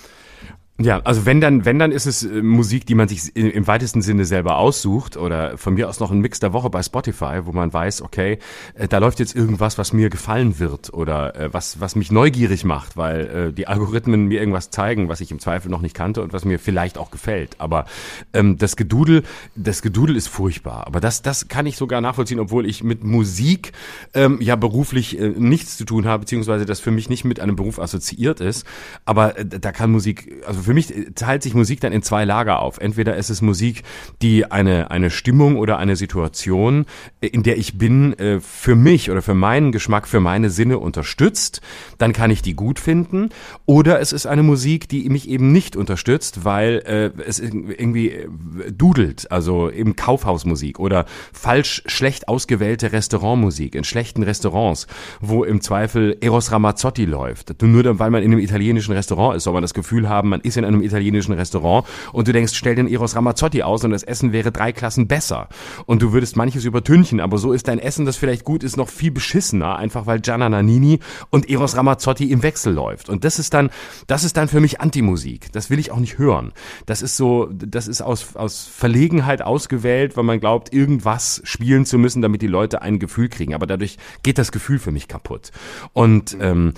Ja, 0.82 1.02
also 1.04 1.26
wenn 1.26 1.42
dann, 1.42 1.66
wenn 1.66 1.78
dann 1.78 1.92
ist 1.92 2.06
es 2.06 2.24
äh, 2.24 2.42
Musik, 2.42 2.86
die 2.86 2.96
man 2.96 3.10
sich 3.10 3.36
im 3.36 3.68
weitesten 3.68 4.02
Sinne 4.02 4.24
selber 4.24 4.58
aussucht 4.58 5.18
oder 5.18 5.58
von 5.58 5.74
mir 5.74 5.90
aus 5.90 6.00
noch 6.00 6.10
ein 6.10 6.20
Mix 6.20 6.40
der 6.40 6.54
Woche 6.54 6.70
bei 6.70 6.82
Spotify, 6.82 7.42
wo 7.44 7.52
man 7.52 7.74
weiß, 7.74 8.02
okay, 8.02 8.40
äh, 8.76 8.88
da 8.88 9.00
läuft 9.00 9.20
jetzt 9.20 9.36
irgendwas, 9.36 9.78
was 9.78 9.92
mir 9.92 10.10
gefallen 10.10 10.58
wird 10.58 10.94
oder 10.94 11.36
äh, 11.36 11.54
was, 11.54 11.82
was 11.82 11.98
mich 11.98 12.14
neugierig 12.14 12.64
macht, 12.64 12.96
weil 12.96 13.52
die 13.52 13.68
Algorithmen 13.68 14.28
mir 14.28 14.40
irgendwas 14.40 14.70
zeigen, 14.70 15.10
was 15.10 15.20
ich 15.22 15.32
im 15.32 15.40
Zweifel 15.40 15.70
noch 15.70 15.82
nicht 15.82 15.96
kannte 15.96 16.22
und 16.22 16.32
was 16.32 16.46
mir 16.46 16.60
vielleicht 16.60 16.98
auch 16.98 17.12
gefällt. 17.12 17.56
Aber 17.60 17.86
ähm, 18.34 18.58
das 18.58 18.76
Gedudel, 18.76 19.24
das 19.56 19.82
Gedudel 19.82 20.16
ist 20.16 20.28
furchtbar. 20.28 20.88
Aber 20.88 21.00
das, 21.00 21.22
das 21.22 21.48
kann 21.48 21.66
ich 21.66 21.76
sogar 21.78 22.00
nachvollziehen, 22.00 22.40
obwohl 22.40 22.66
ich 22.66 22.84
mit 22.84 23.04
Musik 23.04 23.74
ähm, 24.14 24.40
ja 24.42 24.56
beruflich 24.56 25.20
äh, 25.20 25.30
nichts 25.30 25.78
zu 25.78 25.86
tun 25.86 26.06
habe, 26.06 26.22
beziehungsweise 26.22 26.66
das 26.66 26.80
für 26.80 26.92
mich 26.92 27.10
nicht 27.10 27.26
mit 27.26 27.40
einem 27.40 27.56
Beruf 27.56 27.80
assoziiert 27.80 28.40
ist. 28.40 28.66
Aber 29.06 29.38
äh, 29.38 29.46
da 29.46 29.72
kann 29.72 29.92
Musik, 29.92 30.44
also 30.46 30.68
für 30.70 30.76
mich 30.76 30.93
teilt 31.15 31.41
sich 31.41 31.55
Musik 31.55 31.80
dann 31.80 31.91
in 31.91 32.03
zwei 32.03 32.26
Lager 32.26 32.59
auf. 32.59 32.78
Entweder 32.78 33.17
ist 33.17 33.32
es 33.32 33.41
Musik, 33.41 33.82
die 34.22 34.51
eine, 34.51 34.91
eine 34.91 35.09
Stimmung 35.09 35.57
oder 35.57 35.80
eine 35.80 35.95
Situation, 35.95 36.86
in 37.22 37.41
der 37.41 37.57
ich 37.57 37.80
bin, 37.80 38.13
äh, 38.20 38.39
für 38.39 38.76
mich 38.76 39.09
oder 39.09 39.24
für 39.24 39.34
meinen 39.34 39.72
Geschmack, 39.72 40.07
für 40.07 40.20
meine 40.20 40.51
Sinne 40.51 40.78
unterstützt, 40.78 41.61
dann 41.97 42.13
kann 42.13 42.30
ich 42.30 42.43
die 42.43 42.53
gut 42.53 42.80
finden. 42.80 43.30
Oder 43.65 43.99
es 43.99 44.13
ist 44.13 44.28
eine 44.28 44.43
Musik, 44.43 44.88
die 44.88 45.09
mich 45.09 45.28
eben 45.28 45.51
nicht 45.51 45.76
unterstützt, 45.76 46.45
weil 46.45 46.84
äh, 46.86 47.20
es 47.24 47.39
irgendwie 47.39 48.09
äh, 48.09 48.28
dudelt, 48.72 49.32
also 49.32 49.72
eben 49.72 49.95
Kaufhausmusik 49.95 50.78
oder 50.80 51.05
falsch 51.34 51.82
schlecht 51.88 52.28
ausgewählte 52.28 52.91
Restaurantmusik 52.91 53.74
in 53.74 53.84
schlechten 53.84 54.22
Restaurants, 54.22 54.86
wo 55.20 55.43
im 55.43 55.61
Zweifel 55.61 56.15
Eros 56.22 56.51
Ramazzotti 56.51 57.05
läuft. 57.05 57.59
Nur 57.63 57.97
weil 57.97 58.11
man 58.11 58.22
in 58.22 58.32
einem 58.32 58.39
italienischen 58.39 58.93
Restaurant 58.93 59.36
ist, 59.36 59.45
soll 59.45 59.53
man 59.53 59.63
das 59.63 59.74
Gefühl 59.74 60.07
haben, 60.07 60.30
man 60.30 60.41
ist 60.41 60.59
in 60.60 60.66
einem 60.66 60.82
italienischen 60.82 61.34
Restaurant 61.34 61.88
und 62.14 62.28
du 62.28 62.34
denkst, 62.34 62.53
stell 62.53 62.76
den 62.76 62.88
Eros 62.88 63.16
Ramazzotti 63.16 63.64
aus 63.64 63.84
und 63.84 63.91
das 63.91 64.03
Essen 64.03 64.32
wäre 64.32 64.51
drei 64.51 64.72
Klassen 64.72 65.07
besser. 65.07 65.49
Und 65.86 66.01
du 66.01 66.14
würdest 66.14 66.36
manches 66.36 66.66
übertünchen, 66.66 67.20
aber 67.20 67.38
so 67.38 67.53
ist 67.53 67.68
dein 67.68 67.80
Essen, 67.80 68.05
das 68.05 68.18
vielleicht 68.18 68.43
gut 68.43 68.64
ist, 68.64 68.78
noch 68.78 68.89
viel 68.89 69.12
beschissener, 69.12 69.78
einfach 69.78 70.05
weil 70.05 70.20
Gianna 70.20 70.49
Nannini 70.49 70.99
und 71.30 71.49
Eros 71.49 71.76
Ramazzotti 71.76 72.32
im 72.32 72.43
Wechsel 72.43 72.74
läuft. 72.74 73.10
Und 73.10 73.24
das 73.24 73.39
ist 73.39 73.53
dann, 73.53 73.70
das 74.07 74.24
ist 74.24 74.38
dann 74.38 74.47
für 74.47 74.60
mich 74.60 74.82
Antimusik. 74.82 75.51
Das 75.51 75.70
will 75.70 75.80
ich 75.80 75.91
auch 75.91 75.99
nicht 75.99 76.18
hören. 76.18 76.51
Das 76.86 77.01
ist 77.01 77.18
so, 77.18 77.49
das 77.51 77.88
ist 77.88 78.01
aus, 78.01 78.36
aus 78.36 78.66
Verlegenheit 78.66 79.41
ausgewählt, 79.41 80.18
weil 80.18 80.24
man 80.24 80.39
glaubt, 80.39 80.74
irgendwas 80.74 81.41
spielen 81.43 81.86
zu 81.86 81.97
müssen, 81.97 82.22
damit 82.22 82.41
die 82.41 82.47
Leute 82.47 82.82
ein 82.82 82.99
Gefühl 82.99 83.30
kriegen. 83.30 83.53
Aber 83.53 83.68
dadurch 83.68 83.97
geht 84.24 84.38
das 84.38 84.51
Gefühl 84.51 84.80
für 84.80 84.91
mich 84.91 85.07
kaputt. 85.07 85.51
Und 85.93 86.38
ähm, 86.39 86.74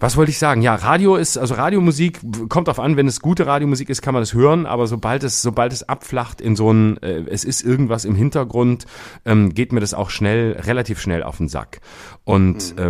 was 0.00 0.16
wollte 0.16 0.30
ich 0.30 0.38
sagen? 0.38 0.62
Ja, 0.62 0.74
Radio 0.74 1.16
ist, 1.16 1.36
also 1.36 1.54
Radiomusik 1.54 2.20
kommt 2.48 2.70
auf 2.70 2.80
an, 2.80 2.96
wenn 2.96 3.06
es 3.06 3.20
gute 3.20 3.46
Radiomusik 3.46 3.90
ist, 3.90 4.00
kann 4.00 4.14
man 4.14 4.22
das 4.22 4.32
hören, 4.32 4.64
aber 4.64 4.86
sobald 4.86 5.22
es, 5.22 5.42
sobald 5.42 5.74
es 5.74 5.88
abflacht 5.88 6.40
in 6.40 6.56
so 6.56 6.72
ein, 6.72 6.96
äh, 7.02 7.24
es 7.26 7.44
ist 7.44 7.62
irgendwas 7.62 8.06
im 8.06 8.14
Hintergrund, 8.14 8.86
ähm, 9.26 9.52
geht 9.52 9.72
mir 9.72 9.80
das 9.80 9.92
auch 9.92 10.08
schnell, 10.08 10.52
relativ 10.52 11.00
schnell 11.00 11.22
auf 11.22 11.36
den 11.36 11.48
Sack. 11.48 11.80
Und 12.24 12.76
mhm. 12.76 12.82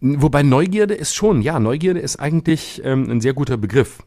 ähm, 0.00 0.20
wobei 0.20 0.44
Neugierde 0.44 0.94
ist 0.94 1.14
schon, 1.14 1.42
ja, 1.42 1.58
Neugierde 1.58 1.98
ist 1.98 2.16
eigentlich 2.20 2.80
ähm, 2.84 3.10
ein 3.10 3.20
sehr 3.20 3.34
guter 3.34 3.56
Begriff. 3.56 3.98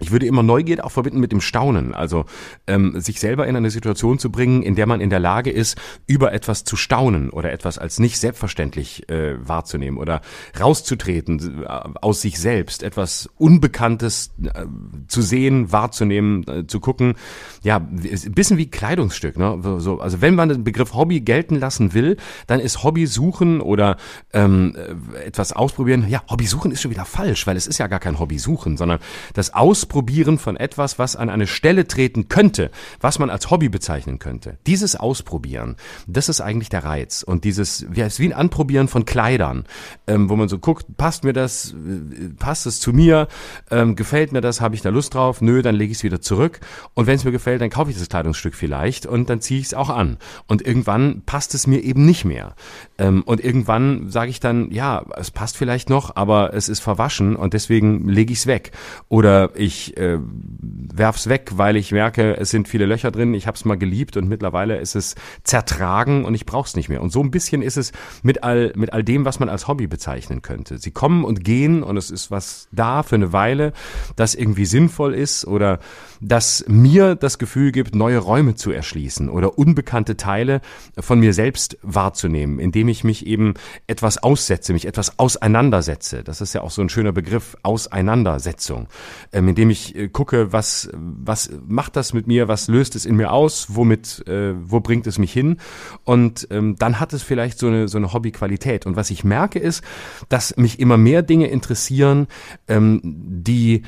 Ich 0.00 0.10
würde 0.10 0.26
immer 0.26 0.42
Neugierde 0.42 0.84
auch 0.84 0.90
verbinden 0.90 1.20
mit 1.20 1.32
dem 1.32 1.40
Staunen, 1.40 1.94
also 1.94 2.24
ähm, 2.66 3.00
sich 3.00 3.20
selber 3.20 3.46
in 3.46 3.56
eine 3.56 3.70
Situation 3.70 4.18
zu 4.18 4.30
bringen, 4.30 4.62
in 4.62 4.74
der 4.74 4.86
man 4.86 5.00
in 5.00 5.10
der 5.10 5.20
Lage 5.20 5.50
ist, 5.50 5.78
über 6.06 6.32
etwas 6.32 6.64
zu 6.64 6.76
staunen 6.76 7.30
oder 7.30 7.52
etwas 7.52 7.78
als 7.78 7.98
nicht 7.98 8.18
selbstverständlich 8.18 9.08
äh, 9.08 9.36
wahrzunehmen 9.46 9.98
oder 9.98 10.22
rauszutreten 10.58 11.64
äh, 11.64 11.66
aus 11.66 12.20
sich 12.20 12.40
selbst, 12.40 12.82
etwas 12.82 13.28
Unbekanntes 13.36 14.32
äh, 14.42 14.64
zu 15.08 15.22
sehen, 15.22 15.72
wahrzunehmen, 15.72 16.46
äh, 16.48 16.66
zu 16.66 16.80
gucken. 16.80 17.14
Ja, 17.62 17.76
ein 17.76 18.32
bisschen 18.32 18.58
wie 18.58 18.70
Kleidungsstück. 18.70 19.38
Ne? 19.38 19.58
So, 19.78 20.00
also 20.00 20.20
wenn 20.20 20.34
man 20.34 20.48
den 20.48 20.64
Begriff 20.64 20.94
Hobby 20.94 21.20
gelten 21.20 21.56
lassen 21.56 21.94
will, 21.94 22.16
dann 22.46 22.60
ist 22.60 22.82
Hobby 22.82 23.06
suchen 23.06 23.60
oder 23.60 23.96
ähm, 24.32 24.74
äh, 24.76 25.24
etwas 25.24 25.52
ausprobieren. 25.52 26.06
Ja, 26.08 26.22
Hobby 26.30 26.46
suchen 26.46 26.70
ist 26.70 26.80
schon 26.80 26.90
wieder 26.90 27.04
falsch, 27.04 27.46
weil 27.46 27.56
es 27.56 27.66
ist 27.66 27.78
ja 27.78 27.86
gar 27.86 28.00
kein 28.00 28.18
Hobby 28.18 28.38
suchen, 28.38 28.76
sondern 28.76 28.98
das 29.34 29.52
Aus 29.52 29.86
Ausprobieren 29.90 30.38
von 30.38 30.56
etwas, 30.56 31.00
was 31.00 31.16
an 31.16 31.28
eine 31.30 31.48
Stelle 31.48 31.88
treten 31.88 32.28
könnte, 32.28 32.70
was 33.00 33.18
man 33.18 33.28
als 33.28 33.50
Hobby 33.50 33.68
bezeichnen 33.68 34.20
könnte. 34.20 34.56
Dieses 34.68 34.94
Ausprobieren, 34.94 35.74
das 36.06 36.28
ist 36.28 36.40
eigentlich 36.40 36.68
der 36.68 36.84
Reiz. 36.84 37.24
Und 37.24 37.42
dieses, 37.42 37.86
wie 37.90 38.04
heißt 38.04 38.20
wie 38.20 38.26
ein 38.26 38.32
Anprobieren 38.32 38.86
von 38.86 39.04
Kleidern, 39.04 39.64
ähm, 40.06 40.30
wo 40.30 40.36
man 40.36 40.48
so 40.48 40.60
guckt, 40.60 40.96
passt 40.96 41.24
mir 41.24 41.32
das, 41.32 41.72
äh, 41.72 42.28
passt 42.38 42.66
es 42.66 42.78
zu 42.78 42.92
mir, 42.92 43.26
ähm, 43.72 43.96
gefällt 43.96 44.30
mir 44.30 44.40
das, 44.40 44.60
habe 44.60 44.76
ich 44.76 44.80
da 44.80 44.90
Lust 44.90 45.14
drauf, 45.14 45.40
nö, 45.40 45.60
dann 45.60 45.74
lege 45.74 45.90
ich 45.90 45.98
es 45.98 46.04
wieder 46.04 46.20
zurück. 46.20 46.60
Und 46.94 47.08
wenn 47.08 47.16
es 47.16 47.24
mir 47.24 47.32
gefällt, 47.32 47.60
dann 47.60 47.70
kaufe 47.70 47.90
ich 47.90 47.98
das 47.98 48.08
Kleidungsstück 48.08 48.54
vielleicht 48.54 49.06
und 49.06 49.28
dann 49.28 49.40
ziehe 49.40 49.58
ich 49.58 49.66
es 49.66 49.74
auch 49.74 49.90
an. 49.90 50.18
Und 50.46 50.64
irgendwann 50.64 51.22
passt 51.26 51.52
es 51.52 51.66
mir 51.66 51.82
eben 51.82 52.06
nicht 52.06 52.24
mehr. 52.24 52.54
Ähm, 53.00 53.22
und 53.24 53.42
irgendwann 53.42 54.10
sage 54.10 54.30
ich 54.30 54.40
dann, 54.40 54.70
ja, 54.70 55.04
es 55.16 55.30
passt 55.30 55.56
vielleicht 55.56 55.88
noch, 55.88 56.16
aber 56.16 56.52
es 56.52 56.68
ist 56.68 56.80
verwaschen 56.80 57.34
und 57.34 57.54
deswegen 57.54 58.06
lege 58.06 58.32
ich 58.32 58.40
es 58.40 58.46
weg. 58.46 58.72
Oder 59.08 59.50
ich 59.54 59.96
äh, 59.96 60.18
werf's 60.20 61.28
weg, 61.28 61.52
weil 61.54 61.76
ich 61.76 61.92
merke, 61.92 62.36
es 62.36 62.50
sind 62.50 62.68
viele 62.68 62.84
Löcher 62.84 63.10
drin. 63.10 63.32
Ich 63.32 63.46
habe 63.46 63.56
es 63.56 63.64
mal 63.64 63.78
geliebt 63.78 64.18
und 64.18 64.28
mittlerweile 64.28 64.76
ist 64.76 64.96
es 64.96 65.14
zertragen 65.44 66.26
und 66.26 66.34
ich 66.34 66.44
brauch's 66.44 66.76
nicht 66.76 66.90
mehr. 66.90 67.00
Und 67.00 67.10
so 67.10 67.22
ein 67.22 67.30
bisschen 67.30 67.62
ist 67.62 67.78
es 67.78 67.92
mit 68.22 68.44
all 68.44 68.72
mit 68.76 68.92
all 68.92 69.02
dem, 69.02 69.24
was 69.24 69.40
man 69.40 69.48
als 69.48 69.66
Hobby 69.66 69.86
bezeichnen 69.86 70.42
könnte. 70.42 70.76
Sie 70.76 70.90
kommen 70.90 71.24
und 71.24 71.42
gehen 71.42 71.82
und 71.82 71.96
es 71.96 72.10
ist 72.10 72.30
was 72.30 72.68
da 72.70 73.02
für 73.02 73.14
eine 73.14 73.32
Weile, 73.32 73.72
das 74.16 74.34
irgendwie 74.34 74.66
sinnvoll 74.66 75.14
ist 75.14 75.46
oder 75.46 75.78
das 76.20 76.64
mir 76.68 77.14
das 77.14 77.38
Gefühl 77.38 77.72
gibt, 77.72 77.94
neue 77.94 78.18
Räume 78.18 78.54
zu 78.54 78.70
erschließen 78.70 79.28
oder 79.28 79.58
unbekannte 79.58 80.16
Teile 80.16 80.60
von 80.98 81.20
mir 81.20 81.32
selbst 81.32 81.78
wahrzunehmen, 81.82 82.58
indem 82.58 82.88
ich 82.88 83.04
mich 83.04 83.26
eben 83.26 83.54
etwas 83.86 84.22
aussetze, 84.22 84.72
mich 84.72 84.86
etwas 84.86 85.18
auseinandersetze. 85.18 86.22
Das 86.22 86.40
ist 86.40 86.52
ja 86.52 86.60
auch 86.62 86.70
so 86.70 86.82
ein 86.82 86.88
schöner 86.88 87.12
Begriff, 87.12 87.56
Auseinandersetzung, 87.62 88.88
ähm, 89.32 89.48
indem 89.48 89.70
ich 89.70 89.96
äh, 89.96 90.08
gucke, 90.08 90.52
was, 90.52 90.90
was 90.94 91.50
macht 91.66 91.96
das 91.96 92.12
mit 92.12 92.26
mir, 92.26 92.48
was 92.48 92.68
löst 92.68 92.96
es 92.96 93.06
in 93.06 93.16
mir 93.16 93.32
aus, 93.32 93.68
womit, 93.70 94.26
äh, 94.26 94.54
wo 94.62 94.80
bringt 94.80 95.06
es 95.06 95.18
mich 95.18 95.32
hin 95.32 95.56
und 96.04 96.48
ähm, 96.50 96.76
dann 96.78 97.00
hat 97.00 97.12
es 97.12 97.22
vielleicht 97.22 97.58
so 97.58 97.68
eine, 97.68 97.88
so 97.88 97.98
eine 97.98 98.12
Hobbyqualität. 98.12 98.86
Und 98.86 98.96
was 98.96 99.10
ich 99.10 99.24
merke 99.24 99.58
ist, 99.58 99.82
dass 100.28 100.56
mich 100.56 100.78
immer 100.78 100.96
mehr 100.96 101.22
Dinge 101.22 101.46
interessieren, 101.48 102.26
ähm, 102.68 103.00
die 103.02 103.82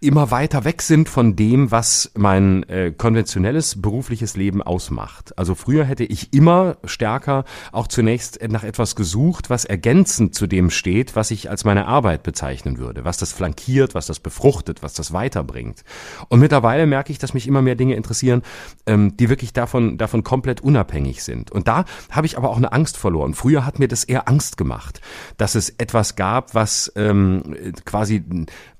immer 0.00 0.30
weiter 0.30 0.64
weg 0.64 0.82
sind 0.82 1.08
von 1.08 1.34
dem, 1.34 1.72
was 1.72 2.12
mein 2.16 2.62
äh, 2.68 2.92
konventionelles 2.96 3.82
berufliches 3.82 4.36
Leben 4.36 4.62
ausmacht. 4.62 5.36
Also 5.36 5.56
früher 5.56 5.84
hätte 5.84 6.04
ich 6.04 6.32
immer 6.32 6.76
stärker 6.84 7.44
auch 7.72 7.88
zunächst 7.88 8.38
nach 8.48 8.62
etwas 8.62 8.94
gesucht, 8.94 9.50
was 9.50 9.64
ergänzend 9.64 10.36
zu 10.36 10.46
dem 10.46 10.70
steht, 10.70 11.16
was 11.16 11.32
ich 11.32 11.50
als 11.50 11.64
meine 11.64 11.86
Arbeit 11.86 12.22
bezeichnen 12.22 12.78
würde, 12.78 13.04
was 13.04 13.16
das 13.18 13.32
flankiert, 13.32 13.96
was 13.96 14.06
das 14.06 14.20
befruchtet, 14.20 14.84
was 14.84 14.94
das 14.94 15.12
weiterbringt. 15.12 15.82
Und 16.28 16.38
mittlerweile 16.38 16.86
merke 16.86 17.10
ich, 17.10 17.18
dass 17.18 17.34
mich 17.34 17.48
immer 17.48 17.62
mehr 17.62 17.74
Dinge 17.74 17.96
interessieren, 17.96 18.42
ähm, 18.86 19.16
die 19.16 19.28
wirklich 19.28 19.52
davon, 19.52 19.98
davon 19.98 20.22
komplett 20.22 20.60
unabhängig 20.60 21.24
sind. 21.24 21.50
Und 21.50 21.66
da 21.66 21.84
habe 22.10 22.26
ich 22.26 22.38
aber 22.38 22.50
auch 22.50 22.56
eine 22.56 22.72
Angst 22.72 22.96
verloren. 22.96 23.34
Früher 23.34 23.66
hat 23.66 23.80
mir 23.80 23.88
das 23.88 24.04
eher 24.04 24.28
Angst 24.28 24.56
gemacht, 24.56 25.00
dass 25.38 25.56
es 25.56 25.70
etwas 25.70 26.14
gab, 26.14 26.54
was 26.54 26.92
ähm, 26.94 27.42
quasi 27.84 28.22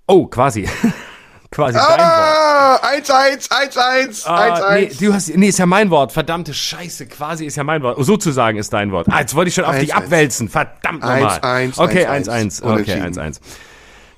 Oh, 0.08 0.26
quasi. 0.26 0.66
quasi 1.50 1.78
ah, 1.78 1.96
dein 1.96 2.00
Wort. 2.00 3.08
1-1, 3.08 3.50
1-1, 3.50 4.26
1-1. 4.26 4.74
Nee, 4.74 5.06
du 5.06 5.14
hast, 5.14 5.36
nee, 5.36 5.48
ist 5.48 5.58
ja 5.58 5.66
mein 5.66 5.90
Wort. 5.90 6.12
Verdammte 6.12 6.54
Scheiße, 6.54 7.06
quasi 7.06 7.44
ist 7.46 7.56
ja 7.56 7.64
mein 7.64 7.82
Wort. 7.82 7.98
Oh, 7.98 8.02
sozusagen 8.02 8.58
ist 8.58 8.72
dein 8.72 8.90
Wort. 8.90 9.06
Ah, 9.10 9.20
jetzt 9.20 9.34
wollte 9.34 9.50
ich 9.50 9.54
schon 9.54 9.64
auf 9.64 9.74
1, 9.74 9.80
dich 9.80 9.94
abwälzen. 9.94 10.48
Verdammt 10.48 11.02
nochmal. 11.02 11.38
1-1. 11.38 11.78
Okay, 11.78 12.06
1-1. 12.06 12.62
Okay, 12.62 13.00
1-1. 13.02 13.40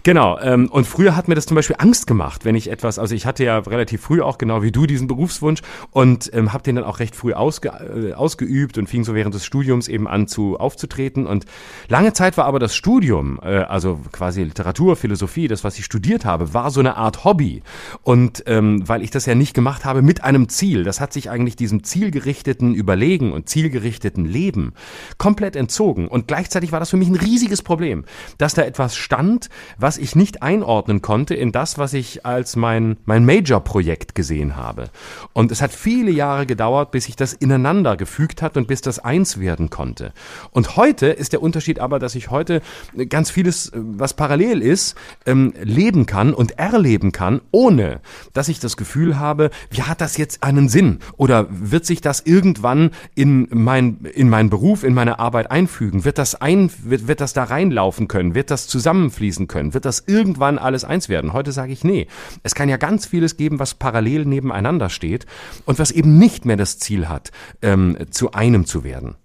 Genau. 0.03 0.39
Ähm, 0.41 0.69
und 0.71 0.87
früher 0.87 1.17
hat 1.17 1.29
mir 1.29 1.35
das 1.35 1.47
zum 1.47 1.55
Beispiel 1.55 1.77
Angst 1.79 2.07
gemacht, 2.07 2.45
wenn 2.45 2.55
ich 2.55 2.71
etwas, 2.71 2.99
also 2.99 3.15
ich 3.15 3.27
hatte 3.27 3.45
ja 3.45 3.59
relativ 3.59 4.01
früh 4.01 4.23
auch 4.23 4.39
genau 4.39 4.63
wie 4.63 4.73
du 4.73 4.87
diesen 4.87 5.07
Berufswunsch 5.09 5.61
und 5.91 6.31
ähm, 6.33 6.53
habe 6.53 6.63
den 6.63 6.77
dann 6.77 6.85
auch 6.85 7.01
recht 7.01 7.15
früh 7.15 7.33
ausge, 7.33 7.69
äh, 7.69 8.13
ausgeübt 8.15 8.79
und 8.79 8.89
fing 8.89 9.05
so 9.05 9.15
während 9.15 9.35
des 9.35 9.45
Studiums 9.45 9.89
eben 9.89 10.09
an 10.09 10.27
zu 10.27 10.59
aufzutreten. 10.59 11.27
Und 11.27 11.45
lange 11.89 12.13
Zeit 12.13 12.37
war 12.37 12.47
aber 12.47 12.59
das 12.59 12.75
Studium, 12.75 13.39
äh, 13.43 13.59
also 13.59 14.01
quasi 14.13 14.43
Literatur, 14.43 14.97
Philosophie, 14.97 15.49
das, 15.49 15.65
was 15.65 15.79
ich 15.79 15.85
studiert 15.85 16.25
habe, 16.25 16.55
war 16.55 16.71
so 16.71 16.81
eine 16.81 16.97
Art 16.97 17.25
Hobby. 17.25 17.63
Und 18.03 18.43
ähm, 18.47 18.89
weil 18.89 19.03
ich 19.03 19.11
das 19.11 19.27
ja 19.27 19.35
nicht 19.35 19.55
gemacht 19.55 19.85
habe 19.85 20.03
mit 20.03 20.25
einem 20.25 20.49
Ziel, 20.49 20.85
das 20.85 21.01
hat 21.01 21.13
sich 21.13 21.31
eigentlich 21.31 21.57
diesem 21.57 21.85
zielgerichteten 21.85 22.75
Überlegen 22.75 23.33
und 23.33 23.49
zielgerichteten 23.49 24.25
Leben 24.25 24.73
komplett 25.19 25.57
entzogen. 25.57 26.09
Und 26.09 26.29
gleichzeitig 26.29 26.73
war 26.73 26.81
das 26.81 26.91
für 26.91 26.97
mich 26.97 27.09
ein 27.09 27.17
riesiges 27.17 27.63
Problem, 27.63 28.05
dass 28.39 28.55
da 28.55 28.63
etwas 28.63 28.97
stand, 28.97 29.51
was 29.79 29.90
was 29.91 29.99
ich 29.99 30.15
nicht 30.15 30.41
einordnen 30.41 31.03
konnte 31.03 31.35
in 31.35 31.51
das, 31.51 31.77
was 31.77 31.95
ich 31.95 32.25
als 32.25 32.55
mein, 32.55 32.97
mein 33.07 33.25
Major-Projekt 33.25 34.15
gesehen 34.15 34.55
habe. 34.55 34.89
Und 35.33 35.51
es 35.51 35.61
hat 35.63 35.73
viele 35.73 36.13
Jahre 36.13 36.47
gedauert, 36.47 36.93
bis 36.93 37.07
sich 37.07 37.17
das 37.17 37.33
ineinander 37.33 37.97
gefügt 37.97 38.41
hat 38.41 38.57
und 38.57 38.69
bis 38.69 38.83
das 38.83 39.01
eins 39.01 39.41
werden 39.41 39.69
konnte. 39.69 40.13
Und 40.53 40.77
heute 40.77 41.07
ist 41.09 41.33
der 41.33 41.43
Unterschied 41.43 41.81
aber, 41.81 41.99
dass 41.99 42.15
ich 42.15 42.31
heute 42.31 42.63
ganz 43.09 43.33
vieles, 43.33 43.73
was 43.75 44.15
parallel 44.15 44.63
ist, 44.63 44.95
ähm, 45.27 45.55
leben 45.61 46.07
kann 46.07 46.35
und 46.35 46.57
erleben 46.57 47.11
kann, 47.11 47.41
ohne 47.51 48.01
dass 48.33 48.47
ich 48.47 48.61
das 48.61 48.77
Gefühl 48.77 49.19
habe, 49.19 49.51
wie 49.71 49.83
hat 49.83 50.01
das 50.01 50.17
jetzt 50.17 50.45
einen 50.45 50.69
Sinn? 50.69 51.01
Oder 51.17 51.49
wird 51.51 51.85
sich 51.85 52.01
das 52.01 52.21
irgendwann 52.21 52.93
in 53.17 53.49
mein, 53.51 54.05
in 54.15 54.29
meinen 54.29 54.51
Beruf, 54.51 54.85
in 54.85 54.95
meine 54.95 55.19
Arbeit 55.19 55.51
einfügen? 55.51 56.05
Wird 56.05 56.19
das 56.19 56.37
ein, 56.37 56.71
wird, 56.85 57.09
wird 57.09 57.21
das 57.21 57.33
da 57.33 57.43
reinlaufen 57.43 58.07
können? 58.07 58.37
Wird 58.37 58.53
das 58.53 58.69
zusammenfließen 58.69 59.49
können? 59.49 59.75
Wird 59.75 59.80
das 59.85 60.05
irgendwann 60.07 60.59
alles 60.59 60.85
eins 60.85 61.09
werden? 61.09 61.33
Heute 61.33 61.53
sage 61.53 61.73
ich, 61.73 61.85
nee. 61.85 62.07
Es 62.43 62.55
kann 62.55 62.69
ja 62.69 62.77
ganz 62.77 63.07
vieles 63.07 63.37
geben, 63.37 63.59
was 63.59 63.75
parallel 63.75 64.25
nebeneinander 64.25 64.91
steht 64.91 65.27
und 65.65 65.79
was 65.79 65.91
eben 65.91 66.19
nicht 66.19 66.45
mehr 66.45 66.57
das 66.57 66.79
Ziel 66.79 67.09
hat, 67.09 67.31
ähm, 67.63 67.97
zu 68.11 68.33
einem 68.33 68.67
zu 68.67 68.85
werden. 68.85 69.17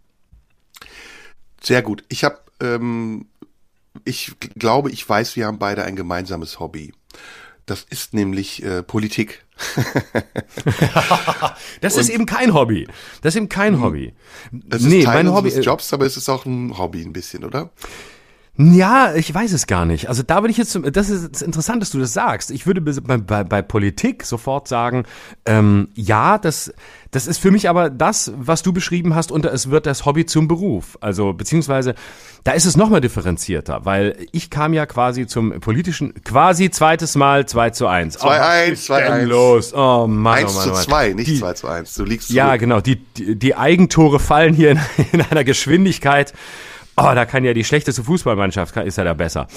Sehr 1.61 1.81
gut. 1.81 2.03
Ich 2.09 2.23
habe, 2.23 2.39
ähm, 2.61 3.27
ich 4.03 4.33
glaube, 4.55 4.91
ich 4.91 5.07
weiß, 5.07 5.35
wir 5.35 5.47
haben 5.47 5.59
beide 5.59 5.83
ein 5.83 5.95
gemeinsames 5.95 6.59
Hobby. 6.59 6.93
Das 7.65 7.85
ist 7.89 8.13
nämlich 8.13 8.63
äh, 8.63 8.83
Politik. 8.83 9.43
das 11.81 11.97
ist 11.97 12.09
eben 12.09 12.27
kein 12.27 12.53
Hobby. 12.53 12.87
Das 13.21 13.33
ist 13.33 13.37
eben 13.37 13.49
kein 13.49 13.81
Hobby. 13.81 14.13
Es 14.69 14.83
nee, 14.83 14.99
ist 14.99 15.05
Teil 15.05 15.23
mein 15.23 15.33
Hobby 15.33 15.49
Jobs, 15.49 15.91
aber 15.91 16.05
es 16.05 16.17
ist 16.17 16.29
auch 16.29 16.45
ein 16.45 16.77
Hobby 16.77 17.01
ein 17.01 17.13
bisschen, 17.13 17.43
oder? 17.43 17.71
Ja, 18.57 19.13
ich 19.15 19.33
weiß 19.33 19.51
es 19.51 19.67
gar 19.67 19.85
nicht. 19.85 20.07
Also 20.07 20.23
da 20.23 20.37
würde 20.41 20.51
ich 20.51 20.57
jetzt, 20.57 20.79
das 20.93 21.09
ist 21.09 21.41
interessant, 21.41 21.81
dass 21.81 21.89
du 21.89 21.99
das 21.99 22.13
sagst. 22.13 22.51
Ich 22.51 22.65
würde 22.65 22.79
bei, 22.79 23.17
bei, 23.17 23.43
bei 23.43 23.61
Politik 23.61 24.23
sofort 24.23 24.69
sagen, 24.69 25.03
ähm, 25.45 25.89
ja, 25.93 26.37
das, 26.37 26.73
das 27.11 27.27
ist 27.27 27.37
für 27.39 27.51
mich 27.51 27.67
aber 27.67 27.89
das, 27.89 28.31
was 28.37 28.63
du 28.63 28.71
beschrieben 28.71 29.13
hast, 29.13 29.29
und 29.33 29.45
es 29.45 29.69
wird 29.71 29.85
das 29.85 30.05
Hobby 30.05 30.25
zum 30.25 30.47
Beruf. 30.47 30.97
Also 31.01 31.33
beziehungsweise, 31.33 31.95
da 32.45 32.53
ist 32.53 32.63
es 32.63 32.77
nochmal 32.77 33.01
differenzierter, 33.01 33.81
weil 33.83 34.15
ich 34.31 34.49
kam 34.49 34.73
ja 34.73 34.85
quasi 34.85 35.27
zum 35.27 35.59
politischen, 35.59 36.13
quasi 36.23 36.69
zweites 36.69 37.15
Mal 37.15 37.45
2 37.45 37.71
zu 37.71 37.87
1. 37.87 38.13
2 38.19 38.41
1, 38.41 38.85
2 38.85 39.09
1. 39.11 39.27
los? 39.29 39.73
Oh 39.73 40.07
Mann, 40.07 40.35
1 40.45 40.51
oh 40.51 40.55
Mann, 40.55 40.63
zu 40.63 40.69
oh 40.69 40.73
Mann. 40.75 40.83
2, 40.83 41.13
nicht 41.13 41.27
Die- 41.27 41.39
2 41.39 41.53
zu 41.53 41.67
1. 41.67 41.93
Du 41.95 42.05
liegst 42.05 42.29
Ja, 42.29 42.47
zurück. 42.47 42.59
genau. 42.61 42.79
Die, 42.79 42.95
die, 42.95 43.35
die 43.37 43.55
Eigentore 43.55 44.21
fallen 44.21 44.53
hier 44.53 44.71
in, 44.71 44.79
in 45.11 45.21
einer 45.23 45.43
Geschwindigkeit. 45.43 46.31
Oh, 46.97 47.11
da 47.13 47.25
kann 47.25 47.43
ja 47.43 47.53
die 47.53 47.65
schlechteste 47.65 48.05
Fußballmannschaft, 48.05 48.77
ist 48.77 48.97
ja 48.97 49.03
da 49.03 49.13
besser. 49.13 49.47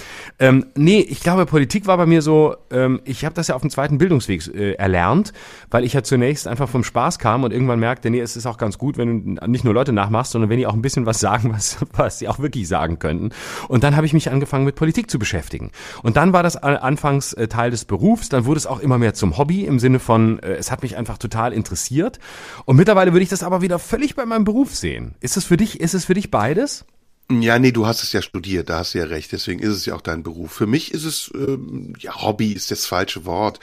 Ähm, 0.41 0.67
nee, 0.75 0.99
ich 0.99 1.21
glaube, 1.21 1.47
Politik 1.47 1.87
war 1.87 1.97
bei 1.97 2.05
mir 2.07 2.21
so, 2.21 2.57
ähm, 2.73 3.01
ich 3.05 3.25
habe 3.25 3.35
das 3.37 3.47
ja 3.47 3.55
auf 3.55 3.61
dem 3.61 3.71
zweiten 3.71 3.97
Bildungsweg 3.99 4.53
äh, 4.53 4.73
erlernt, 4.73 5.33
weil 5.71 5.85
ich 5.85 5.93
ja 5.93 6.03
zunächst 6.03 6.49
einfach 6.49 6.69
vom 6.69 6.83
Spaß 6.83 7.21
kam 7.21 7.45
und 7.45 7.53
irgendwann 7.53 7.79
merkte, 7.79 8.11
nee, 8.11 8.19
es 8.19 8.37
ist 8.37 8.47
auch 8.47 8.59
ganz 8.59 8.77
gut, 8.77 8.99
wenn 8.99 9.37
du 9.37 9.47
nicht 9.49 9.63
nur 9.63 9.73
Leute 9.73 9.93
nachmachst, 9.93 10.33
sondern 10.33 10.51
wenn 10.51 10.59
die 10.59 10.67
auch 10.67 10.75
ein 10.75 10.83
bisschen 10.83 11.07
was 11.07 11.21
sagen, 11.29 11.53
was, 11.53 11.79
was 11.93 12.19
sie 12.19 12.27
auch 12.27 12.41
wirklich 12.41 12.67
sagen 12.67 12.99
könnten. 12.99 13.31
Und 13.69 13.85
dann 13.85 13.95
habe 13.95 14.05
ich 14.05 14.13
mich 14.13 14.33
angefangen, 14.33 14.65
mit 14.65 14.75
Politik 14.75 15.09
zu 15.09 15.21
beschäftigen. 15.21 15.71
Und 16.03 16.17
dann 16.17 16.33
war 16.33 16.43
das 16.43 16.57
anfangs 16.57 17.35
äh, 17.35 17.47
Teil 17.47 17.71
des 17.71 17.85
Berufs, 17.85 18.29
dann 18.29 18.47
wurde 18.47 18.59
es 18.59 18.67
auch 18.67 18.81
immer 18.81 18.99
mehr 18.99 19.15
zum 19.15 19.39
Hobby 19.39 19.65
im 19.65 19.79
Sinne 19.79 20.01
von, 20.01 20.41
äh, 20.41 20.55
es 20.55 20.73
hat 20.73 20.83
mich 20.83 20.97
einfach 20.97 21.19
total 21.19 21.53
interessiert. 21.53 22.19
Und 22.65 22.75
mittlerweile 22.75 23.13
würde 23.13 23.23
ich 23.23 23.29
das 23.29 23.45
aber 23.45 23.63
wieder 23.63 23.79
völlig 23.79 24.17
bei 24.17 24.27
meinem 24.27 24.43
Beruf 24.43 24.75
sehen. 24.75 25.15
Ist 25.21 25.37
es 25.37 25.45
für 25.45 25.57
dich, 25.57 25.79
ist 25.79 25.95
es 25.95 26.07
für 26.07 26.15
dich 26.15 26.33
beides? 26.33 26.85
Ja, 27.31 27.59
nee, 27.59 27.73
du 27.73 27.87
hast 27.87 28.03
es 28.03 28.13
ja 28.13 28.23
studiert, 28.23 28.71
da 28.71 28.79
hast 28.79 28.95
du 28.95 28.99
ja 28.99 29.05
recht, 29.05 29.33
deswegen 29.33 29.61
ist 29.61 29.75
es 29.75 29.85
ja 29.87 29.95
auch 29.95 30.01
dein 30.01 30.23
Beruf. 30.23 30.53
Für 30.53 30.67
mich 30.67 30.93
ist 30.95 31.05
es, 31.05 31.31
ähm, 31.35 31.93
ja, 31.99 32.23
Hobby 32.23 32.53
ist 32.53 32.71
das 32.71 32.87
falsche 32.87 33.25
Wort. 33.27 33.61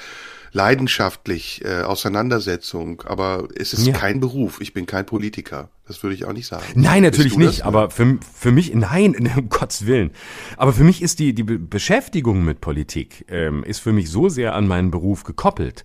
Leidenschaftlich, 0.51 1.66
äh, 1.66 1.82
Auseinandersetzung, 1.82 3.01
aber 3.05 3.49
es 3.57 3.74
ist 3.74 3.88
Ja. 3.88 3.93
kein 3.93 4.22
Beruf. 4.22 4.61
Ich 4.61 4.74
bin 4.74 4.86
kein 4.86 5.05
Politiker. 5.05 5.70
Das 5.86 6.01
würde 6.01 6.16
ich 6.16 6.24
auch 6.24 6.32
nicht 6.32 6.47
sagen. 6.47 6.63
Nein, 6.76 7.03
natürlich 7.03 7.36
nicht, 7.38 7.59
das? 7.59 7.66
aber 7.66 7.89
für, 7.89 8.18
für 8.34 8.51
mich, 8.53 8.74
nein, 8.74 9.16
um 9.38 9.49
Gottes 9.49 9.86
Willen. 9.86 10.11
Aber 10.55 10.72
für 10.72 10.86
mich 10.86 11.01
ist 11.01 11.20
die, 11.20 11.34
die 11.36 11.43
Be- 11.43 11.59
Beschäftigung 11.59 12.45
mit 12.45 12.61
Politik, 12.61 13.26
ähm, 13.28 13.66
ist 13.66 13.80
für 13.80 13.91
mich 13.91 14.09
so 14.09 14.30
sehr 14.30 14.55
an 14.55 14.66
meinen 14.66 14.91
Beruf 14.91 15.24
gekoppelt, 15.26 15.84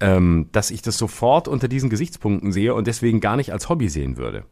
ähm, 0.00 0.48
dass 0.52 0.70
ich 0.70 0.82
das 0.82 0.98
sofort 0.98 1.48
unter 1.48 1.68
diesen 1.68 1.88
Gesichtspunkten 1.88 2.52
sehe 2.52 2.74
und 2.74 2.86
deswegen 2.86 3.20
gar 3.20 3.36
nicht 3.36 3.52
als 3.52 3.68
Hobby 3.70 3.88
sehen 3.88 4.18
würde. 4.18 4.44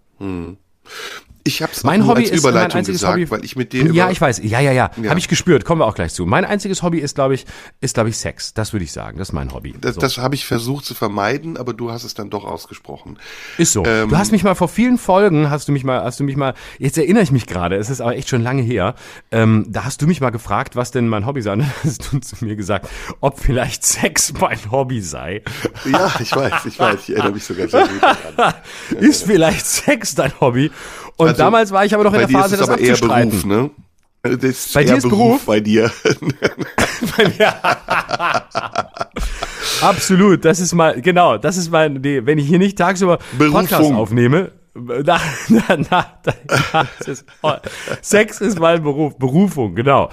Ich 1.48 1.62
habe 1.62 1.72
es 1.72 1.82
Mein 1.82 2.06
Hobby 2.06 2.24
als 2.24 2.30
ist 2.32 2.40
Überleitung 2.40 2.68
mein 2.68 2.78
einziges 2.80 3.00
gesagt, 3.00 3.14
Hobby. 3.14 3.30
weil 3.30 3.42
ich 3.42 3.56
mit 3.56 3.72
dir 3.72 3.90
ja, 3.92 4.10
ich 4.10 4.20
weiß. 4.20 4.40
Ja, 4.44 4.60
ja, 4.60 4.70
ja. 4.72 4.90
Ja. 5.02 5.08
Habe 5.08 5.18
ich 5.18 5.28
gespürt. 5.28 5.64
Kommen 5.64 5.80
wir 5.80 5.86
auch 5.86 5.94
gleich 5.94 6.12
zu. 6.12 6.26
Mein 6.26 6.44
einziges 6.44 6.82
Hobby 6.82 6.98
ist, 6.98 7.14
glaube 7.14 7.34
ich, 7.34 7.46
ist, 7.80 7.94
glaube 7.94 8.10
ich, 8.10 8.18
Sex. 8.18 8.52
Das 8.52 8.74
würde 8.74 8.84
ich 8.84 8.92
sagen. 8.92 9.18
Das 9.18 9.28
ist 9.30 9.32
mein 9.32 9.52
Hobby. 9.54 9.74
Das, 9.80 9.94
So. 9.94 10.00
das 10.02 10.18
habe 10.18 10.34
ich 10.34 10.44
versucht 10.44 10.84
zu 10.84 10.94
vermeiden, 10.94 11.56
aber 11.56 11.72
du 11.72 11.90
hast 11.90 12.04
es 12.04 12.12
dann 12.12 12.28
doch 12.28 12.44
ausgesprochen. 12.44 13.18
Ist 13.56 13.72
so. 13.72 13.84
Ähm, 13.86 14.10
du 14.10 14.18
hast 14.18 14.30
mich 14.30 14.44
mal 14.44 14.54
vor 14.54 14.68
vielen 14.68 14.98
Folgen, 14.98 15.48
hast 15.48 15.68
du 15.68 15.72
mich 15.72 15.84
mal, 15.84 16.02
hast 16.04 16.20
du 16.20 16.24
mich 16.24 16.36
mal, 16.36 16.52
jetzt 16.78 16.98
erinnere 16.98 17.22
ich 17.22 17.32
mich 17.32 17.46
gerade, 17.46 17.76
es 17.76 17.88
ist 17.88 18.02
aber 18.02 18.14
echt 18.14 18.28
schon 18.28 18.42
lange 18.42 18.60
her, 18.62 18.94
ähm, 19.30 19.64
da 19.68 19.84
hast 19.84 20.02
du 20.02 20.06
mich 20.06 20.20
mal 20.20 20.30
gefragt, 20.30 20.76
was 20.76 20.90
denn 20.90 21.08
mein 21.08 21.24
Hobby 21.24 21.40
sei. 21.40 21.54
Und 21.54 21.60
dann 21.60 21.72
hast 21.84 22.12
du 22.12 22.18
zu 22.18 22.44
mir 22.44 22.56
gesagt, 22.56 22.88
ob 23.20 23.40
vielleicht 23.40 23.84
Sex 23.84 24.34
mein 24.38 24.58
Hobby 24.70 25.00
sei. 25.00 25.42
Ja, 25.90 26.12
ich 26.20 26.34
weiß, 26.34 26.66
ich 26.66 26.78
weiß, 26.78 27.00
ich 27.04 27.10
erinnere 27.14 27.32
mich 27.32 27.44
sogar 27.44 27.68
sehr 27.68 27.86
gut 27.86 28.02
daran. 28.02 28.54
Ist 29.00 29.24
vielleicht 29.24 29.64
Sex 29.66 30.14
dein 30.14 30.32
Hobby? 30.40 30.70
Und 31.18 31.28
Also, 31.28 31.38
damals 31.42 31.70
war 31.72 31.84
ich 31.84 31.92
aber 31.94 32.04
noch 32.04 32.14
in 32.14 32.20
Bei 32.22 32.26
der 32.26 32.40
Phase, 32.40 32.56
das 32.56 32.68
abzustreiten. 32.70 33.30
Beruf, 33.30 33.44
ne? 33.44 33.70
Das 34.22 34.42
ist 34.42 34.72
Bei 34.74 34.82
dir 34.84 34.96
ist 34.96 35.08
Beruf? 35.08 35.44
bei 35.46 35.60
dir. 35.60 35.90
Absolut, 39.82 40.44
das 40.44 40.60
ist 40.60 40.74
mal, 40.74 41.00
genau, 41.00 41.38
das 41.38 41.56
ist 41.56 41.70
mein, 41.70 41.94
nee, 41.94 42.20
wenn 42.24 42.38
ich 42.38 42.46
hier 42.48 42.58
nicht 42.58 42.76
tagsüber 42.78 43.18
Berufung. 43.38 43.60
Podcast 43.66 43.92
aufnehme, 43.92 44.50
na, 44.74 45.20
na, 45.48 45.62
na, 45.90 46.06
ist, 47.06 47.24
oh, 47.42 47.52
Sex 48.00 48.40
ist 48.40 48.58
mein 48.58 48.82
Beruf, 48.82 49.16
Berufung, 49.18 49.74
genau. 49.74 50.08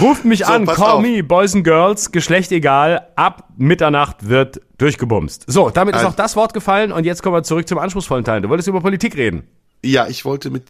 Ruft 0.00 0.24
mich 0.24 0.40
So, 0.44 0.52
an, 0.52 0.66
call 0.66 0.92
auf. 0.96 1.02
me, 1.02 1.22
Boys 1.22 1.54
and 1.54 1.64
Girls, 1.64 2.12
Geschlecht 2.12 2.52
egal, 2.52 3.06
ab 3.16 3.48
Mitternacht 3.56 4.28
wird 4.28 4.60
durchgebumst. 4.78 5.44
So, 5.46 5.70
damit 5.70 5.94
ist 5.94 6.00
Also- 6.00 6.10
auch 6.12 6.16
das 6.16 6.36
Wort 6.36 6.52
gefallen 6.54 6.92
und 6.92 7.04
jetzt 7.04 7.22
kommen 7.22 7.34
wir 7.36 7.42
zurück 7.42 7.66
zum 7.68 7.78
anspruchsvollen 7.78 8.24
Teil. 8.24 8.42
Du 8.42 8.48
wolltest 8.50 8.68
über 8.68 8.80
Politik 8.80 9.16
reden. 9.16 9.44
Ja, 9.84 10.06
ich 10.08 10.24
wollte 10.24 10.50
mit 10.50 10.64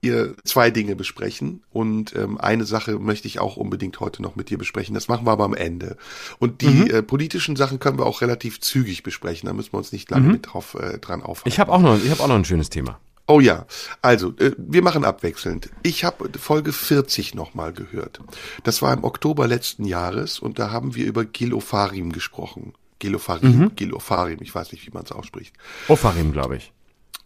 ihr 0.00 0.36
zwei 0.44 0.70
Dinge 0.70 0.94
besprechen 0.94 1.64
und 1.70 2.14
ähm, 2.14 2.38
eine 2.38 2.64
Sache 2.64 3.00
möchte 3.00 3.26
ich 3.26 3.40
auch 3.40 3.56
unbedingt 3.56 3.98
heute 3.98 4.22
noch 4.22 4.36
mit 4.36 4.48
dir 4.48 4.56
besprechen. 4.56 4.94
Das 4.94 5.08
machen 5.08 5.26
wir 5.26 5.32
aber 5.32 5.44
am 5.44 5.54
Ende. 5.54 5.96
Und 6.38 6.60
die 6.60 6.66
Mhm. 6.68 6.86
äh, 6.90 7.02
politischen 7.02 7.56
Sachen 7.56 7.80
können 7.80 7.98
wir 7.98 8.06
auch 8.06 8.20
relativ 8.20 8.60
zügig 8.60 9.02
besprechen. 9.02 9.48
Da 9.48 9.52
müssen 9.52 9.72
wir 9.72 9.78
uns 9.78 9.90
nicht 9.90 10.08
lange 10.10 10.28
mit 10.30 10.46
drauf 10.52 10.74
äh, 10.74 10.98
dran 10.98 11.20
aufhalten. 11.22 11.48
Mhm. 11.48 11.52
Ich 11.52 11.58
habe 11.58 11.72
auch 11.72 11.80
noch, 11.80 11.98
ich 12.02 12.10
habe 12.10 12.22
auch 12.22 12.28
noch 12.28 12.36
ein 12.36 12.44
schönes 12.44 12.70
Thema. 12.70 13.00
Oh 13.26 13.40
ja, 13.40 13.66
also 14.00 14.32
äh, 14.38 14.52
wir 14.56 14.82
machen 14.82 15.04
abwechselnd. 15.04 15.68
Ich 15.82 16.04
habe 16.04 16.30
Folge 16.38 16.72
40 16.72 17.34
nochmal 17.34 17.72
gehört. 17.72 18.20
Das 18.62 18.80
war 18.82 18.92
im 18.92 19.02
Oktober 19.02 19.48
letzten 19.48 19.84
Jahres 19.84 20.38
und 20.38 20.60
da 20.60 20.70
haben 20.70 20.94
wir 20.94 21.06
über 21.06 21.24
Gil 21.24 21.52
Ofarim 21.52 22.12
gesprochen. 22.12 22.72
Gil 23.00 23.16
Ofarim, 23.16 23.58
Mhm. 23.58 23.76
Gil 23.76 23.92
Ofarim, 23.92 24.38
ich 24.42 24.54
weiß 24.54 24.70
nicht, 24.72 24.86
wie 24.86 24.90
man 24.92 25.02
es 25.04 25.12
ausspricht. 25.12 25.54
Ofarim, 25.88 26.30
glaube 26.32 26.56
ich. 26.56 26.72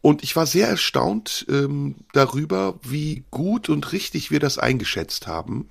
Und 0.02 0.24
ich 0.24 0.34
war 0.34 0.46
sehr 0.46 0.68
erstaunt 0.68 1.46
ähm, 1.48 1.94
darüber, 2.12 2.78
wie 2.82 3.24
gut 3.30 3.68
und 3.68 3.92
richtig 3.92 4.32
wir 4.32 4.40
das 4.40 4.58
eingeschätzt 4.58 5.28
haben, 5.28 5.70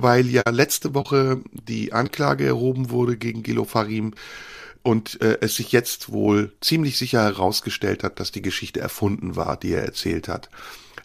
weil 0.00 0.26
ja 0.26 0.42
letzte 0.50 0.94
Woche 0.94 1.42
die 1.52 1.92
Anklage 1.92 2.46
erhoben 2.46 2.88
wurde 2.88 3.18
gegen 3.18 3.42
Gilo 3.42 3.64
Farim 3.64 4.14
und 4.82 5.20
äh, 5.20 5.36
es 5.42 5.56
sich 5.56 5.70
jetzt 5.70 6.10
wohl 6.10 6.52
ziemlich 6.62 6.96
sicher 6.96 7.22
herausgestellt 7.22 8.04
hat, 8.04 8.20
dass 8.20 8.32
die 8.32 8.40
Geschichte 8.40 8.80
erfunden 8.80 9.36
war, 9.36 9.58
die 9.58 9.72
er 9.72 9.84
erzählt 9.84 10.28
hat. 10.28 10.48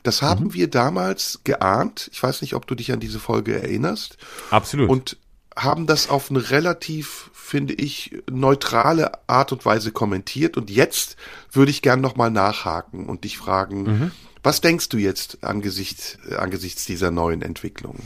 Das 0.03 0.22
haben 0.22 0.53
wir 0.53 0.70
damals 0.70 1.41
geahnt. 1.43 2.09
Ich 2.14 2.22
weiß 2.22 2.41
nicht, 2.41 2.55
ob 2.55 2.68
du 2.68 2.76
dich 2.76 2.91
an 2.91 2.99
diese 2.99 3.20
Folge 3.20 3.61
erinnerst 3.61 4.18
Absolut. 4.51 4.89
und 4.89 5.18
haben 5.56 5.88
das 5.88 6.10
auf 6.10 6.30
eine 6.30 6.49
relativ, 6.51 7.30
finde 7.34 7.74
ich, 7.74 8.24
neutrale 8.30 9.12
Art 9.28 9.51
und 9.51 9.66
Weise 9.66 9.91
kommentiert. 9.91 10.58
Und 10.58 10.70
jetzt 10.70 11.16
würde 11.51 11.72
ich 11.72 11.82
gern 11.82 12.01
nochmal 12.01 12.32
nachhaken 12.32 13.08
und 13.08 13.24
dich 13.24 13.38
fragen, 13.38 14.12
was 14.43 14.60
denkst 14.62 14.89
du 14.89 14.97
jetzt 14.97 15.43
angesichts, 15.43 16.18
äh, 16.30 16.36
angesichts 16.36 16.86
dieser 16.86 17.12
neuen 17.12 17.41
Entwicklung? 17.41 17.97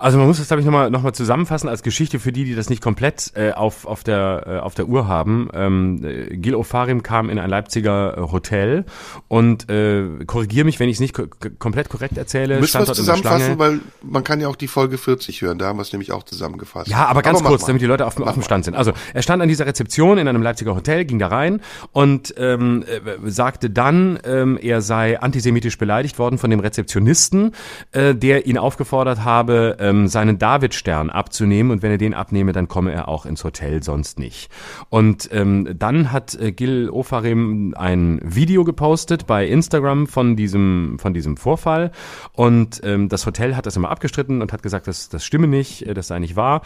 Also 0.00 0.16
man 0.16 0.26
muss 0.26 0.38
das, 0.38 0.46
glaube 0.46 0.60
ich, 0.60 0.66
nochmal 0.66 0.90
noch 0.90 1.02
mal 1.02 1.12
zusammenfassen 1.12 1.68
als 1.68 1.82
Geschichte 1.82 2.18
für 2.18 2.32
die, 2.32 2.44
die 2.44 2.54
das 2.54 2.70
nicht 2.70 2.82
komplett 2.82 3.32
äh, 3.34 3.52
auf, 3.52 3.84
auf, 3.84 4.02
der, 4.02 4.44
äh, 4.46 4.58
auf 4.58 4.74
der 4.74 4.88
Uhr 4.88 5.06
haben. 5.06 5.50
Ähm, 5.52 6.02
äh, 6.02 6.36
Gil 6.38 6.54
Ofarim 6.54 7.02
kam 7.02 7.28
in 7.28 7.38
ein 7.38 7.50
Leipziger 7.50 8.16
äh, 8.16 8.32
Hotel 8.32 8.86
und 9.28 9.68
äh, 9.68 10.06
korrigiere 10.26 10.64
mich, 10.64 10.80
wenn 10.80 10.88
ich 10.88 10.96
es 10.96 11.00
nicht 11.00 11.14
ko 11.14 11.24
komplett 11.58 11.90
korrekt 11.90 12.16
erzähle. 12.16 12.60
Müssen 12.60 12.80
wir 12.80 12.88
es 12.88 12.96
zusammenfassen, 12.96 13.58
weil 13.58 13.80
man 14.02 14.24
kann 14.24 14.40
ja 14.40 14.48
auch 14.48 14.56
die 14.56 14.68
Folge 14.68 14.96
40 14.96 15.42
hören, 15.42 15.58
da 15.58 15.66
haben 15.66 15.76
wir 15.76 15.82
es 15.82 15.92
nämlich 15.92 16.12
auch 16.12 16.22
zusammengefasst. 16.22 16.88
Ja, 16.88 17.06
aber 17.06 17.20
ganz 17.20 17.42
mach 17.42 17.50
kurz, 17.50 17.66
damit 17.66 17.82
die 17.82 17.86
Leute 17.86 18.06
auf, 18.06 18.18
auf 18.18 18.34
dem 18.34 18.42
Stand 18.42 18.64
sind. 18.64 18.76
Also 18.76 18.92
er 19.12 19.20
stand 19.20 19.42
an 19.42 19.50
dieser 19.50 19.66
Rezeption 19.66 20.16
in 20.16 20.28
einem 20.28 20.42
Leipziger 20.42 20.74
Hotel, 20.74 21.04
ging 21.04 21.18
da 21.18 21.26
rein 21.26 21.60
und 21.92 22.34
ähm, 22.38 22.84
äh, 22.86 23.30
sagte 23.30 23.68
dann, 23.68 24.18
ähm, 24.24 24.58
er 24.60 24.80
sei 24.80 25.20
antisemitisch 25.20 25.76
beleidigt 25.76 26.18
worden 26.18 26.38
von 26.38 26.48
dem 26.48 26.60
Rezeptionisten, 26.60 27.52
äh, 27.92 28.14
der 28.14 28.46
ihn 28.46 28.56
aufgefordert 28.56 29.24
habe, 29.24 29.76
ähm, 29.90 30.08
seinen 30.08 30.38
Davidstern 30.38 31.10
abzunehmen. 31.10 31.72
Und 31.72 31.82
wenn 31.82 31.90
er 31.90 31.98
den 31.98 32.14
abnehme, 32.14 32.52
dann 32.52 32.68
komme 32.68 32.92
er 32.92 33.08
auch 33.08 33.26
ins 33.26 33.44
Hotel, 33.44 33.82
sonst 33.82 34.18
nicht. 34.18 34.50
Und 34.88 35.28
ähm, 35.32 35.68
dann 35.78 36.12
hat 36.12 36.34
äh, 36.34 36.52
Gil 36.52 36.88
Ofarim 36.88 37.74
ein 37.76 38.20
Video 38.22 38.64
gepostet 38.64 39.26
bei 39.26 39.46
Instagram 39.46 40.06
von 40.06 40.36
diesem, 40.36 40.98
von 40.98 41.12
diesem 41.12 41.36
Vorfall. 41.36 41.90
Und 42.32 42.80
ähm, 42.84 43.08
das 43.08 43.26
Hotel 43.26 43.56
hat 43.56 43.66
das 43.66 43.76
immer 43.76 43.90
abgestritten 43.90 44.42
und 44.42 44.52
hat 44.52 44.62
gesagt, 44.62 44.86
das, 44.86 45.08
das 45.08 45.24
stimme 45.24 45.46
nicht, 45.46 45.86
äh, 45.86 45.94
das 45.94 46.08
sei 46.08 46.18
nicht 46.18 46.36
wahr 46.36 46.62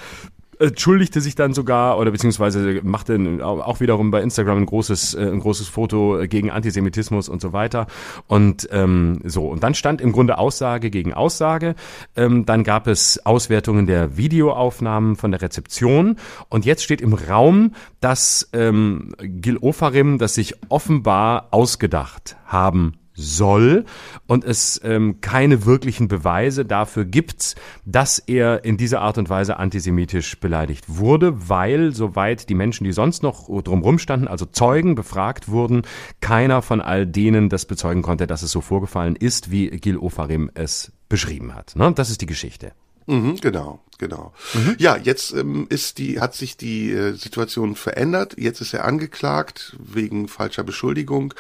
entschuldigte 0.58 1.20
sich 1.20 1.34
dann 1.34 1.54
sogar 1.54 1.98
oder 1.98 2.10
beziehungsweise 2.10 2.80
machte 2.82 3.18
auch 3.42 3.80
wiederum 3.80 4.10
bei 4.10 4.22
Instagram 4.22 4.58
ein 4.58 4.66
großes, 4.66 5.14
äh, 5.14 5.30
ein 5.30 5.40
großes 5.40 5.68
Foto 5.68 6.18
gegen 6.28 6.50
Antisemitismus 6.50 7.28
und 7.28 7.40
so 7.40 7.52
weiter. 7.52 7.86
Und 8.26 8.68
ähm, 8.72 9.20
so, 9.24 9.48
und 9.48 9.62
dann 9.62 9.74
stand 9.74 10.00
im 10.00 10.12
Grunde 10.12 10.38
Aussage 10.38 10.90
gegen 10.90 11.12
Aussage. 11.14 11.74
Ähm, 12.16 12.46
dann 12.46 12.64
gab 12.64 12.86
es 12.86 13.24
Auswertungen 13.24 13.86
der 13.86 14.16
Videoaufnahmen 14.16 15.16
von 15.16 15.30
der 15.30 15.42
Rezeption. 15.42 16.16
Und 16.48 16.64
jetzt 16.64 16.82
steht 16.82 17.00
im 17.00 17.14
Raum, 17.14 17.74
dass 18.00 18.48
ähm, 18.52 19.14
Gil 19.20 19.58
Ofarim 19.58 20.18
das 20.18 20.34
sich 20.34 20.54
offenbar 20.68 21.48
ausgedacht 21.50 22.36
haben 22.46 22.94
soll 23.14 23.84
und 24.26 24.44
es 24.44 24.80
ähm, 24.84 25.20
keine 25.20 25.64
wirklichen 25.64 26.08
Beweise 26.08 26.64
dafür 26.64 27.04
gibt, 27.04 27.54
dass 27.84 28.18
er 28.18 28.64
in 28.64 28.76
dieser 28.76 29.00
Art 29.00 29.18
und 29.18 29.30
Weise 29.30 29.58
antisemitisch 29.58 30.38
beleidigt 30.40 30.84
wurde, 30.88 31.48
weil 31.48 31.92
soweit 31.92 32.48
die 32.48 32.54
Menschen, 32.54 32.84
die 32.84 32.92
sonst 32.92 33.22
noch 33.22 33.48
drumherum 33.62 33.98
standen, 33.98 34.28
also 34.28 34.46
Zeugen 34.46 34.94
befragt 34.94 35.48
wurden, 35.48 35.82
keiner 36.20 36.62
von 36.62 36.80
all 36.80 37.06
denen 37.06 37.48
das 37.48 37.66
bezeugen 37.66 38.02
konnte, 38.02 38.26
dass 38.26 38.42
es 38.42 38.50
so 38.50 38.60
vorgefallen 38.60 39.16
ist, 39.16 39.50
wie 39.50 39.70
Gil 39.70 39.96
Ofarim 39.96 40.50
es 40.54 40.92
beschrieben 41.08 41.54
hat. 41.54 41.76
Ne? 41.76 41.92
Das 41.94 42.10
ist 42.10 42.20
die 42.20 42.26
Geschichte. 42.26 42.72
Mhm, 43.06 43.36
genau, 43.36 43.80
genau. 43.98 44.32
Mhm. 44.54 44.76
Ja, 44.78 44.96
jetzt 44.96 45.32
ähm, 45.32 45.66
ist 45.68 45.98
die, 45.98 46.20
hat 46.20 46.34
sich 46.34 46.56
die 46.56 46.90
äh, 46.90 47.12
Situation 47.12 47.76
verändert. 47.76 48.34
Jetzt 48.38 48.60
ist 48.60 48.74
er 48.74 48.84
angeklagt 48.84 49.76
wegen 49.78 50.28
falscher 50.28 50.64
Beschuldigung. 50.64 51.34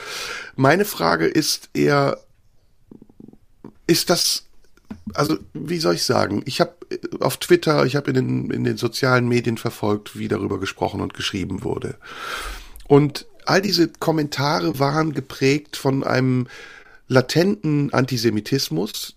Meine 0.56 0.84
Frage 0.84 1.26
ist 1.26 1.70
eher, 1.72 2.18
ist 3.86 4.10
das, 4.10 4.44
also 5.14 5.38
wie 5.54 5.78
soll 5.78 5.94
ich 5.94 6.04
sagen? 6.04 6.42
Ich 6.44 6.60
habe 6.60 6.74
äh, 6.90 6.98
auf 7.20 7.38
Twitter, 7.38 7.86
ich 7.86 7.96
habe 7.96 8.10
in 8.10 8.14
den, 8.14 8.50
in 8.50 8.64
den 8.64 8.76
sozialen 8.76 9.26
Medien 9.26 9.56
verfolgt, 9.56 10.18
wie 10.18 10.28
darüber 10.28 10.60
gesprochen 10.60 11.00
und 11.00 11.14
geschrieben 11.14 11.64
wurde. 11.64 11.96
Und 12.86 13.26
all 13.46 13.62
diese 13.62 13.88
Kommentare 13.88 14.78
waren 14.78 15.12
geprägt 15.12 15.76
von 15.76 16.04
einem 16.04 16.46
latenten 17.08 17.92
Antisemitismus, 17.92 19.14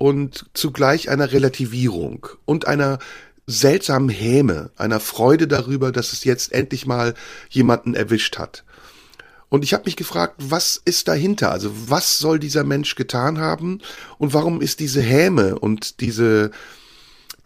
und 0.00 0.46
zugleich 0.54 1.10
einer 1.10 1.30
Relativierung 1.30 2.26
und 2.46 2.66
einer 2.66 3.00
seltsamen 3.46 4.08
Häme, 4.08 4.70
einer 4.78 4.98
Freude 4.98 5.46
darüber, 5.46 5.92
dass 5.92 6.14
es 6.14 6.24
jetzt 6.24 6.52
endlich 6.54 6.86
mal 6.86 7.12
jemanden 7.50 7.92
erwischt 7.92 8.38
hat. 8.38 8.64
Und 9.50 9.62
ich 9.62 9.74
habe 9.74 9.84
mich 9.84 9.96
gefragt, 9.96 10.36
was 10.38 10.80
ist 10.82 11.06
dahinter? 11.06 11.52
Also 11.52 11.70
was 11.90 12.18
soll 12.18 12.38
dieser 12.38 12.64
Mensch 12.64 12.94
getan 12.94 13.40
haben 13.40 13.82
und 14.16 14.32
warum 14.32 14.62
ist 14.62 14.80
diese 14.80 15.02
Häme 15.02 15.58
und 15.58 16.00
diese 16.00 16.50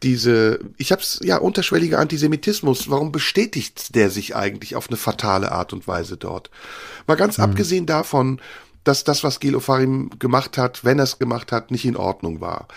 diese 0.04 0.60
ich 0.76 0.92
hab's 0.92 1.18
ja 1.24 1.38
unterschwelliger 1.38 1.98
Antisemitismus, 1.98 2.88
warum 2.88 3.10
bestätigt 3.10 3.96
der 3.96 4.10
sich 4.10 4.36
eigentlich 4.36 4.76
auf 4.76 4.88
eine 4.88 4.96
fatale 4.96 5.50
Art 5.50 5.72
und 5.72 5.88
Weise 5.88 6.16
dort? 6.16 6.50
Mal 7.08 7.16
ganz 7.16 7.38
mhm. 7.38 7.44
abgesehen 7.44 7.86
davon, 7.86 8.40
dass 8.84 9.04
das, 9.04 9.24
was 9.24 9.40
Gil 9.40 9.56
Ofarim 9.56 10.10
gemacht 10.18 10.58
hat, 10.58 10.84
wenn 10.84 10.98
er 10.98 11.04
es 11.04 11.18
gemacht 11.18 11.52
hat, 11.52 11.70
nicht 11.70 11.84
in 11.84 11.96
Ordnung 11.96 12.40
war. 12.40 12.68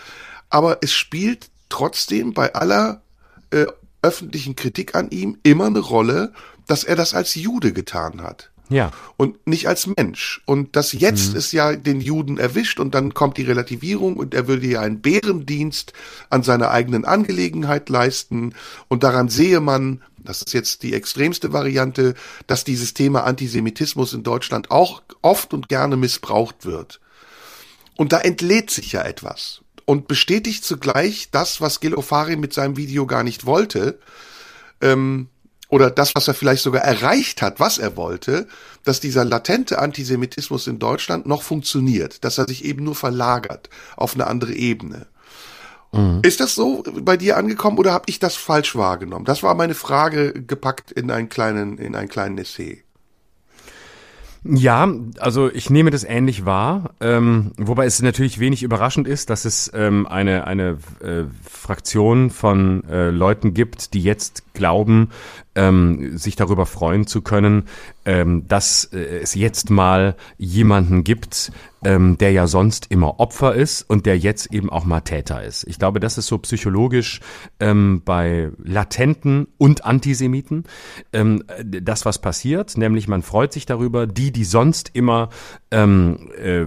Aber 0.50 0.80
es 0.82 0.94
spielt 0.94 1.50
trotzdem 1.70 2.34
bei 2.34 2.54
aller 2.56 3.02
äh, 3.52 3.66
öffentlichen 4.02 4.56
Kritik 4.56 4.96
an 4.96 5.10
ihm 5.10 5.38
immer 5.44 5.66
eine 5.66 5.80
Rolle, 5.80 6.34
dass 6.66 6.84
er 6.84 6.96
das 6.96 7.14
als 7.14 7.36
Jude 7.36 7.74
getan 7.74 8.22
hat. 8.22 8.52
Ja. 8.70 8.92
Und 9.16 9.48
nicht 9.48 9.68
als 9.68 9.88
Mensch. 9.88 10.42
Und 10.46 10.76
das 10.76 10.92
jetzt 10.92 11.32
mhm. 11.32 11.38
ist 11.38 11.52
ja 11.54 11.76
den 11.76 12.02
Juden 12.02 12.38
erwischt 12.38 12.80
und 12.80 12.96
dann 12.96 13.14
kommt 13.14 13.38
die 13.38 13.44
Relativierung 13.44 14.18
und 14.18 14.34
er 14.34 14.48
würde 14.48 14.68
ja 14.68 14.82
einen 14.82 15.02
Bärendienst 15.02 15.94
an 16.30 16.44
seiner 16.44 16.72
eigenen 16.72 17.06
Angelegenheit 17.06 17.90
leisten 17.90 18.54
und 18.90 19.04
daran 19.04 19.30
sehe 19.30 19.62
man, 19.62 20.02
das 20.28 20.42
ist 20.42 20.54
jetzt 20.54 20.84
die 20.84 20.94
extremste 20.94 21.54
Variante, 21.54 22.14
dass 22.48 22.64
dieses 22.64 22.94
Thema 22.94 23.24
Antisemitismus 23.24 24.14
in 24.14 24.24
Deutschland 24.24 24.72
auch 24.72 25.02
oft 25.22 25.54
und 25.54 25.70
gerne 25.70 25.96
missbraucht 25.96 26.66
wird. 26.66 27.00
Und 27.96 28.12
da 28.12 28.20
entlädt 28.20 28.70
sich 28.70 28.92
ja 28.92 29.04
etwas 29.04 29.62
und 29.86 30.08
bestätigt 30.08 30.66
zugleich 30.66 31.30
das, 31.32 31.62
was 31.62 31.80
Gil 31.80 31.96
Ofari 31.96 32.36
mit 32.36 32.54
seinem 32.54 32.76
Video 32.76 33.08
gar 33.08 33.24
nicht 33.24 33.46
wollte, 33.46 34.00
ähm, 34.82 35.30
oder 35.70 35.90
das, 35.90 36.16
was 36.16 36.28
er 36.28 36.34
vielleicht 36.34 36.64
sogar 36.64 36.84
erreicht 36.84 37.42
hat, 37.42 37.60
was 37.60 37.78
er 37.78 37.98
wollte, 37.98 38.48
dass 38.84 39.00
dieser 39.00 39.26
latente 39.26 39.80
Antisemitismus 39.80 40.68
in 40.68 40.80
Deutschland 40.80 41.26
noch 41.26 41.42
funktioniert, 41.42 42.24
dass 42.24 42.38
er 42.38 42.48
sich 42.48 42.64
eben 42.64 42.84
nur 42.84 42.96
verlagert 42.96 43.70
auf 43.96 44.14
eine 44.14 44.28
andere 44.28 44.54
Ebene. 44.54 45.08
Mhm. 45.92 46.20
Ist 46.24 46.40
das 46.40 46.56
so 46.56 46.84
bei 47.02 47.18
dir 47.18 47.38
angekommen 47.38 47.78
oder 47.78 47.94
habe 47.94 48.06
ich 48.08 48.20
das 48.20 48.36
falsch 48.36 48.76
wahrgenommen? 48.76 49.26
Das 49.26 49.44
war 49.44 49.56
meine 49.56 49.74
Frage 49.74 50.34
gepackt 50.34 50.92
in 50.92 51.12
einen 51.12 51.30
kleinen, 51.30 51.78
in 51.78 51.96
einen 51.96 52.10
kleinen 52.10 52.38
Essay. 52.38 52.84
Ja, 54.44 54.88
also 55.20 55.52
ich 55.52 55.70
nehme 55.70 55.92
das 55.92 56.04
ähnlich 56.04 56.46
wahr, 56.46 56.92
ähm, 57.02 57.52
wobei 57.58 57.86
es 57.86 58.02
natürlich 58.02 58.40
wenig 58.40 58.64
überraschend 58.64 59.08
ist, 59.08 59.30
dass 59.30 59.44
es 59.44 59.70
ähm, 59.74 60.08
eine, 60.08 60.48
eine 60.48 60.78
äh, 61.02 61.24
Fraktion 61.44 62.30
von 62.30 62.84
äh, 62.86 63.10
Leuten 63.10 63.54
gibt, 63.54 63.94
die 63.94 64.02
jetzt 64.02 64.54
glauben, 64.54 65.10
ähm, 65.58 66.18
sich 66.18 66.36
darüber 66.38 66.66
freuen 66.66 67.08
zu 67.08 67.22
können, 67.22 67.64
ähm, 68.06 68.48
dass 68.48 68.86
äh, 68.86 69.20
es 69.22 69.34
jetzt 69.36 69.70
mal 69.70 70.16
jemanden 70.38 71.04
gibt, 71.04 71.52
ähm, 71.84 72.18
der 72.18 72.32
ja 72.32 72.48
sonst 72.48 72.88
immer 72.90 73.20
Opfer 73.20 73.56
ist 73.56 73.82
und 73.82 74.06
der 74.06 74.18
jetzt 74.18 74.54
eben 74.54 74.70
auch 74.70 74.86
mal 74.86 75.02
Täter 75.02 75.44
ist. 75.44 75.66
Ich 75.68 75.80
glaube, 75.80 76.00
das 76.00 76.18
ist 76.18 76.28
so 76.28 76.38
psychologisch 76.38 77.20
ähm, 77.60 78.02
bei 78.06 78.52
Latenten 78.64 79.48
und 79.58 79.84
Antisemiten 79.84 80.64
ähm, 81.12 81.44
das, 81.64 82.06
was 82.06 82.20
passiert, 82.20 82.78
nämlich 82.78 83.08
man 83.08 83.24
freut 83.24 83.52
sich 83.52 83.66
darüber, 83.66 84.08
die, 84.08 84.32
die 84.32 84.46
sonst 84.46 84.92
immer 84.94 85.30
ähm, 85.72 86.30
äh, 86.38 86.66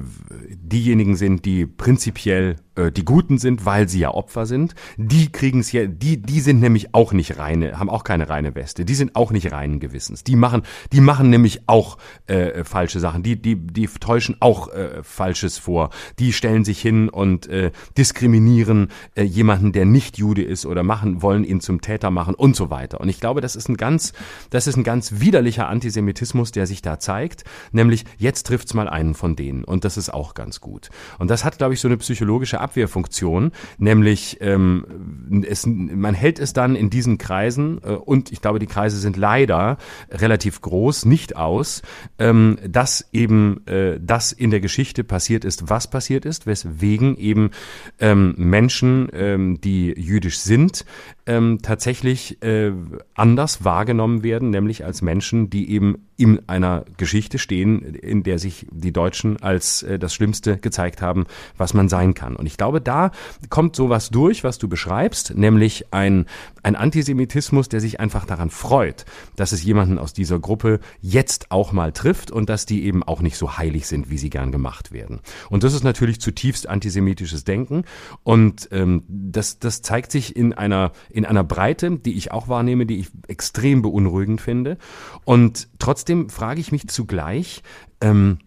diejenigen 0.52 1.16
sind, 1.16 1.44
die 1.44 1.66
prinzipiell 1.66 2.56
äh, 2.80 2.92
die 2.92 3.04
Guten 3.04 3.38
sind, 3.38 3.64
weil 3.64 3.88
sie 3.88 4.00
ja 4.00 4.10
Opfer 4.12 4.46
sind, 4.46 4.74
die 4.96 5.32
kriegen 5.32 5.60
es 5.60 5.72
ja, 5.72 5.86
die, 5.86 6.20
die 6.20 6.40
sind 6.40 6.60
nämlich 6.60 6.94
auch 6.94 7.12
nicht 7.12 7.38
reine, 7.38 7.78
haben 7.78 7.88
auch 7.88 8.04
keine 8.04 8.28
reine 8.28 8.54
Weste, 8.54 8.84
die 8.84 8.94
sind 8.94 9.16
auch 9.16 9.30
nicht 9.30 9.52
reinen 9.52 9.80
Gewissens. 9.80 10.24
Die 10.24 10.36
machen, 10.36 10.62
die 10.92 11.00
machen 11.00 11.30
nämlich 11.30 11.62
auch 11.66 11.98
äh, 12.26 12.62
falsche 12.64 13.00
Sachen, 13.00 13.22
die, 13.22 13.40
die, 13.40 13.56
die 13.56 13.86
täuschen 13.86 14.36
auch 14.40 14.68
äh, 14.68 15.02
Falsches 15.02 15.58
vor. 15.58 15.90
Die 16.18 16.32
stellen 16.32 16.64
sich 16.64 16.80
hin 16.80 17.08
und 17.08 17.46
äh, 17.48 17.70
diskriminieren 17.96 18.88
äh, 19.14 19.22
jemanden, 19.22 19.72
der 19.72 19.86
nicht 19.86 20.18
Jude 20.18 20.42
ist 20.42 20.66
oder 20.66 20.82
machen, 20.82 21.22
wollen 21.22 21.44
ihn 21.44 21.60
zum 21.60 21.80
Täter 21.80 22.10
machen 22.10 22.34
und 22.34 22.54
so 22.54 22.70
weiter. 22.70 23.00
Und 23.00 23.08
ich 23.08 23.20
glaube, 23.20 23.40
das 23.40 23.56
ist 23.56 23.68
ein 23.68 23.76
ganz, 23.76 24.12
das 24.50 24.66
ist 24.66 24.76
ein 24.76 24.84
ganz 24.84 25.20
widerlicher 25.20 25.68
Antisemitismus, 25.68 26.52
der 26.52 26.66
sich 26.66 26.82
da 26.82 26.98
zeigt, 26.98 27.44
nämlich 27.72 28.04
jetzt 28.18 28.46
trifft's 28.46 28.74
mal 28.74 28.89
einen 28.90 29.14
von 29.14 29.36
denen 29.36 29.64
und 29.64 29.84
das 29.84 29.96
ist 29.96 30.12
auch 30.12 30.34
ganz 30.34 30.60
gut. 30.60 30.90
Und 31.18 31.30
das 31.30 31.44
hat, 31.44 31.58
glaube 31.58 31.74
ich, 31.74 31.80
so 31.80 31.88
eine 31.88 31.96
psychologische 31.96 32.60
Abwehrfunktion, 32.60 33.52
nämlich 33.78 34.38
ähm, 34.40 35.44
es, 35.48 35.66
man 35.66 36.14
hält 36.14 36.38
es 36.38 36.52
dann 36.52 36.76
in 36.76 36.90
diesen 36.90 37.18
Kreisen 37.18 37.80
äh, 37.84 37.92
und 37.92 38.32
ich 38.32 38.40
glaube, 38.40 38.58
die 38.58 38.66
Kreise 38.66 38.98
sind 38.98 39.16
leider 39.16 39.78
relativ 40.10 40.60
groß, 40.60 41.04
nicht 41.04 41.36
aus, 41.36 41.82
ähm, 42.18 42.58
dass 42.66 43.08
eben 43.12 43.66
äh, 43.66 43.98
das 44.00 44.32
in 44.32 44.50
der 44.50 44.60
Geschichte 44.60 45.04
passiert 45.04 45.44
ist, 45.44 45.68
was 45.68 45.88
passiert 45.88 46.24
ist, 46.24 46.46
weswegen 46.46 47.16
eben 47.16 47.50
ähm, 47.98 48.34
Menschen, 48.36 49.08
ähm, 49.12 49.60
die 49.60 49.94
jüdisch 49.98 50.38
sind, 50.38 50.84
ähm, 51.30 51.60
tatsächlich 51.62 52.42
äh, 52.42 52.72
anders 53.14 53.64
wahrgenommen 53.64 54.24
werden, 54.24 54.50
nämlich 54.50 54.84
als 54.84 55.00
Menschen, 55.00 55.48
die 55.48 55.70
eben 55.70 56.08
in 56.16 56.40
einer 56.48 56.84
Geschichte 56.96 57.38
stehen, 57.38 57.94
in 57.94 58.24
der 58.24 58.40
sich 58.40 58.66
die 58.72 58.92
Deutschen 58.92 59.40
als 59.40 59.84
äh, 59.84 60.00
das 60.00 60.12
Schlimmste 60.12 60.58
gezeigt 60.58 61.00
haben, 61.00 61.26
was 61.56 61.72
man 61.72 61.88
sein 61.88 62.14
kann. 62.14 62.34
Und 62.34 62.46
ich 62.46 62.56
glaube, 62.56 62.80
da 62.80 63.12
kommt 63.48 63.76
sowas 63.76 64.10
durch, 64.10 64.42
was 64.42 64.58
du 64.58 64.66
beschreibst, 64.66 65.36
nämlich 65.36 65.92
ein, 65.92 66.26
ein 66.64 66.74
Antisemitismus, 66.74 67.68
der 67.68 67.80
sich 67.80 68.00
einfach 68.00 68.26
daran 68.26 68.50
freut, 68.50 69.04
dass 69.36 69.52
es 69.52 69.62
jemanden 69.62 69.98
aus 69.98 70.12
dieser 70.12 70.40
Gruppe 70.40 70.80
jetzt 71.00 71.52
auch 71.52 71.70
mal 71.70 71.92
trifft 71.92 72.32
und 72.32 72.48
dass 72.50 72.66
die 72.66 72.84
eben 72.84 73.04
auch 73.04 73.22
nicht 73.22 73.36
so 73.36 73.56
heilig 73.56 73.86
sind, 73.86 74.10
wie 74.10 74.18
sie 74.18 74.30
gern 74.30 74.50
gemacht 74.50 74.90
werden. 74.90 75.20
Und 75.48 75.62
das 75.62 75.74
ist 75.74 75.84
natürlich 75.84 76.20
zutiefst 76.20 76.68
antisemitisches 76.68 77.44
Denken 77.44 77.84
und 78.24 78.68
ähm, 78.72 79.04
das, 79.08 79.60
das 79.60 79.80
zeigt 79.80 80.10
sich 80.10 80.34
in 80.34 80.54
einer, 80.54 80.90
in 81.08 81.19
einer 81.24 81.44
Breite, 81.44 81.98
die 81.98 82.14
ich 82.14 82.32
auch 82.32 82.48
wahrnehme, 82.48 82.86
die 82.86 83.00
ich 83.00 83.08
extrem 83.28 83.82
beunruhigend 83.82 84.40
finde. 84.40 84.78
Und 85.24 85.68
trotzdem 85.78 86.28
frage 86.28 86.60
ich 86.60 86.72
mich 86.72 86.88
zugleich, 86.88 87.62
ähm, 88.00 88.38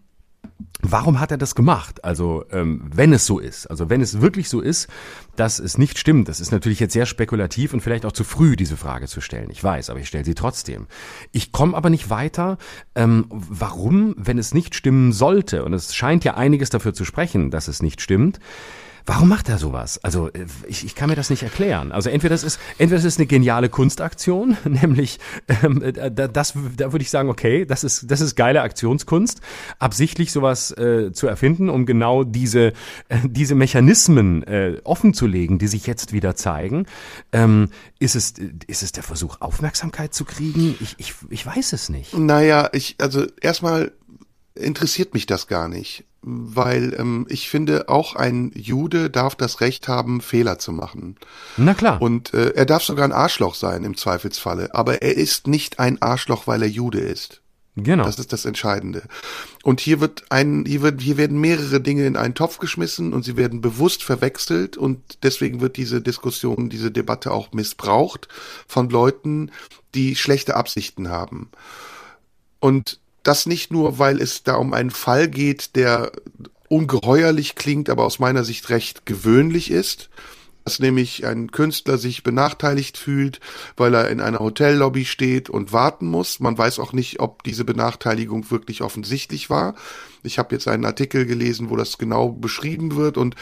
Warum 0.86 1.18
hat 1.18 1.30
er 1.30 1.38
das 1.38 1.54
gemacht? 1.54 2.04
Also 2.04 2.44
ähm, 2.50 2.90
wenn 2.94 3.14
es 3.14 3.24
so 3.24 3.38
ist, 3.38 3.66
also 3.68 3.88
wenn 3.88 4.02
es 4.02 4.20
wirklich 4.20 4.50
so 4.50 4.60
ist, 4.60 4.88
dass 5.34 5.58
es 5.58 5.78
nicht 5.78 5.98
stimmt, 5.98 6.28
das 6.28 6.40
ist 6.40 6.52
natürlich 6.52 6.78
jetzt 6.78 6.92
sehr 6.92 7.06
spekulativ 7.06 7.72
und 7.72 7.80
vielleicht 7.80 8.04
auch 8.04 8.12
zu 8.12 8.22
früh, 8.22 8.54
diese 8.54 8.76
Frage 8.76 9.06
zu 9.06 9.22
stellen. 9.22 9.48
Ich 9.50 9.64
weiß, 9.64 9.88
aber 9.88 10.00
ich 10.00 10.08
stelle 10.08 10.26
sie 10.26 10.34
trotzdem. 10.34 10.86
Ich 11.32 11.52
komme 11.52 11.74
aber 11.74 11.88
nicht 11.88 12.10
weiter. 12.10 12.58
Ähm, 12.94 13.24
warum, 13.30 14.14
wenn 14.18 14.36
es 14.36 14.52
nicht 14.52 14.74
stimmen 14.74 15.12
sollte, 15.12 15.64
und 15.64 15.72
es 15.72 15.94
scheint 15.94 16.22
ja 16.22 16.34
einiges 16.34 16.68
dafür 16.68 16.92
zu 16.92 17.06
sprechen, 17.06 17.50
dass 17.50 17.66
es 17.66 17.82
nicht 17.82 18.02
stimmt, 18.02 18.38
Warum 19.06 19.28
macht 19.28 19.50
er 19.50 19.58
sowas? 19.58 20.00
Also 20.02 20.28
äh, 20.28 20.46
ich, 20.66 20.84
ich 20.84 20.94
kann 20.94 21.10
mir 21.10 21.16
das 21.16 21.28
nicht 21.28 21.42
erklären. 21.42 21.92
Also 21.92 22.08
entweder 22.08 22.34
das 22.34 22.42
ist 22.42 22.58
entweder 22.78 22.96
das 22.96 23.04
ist 23.04 23.18
eine 23.18 23.26
geniale 23.26 23.68
Kunstaktion, 23.68 24.56
nämlich 24.64 25.18
ähm, 25.62 25.82
das 26.14 26.54
da 26.76 26.92
würde 26.92 27.02
ich 27.02 27.10
sagen, 27.10 27.28
okay, 27.28 27.66
das 27.66 27.84
ist 27.84 28.10
das 28.10 28.20
ist 28.20 28.34
geile 28.34 28.62
Aktionskunst, 28.62 29.40
absichtlich 29.78 30.32
sowas 30.32 30.70
äh, 30.72 31.12
zu 31.12 31.26
erfinden, 31.26 31.68
um 31.68 31.84
genau 31.84 32.24
diese 32.24 32.68
äh, 33.08 33.18
diese 33.24 33.54
Mechanismen 33.54 34.42
äh, 34.44 34.80
offenzulegen, 34.84 35.58
die 35.58 35.66
sich 35.66 35.86
jetzt 35.86 36.12
wieder 36.12 36.34
zeigen. 36.34 36.86
Ähm, 37.32 37.68
ist 37.98 38.14
es 38.16 38.34
ist 38.66 38.82
es 38.82 38.92
der 38.92 39.02
Versuch 39.02 39.40
Aufmerksamkeit 39.40 40.14
zu 40.14 40.24
kriegen? 40.24 40.76
Ich 40.80 40.94
ich 40.98 41.14
ich 41.28 41.44
weiß 41.44 41.74
es 41.74 41.90
nicht. 41.90 42.16
Naja, 42.16 42.70
ich 42.72 42.96
also 43.00 43.26
erstmal 43.40 43.92
interessiert 44.54 45.14
mich 45.14 45.26
das 45.26 45.46
gar 45.46 45.68
nicht 45.68 46.04
weil 46.24 46.94
ähm, 46.98 47.26
ich 47.28 47.50
finde, 47.50 47.88
auch 47.88 48.16
ein 48.16 48.50
Jude 48.54 49.10
darf 49.10 49.34
das 49.34 49.60
Recht 49.60 49.88
haben, 49.88 50.20
Fehler 50.20 50.58
zu 50.58 50.72
machen. 50.72 51.16
Na 51.56 51.74
klar. 51.74 52.00
Und 52.00 52.32
äh, 52.32 52.50
er 52.54 52.64
darf 52.64 52.82
sogar 52.82 53.04
ein 53.04 53.12
Arschloch 53.12 53.54
sein 53.54 53.84
im 53.84 53.96
Zweifelsfalle, 53.96 54.74
aber 54.74 55.02
er 55.02 55.16
ist 55.16 55.46
nicht 55.46 55.78
ein 55.78 56.00
Arschloch, 56.00 56.46
weil 56.46 56.62
er 56.62 56.68
Jude 56.68 57.00
ist. 57.00 57.42
Genau. 57.76 58.04
Das 58.04 58.18
ist 58.18 58.32
das 58.32 58.44
Entscheidende. 58.44 59.02
Und 59.64 59.80
hier 59.80 60.00
wird 60.00 60.24
ein, 60.30 60.64
hier 60.64 60.82
wird, 60.82 61.02
hier 61.02 61.16
werden 61.16 61.40
mehrere 61.40 61.80
Dinge 61.80 62.06
in 62.06 62.16
einen 62.16 62.34
Topf 62.34 62.58
geschmissen 62.58 63.12
und 63.12 63.24
sie 63.24 63.36
werden 63.36 63.60
bewusst 63.60 64.04
verwechselt 64.04 64.76
und 64.76 65.18
deswegen 65.24 65.60
wird 65.60 65.76
diese 65.76 66.00
Diskussion, 66.00 66.70
diese 66.70 66.92
Debatte 66.92 67.32
auch 67.32 67.52
missbraucht 67.52 68.28
von 68.68 68.90
Leuten, 68.90 69.50
die 69.94 70.14
schlechte 70.14 70.56
Absichten 70.56 71.08
haben. 71.08 71.50
Und 72.60 73.00
das 73.24 73.46
nicht 73.46 73.72
nur, 73.72 73.98
weil 73.98 74.20
es 74.20 74.44
da 74.44 74.54
um 74.54 74.72
einen 74.72 74.90
Fall 74.90 75.28
geht, 75.28 75.76
der 75.76 76.12
ungeheuerlich 76.68 77.54
klingt, 77.56 77.90
aber 77.90 78.04
aus 78.04 78.18
meiner 78.18 78.44
Sicht 78.44 78.70
recht 78.70 79.06
gewöhnlich 79.06 79.70
ist, 79.70 80.10
dass 80.64 80.78
nämlich 80.78 81.26
ein 81.26 81.50
Künstler 81.50 81.98
sich 81.98 82.22
benachteiligt 82.22 82.96
fühlt, 82.96 83.40
weil 83.76 83.94
er 83.94 84.08
in 84.08 84.20
einer 84.20 84.38
Hotellobby 84.38 85.04
steht 85.04 85.50
und 85.50 85.72
warten 85.72 86.06
muss. 86.06 86.40
Man 86.40 86.56
weiß 86.56 86.78
auch 86.78 86.92
nicht, 86.92 87.20
ob 87.20 87.42
diese 87.42 87.64
Benachteiligung 87.64 88.50
wirklich 88.50 88.80
offensichtlich 88.80 89.50
war. 89.50 89.74
Ich 90.22 90.38
habe 90.38 90.54
jetzt 90.54 90.66
einen 90.66 90.86
Artikel 90.86 91.26
gelesen, 91.26 91.68
wo 91.68 91.76
das 91.76 91.98
genau 91.98 92.30
beschrieben 92.30 92.96
wird 92.96 93.18
und 93.18 93.34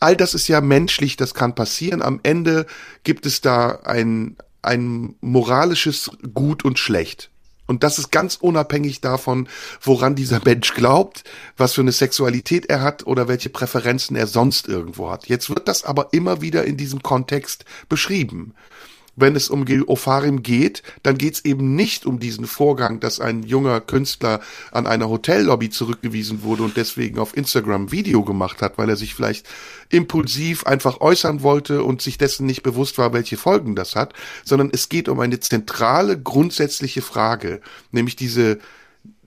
all 0.00 0.16
das 0.16 0.34
ist 0.34 0.48
ja 0.48 0.60
menschlich, 0.60 1.16
das 1.16 1.34
kann 1.34 1.54
passieren. 1.54 2.02
Am 2.02 2.20
Ende 2.22 2.66
gibt 3.04 3.26
es 3.26 3.40
da 3.40 3.80
ein, 3.84 4.36
ein 4.60 5.14
moralisches 5.20 6.10
Gut 6.34 6.64
und 6.64 6.78
Schlecht. 6.78 7.30
Und 7.66 7.82
das 7.82 7.98
ist 7.98 8.10
ganz 8.10 8.36
unabhängig 8.36 9.00
davon, 9.00 9.48
woran 9.80 10.14
dieser 10.14 10.40
Mensch 10.44 10.74
glaubt, 10.74 11.24
was 11.56 11.74
für 11.74 11.80
eine 11.80 11.92
Sexualität 11.92 12.66
er 12.66 12.80
hat 12.80 13.06
oder 13.06 13.28
welche 13.28 13.50
Präferenzen 13.50 14.16
er 14.16 14.26
sonst 14.26 14.68
irgendwo 14.68 15.10
hat. 15.10 15.28
Jetzt 15.28 15.48
wird 15.48 15.66
das 15.68 15.84
aber 15.84 16.08
immer 16.12 16.40
wieder 16.40 16.64
in 16.64 16.76
diesem 16.76 17.02
Kontext 17.02 17.64
beschrieben 17.88 18.54
wenn 19.16 19.34
es 19.34 19.48
um 19.48 19.64
Geopharim 19.64 20.42
geht, 20.42 20.82
dann 21.02 21.18
geht 21.18 21.34
es 21.34 21.44
eben 21.44 21.74
nicht 21.74 22.06
um 22.06 22.20
diesen 22.20 22.46
Vorgang, 22.46 23.00
dass 23.00 23.18
ein 23.18 23.42
junger 23.42 23.80
Künstler 23.80 24.40
an 24.70 24.86
einer 24.86 25.08
Hotellobby 25.08 25.70
zurückgewiesen 25.70 26.42
wurde 26.42 26.62
und 26.62 26.76
deswegen 26.76 27.18
auf 27.18 27.36
Instagram 27.36 27.90
Video 27.90 28.22
gemacht 28.22 28.60
hat, 28.60 28.76
weil 28.78 28.90
er 28.90 28.96
sich 28.96 29.14
vielleicht 29.14 29.48
impulsiv 29.88 30.64
einfach 30.64 31.00
äußern 31.00 31.42
wollte 31.42 31.82
und 31.82 32.02
sich 32.02 32.18
dessen 32.18 32.46
nicht 32.46 32.62
bewusst 32.62 32.98
war, 32.98 33.12
welche 33.12 33.38
Folgen 33.38 33.74
das 33.74 33.96
hat, 33.96 34.12
sondern 34.44 34.70
es 34.72 34.88
geht 34.88 35.08
um 35.08 35.18
eine 35.20 35.40
zentrale, 35.40 36.20
grundsätzliche 36.20 37.00
Frage, 37.02 37.60
nämlich 37.90 38.16
diese, 38.16 38.58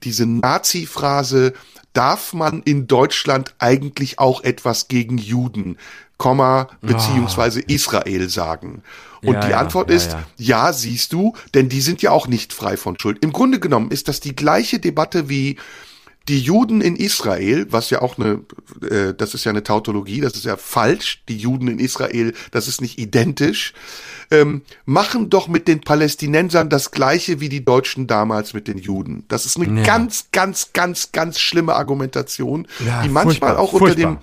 diese 0.02 0.26
Nazi-Phrase, 0.26 1.52
darf 1.92 2.32
man 2.32 2.62
in 2.62 2.86
Deutschland 2.86 3.54
eigentlich 3.58 4.20
auch 4.20 4.44
etwas 4.44 4.86
gegen 4.86 5.18
Juden, 5.18 5.76
Komma, 6.18 6.68
beziehungsweise 6.82 7.60
oh. 7.60 7.64
Israel 7.66 8.28
sagen? 8.28 8.82
Und 9.22 9.34
ja, 9.34 9.46
die 9.46 9.54
Antwort 9.54 9.90
ja, 9.90 9.96
ist, 9.96 10.12
ja, 10.12 10.24
ja, 10.36 10.72
siehst 10.72 11.12
du, 11.12 11.34
denn 11.54 11.68
die 11.68 11.80
sind 11.80 12.02
ja 12.02 12.10
auch 12.10 12.26
nicht 12.26 12.52
frei 12.52 12.76
von 12.76 12.98
Schuld. 12.98 13.18
Im 13.20 13.32
Grunde 13.32 13.60
genommen 13.60 13.90
ist 13.90 14.08
das 14.08 14.20
die 14.20 14.34
gleiche 14.34 14.78
Debatte 14.78 15.28
wie 15.28 15.56
die 16.28 16.38
Juden 16.38 16.80
in 16.80 16.96
Israel, 16.96 17.66
was 17.70 17.90
ja 17.90 18.02
auch 18.02 18.18
eine, 18.18 18.40
äh, 18.88 19.14
das 19.14 19.34
ist 19.34 19.44
ja 19.44 19.50
eine 19.50 19.64
Tautologie, 19.64 20.20
das 20.20 20.34
ist 20.34 20.44
ja 20.44 20.56
falsch, 20.56 21.22
die 21.28 21.36
Juden 21.36 21.66
in 21.66 21.78
Israel, 21.78 22.34
das 22.52 22.68
ist 22.68 22.80
nicht 22.80 22.98
identisch, 22.98 23.72
ähm, 24.30 24.62
machen 24.84 25.30
doch 25.30 25.48
mit 25.48 25.66
den 25.66 25.80
Palästinensern 25.80 26.68
das 26.68 26.92
gleiche 26.92 27.40
wie 27.40 27.48
die 27.48 27.64
Deutschen 27.64 28.06
damals 28.06 28.54
mit 28.54 28.68
den 28.68 28.78
Juden. 28.78 29.24
Das 29.28 29.44
ist 29.44 29.56
eine 29.56 29.80
ja. 29.80 29.84
ganz, 29.84 30.26
ganz, 30.30 30.72
ganz, 30.72 31.10
ganz 31.10 31.40
schlimme 31.40 31.74
Argumentation, 31.74 32.68
ja, 32.84 33.02
die 33.02 33.08
manchmal 33.08 33.56
auch 33.56 33.72
unter 33.72 33.86
furchtbar. 33.86 34.12
dem 34.12 34.18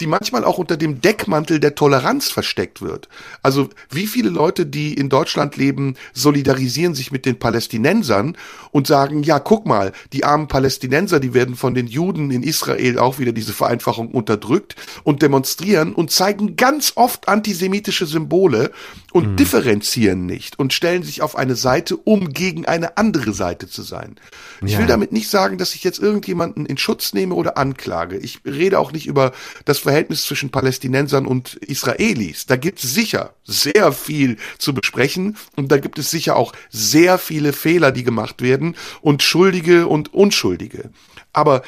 die 0.00 0.06
manchmal 0.06 0.44
auch 0.44 0.58
unter 0.58 0.76
dem 0.76 1.00
Deckmantel 1.00 1.60
der 1.60 1.74
Toleranz 1.74 2.30
versteckt 2.30 2.80
wird. 2.80 3.08
Also 3.42 3.68
wie 3.90 4.06
viele 4.06 4.30
Leute, 4.30 4.66
die 4.66 4.94
in 4.94 5.08
Deutschland 5.08 5.56
leben, 5.56 5.96
solidarisieren 6.12 6.94
sich 6.94 7.10
mit 7.12 7.26
den 7.26 7.38
Palästinensern 7.38 8.36
und 8.70 8.86
sagen, 8.86 9.22
ja, 9.22 9.38
guck 9.38 9.66
mal, 9.66 9.92
die 10.12 10.24
armen 10.24 10.48
Palästinenser, 10.48 11.20
die 11.20 11.34
werden 11.34 11.56
von 11.56 11.74
den 11.74 11.86
Juden 11.86 12.30
in 12.30 12.42
Israel 12.42 12.98
auch 12.98 13.18
wieder 13.18 13.32
diese 13.32 13.52
Vereinfachung 13.52 14.08
unterdrückt 14.08 14.76
und 15.04 15.22
demonstrieren 15.22 15.94
und 15.94 16.10
zeigen 16.10 16.56
ganz 16.56 16.92
oft 16.94 17.28
antisemitische 17.28 18.06
Symbole 18.06 18.70
und 19.12 19.32
mhm. 19.32 19.36
differenzieren 19.36 20.26
nicht 20.26 20.58
und 20.58 20.72
stellen 20.72 21.02
sich 21.02 21.22
auf 21.22 21.36
eine 21.36 21.56
Seite, 21.56 21.96
um 21.96 22.32
gegen 22.32 22.66
eine 22.66 22.96
andere 22.96 23.32
Seite 23.32 23.68
zu 23.68 23.82
sein. 23.82 24.16
Ich 24.64 24.72
ja. 24.72 24.78
will 24.78 24.86
damit 24.86 25.12
nicht 25.12 25.30
sagen, 25.30 25.58
dass 25.58 25.74
ich 25.74 25.84
jetzt 25.84 25.98
irgendjemanden 25.98 26.66
in 26.66 26.78
Schutz 26.78 27.12
nehme 27.12 27.34
oder 27.34 27.56
anklage. 27.56 28.16
Ich 28.18 28.40
rede 28.44 28.78
auch 28.78 28.92
nicht 28.92 29.06
über 29.06 29.32
das 29.64 29.78
Verhältnis 29.88 30.26
zwischen 30.26 30.50
Palästinensern 30.50 31.24
und 31.24 31.54
Israelis. 31.54 32.44
Da 32.44 32.56
gibt 32.56 32.84
es 32.84 32.92
sicher 32.92 33.32
sehr 33.44 33.90
viel 33.90 34.36
zu 34.58 34.74
besprechen 34.74 35.38
und 35.56 35.72
da 35.72 35.78
gibt 35.78 35.98
es 35.98 36.10
sicher 36.10 36.36
auch 36.36 36.52
sehr 36.68 37.16
viele 37.16 37.54
Fehler, 37.54 37.90
die 37.90 38.04
gemacht 38.04 38.42
werden 38.42 38.76
und 39.00 39.22
Schuldige 39.22 39.86
und 39.86 40.12
Unschuldige. 40.12 40.90
Aber 41.32 41.62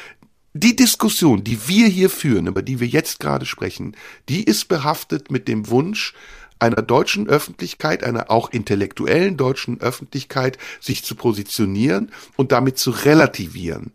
die 0.53 0.75
Diskussion, 0.75 1.43
die 1.43 1.67
wir 1.67 1.87
hier 1.87 2.11
führen, 2.11 2.45
über 2.45 2.61
die 2.61 2.79
wir 2.79 2.85
jetzt 2.85 3.19
gerade 3.19 3.47
sprechen, 3.47 3.95
die 4.29 4.43
ist 4.43 4.67
behaftet 4.67 5.31
mit 5.31 5.47
dem 5.47 5.69
Wunsch, 5.69 6.13
einer 6.59 6.83
deutschen 6.83 7.27
Öffentlichkeit, 7.27 8.03
einer 8.03 8.29
auch 8.29 8.51
intellektuellen 8.51 9.35
deutschen 9.35 9.81
Öffentlichkeit, 9.81 10.59
sich 10.79 11.03
zu 11.03 11.15
positionieren 11.15 12.11
und 12.35 12.51
damit 12.51 12.77
zu 12.77 12.91
relativieren. 12.91 13.93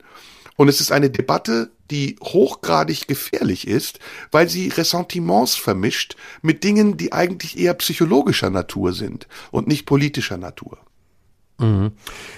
Und 0.57 0.68
es 0.68 0.80
ist 0.80 0.92
eine 0.92 1.11
Debatte, 1.11 1.70
die 1.90 2.16
hochgradig 2.22 3.07
gefährlich 3.07 3.66
ist, 3.68 4.00
weil 4.30 4.48
sie 4.48 4.68
Ressentiments 4.68 5.54
vermischt 5.54 6.16
mit 6.42 6.64
Dingen, 6.64 6.96
die 6.96 7.12
eigentlich 7.12 7.59
eher 7.59 7.74
psychologischer 7.74 8.50
Natur 8.50 8.92
sind 8.92 9.28
und 9.50 9.68
nicht 9.68 9.86
politischer 9.86 10.36
Natur. 10.36 10.78
Mhm. 11.59 11.92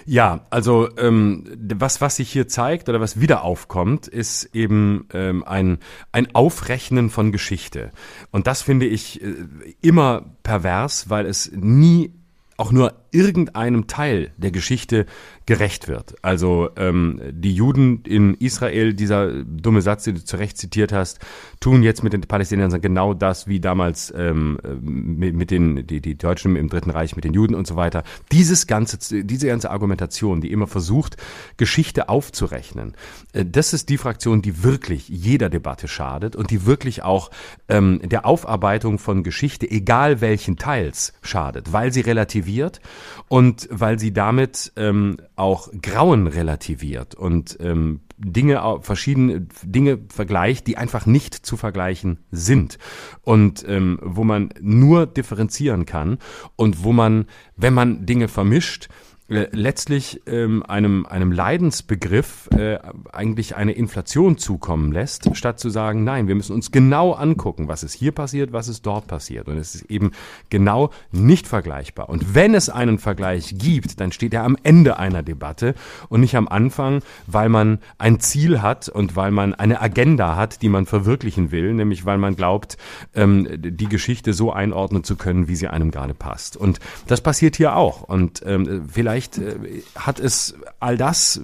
Ja, 0.07 0.47
also 0.51 0.89
ähm, 0.97 1.45
was 1.75 2.01
was 2.01 2.17
sich 2.17 2.31
hier 2.31 2.47
zeigt 2.47 2.89
oder 2.89 3.01
was 3.01 3.21
wieder 3.21 3.43
aufkommt, 3.43 4.07
ist 4.07 4.55
eben 4.55 5.09
ähm, 5.13 5.43
ein 5.43 5.79
ein 6.13 6.35
Aufrechnen 6.37 7.11
von 7.11 7.33
Geschichte 7.33 7.91
und 8.31 8.47
das 8.47 8.63
finde 8.63 8.87
ich 8.87 9.21
äh, 9.21 9.35
immer 9.81 10.37
pervers, 10.45 11.11
weil 11.11 11.27
es 11.27 11.51
nie 11.53 12.13
auch 12.59 12.73
nur 12.73 12.93
irgendeinem 13.11 13.87
Teil 13.87 14.33
der 14.37 14.51
Geschichte 14.51 15.07
gerecht 15.47 15.89
wird. 15.89 16.17
Also 16.21 16.69
ähm, 16.77 17.23
die 17.31 17.55
Juden 17.55 18.03
in 18.03 18.35
Israel, 18.35 18.93
dieser 18.93 19.45
dumme 19.45 19.81
Satz, 19.81 20.05
den 20.05 20.17
du 20.17 20.25
zu 20.25 20.37
Recht 20.37 20.59
zitiert 20.59 20.93
hast, 20.93 21.21
tun 21.61 21.83
jetzt 21.83 22.03
mit 22.03 22.13
den 22.13 22.21
Palästinensern 22.21 22.83
genau 22.83 23.15
das, 23.15 23.47
wie 23.47 23.61
damals 23.61 24.13
ähm, 24.15 24.59
mit, 24.83 25.35
mit 25.35 25.51
den 25.51 25.87
die, 25.87 26.03
die 26.03 26.19
Deutschen 26.19 26.57
im 26.57 26.69
Dritten 26.69 26.91
Reich 26.91 27.17
mit 27.17 27.25
den 27.25 27.33
Juden 27.33 27.55
und 27.55 27.67
so 27.67 27.77
weiter. 27.77 28.03
Dieses 28.31 28.67
ganze, 28.67 29.25
diese 29.25 29.47
ganze 29.47 29.71
Argumentation, 29.71 30.41
die 30.43 30.53
immer 30.53 30.67
versucht, 30.67 31.17
Geschichte 31.57 32.11
aufzurechnen, 32.11 32.95
äh, 33.33 33.47
das 33.47 33.73
ist 33.73 33.89
die 33.89 33.99
Fraktion, 33.99 34.43
die 34.43 34.65
wirklich 34.65 35.09
jeder 35.09 35.49
Debatte 35.49 35.89
schadet 35.89 36.37
und 36.37 36.51
die 36.51 36.67
wirklich 36.67 37.05
auch 37.05 37.31
ähm, 37.69 38.01
der 38.05 38.27
Aufarbeitung 38.27 38.99
von 38.99 39.23
Geschichte, 39.23 39.71
egal 39.71 40.21
welchen 40.21 40.57
Teils, 40.57 41.15
schadet, 41.23 41.73
weil 41.73 41.93
sie 41.93 42.03
relativiert 42.49 42.81
und 43.29 43.69
weil 43.71 43.99
sie 43.99 44.13
damit 44.13 44.73
ähm, 44.77 45.19
auch 45.37 45.69
Grauen 45.83 46.27
relativiert 46.27 47.15
und 47.15 47.59
ähm, 47.61 48.01
Dinge, 48.17 48.79
verschiedene 48.81 49.47
Dinge 49.63 50.01
vergleicht, 50.09 50.67
die 50.67 50.77
einfach 50.77 51.07
nicht 51.07 51.35
zu 51.35 51.57
vergleichen 51.57 52.19
sind 52.33 52.79
und 53.23 53.65
ähm, 53.69 54.01
wo 54.03 54.25
man 54.25 54.51
nur 54.61 55.07
differenzieren 55.07 55.87
kann 55.87 56.19
und 56.57 56.83
wo 56.83 56.93
man, 56.93 57.27
wenn 57.57 57.75
man 57.75 58.07
Dinge 58.07 58.27
vermischt, 58.27 58.89
letztlich 59.29 60.23
ähm, 60.27 60.63
einem, 60.63 61.05
einem 61.05 61.33
Leidensbegriff 61.33 62.49
äh, 62.57 62.79
eigentlich 63.13 63.57
eine 63.57 63.73
Inflation 63.73 64.39
zukommen 64.39 64.91
lässt, 64.91 65.37
statt 65.37 65.61
zu 65.61 65.69
sagen, 65.69 66.03
nein, 66.03 66.29
wir 66.29 66.35
müssen 66.35 66.55
uns 66.55 66.73
genau 66.73 67.13
angucken, 67.13 67.69
was 67.69 67.83
ist 67.83 67.93
hier 67.93 68.13
passiert, 68.13 68.53
was 68.53 68.69
ist 68.69 68.87
dort 68.87 69.07
passiert. 69.07 69.49
Und 69.49 69.59
es 69.59 69.75
ist 69.75 69.91
eben 69.91 70.13
genau 70.49 70.91
nicht 71.13 71.47
vergleichbar. 71.47 72.09
Und 72.09 72.35
wenn 72.35 72.55
es 72.55 72.71
einen 72.71 72.99
Vergleich 72.99 73.55
gibt, 73.59 74.01
dann 74.01 74.13
steht 74.13 74.33
er 74.33 74.45
am 74.45 74.57
Ende 74.63 74.99
einer 74.99 75.23
Debatte 75.23 75.75
und 76.09 76.21
nicht 76.21 76.35
am 76.35 76.49
Anfang, 76.49 77.03
weil 77.27 77.51
man 77.51 77.81
ein 77.99 78.21
Ziel 78.21 78.63
hat 78.63 78.89
und 78.89 79.15
weil 79.15 79.31
man 79.31 79.53
eine 79.53 79.83
Agenda 79.83 80.37
hat, 80.37 80.63
die 80.63 80.71
man 80.71 80.87
verwirklichen 80.87 81.51
will, 81.51 81.75
nämlich 81.75 82.07
weil 82.07 82.17
man 82.17 82.35
glaubt, 82.35 82.79
ähm, 83.15 83.47
die 83.59 83.89
Geschichte 83.89 84.33
so 84.33 84.53
einordnen 84.53 85.05
zu 85.05 85.17
können, 85.17 85.49
wie 85.49 85.57
sie 85.57 85.69
einem 85.69 85.91
gerade 85.91 86.15
passt. 86.15 86.57
Und 86.57 86.81
das 87.07 87.21
passiert 87.21 87.57
hier 87.57 87.77
auch. 87.77 88.03
Und 88.03 88.43
ähm, 88.47 88.89
vielleicht 88.89 89.18
vielleicht 89.19 89.39
äh, 89.39 89.83
hat 89.97 90.21
es 90.21 90.55
all 90.81 90.97
das, 90.97 91.41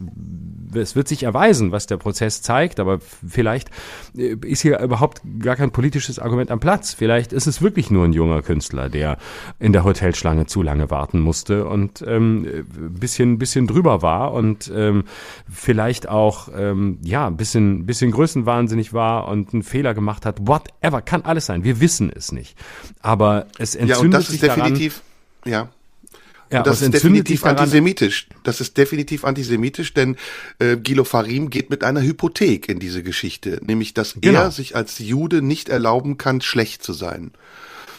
es 0.75 0.97
wird 0.97 1.09
sich 1.09 1.23
erweisen, 1.23 1.73
was 1.73 1.87
der 1.87 1.97
Prozess 1.97 2.43
zeigt, 2.43 2.81
aber 2.81 3.01
vielleicht 3.01 3.71
äh, 4.17 4.37
ist 4.45 4.63
hier 4.63 4.79
überhaupt 4.81 5.23
gar 5.41 5.57
kein 5.57 5.71
politisches 5.71 6.19
Argument 6.19 6.51
am 6.51 6.61
Platz. 6.61 6.95
Vielleicht 6.95 7.33
ist 7.33 7.47
es 7.47 7.63
wirklich 7.63 7.91
nur 7.91 8.05
ein 8.05 8.13
junger 8.13 8.43
Künstler, 8.43 8.89
der 8.89 9.19
in 9.59 9.73
der 9.73 9.85
Hotelschlange 9.85 10.47
zu 10.47 10.63
lange 10.63 10.91
warten 10.91 11.21
musste 11.21 11.67
und 11.67 12.05
ähm, 12.07 12.47
ein 12.77 12.95
bisschen, 12.95 13.39
bisschen 13.39 13.67
drüber 13.67 14.03
war 14.03 14.33
und 14.33 14.71
ähm, 14.75 15.05
vielleicht 15.51 16.09
auch 16.09 16.49
ähm, 16.57 16.99
ja 17.03 17.27
ein 17.27 17.37
bisschen, 17.37 17.87
bisschen 17.87 18.11
größenwahnsinnig 18.11 18.93
war 18.93 19.29
und 19.29 19.53
einen 19.53 19.63
Fehler 19.63 19.95
gemacht 19.95 20.27
hat. 20.27 20.47
Whatever, 20.47 21.03
kann 21.03 21.23
alles 21.23 21.47
sein. 21.47 21.65
Wir 21.65 21.81
wissen 21.81 22.11
es 22.15 22.33
nicht. 22.33 22.57
Aber 23.01 23.47
es 23.59 23.75
entzündet 23.75 23.97
ja, 23.97 24.05
und 24.05 24.11
das 24.13 24.27
sich 24.27 24.43
ist 24.43 24.43
definitiv, 24.43 25.03
daran, 25.45 25.53
ja. 25.53 25.69
Ja, 26.55 26.61
und 26.61 26.69
das 26.69 26.83
ist 26.83 26.95
definitiv 26.95 27.45
antisemitisch. 27.45 28.29
Das 28.45 28.61
ist 28.61 28.79
definitiv 28.79 29.25
antisemitisch, 29.25 29.93
denn 29.93 30.17
äh, 30.61 30.77
Gilo 30.77 31.03
Farim 31.03 31.51
geht 31.51 31.69
mit 31.69 31.83
einer 31.83 32.01
Hypothek 32.01 32.69
in 32.69 32.79
diese 32.79 33.03
Geschichte, 33.03 33.61
nämlich 33.67 33.93
dass 33.93 34.15
genau. 34.21 34.43
er 34.43 34.51
sich 34.53 34.77
als 34.77 35.01
Jude 35.01 35.43
nicht 35.43 35.69
erlauben 35.69 36.17
kann, 36.17 36.41
schlecht 36.41 36.85
zu 36.85 36.93
sein. 36.93 37.33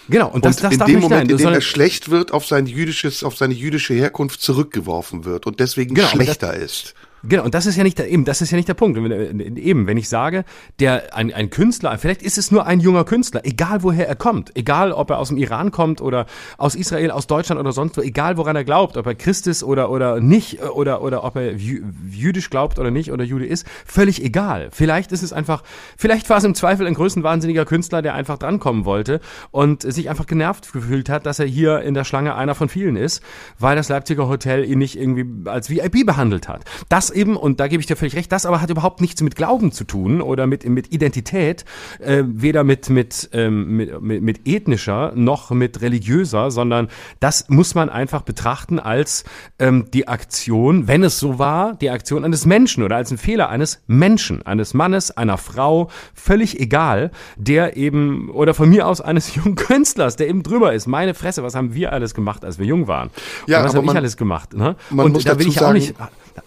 Genau, 0.07 0.29
und, 0.29 0.45
das, 0.45 0.57
das 0.57 0.71
in 0.73 0.79
dem 0.85 0.99
Moment, 0.99 1.29
in 1.29 1.37
dem 1.37 1.47
er 1.49 1.59
schlecht 1.59 2.09
wird, 2.09 2.31
auf 2.31 2.45
sein 2.45 2.65
jüdisches, 2.65 3.25
auf 3.25 3.35
seine 3.35 3.53
jüdische 3.53 3.93
Herkunft 3.93 4.41
zurückgeworfen 4.41 5.25
wird 5.25 5.47
und 5.47 5.59
deswegen 5.59 5.95
genau, 5.95 6.07
schlechter 6.07 6.53
das, 6.53 6.63
ist. 6.63 6.93
Genau, 7.27 7.43
und 7.43 7.53
das 7.53 7.65
ist 7.65 7.75
ja 7.75 7.83
nicht 7.83 7.97
der, 7.97 8.09
eben, 8.09 8.25
das 8.25 8.41
ist 8.41 8.51
ja 8.51 8.57
nicht 8.57 8.67
der 8.67 8.73
Punkt. 8.73 8.97
Eben, 8.97 9.87
wenn 9.87 9.97
ich 9.97 10.09
sage, 10.09 10.45
der 10.79 11.15
ein, 11.15 11.33
ein 11.33 11.49
Künstler, 11.49 11.97
vielleicht 11.97 12.21
ist 12.21 12.37
es 12.37 12.51
nur 12.51 12.65
ein 12.65 12.79
junger 12.79 13.03
Künstler, 13.03 13.41
egal 13.43 13.83
woher 13.83 14.07
er 14.07 14.15
kommt, 14.15 14.55
egal 14.55 14.91
ob 14.91 15.09
er 15.09 15.19
aus 15.19 15.29
dem 15.29 15.37
Iran 15.37 15.71
kommt 15.71 16.01
oder 16.01 16.25
aus 16.57 16.75
Israel, 16.75 17.11
aus 17.11 17.27
Deutschland 17.27 17.59
oder 17.59 17.71
sonst 17.71 17.97
wo, 17.97 18.01
egal 18.01 18.37
woran 18.37 18.55
er 18.55 18.63
glaubt, 18.63 18.97
ob 18.97 19.05
er 19.07 19.15
Christ 19.15 19.47
ist 19.47 19.63
oder 19.63 19.89
oder 19.89 20.19
nicht 20.19 20.61
oder 20.61 21.01
oder 21.01 21.23
ob 21.23 21.35
er 21.35 21.53
jüdisch 21.53 22.49
glaubt 22.49 22.79
oder 22.79 22.91
nicht 22.91 23.11
oder 23.11 23.23
Jude 23.23 23.45
ist, 23.45 23.65
völlig 23.85 24.23
egal. 24.23 24.69
Vielleicht 24.71 25.11
ist 25.11 25.23
es 25.23 25.33
einfach, 25.33 25.63
vielleicht 25.97 26.29
war 26.29 26.37
es 26.37 26.43
im 26.43 26.55
Zweifel 26.55 26.85
ein 26.85 26.93
größenwahnsinniger 26.93 27.65
Künstler, 27.65 28.01
der 28.01 28.13
einfach 28.13 28.37
drankommen 28.37 28.85
wollte 28.85 29.19
und 29.51 29.81
sich 29.81 30.09
einfach 30.09 30.27
genervt 30.27 30.71
gefühlt 30.73 31.09
hat, 31.09 31.25
dass 31.25 31.39
er 31.39 31.45
hier 31.45 31.81
in 31.81 31.93
der 31.93 32.03
Schlange 32.03 32.35
einer 32.35 32.55
von 32.55 32.69
vielen 32.69 32.95
ist, 32.95 33.23
weil 33.57 33.75
das 33.75 33.89
Leipziger 33.89 34.27
Hotel 34.27 34.63
ihn 34.63 34.79
nicht 34.79 34.99
irgendwie 34.99 35.49
als 35.49 35.69
VIP 35.69 36.05
behandelt 36.05 36.47
hat. 36.47 36.63
Das 36.89 37.09
eben, 37.15 37.35
und 37.37 37.59
da 37.59 37.67
gebe 37.67 37.81
ich 37.81 37.87
dir 37.87 37.95
völlig 37.95 38.15
recht, 38.15 38.31
das 38.31 38.45
aber 38.45 38.61
hat 38.61 38.69
überhaupt 38.69 39.01
nichts 39.01 39.21
mit 39.21 39.35
Glauben 39.35 39.71
zu 39.71 39.83
tun 39.83 40.21
oder 40.21 40.47
mit, 40.47 40.67
mit 40.67 40.93
Identität, 40.93 41.65
äh, 41.99 42.23
weder 42.25 42.63
mit, 42.63 42.89
mit, 42.89 43.29
ähm, 43.33 43.77
mit, 43.77 44.01
mit, 44.01 44.21
mit 44.21 44.47
ethnischer 44.47 45.13
noch 45.15 45.51
mit 45.51 45.81
religiöser, 45.81 46.51
sondern 46.51 46.89
das 47.19 47.49
muss 47.49 47.75
man 47.75 47.89
einfach 47.89 48.21
betrachten 48.21 48.79
als 48.79 49.23
ähm, 49.59 49.85
die 49.93 50.07
Aktion, 50.07 50.87
wenn 50.87 51.03
es 51.03 51.19
so 51.19 51.39
war, 51.39 51.75
die 51.75 51.89
Aktion 51.89 52.25
eines 52.25 52.45
Menschen 52.45 52.83
oder 52.83 52.97
als 52.97 53.11
ein 53.11 53.17
Fehler 53.17 53.49
eines 53.49 53.81
Menschen, 53.87 54.45
eines 54.45 54.73
Mannes, 54.73 55.11
einer 55.11 55.37
Frau, 55.37 55.89
völlig 56.13 56.59
egal, 56.59 57.11
der 57.37 57.77
eben, 57.77 58.29
oder 58.29 58.53
von 58.53 58.69
mir 58.69 58.87
aus 58.87 59.01
eines 59.01 59.35
jungen 59.35 59.55
Künstlers, 59.55 60.15
der 60.15 60.27
eben 60.27 60.43
drüber 60.43 60.73
ist. 60.73 60.87
Meine 60.87 61.13
Fresse, 61.13 61.43
was 61.43 61.55
haben 61.55 61.73
wir 61.73 61.93
alles 61.93 62.13
gemacht, 62.13 62.43
als 62.43 62.59
wir 62.59 62.65
jung 62.65 62.87
waren? 62.87 63.09
Ja, 63.47 63.59
und 63.59 63.65
was 63.65 63.75
habe 63.75 63.85
ich 63.85 63.95
alles 63.95 64.17
gemacht? 64.17 64.53
Ne? 64.53 64.75
Man 64.89 65.07
und 65.07 65.11
muss 65.13 65.23
da 65.23 65.39
will 65.39 65.47
ich 65.47 65.61
auch 65.61 65.73
nicht 65.73 65.95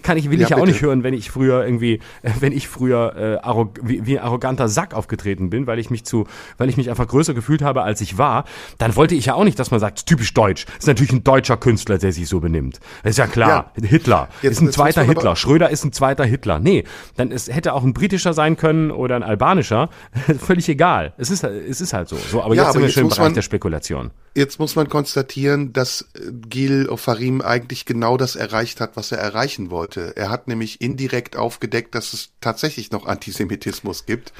kann 0.02 0.16
ich, 0.16 0.30
will 0.30 0.38
ja, 0.38 0.44
ich 0.44 0.50
ja 0.50 0.56
auch 0.58 0.66
nicht 0.66 0.82
hören, 0.82 1.02
wenn 1.02 1.14
ich 1.14 1.30
früher 1.30 1.64
irgendwie, 1.64 2.00
äh, 2.22 2.30
wenn 2.40 2.52
ich 2.52 2.68
früher 2.68 3.40
äh, 3.44 3.78
wie, 3.82 4.06
wie 4.06 4.18
ein 4.18 4.24
arroganter 4.24 4.68
Sack 4.68 4.94
aufgetreten 4.94 5.50
bin, 5.50 5.66
weil 5.66 5.78
ich 5.78 5.90
mich 5.90 6.04
zu, 6.04 6.26
weil 6.56 6.68
ich 6.68 6.76
mich 6.76 6.90
einfach 6.90 7.06
größer 7.06 7.34
gefühlt 7.34 7.62
habe, 7.62 7.82
als 7.82 8.00
ich 8.00 8.18
war, 8.18 8.44
dann 8.78 8.96
wollte 8.96 9.14
ich 9.14 9.26
ja 9.26 9.34
auch 9.34 9.44
nicht, 9.44 9.58
dass 9.58 9.70
man 9.70 9.80
sagt, 9.80 10.06
typisch 10.06 10.34
deutsch. 10.34 10.66
Ist 10.78 10.86
natürlich 10.86 11.12
ein 11.12 11.24
deutscher 11.24 11.56
Künstler, 11.56 11.98
der 11.98 12.12
sich 12.12 12.28
so 12.28 12.40
benimmt. 12.40 12.80
Das 13.02 13.10
ist 13.10 13.18
ja 13.18 13.26
klar. 13.26 13.72
Ja. 13.76 13.88
Hitler 13.88 14.28
jetzt, 14.42 14.54
ist 14.54 14.60
ein 14.60 14.72
zweiter 14.72 15.02
Hitler. 15.02 15.36
Schröder 15.36 15.70
ist 15.70 15.84
ein 15.84 15.92
zweiter 15.92 16.24
Hitler. 16.24 16.58
Nee, 16.58 16.84
dann 17.16 17.32
es 17.32 17.48
hätte 17.48 17.72
auch 17.72 17.82
ein 17.82 17.94
britischer 17.94 18.34
sein 18.34 18.56
können 18.56 18.90
oder 18.90 19.16
ein 19.16 19.22
albanischer. 19.22 19.88
Völlig 20.38 20.68
egal. 20.68 21.14
Es 21.16 21.30
ist, 21.30 21.44
es 21.44 21.80
ist 21.80 21.92
halt 21.92 22.08
so. 22.08 22.16
So, 22.16 22.42
aber 22.42 22.54
ja, 22.54 22.62
jetzt 22.62 22.70
aber 22.70 22.72
sind 22.72 22.82
wir 22.82 22.90
schon 22.90 23.02
im 23.04 23.08
Bereich 23.08 23.20
man, 23.20 23.34
der 23.34 23.42
Spekulation. 23.42 24.10
Jetzt 24.34 24.58
muss 24.58 24.76
man 24.76 24.88
konstatieren, 24.88 25.72
dass 25.72 26.02
äh, 26.14 26.32
Gil 26.48 26.88
Ofarim 26.88 27.40
eigentlich 27.40 27.86
genau 27.86 28.16
das 28.16 28.36
erreicht 28.36 28.80
hat, 28.80 28.96
was 28.96 29.12
er 29.12 29.18
erreichen 29.18 29.70
wollte. 29.70 29.77
Er 30.16 30.30
hat 30.30 30.48
nämlich 30.48 30.80
indirekt 30.80 31.36
aufgedeckt, 31.36 31.94
dass 31.94 32.12
es 32.12 32.30
tatsächlich 32.40 32.90
noch 32.90 33.06
Antisemitismus 33.06 34.06
gibt. 34.06 34.32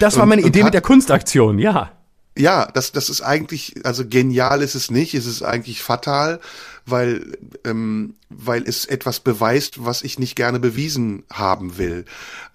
Das 0.00 0.18
war 0.18 0.26
meine 0.26 0.42
und, 0.42 0.48
Idee 0.48 0.60
und 0.60 0.66
mit 0.66 0.74
der 0.74 0.80
Kunstaktion, 0.80 1.58
ja. 1.58 1.92
Ja, 2.36 2.66
das, 2.72 2.90
das 2.90 3.08
ist 3.08 3.20
eigentlich, 3.20 3.76
also 3.84 4.04
genial 4.08 4.60
ist 4.60 4.74
es 4.74 4.90
nicht, 4.90 5.14
es 5.14 5.24
ist 5.24 5.42
eigentlich 5.42 5.82
fatal, 5.82 6.40
weil, 6.84 7.38
ähm, 7.64 8.16
weil 8.28 8.64
es 8.64 8.86
etwas 8.86 9.20
beweist, 9.20 9.84
was 9.84 10.02
ich 10.02 10.18
nicht 10.18 10.34
gerne 10.34 10.58
bewiesen 10.58 11.22
haben 11.32 11.78
will. 11.78 12.04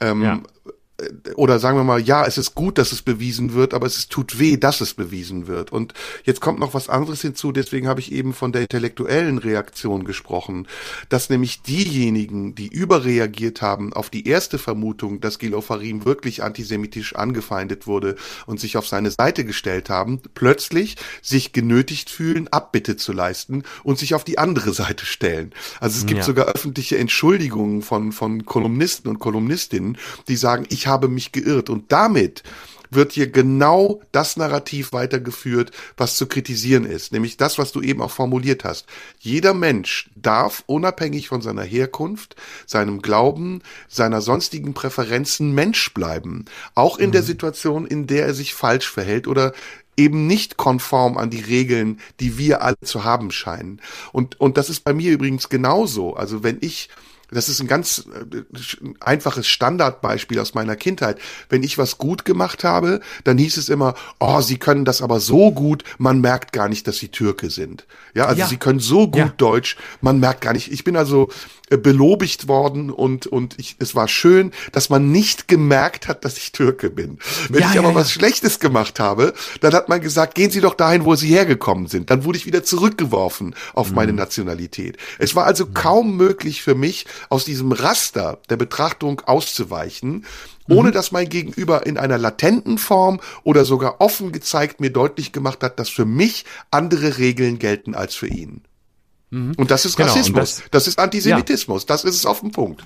Ähm, 0.02 0.22
ja 0.22 0.42
oder 1.36 1.60
sagen 1.60 1.78
wir 1.78 1.84
mal, 1.84 2.02
ja, 2.02 2.26
es 2.26 2.38
ist 2.38 2.56
gut, 2.56 2.78
dass 2.78 2.92
es 2.92 3.02
bewiesen 3.02 3.54
wird, 3.54 3.74
aber 3.74 3.88
es 3.88 4.08
tut 4.08 4.40
weh, 4.40 4.58
dass 4.58 4.82
es 4.82 4.94
bewiesen 4.94 5.48
wird. 5.48 5.72
Und 5.72 5.94
jetzt 6.24 6.42
kommt 6.42 6.60
noch 6.60 6.74
was 6.74 6.90
anderes 6.90 7.22
hinzu, 7.22 7.52
deswegen 7.52 7.88
habe 7.88 8.00
ich 8.00 8.12
eben 8.12 8.34
von 8.34 8.52
der 8.52 8.64
intellektuellen 8.64 9.38
Reaktion 9.38 10.04
gesprochen, 10.04 10.68
dass 11.10 11.30
nämlich 11.30 11.62
diejenigen, 11.62 12.56
die 12.56 12.68
überreagiert 12.68 13.62
haben 13.62 13.94
auf 13.94 14.10
die 14.10 14.28
erste 14.28 14.58
Vermutung, 14.58 15.22
dass 15.22 15.40
Gil 15.40 15.54
Ofarim 15.54 16.06
wirklich 16.06 16.44
antisemitisch 16.44 17.16
angefeindet 17.16 17.88
wurde 17.88 18.16
und 18.46 18.60
sich 18.60 18.78
auf 18.78 18.88
seine 18.88 19.12
Seite 19.12 19.46
gestellt 19.46 19.90
haben, 19.90 20.22
plötzlich 20.34 20.96
sich 21.22 21.54
genötigt 21.54 22.10
fühlen, 22.10 22.48
Abbitte 22.50 22.98
zu 22.98 23.14
leisten 23.14 23.64
und 23.84 24.00
sich 24.00 24.14
auf 24.16 24.24
die 24.24 24.38
andere 24.38 24.74
Seite 24.74 25.06
stellen. 25.06 25.54
Also 25.80 25.98
es 26.00 26.06
gibt 26.06 26.20
ja. 26.20 26.26
sogar 26.26 26.46
öffentliche 26.48 26.98
Entschuldigungen 26.98 27.82
von, 27.82 28.12
von 28.12 28.46
Kolumnisten 28.46 29.10
und 29.10 29.20
Kolumnistinnen, 29.20 29.98
die 30.28 30.36
sagen, 30.36 30.66
ich 30.70 30.88
habe 30.90 31.08
mich 31.08 31.32
geirrt. 31.32 31.70
Und 31.70 31.92
damit 31.92 32.44
wird 32.92 33.14
hier 33.14 33.28
genau 33.28 34.02
das 34.12 34.38
Narrativ 34.38 34.94
weitergeführt, 34.94 35.72
was 35.98 36.16
zu 36.16 36.28
kritisieren 36.28 36.86
ist, 36.86 37.12
nämlich 37.12 37.38
das, 37.38 37.58
was 37.58 37.72
du 37.72 37.82
eben 37.82 38.02
auch 38.02 38.12
formuliert 38.12 38.64
hast. 38.64 38.86
Jeder 39.20 39.54
Mensch 39.54 40.10
darf 40.16 40.64
unabhängig 40.66 41.28
von 41.28 41.42
seiner 41.42 41.64
Herkunft, 41.64 42.36
seinem 42.66 43.02
Glauben, 43.02 43.62
seiner 43.88 44.22
sonstigen 44.22 44.74
Präferenzen 44.74 45.54
Mensch 45.54 45.94
bleiben, 45.94 46.46
auch 46.76 46.98
in 46.98 47.10
mhm. 47.10 47.14
der 47.14 47.24
Situation, 47.24 47.86
in 47.86 48.08
der 48.08 48.26
er 48.26 48.34
sich 48.34 48.54
falsch 48.54 48.90
verhält 48.90 49.28
oder 49.28 49.54
eben 49.98 50.28
nicht 50.28 50.56
konform 50.56 51.18
an 51.18 51.30
die 51.30 51.42
Regeln, 51.42 52.00
die 52.22 52.38
wir 52.38 52.62
alle 52.62 52.80
zu 52.84 53.04
haben 53.04 53.32
scheinen. 53.32 53.82
Und, 54.14 54.40
und 54.40 54.58
das 54.58 54.70
ist 54.70 54.86
bei 54.86 54.94
mir 54.94 55.12
übrigens 55.12 55.50
genauso. 55.50 56.16
Also 56.16 56.42
wenn 56.42 56.58
ich 56.62 56.90
das 57.32 57.50
ist 57.50 57.60
ein 57.60 57.68
ganz 57.68 58.06
äh, 58.32 58.42
einfaches 59.00 59.48
Standardbeispiel 59.48 60.40
aus 60.40 60.54
meiner 60.54 60.76
Kindheit. 60.76 61.20
Wenn 61.50 61.64
ich 61.64 61.78
was 61.78 61.98
gut 61.98 62.26
gemacht 62.26 62.64
habe, 62.64 63.02
dann 63.24 63.38
hieß 63.38 63.58
es 63.58 63.70
immer, 63.70 63.96
oh, 64.20 64.42
sie 64.42 64.58
können 64.58 64.86
das 64.86 65.02
aber 65.02 65.20
so 65.20 65.52
gut, 65.52 65.84
man 65.98 66.22
merkt 66.22 66.54
gar 66.54 66.70
nicht, 66.70 66.88
dass 66.88 66.98
sie 66.98 67.10
Türke 67.10 67.50
sind. 67.50 67.86
Ja, 68.14 68.26
also 68.26 68.42
ja. 68.42 68.48
sie 68.48 68.58
können 68.58 68.80
so 68.80 69.08
gut 69.08 69.18
ja. 69.18 69.34
Deutsch, 69.38 69.78
man 70.02 70.20
merkt 70.20 70.42
gar 70.42 70.54
nicht. 70.54 70.72
Ich 70.72 70.84
bin 70.84 70.96
also 70.96 71.30
belobigt 71.78 72.48
worden 72.48 72.90
und, 72.90 73.28
und 73.28 73.58
ich, 73.60 73.76
es 73.80 73.96
war 73.96 74.08
schön, 74.08 74.52
dass 74.72 74.90
man 74.90 75.12
nicht 75.12 75.48
gemerkt 75.48 76.08
hat, 76.08 76.26
dass 76.26 76.38
ich 76.38 76.52
Türke 76.52 76.90
bin. 76.90 77.20
Wenn 77.50 77.62
ja, 77.62 77.72
ich 77.72 77.80
aber 77.80 77.96
was 77.96 78.12
Schlechtes 78.12 78.60
gemacht 78.60 79.00
habe, 79.00 79.34
dann 79.62 79.74
hat 79.74 79.90
man 79.90 80.02
gesagt, 80.02 80.36
gehen 80.36 80.52
Sie 80.52 80.62
doch 80.62 80.74
dahin, 80.74 81.06
wo 81.06 81.16
Sie 81.16 81.28
hergekommen 81.28 81.88
sind. 81.88 82.10
Dann 82.10 82.26
wurde 82.26 82.38
ich 82.38 82.46
wieder 82.46 82.64
zurückgeworfen 82.64 83.56
auf 83.74 83.90
mhm. 83.90 83.96
meine 83.96 84.14
Nationalität. 84.14 84.98
Es 85.20 85.36
war 85.36 85.46
also 85.46 85.66
mhm. 85.66 85.74
kaum 85.74 86.18
möglich 86.18 86.62
für 86.62 86.76
mich, 86.76 87.06
aus 87.30 87.46
diesem 87.46 87.72
Raster 87.72 88.40
der 88.50 88.58
Betrachtung 88.58 89.22
auszuweichen, 89.22 90.26
ohne 90.70 90.90
mhm. 90.90 90.94
dass 90.94 91.12
mein 91.12 91.30
Gegenüber 91.30 91.86
in 91.86 91.98
einer 91.98 92.18
latenten 92.18 92.78
Form 92.78 93.20
oder 93.44 93.66
sogar 93.66 94.02
offen 94.02 94.32
gezeigt 94.32 94.80
mir 94.80 94.92
deutlich 94.92 95.32
gemacht 95.32 95.64
hat, 95.64 95.80
dass 95.80 95.90
für 95.90 96.06
mich 96.06 96.46
andere 96.72 97.18
Regeln 97.18 97.60
gelten 97.60 97.96
als 97.96 98.16
für 98.16 98.28
ihn. 98.28 98.62
Mhm. 99.30 99.54
Und 99.58 99.72
das 99.72 99.86
ist 99.86 99.96
genau, 99.96 100.10
Rassismus, 100.10 100.58
das, 100.58 100.64
das, 100.72 100.88
ist 100.88 101.00
Antisemitismus, 101.00 101.84
ja. 101.84 101.88
das 101.88 102.04
ist 102.04 102.16
es 102.16 102.26
auf 102.26 102.40
dem 102.40 102.52
Punkt. 102.52 102.86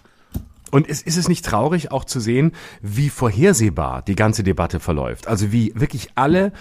Und 0.72 0.88
ist, 0.88 1.06
ist 1.06 1.18
es 1.18 1.30
nicht 1.30 1.46
traurig 1.46 1.92
auch 1.92 2.04
zu 2.04 2.20
sehen, 2.20 2.52
wie 2.82 3.10
vorhersehbar 3.10 4.02
die 4.02 4.16
ganze 4.16 4.44
Debatte 4.44 4.80
verläuft? 4.80 5.28
Also 5.28 5.52
wie 5.52 5.72
wirklich 5.76 6.10
alle 6.16 6.52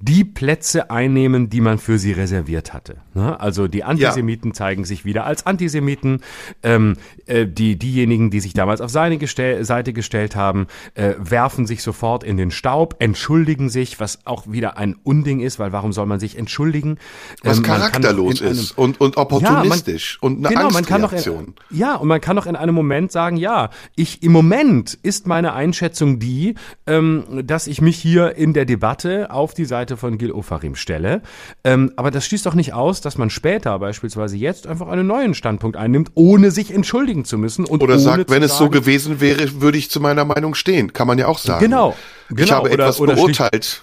die 0.00 0.24
Plätze 0.24 0.90
einnehmen, 0.90 1.50
die 1.50 1.60
man 1.60 1.78
für 1.78 1.98
sie 1.98 2.12
reserviert 2.12 2.72
hatte. 2.72 2.98
Ne? 3.14 3.38
Also 3.40 3.66
die 3.66 3.82
Antisemiten 3.82 4.50
ja. 4.50 4.54
zeigen 4.54 4.84
sich 4.84 5.04
wieder 5.04 5.24
als 5.24 5.44
Antisemiten. 5.46 6.20
Ähm, 6.62 6.94
äh, 7.26 7.46
die, 7.46 7.76
diejenigen, 7.76 8.30
die 8.30 8.40
sich 8.40 8.54
damals 8.54 8.80
auf 8.80 8.90
seine 8.90 9.18
gestell 9.18 9.64
Seite 9.64 9.92
gestellt 9.92 10.36
haben, 10.36 10.68
äh, 10.94 11.14
werfen 11.18 11.66
sich 11.66 11.82
sofort 11.82 12.22
in 12.22 12.36
den 12.36 12.50
Staub, 12.50 12.96
entschuldigen 13.00 13.68
sich, 13.70 13.98
was 13.98 14.24
auch 14.24 14.50
wieder 14.50 14.78
ein 14.78 14.96
Unding 15.02 15.40
ist, 15.40 15.58
weil 15.58 15.72
warum 15.72 15.92
soll 15.92 16.06
man 16.06 16.20
sich 16.20 16.38
entschuldigen? 16.38 16.98
Was 17.42 17.58
ähm, 17.58 17.64
charakterlos 17.64 18.40
ist 18.40 18.78
und, 18.78 19.00
und 19.00 19.16
opportunistisch 19.16 20.18
ja, 20.22 20.28
man, 20.28 20.36
und 20.38 20.46
eine 20.46 20.54
genau, 20.54 20.70
man 20.70 20.84
kann 20.84 21.02
doch 21.02 21.12
in, 21.12 21.54
Ja, 21.70 21.96
und 21.96 22.08
man 22.08 22.20
kann 22.20 22.36
doch 22.36 22.46
in 22.46 22.56
einem 22.56 22.74
Moment 22.74 23.10
sagen, 23.10 23.36
ja, 23.36 23.70
ich 23.96 24.22
im 24.22 24.32
Moment 24.32 24.94
ist 25.02 25.26
meine 25.26 25.54
Einschätzung 25.54 26.18
die, 26.20 26.54
ähm, 26.86 27.24
dass 27.44 27.66
ich 27.66 27.80
mich 27.80 27.96
hier 27.96 28.36
in 28.36 28.52
der 28.52 28.64
Debatte 28.64 29.30
auf 29.30 29.54
die 29.54 29.64
Seite 29.64 29.87
von 29.96 30.18
Gil 30.18 30.32
Ofarim 30.32 30.74
stelle. 30.74 31.22
Ähm, 31.64 31.92
aber 31.96 32.10
das 32.10 32.26
schließt 32.26 32.46
doch 32.46 32.54
nicht 32.54 32.72
aus, 32.72 33.00
dass 33.00 33.18
man 33.18 33.30
später, 33.30 33.78
beispielsweise 33.78 34.36
jetzt, 34.36 34.66
einfach 34.66 34.88
einen 34.88 35.06
neuen 35.06 35.34
Standpunkt 35.34 35.76
einnimmt, 35.76 36.10
ohne 36.14 36.50
sich 36.50 36.72
entschuldigen 36.72 37.24
zu 37.24 37.38
müssen. 37.38 37.64
Und 37.64 37.82
Oder 37.82 37.98
sagt, 37.98 38.30
wenn 38.30 38.42
es 38.42 38.58
so 38.58 38.70
gewesen 38.70 39.20
wäre, 39.20 39.60
würde 39.60 39.78
ich 39.78 39.90
zu 39.90 40.00
meiner 40.00 40.24
Meinung 40.24 40.54
stehen. 40.54 40.92
Kann 40.92 41.06
man 41.06 41.18
ja 41.18 41.26
auch 41.26 41.38
sagen. 41.38 41.64
Genau. 41.64 41.94
genau. 42.28 42.42
Ich 42.44 42.52
habe 42.52 42.70
oder, 42.70 42.84
etwas 42.84 43.00
oder 43.00 43.14
beurteilt 43.14 43.82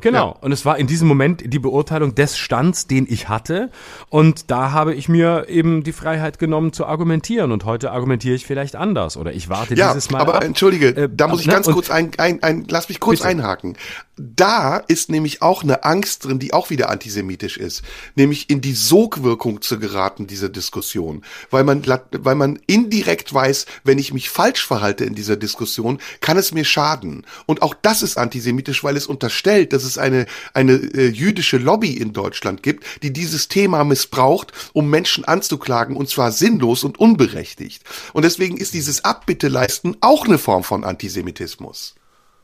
Genau. 0.00 0.28
Ja. 0.28 0.42
Und 0.42 0.52
es 0.52 0.64
war 0.64 0.78
in 0.78 0.86
diesem 0.86 1.08
Moment 1.08 1.42
die 1.44 1.58
Beurteilung 1.58 2.14
des 2.14 2.38
Stands, 2.38 2.86
den 2.86 3.06
ich 3.08 3.28
hatte. 3.28 3.70
Und 4.08 4.50
da 4.50 4.72
habe 4.72 4.94
ich 4.94 5.08
mir 5.08 5.46
eben 5.48 5.82
die 5.82 5.92
Freiheit 5.92 6.38
genommen 6.38 6.72
zu 6.72 6.86
argumentieren. 6.86 7.52
Und 7.52 7.64
heute 7.64 7.90
argumentiere 7.90 8.34
ich 8.34 8.46
vielleicht 8.46 8.76
anders. 8.76 9.16
Oder 9.16 9.32
ich 9.32 9.48
warte 9.48 9.74
ja, 9.74 9.92
dieses 9.92 10.10
Mal. 10.10 10.20
Aber 10.20 10.36
ab. 10.36 10.44
entschuldige, 10.44 10.88
äh, 10.88 11.08
da 11.12 11.26
muss 11.26 11.40
ich 11.40 11.46
ne? 11.46 11.54
ganz 11.54 11.66
kurz 11.66 11.90
ein, 11.90 12.12
ein, 12.18 12.42
ein, 12.42 12.66
lass 12.68 12.88
mich 12.88 13.00
kurz 13.00 13.20
bitte. 13.20 13.30
einhaken. 13.30 13.76
Da 14.16 14.78
ist 14.78 15.10
nämlich 15.10 15.42
auch 15.42 15.62
eine 15.62 15.84
Angst 15.84 16.24
drin, 16.24 16.38
die 16.38 16.52
auch 16.52 16.70
wieder 16.70 16.90
antisemitisch 16.90 17.56
ist. 17.56 17.82
Nämlich 18.16 18.50
in 18.50 18.60
die 18.60 18.74
Sogwirkung 18.74 19.62
zu 19.62 19.78
geraten, 19.78 20.26
dieser 20.26 20.48
Diskussion. 20.48 21.22
Weil 21.50 21.64
man, 21.64 21.84
weil 21.86 22.34
man 22.34 22.58
indirekt 22.66 23.32
weiß, 23.32 23.66
wenn 23.84 23.98
ich 23.98 24.12
mich 24.12 24.30
falsch 24.30 24.66
verhalte 24.66 25.04
in 25.04 25.14
dieser 25.14 25.36
Diskussion, 25.36 25.98
kann 26.20 26.36
es 26.36 26.52
mir 26.52 26.64
schaden. 26.64 27.26
Und 27.46 27.62
auch 27.62 27.74
das 27.80 28.02
ist 28.02 28.18
antisemitisch, 28.18 28.82
weil 28.84 28.96
es 28.96 29.06
unterstellt, 29.06 29.72
dass 29.72 29.84
es 29.84 29.87
eine, 29.96 30.26
eine 30.52 30.72
äh, 30.72 31.08
jüdische 31.08 31.56
Lobby 31.56 31.92
in 31.92 32.12
Deutschland 32.12 32.62
gibt, 32.62 32.84
die 33.02 33.12
dieses 33.12 33.48
Thema 33.48 33.84
missbraucht, 33.84 34.52
um 34.72 34.90
Menschen 34.90 35.24
anzuklagen, 35.24 35.96
und 35.96 36.08
zwar 36.10 36.32
sinnlos 36.32 36.84
und 36.84 36.98
unberechtigt. 36.98 37.84
Und 38.12 38.24
deswegen 38.24 38.56
ist 38.56 38.74
dieses 38.74 39.04
Abbitteleisten 39.04 39.96
auch 40.00 40.26
eine 40.26 40.38
Form 40.38 40.64
von 40.64 40.84
Antisemitismus. 40.84 41.94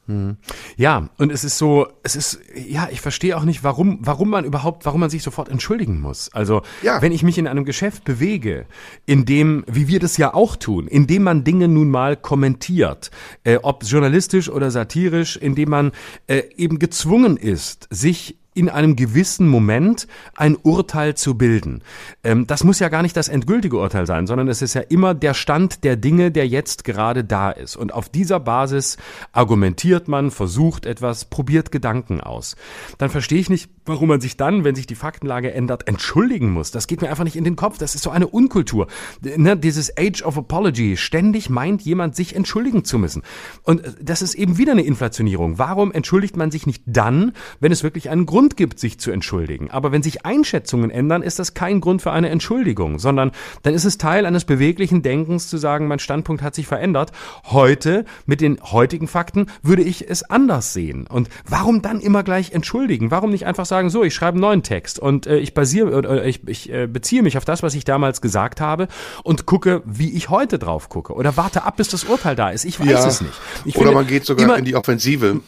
Hm. 0.06 0.36
Ja, 0.76 1.08
und 1.16 1.32
es 1.32 1.44
ist 1.44 1.56
so, 1.56 1.88
es 2.02 2.14
ist, 2.14 2.38
ja, 2.54 2.88
ich 2.90 3.00
verstehe 3.00 3.36
auch 3.36 3.44
nicht, 3.44 3.64
warum, 3.64 3.98
warum 4.02 4.28
man 4.28 4.44
überhaupt, 4.44 4.84
warum 4.84 5.00
man 5.00 5.08
sich 5.08 5.22
sofort 5.22 5.48
entschuldigen 5.48 6.00
muss. 6.00 6.32
Also, 6.34 6.62
ja. 6.82 7.00
wenn 7.00 7.12
ich 7.12 7.22
mich 7.22 7.38
in 7.38 7.46
einem 7.46 7.64
Geschäft 7.64 8.04
bewege, 8.04 8.66
in 9.06 9.24
dem, 9.24 9.64
wie 9.66 9.88
wir 9.88 10.00
das 10.00 10.18
ja 10.18 10.34
auch 10.34 10.56
tun, 10.56 10.88
in 10.88 11.06
dem 11.06 11.22
man 11.22 11.42
Dinge 11.42 11.68
nun 11.68 11.88
mal 11.88 12.16
kommentiert, 12.16 13.10
äh, 13.44 13.58
ob 13.62 13.82
journalistisch 13.84 14.50
oder 14.50 14.70
satirisch, 14.70 15.36
in 15.36 15.54
dem 15.54 15.70
man 15.70 15.92
äh, 16.26 16.42
eben 16.56 16.78
gezwungen 16.78 17.38
ist, 17.38 17.88
sich 17.90 18.36
in 18.54 18.68
einem 18.68 18.96
gewissen 18.96 19.48
Moment 19.48 20.06
ein 20.34 20.56
Urteil 20.56 21.14
zu 21.14 21.36
bilden. 21.36 21.82
Ähm, 22.22 22.46
das 22.46 22.64
muss 22.64 22.78
ja 22.78 22.88
gar 22.88 23.02
nicht 23.02 23.16
das 23.16 23.28
endgültige 23.28 23.76
Urteil 23.76 24.06
sein, 24.06 24.26
sondern 24.26 24.48
es 24.48 24.62
ist 24.62 24.74
ja 24.74 24.80
immer 24.80 25.14
der 25.14 25.34
Stand 25.34 25.84
der 25.84 25.96
Dinge, 25.96 26.30
der 26.30 26.46
jetzt 26.46 26.84
gerade 26.84 27.24
da 27.24 27.50
ist. 27.50 27.76
Und 27.76 27.92
auf 27.92 28.08
dieser 28.08 28.40
Basis 28.40 28.96
argumentiert 29.32 30.08
man, 30.08 30.30
versucht 30.30 30.86
etwas, 30.86 31.24
probiert 31.24 31.72
Gedanken 31.72 32.20
aus. 32.20 32.56
Dann 32.98 33.10
verstehe 33.10 33.40
ich 33.40 33.50
nicht, 33.50 33.70
warum 33.86 34.08
man 34.08 34.20
sich 34.20 34.36
dann, 34.36 34.64
wenn 34.64 34.74
sich 34.74 34.86
die 34.86 34.94
Faktenlage 34.94 35.52
ändert, 35.52 35.86
entschuldigen 35.88 36.50
muss. 36.50 36.70
Das 36.70 36.86
geht 36.86 37.02
mir 37.02 37.10
einfach 37.10 37.24
nicht 37.24 37.36
in 37.36 37.44
den 37.44 37.56
Kopf. 37.56 37.78
Das 37.78 37.94
ist 37.94 38.02
so 38.02 38.10
eine 38.10 38.26
Unkultur. 38.26 38.86
Ne, 39.20 39.56
dieses 39.56 39.96
Age 39.98 40.22
of 40.22 40.38
Apology. 40.38 40.96
Ständig 40.96 41.50
meint 41.50 41.82
jemand, 41.82 42.16
sich 42.16 42.34
entschuldigen 42.34 42.84
zu 42.84 42.98
müssen. 42.98 43.22
Und 43.62 43.84
äh, 43.84 43.92
das 44.00 44.22
ist 44.22 44.34
eben 44.34 44.58
wieder 44.58 44.72
eine 44.72 44.82
Inflationierung. 44.82 45.58
Warum 45.58 45.92
entschuldigt 45.92 46.36
man 46.36 46.50
sich 46.50 46.66
nicht 46.66 46.82
dann, 46.86 47.32
wenn 47.60 47.72
es 47.72 47.82
wirklich 47.82 48.10
einen 48.10 48.26
Grund 48.26 48.56
gibt, 48.56 48.78
sich 48.78 48.98
zu 48.98 49.10
entschuldigen. 49.10 49.70
Aber 49.70 49.92
wenn 49.92 50.02
sich 50.02 50.24
Einschätzungen 50.24 50.90
ändern, 50.90 51.22
ist 51.22 51.38
das 51.38 51.54
kein 51.54 51.80
Grund 51.80 52.02
für 52.02 52.12
eine 52.12 52.30
Entschuldigung, 52.30 52.98
sondern 52.98 53.32
dann 53.62 53.74
ist 53.74 53.84
es 53.84 53.98
Teil 53.98 54.26
eines 54.26 54.44
beweglichen 54.44 55.02
Denkens 55.02 55.48
zu 55.48 55.58
sagen, 55.58 55.86
mein 55.88 55.98
Standpunkt 55.98 56.42
hat 56.42 56.54
sich 56.54 56.66
verändert. 56.66 57.12
Heute, 57.44 58.04
mit 58.26 58.40
den 58.40 58.58
heutigen 58.62 59.08
Fakten, 59.08 59.46
würde 59.62 59.82
ich 59.82 60.08
es 60.08 60.22
anders 60.22 60.72
sehen. 60.72 61.06
Und 61.06 61.28
warum 61.48 61.82
dann 61.82 62.00
immer 62.00 62.22
gleich 62.22 62.52
entschuldigen? 62.52 63.10
Warum 63.10 63.30
nicht 63.30 63.46
einfach 63.46 63.66
sagen, 63.66 63.73
so, 63.90 64.04
ich 64.04 64.14
schreibe 64.14 64.34
einen 64.34 64.40
neuen 64.40 64.62
Text 64.62 64.98
und 64.98 65.26
äh, 65.26 65.38
ich 65.38 65.54
basiere, 65.54 66.22
äh, 66.22 66.28
ich, 66.28 66.46
ich 66.46 66.72
äh, 66.72 66.86
beziehe 66.86 67.22
mich 67.22 67.36
auf 67.36 67.44
das, 67.44 67.62
was 67.62 67.74
ich 67.74 67.84
damals 67.84 68.20
gesagt 68.20 68.60
habe 68.60 68.88
und 69.22 69.46
gucke, 69.46 69.82
wie 69.84 70.10
ich 70.10 70.30
heute 70.30 70.58
drauf 70.58 70.88
gucke. 70.88 71.14
Oder 71.14 71.36
warte 71.36 71.64
ab, 71.64 71.76
bis 71.76 71.88
das 71.88 72.04
Urteil 72.04 72.36
da 72.36 72.50
ist. 72.50 72.64
Ich 72.64 72.80
weiß 72.80 72.88
ja. 72.88 73.06
es 73.06 73.20
nicht. 73.20 73.34
Ich 73.64 73.76
Oder 73.76 73.92
man 73.92 74.06
geht 74.06 74.24
sogar 74.24 74.56
in 74.56 74.64
die 74.64 74.76
Offensive. 74.76 75.40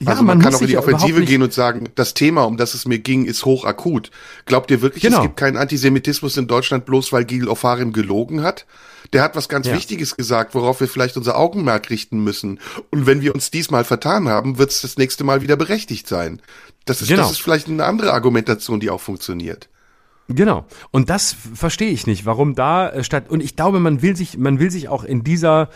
Ja, 0.00 0.08
also 0.08 0.22
man, 0.22 0.38
man 0.38 0.44
kann 0.44 0.54
auch 0.54 0.60
in 0.60 0.66
die 0.66 0.76
Offensive 0.76 1.24
gehen 1.24 1.42
und 1.42 1.54
sagen, 1.54 1.88
das 1.94 2.12
Thema, 2.12 2.42
um 2.42 2.58
das 2.58 2.74
es 2.74 2.86
mir 2.86 2.98
ging, 2.98 3.24
ist 3.24 3.46
hochakut. 3.46 4.10
Glaubt 4.44 4.70
ihr 4.70 4.82
wirklich, 4.82 5.02
genau. 5.02 5.18
es 5.18 5.22
gibt 5.22 5.36
keinen 5.38 5.56
Antisemitismus 5.56 6.36
in 6.36 6.46
Deutschland 6.46 6.84
bloß, 6.84 7.12
weil 7.12 7.24
Gil 7.24 7.48
Ofarim 7.48 7.92
gelogen 7.92 8.42
hat? 8.42 8.66
Der 9.12 9.22
hat 9.22 9.36
was 9.36 9.48
ganz 9.48 9.66
ja. 9.66 9.74
Wichtiges 9.74 10.16
gesagt, 10.16 10.54
worauf 10.54 10.80
wir 10.80 10.88
vielleicht 10.88 11.16
unser 11.16 11.38
Augenmerk 11.38 11.88
richten 11.90 12.22
müssen. 12.22 12.60
Und 12.90 13.06
wenn 13.06 13.22
wir 13.22 13.34
uns 13.34 13.50
diesmal 13.50 13.84
vertan 13.84 14.28
haben, 14.28 14.58
wird 14.58 14.70
es 14.70 14.82
das 14.82 14.98
nächste 14.98 15.24
Mal 15.24 15.42
wieder 15.42 15.56
berechtigt 15.56 16.08
sein. 16.08 16.42
Das 16.86 17.02
ist, 17.02 17.08
genau. 17.08 17.22
das 17.22 17.32
ist 17.32 17.42
vielleicht 17.42 17.68
eine 17.68 17.84
andere 17.84 18.12
Argumentation, 18.12 18.80
die 18.80 18.90
auch 18.90 19.00
funktioniert. 19.00 19.68
Genau. 20.28 20.64
Und 20.90 21.10
das 21.10 21.36
verstehe 21.54 21.90
ich 21.90 22.06
nicht, 22.06 22.24
warum 22.26 22.54
da 22.54 22.88
äh, 22.88 23.04
statt, 23.04 23.28
und 23.28 23.42
ich 23.42 23.54
glaube, 23.54 23.80
man 23.80 24.02
will 24.02 24.16
sich, 24.16 24.38
man 24.38 24.58
will 24.58 24.70
sich 24.70 24.88
auch 24.88 25.04
in 25.04 25.22
dieser, 25.22 25.68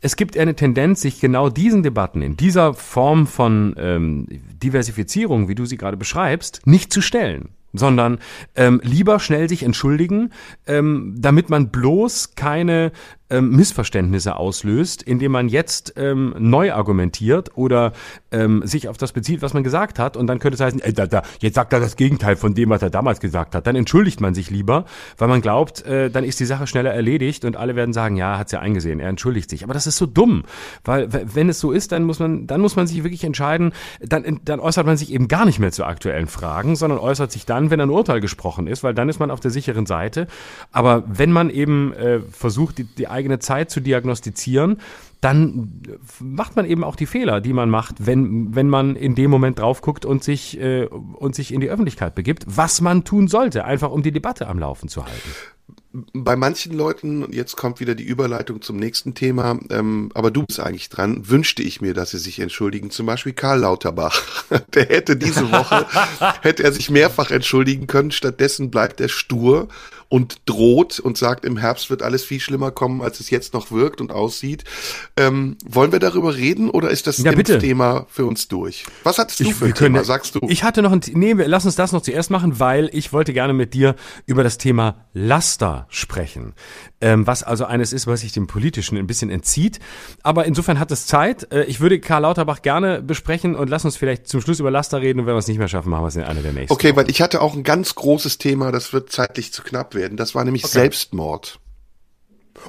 es 0.00 0.16
gibt 0.16 0.38
eine 0.38 0.54
Tendenz, 0.54 1.00
sich 1.00 1.20
genau 1.20 1.50
diesen 1.50 1.82
Debatten 1.82 2.22
in 2.22 2.36
dieser 2.36 2.74
Form 2.74 3.26
von 3.26 3.74
ähm, 3.78 4.26
Diversifizierung, 4.62 5.48
wie 5.48 5.54
du 5.54 5.66
sie 5.66 5.76
gerade 5.76 5.96
beschreibst, 5.96 6.66
nicht 6.66 6.92
zu 6.92 7.00
stellen 7.00 7.50
sondern 7.72 8.18
ähm, 8.56 8.80
lieber 8.82 9.20
schnell 9.20 9.48
sich 9.48 9.62
entschuldigen, 9.62 10.32
ähm, 10.66 11.14
damit 11.16 11.50
man 11.50 11.70
bloß 11.70 12.34
keine 12.34 12.90
ähm, 13.30 13.50
Missverständnisse 13.50 14.36
auslöst, 14.36 15.02
indem 15.02 15.32
man 15.32 15.48
jetzt 15.48 15.94
ähm, 15.96 16.34
neu 16.38 16.72
argumentiert 16.72 17.56
oder 17.56 17.92
ähm, 18.30 18.62
sich 18.64 18.88
auf 18.88 18.96
das 18.96 19.12
bezieht, 19.12 19.42
was 19.42 19.54
man 19.54 19.62
gesagt 19.62 19.98
hat. 19.98 20.16
Und 20.16 20.26
dann 20.26 20.38
könnte 20.38 20.54
es 20.54 20.60
heißen, 20.60 20.80
ey, 20.80 20.92
da, 20.92 21.06
da, 21.06 21.22
jetzt 21.40 21.54
sagt 21.54 21.72
er 21.72 21.80
das 21.80 21.96
Gegenteil 21.96 22.36
von 22.36 22.54
dem, 22.54 22.70
was 22.70 22.82
er 22.82 22.90
damals 22.90 23.20
gesagt 23.20 23.54
hat. 23.54 23.66
Dann 23.66 23.76
entschuldigt 23.76 24.20
man 24.20 24.34
sich 24.34 24.50
lieber, 24.50 24.84
weil 25.18 25.28
man 25.28 25.40
glaubt, 25.40 25.84
äh, 25.86 26.10
dann 26.10 26.24
ist 26.24 26.40
die 26.40 26.44
Sache 26.44 26.66
schneller 26.66 26.92
erledigt 26.92 27.44
und 27.44 27.56
alle 27.56 27.76
werden 27.76 27.92
sagen, 27.92 28.16
ja, 28.16 28.38
hat's 28.38 28.52
ja 28.52 28.60
eingesehen, 28.60 29.00
er 29.00 29.08
entschuldigt 29.08 29.50
sich. 29.50 29.64
Aber 29.64 29.74
das 29.74 29.86
ist 29.86 29.96
so 29.96 30.06
dumm, 30.06 30.44
weil 30.84 31.08
wenn 31.10 31.48
es 31.48 31.60
so 31.60 31.72
ist, 31.72 31.92
dann 31.92 32.04
muss 32.04 32.18
man, 32.18 32.46
dann 32.46 32.60
muss 32.60 32.76
man 32.76 32.86
sich 32.86 33.02
wirklich 33.02 33.24
entscheiden, 33.24 33.72
dann, 34.00 34.40
dann 34.44 34.60
äußert 34.60 34.86
man 34.86 34.96
sich 34.96 35.12
eben 35.12 35.28
gar 35.28 35.44
nicht 35.44 35.58
mehr 35.58 35.72
zu 35.72 35.84
aktuellen 35.84 36.26
Fragen, 36.26 36.76
sondern 36.76 36.98
äußert 36.98 37.32
sich 37.32 37.46
dann, 37.46 37.70
wenn 37.70 37.80
ein 37.80 37.90
Urteil 37.90 38.20
gesprochen 38.20 38.66
ist, 38.66 38.82
weil 38.82 38.94
dann 38.94 39.08
ist 39.08 39.18
man 39.18 39.30
auf 39.30 39.40
der 39.40 39.50
sicheren 39.50 39.86
Seite. 39.86 40.26
Aber 40.72 41.04
wenn 41.06 41.32
man 41.32 41.50
eben 41.50 41.92
äh, 41.92 42.20
versucht, 42.20 42.78
die, 42.78 42.84
die 42.84 43.08
eigene 43.20 43.38
Zeit 43.38 43.70
zu 43.70 43.80
diagnostizieren, 43.80 44.78
dann 45.20 45.82
macht 46.18 46.56
man 46.56 46.64
eben 46.64 46.82
auch 46.82 46.96
die 46.96 47.06
Fehler, 47.06 47.42
die 47.42 47.52
man 47.52 47.68
macht, 47.68 48.06
wenn, 48.06 48.54
wenn 48.54 48.68
man 48.68 48.96
in 48.96 49.14
dem 49.14 49.30
Moment 49.30 49.58
drauf 49.58 49.82
guckt 49.82 50.06
und 50.06 50.24
sich, 50.24 50.58
äh, 50.58 50.86
und 50.86 51.34
sich 51.34 51.52
in 51.52 51.60
die 51.60 51.68
Öffentlichkeit 51.68 52.14
begibt, 52.14 52.44
was 52.46 52.80
man 52.80 53.04
tun 53.04 53.28
sollte, 53.28 53.64
einfach 53.64 53.90
um 53.90 54.02
die 54.02 54.12
Debatte 54.12 54.48
am 54.48 54.58
Laufen 54.58 54.88
zu 54.88 55.04
halten 55.04 55.30
bei 55.92 56.36
manchen 56.36 56.72
Leuten, 56.72 57.32
jetzt 57.32 57.56
kommt 57.56 57.80
wieder 57.80 57.96
die 57.96 58.04
Überleitung 58.04 58.62
zum 58.62 58.76
nächsten 58.76 59.14
Thema, 59.14 59.58
ähm, 59.70 60.10
aber 60.14 60.30
du 60.30 60.44
bist 60.44 60.60
eigentlich 60.60 60.88
dran, 60.88 61.28
wünschte 61.28 61.62
ich 61.62 61.80
mir, 61.80 61.94
dass 61.94 62.10
sie 62.10 62.18
sich 62.18 62.38
entschuldigen. 62.38 62.90
Zum 62.90 63.06
Beispiel 63.06 63.32
Karl 63.32 63.60
Lauterbach. 63.60 64.22
Der 64.74 64.86
hätte 64.86 65.16
diese 65.16 65.50
Woche, 65.50 65.86
hätte 66.42 66.62
er 66.62 66.72
sich 66.72 66.90
mehrfach 66.90 67.32
entschuldigen 67.32 67.88
können. 67.88 68.12
Stattdessen 68.12 68.70
bleibt 68.70 69.00
er 69.00 69.08
stur 69.08 69.68
und 70.10 70.42
droht 70.44 70.98
und 70.98 71.16
sagt, 71.16 71.44
im 71.44 71.56
Herbst 71.56 71.88
wird 71.88 72.02
alles 72.02 72.24
viel 72.24 72.40
schlimmer 72.40 72.72
kommen, 72.72 73.00
als 73.00 73.20
es 73.20 73.30
jetzt 73.30 73.54
noch 73.54 73.70
wirkt 73.70 74.00
und 74.00 74.10
aussieht. 74.10 74.64
Ähm, 75.16 75.56
wollen 75.64 75.92
wir 75.92 76.00
darüber 76.00 76.36
reden 76.36 76.68
oder 76.68 76.90
ist 76.90 77.06
das 77.06 77.18
ja, 77.18 77.32
Thema 77.32 78.06
für 78.10 78.26
uns 78.26 78.48
durch? 78.48 78.84
Was 79.04 79.18
hattest 79.18 79.38
du 79.38 79.44
ich, 79.44 79.54
für 79.54 79.66
ein 79.66 79.74
Thema, 79.74 79.98
können, 79.98 80.04
sagst 80.04 80.34
du? 80.34 80.40
Ich 80.48 80.64
hatte 80.64 80.82
noch 80.82 80.90
ein, 80.90 81.00
nee, 81.12 81.32
lass 81.32 81.64
uns 81.64 81.76
das 81.76 81.92
noch 81.92 82.02
zuerst 82.02 82.30
machen, 82.30 82.58
weil 82.58 82.90
ich 82.92 83.12
wollte 83.12 83.32
gerne 83.32 83.52
mit 83.52 83.72
dir 83.72 83.94
über 84.26 84.42
das 84.42 84.58
Thema 84.58 85.06
Laster 85.14 85.86
sprechen. 85.90 86.54
Ähm, 87.00 87.26
was 87.26 87.42
also 87.42 87.64
eines 87.64 87.92
ist, 87.92 88.06
was 88.06 88.20
sich 88.20 88.32
dem 88.32 88.46
Politischen 88.46 88.98
ein 88.98 89.06
bisschen 89.06 89.30
entzieht. 89.30 89.80
Aber 90.22 90.44
insofern 90.44 90.78
hat 90.78 90.90
es 90.90 91.06
Zeit. 91.06 91.50
Äh, 91.52 91.64
ich 91.64 91.80
würde 91.80 91.98
Karl 92.00 92.22
Lauterbach 92.22 92.62
gerne 92.62 93.02
besprechen 93.02 93.54
und 93.54 93.70
lass 93.70 93.84
uns 93.84 93.96
vielleicht 93.96 94.28
zum 94.28 94.40
Schluss 94.40 94.60
über 94.60 94.70
Laster 94.70 95.00
reden 95.00 95.20
und 95.20 95.26
wenn 95.26 95.34
wir 95.34 95.38
es 95.38 95.48
nicht 95.48 95.58
mehr 95.58 95.68
schaffen, 95.68 95.90
machen 95.90 96.04
wir 96.04 96.08
es 96.08 96.16
in 96.16 96.22
einer 96.22 96.42
der 96.42 96.52
nächsten. 96.52 96.72
Okay, 96.72 96.94
weil 96.96 97.10
ich 97.10 97.22
hatte 97.22 97.40
auch 97.40 97.54
ein 97.54 97.62
ganz 97.62 97.94
großes 97.94 98.38
Thema, 98.38 98.70
das 98.70 98.92
wird 98.92 99.10
zeitlich 99.10 99.52
zu 99.52 99.62
knapp 99.62 99.94
werden. 99.94 100.16
Das 100.16 100.34
war 100.34 100.44
nämlich 100.44 100.64
okay. 100.64 100.72
Selbstmord. 100.72 101.60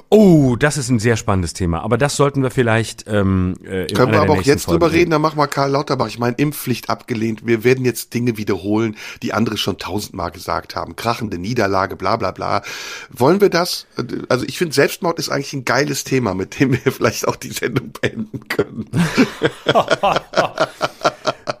Oh, 0.08 0.56
das 0.56 0.76
ist 0.76 0.90
ein 0.90 0.98
sehr 0.98 1.16
spannendes 1.16 1.54
Thema. 1.54 1.80
Aber 1.80 1.96
das 1.96 2.16
sollten 2.16 2.42
wir 2.42 2.50
vielleicht 2.50 3.04
ähm, 3.06 3.56
äh, 3.64 3.86
in 3.86 3.96
Können 3.96 4.12
wir 4.12 4.20
aber 4.20 4.34
auch 4.34 4.42
jetzt 4.42 4.64
Folgen 4.64 4.80
drüber 4.80 4.92
reden, 4.92 5.10
dann 5.10 5.22
machen 5.22 5.38
wir 5.38 5.46
Karl 5.46 5.70
Lauterbach. 5.70 6.08
Ich 6.08 6.18
meine, 6.18 6.36
Impfpflicht 6.36 6.90
abgelehnt. 6.90 7.46
Wir 7.46 7.64
werden 7.64 7.84
jetzt 7.84 8.12
Dinge 8.12 8.36
wiederholen, 8.36 8.96
die 9.22 9.32
andere 9.32 9.56
schon 9.56 9.78
tausendmal 9.78 10.30
gesagt 10.30 10.76
haben. 10.76 10.96
Krachende 10.96 11.38
Niederlage, 11.38 11.96
bla 11.96 12.16
bla 12.16 12.30
bla. 12.30 12.62
Wollen 13.10 13.40
wir 13.40 13.48
das? 13.48 13.86
Also 14.28 14.44
ich 14.46 14.58
finde, 14.58 14.74
Selbstmord 14.74 15.18
ist 15.18 15.30
eigentlich 15.30 15.52
ein 15.54 15.64
geiles 15.64 16.04
Thema, 16.04 16.34
mit 16.34 16.60
dem 16.60 16.72
wir 16.72 16.78
vielleicht 16.92 17.26
auch 17.26 17.36
die 17.36 17.50
Sendung 17.50 17.92
beenden 17.92 18.48
können. 18.48 18.90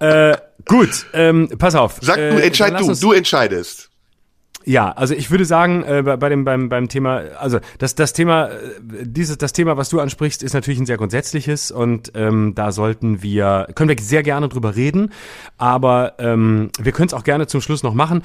äh, 0.00 0.36
gut, 0.66 1.06
ähm, 1.14 1.48
pass 1.58 1.74
auf. 1.74 1.98
Sag 2.02 2.16
du, 2.16 2.22
äh, 2.22 2.46
entscheid 2.46 2.78
du, 2.78 2.94
du 2.94 3.12
entscheidest. 3.12 3.91
Ja, 4.64 4.90
also 4.90 5.14
ich 5.14 5.30
würde 5.30 5.44
sagen, 5.44 5.82
äh, 5.82 6.02
bei, 6.04 6.16
bei 6.16 6.28
dem 6.28 6.44
beim 6.44 6.68
beim 6.68 6.88
Thema, 6.88 7.22
also 7.38 7.58
das 7.78 7.94
das 7.94 8.12
Thema 8.12 8.48
äh, 8.48 8.56
dieses 9.02 9.38
das 9.38 9.52
Thema, 9.52 9.76
was 9.76 9.88
du 9.88 10.00
ansprichst, 10.00 10.42
ist 10.42 10.52
natürlich 10.52 10.80
ein 10.80 10.86
sehr 10.86 10.96
grundsätzliches 10.96 11.70
und 11.70 12.12
ähm, 12.14 12.54
da 12.54 12.72
sollten 12.72 13.22
wir 13.22 13.68
können 13.74 13.88
wir 13.88 13.96
sehr 14.02 14.22
gerne 14.22 14.48
drüber 14.48 14.76
reden, 14.76 15.12
aber 15.58 16.14
ähm, 16.18 16.70
wir 16.80 16.92
können 16.92 17.08
es 17.08 17.14
auch 17.14 17.24
gerne 17.24 17.46
zum 17.46 17.60
Schluss 17.60 17.82
noch 17.82 17.94
machen. 17.94 18.22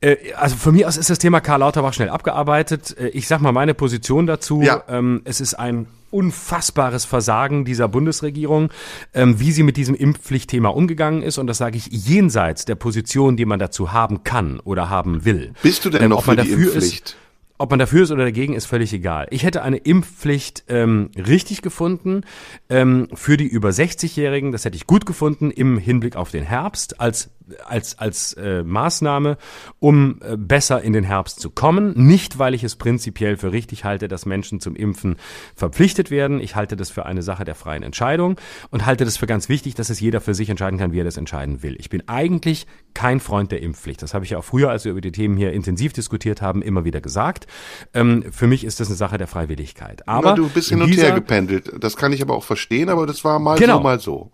Äh, 0.00 0.16
also 0.36 0.56
von 0.56 0.74
mir 0.74 0.88
aus 0.88 0.96
ist 0.96 1.10
das 1.10 1.18
Thema 1.18 1.40
Karl 1.40 1.60
Lauterbach 1.60 1.92
schnell 1.92 2.10
abgearbeitet. 2.10 2.96
Äh, 2.98 3.08
ich 3.08 3.28
sag 3.28 3.40
mal 3.40 3.52
meine 3.52 3.74
Position 3.74 4.26
dazu. 4.26 4.62
Ja. 4.62 4.82
Ähm, 4.88 5.22
es 5.24 5.40
ist 5.40 5.54
ein 5.54 5.86
unfassbares 6.10 7.04
Versagen 7.04 7.64
dieser 7.64 7.88
Bundesregierung, 7.88 8.70
ähm, 9.14 9.40
wie 9.40 9.52
sie 9.52 9.62
mit 9.62 9.76
diesem 9.76 9.94
Impfpflichtthema 9.94 10.68
umgegangen 10.68 11.22
ist. 11.22 11.38
Und 11.38 11.46
das 11.46 11.58
sage 11.58 11.76
ich 11.76 11.86
jenseits 11.86 12.64
der 12.64 12.74
Position, 12.74 13.36
die 13.36 13.44
man 13.44 13.58
dazu 13.58 13.92
haben 13.92 14.24
kann 14.24 14.60
oder 14.60 14.90
haben 14.90 15.24
will. 15.24 15.52
Bist 15.62 15.84
du 15.84 15.90
denn 15.90 16.02
ähm, 16.02 16.10
noch 16.10 16.24
für 16.24 16.36
die 16.36 16.50
Impfpflicht? 16.50 17.06
Ist, 17.10 17.16
ob 17.58 17.70
man 17.70 17.78
dafür 17.78 18.02
ist 18.02 18.10
oder 18.10 18.24
dagegen, 18.24 18.54
ist 18.54 18.66
völlig 18.66 18.92
egal. 18.92 19.26
Ich 19.30 19.42
hätte 19.44 19.62
eine 19.62 19.78
Impfpflicht 19.78 20.64
ähm, 20.68 21.10
richtig 21.16 21.62
gefunden 21.62 22.22
ähm, 22.68 23.08
für 23.14 23.36
die 23.36 23.46
über 23.46 23.70
60-Jährigen. 23.70 24.52
Das 24.52 24.64
hätte 24.64 24.76
ich 24.76 24.86
gut 24.86 25.06
gefunden 25.06 25.50
im 25.50 25.78
Hinblick 25.78 26.16
auf 26.16 26.30
den 26.30 26.44
Herbst 26.44 27.00
als 27.00 27.30
als, 27.64 27.98
als 27.98 28.32
äh, 28.34 28.62
Maßnahme, 28.64 29.38
um 29.78 30.20
äh, 30.22 30.36
besser 30.36 30.82
in 30.82 30.92
den 30.92 31.04
Herbst 31.04 31.40
zu 31.40 31.50
kommen. 31.50 31.92
Nicht, 31.94 32.38
weil 32.38 32.54
ich 32.54 32.64
es 32.64 32.76
prinzipiell 32.76 33.36
für 33.36 33.52
richtig 33.52 33.84
halte, 33.84 34.08
dass 34.08 34.26
Menschen 34.26 34.60
zum 34.60 34.74
Impfen 34.74 35.16
verpflichtet 35.54 36.10
werden. 36.10 36.40
Ich 36.40 36.56
halte 36.56 36.76
das 36.76 36.90
für 36.90 37.06
eine 37.06 37.22
Sache 37.22 37.44
der 37.44 37.54
freien 37.54 37.82
Entscheidung 37.82 38.36
und 38.70 38.86
halte 38.86 39.04
das 39.04 39.16
für 39.16 39.26
ganz 39.26 39.48
wichtig, 39.48 39.74
dass 39.74 39.90
es 39.90 40.00
jeder 40.00 40.20
für 40.20 40.34
sich 40.34 40.50
entscheiden 40.50 40.78
kann, 40.78 40.92
wie 40.92 41.00
er 41.00 41.04
das 41.04 41.16
entscheiden 41.16 41.62
will. 41.62 41.76
Ich 41.78 41.88
bin 41.88 42.08
eigentlich 42.08 42.66
kein 42.94 43.20
Freund 43.20 43.52
der 43.52 43.62
Impfpflicht. 43.62 44.02
Das 44.02 44.14
habe 44.14 44.24
ich 44.24 44.32
ja 44.32 44.38
auch 44.38 44.44
früher, 44.44 44.70
als 44.70 44.84
wir 44.84 44.92
über 44.92 45.00
die 45.00 45.12
Themen 45.12 45.36
hier 45.36 45.52
intensiv 45.52 45.92
diskutiert 45.92 46.42
haben, 46.42 46.62
immer 46.62 46.84
wieder 46.84 47.00
gesagt. 47.00 47.45
Ähm, 47.94 48.24
für 48.30 48.46
mich 48.46 48.64
ist 48.64 48.80
das 48.80 48.88
eine 48.88 48.96
Sache 48.96 49.18
der 49.18 49.26
Freiwilligkeit. 49.26 50.06
Aber 50.08 50.30
Na, 50.30 50.34
du 50.34 50.48
bist 50.48 50.68
hin 50.68 50.82
und 50.82 50.96
her 50.96 51.12
gependelt. 51.12 51.72
Das 51.80 51.96
kann 51.96 52.12
ich 52.12 52.22
aber 52.22 52.34
auch 52.34 52.44
verstehen, 52.44 52.88
aber 52.88 53.06
das 53.06 53.24
war 53.24 53.38
mal 53.38 53.58
genau. 53.58 53.78
so, 53.78 53.82
mal 53.82 54.00
so. 54.00 54.32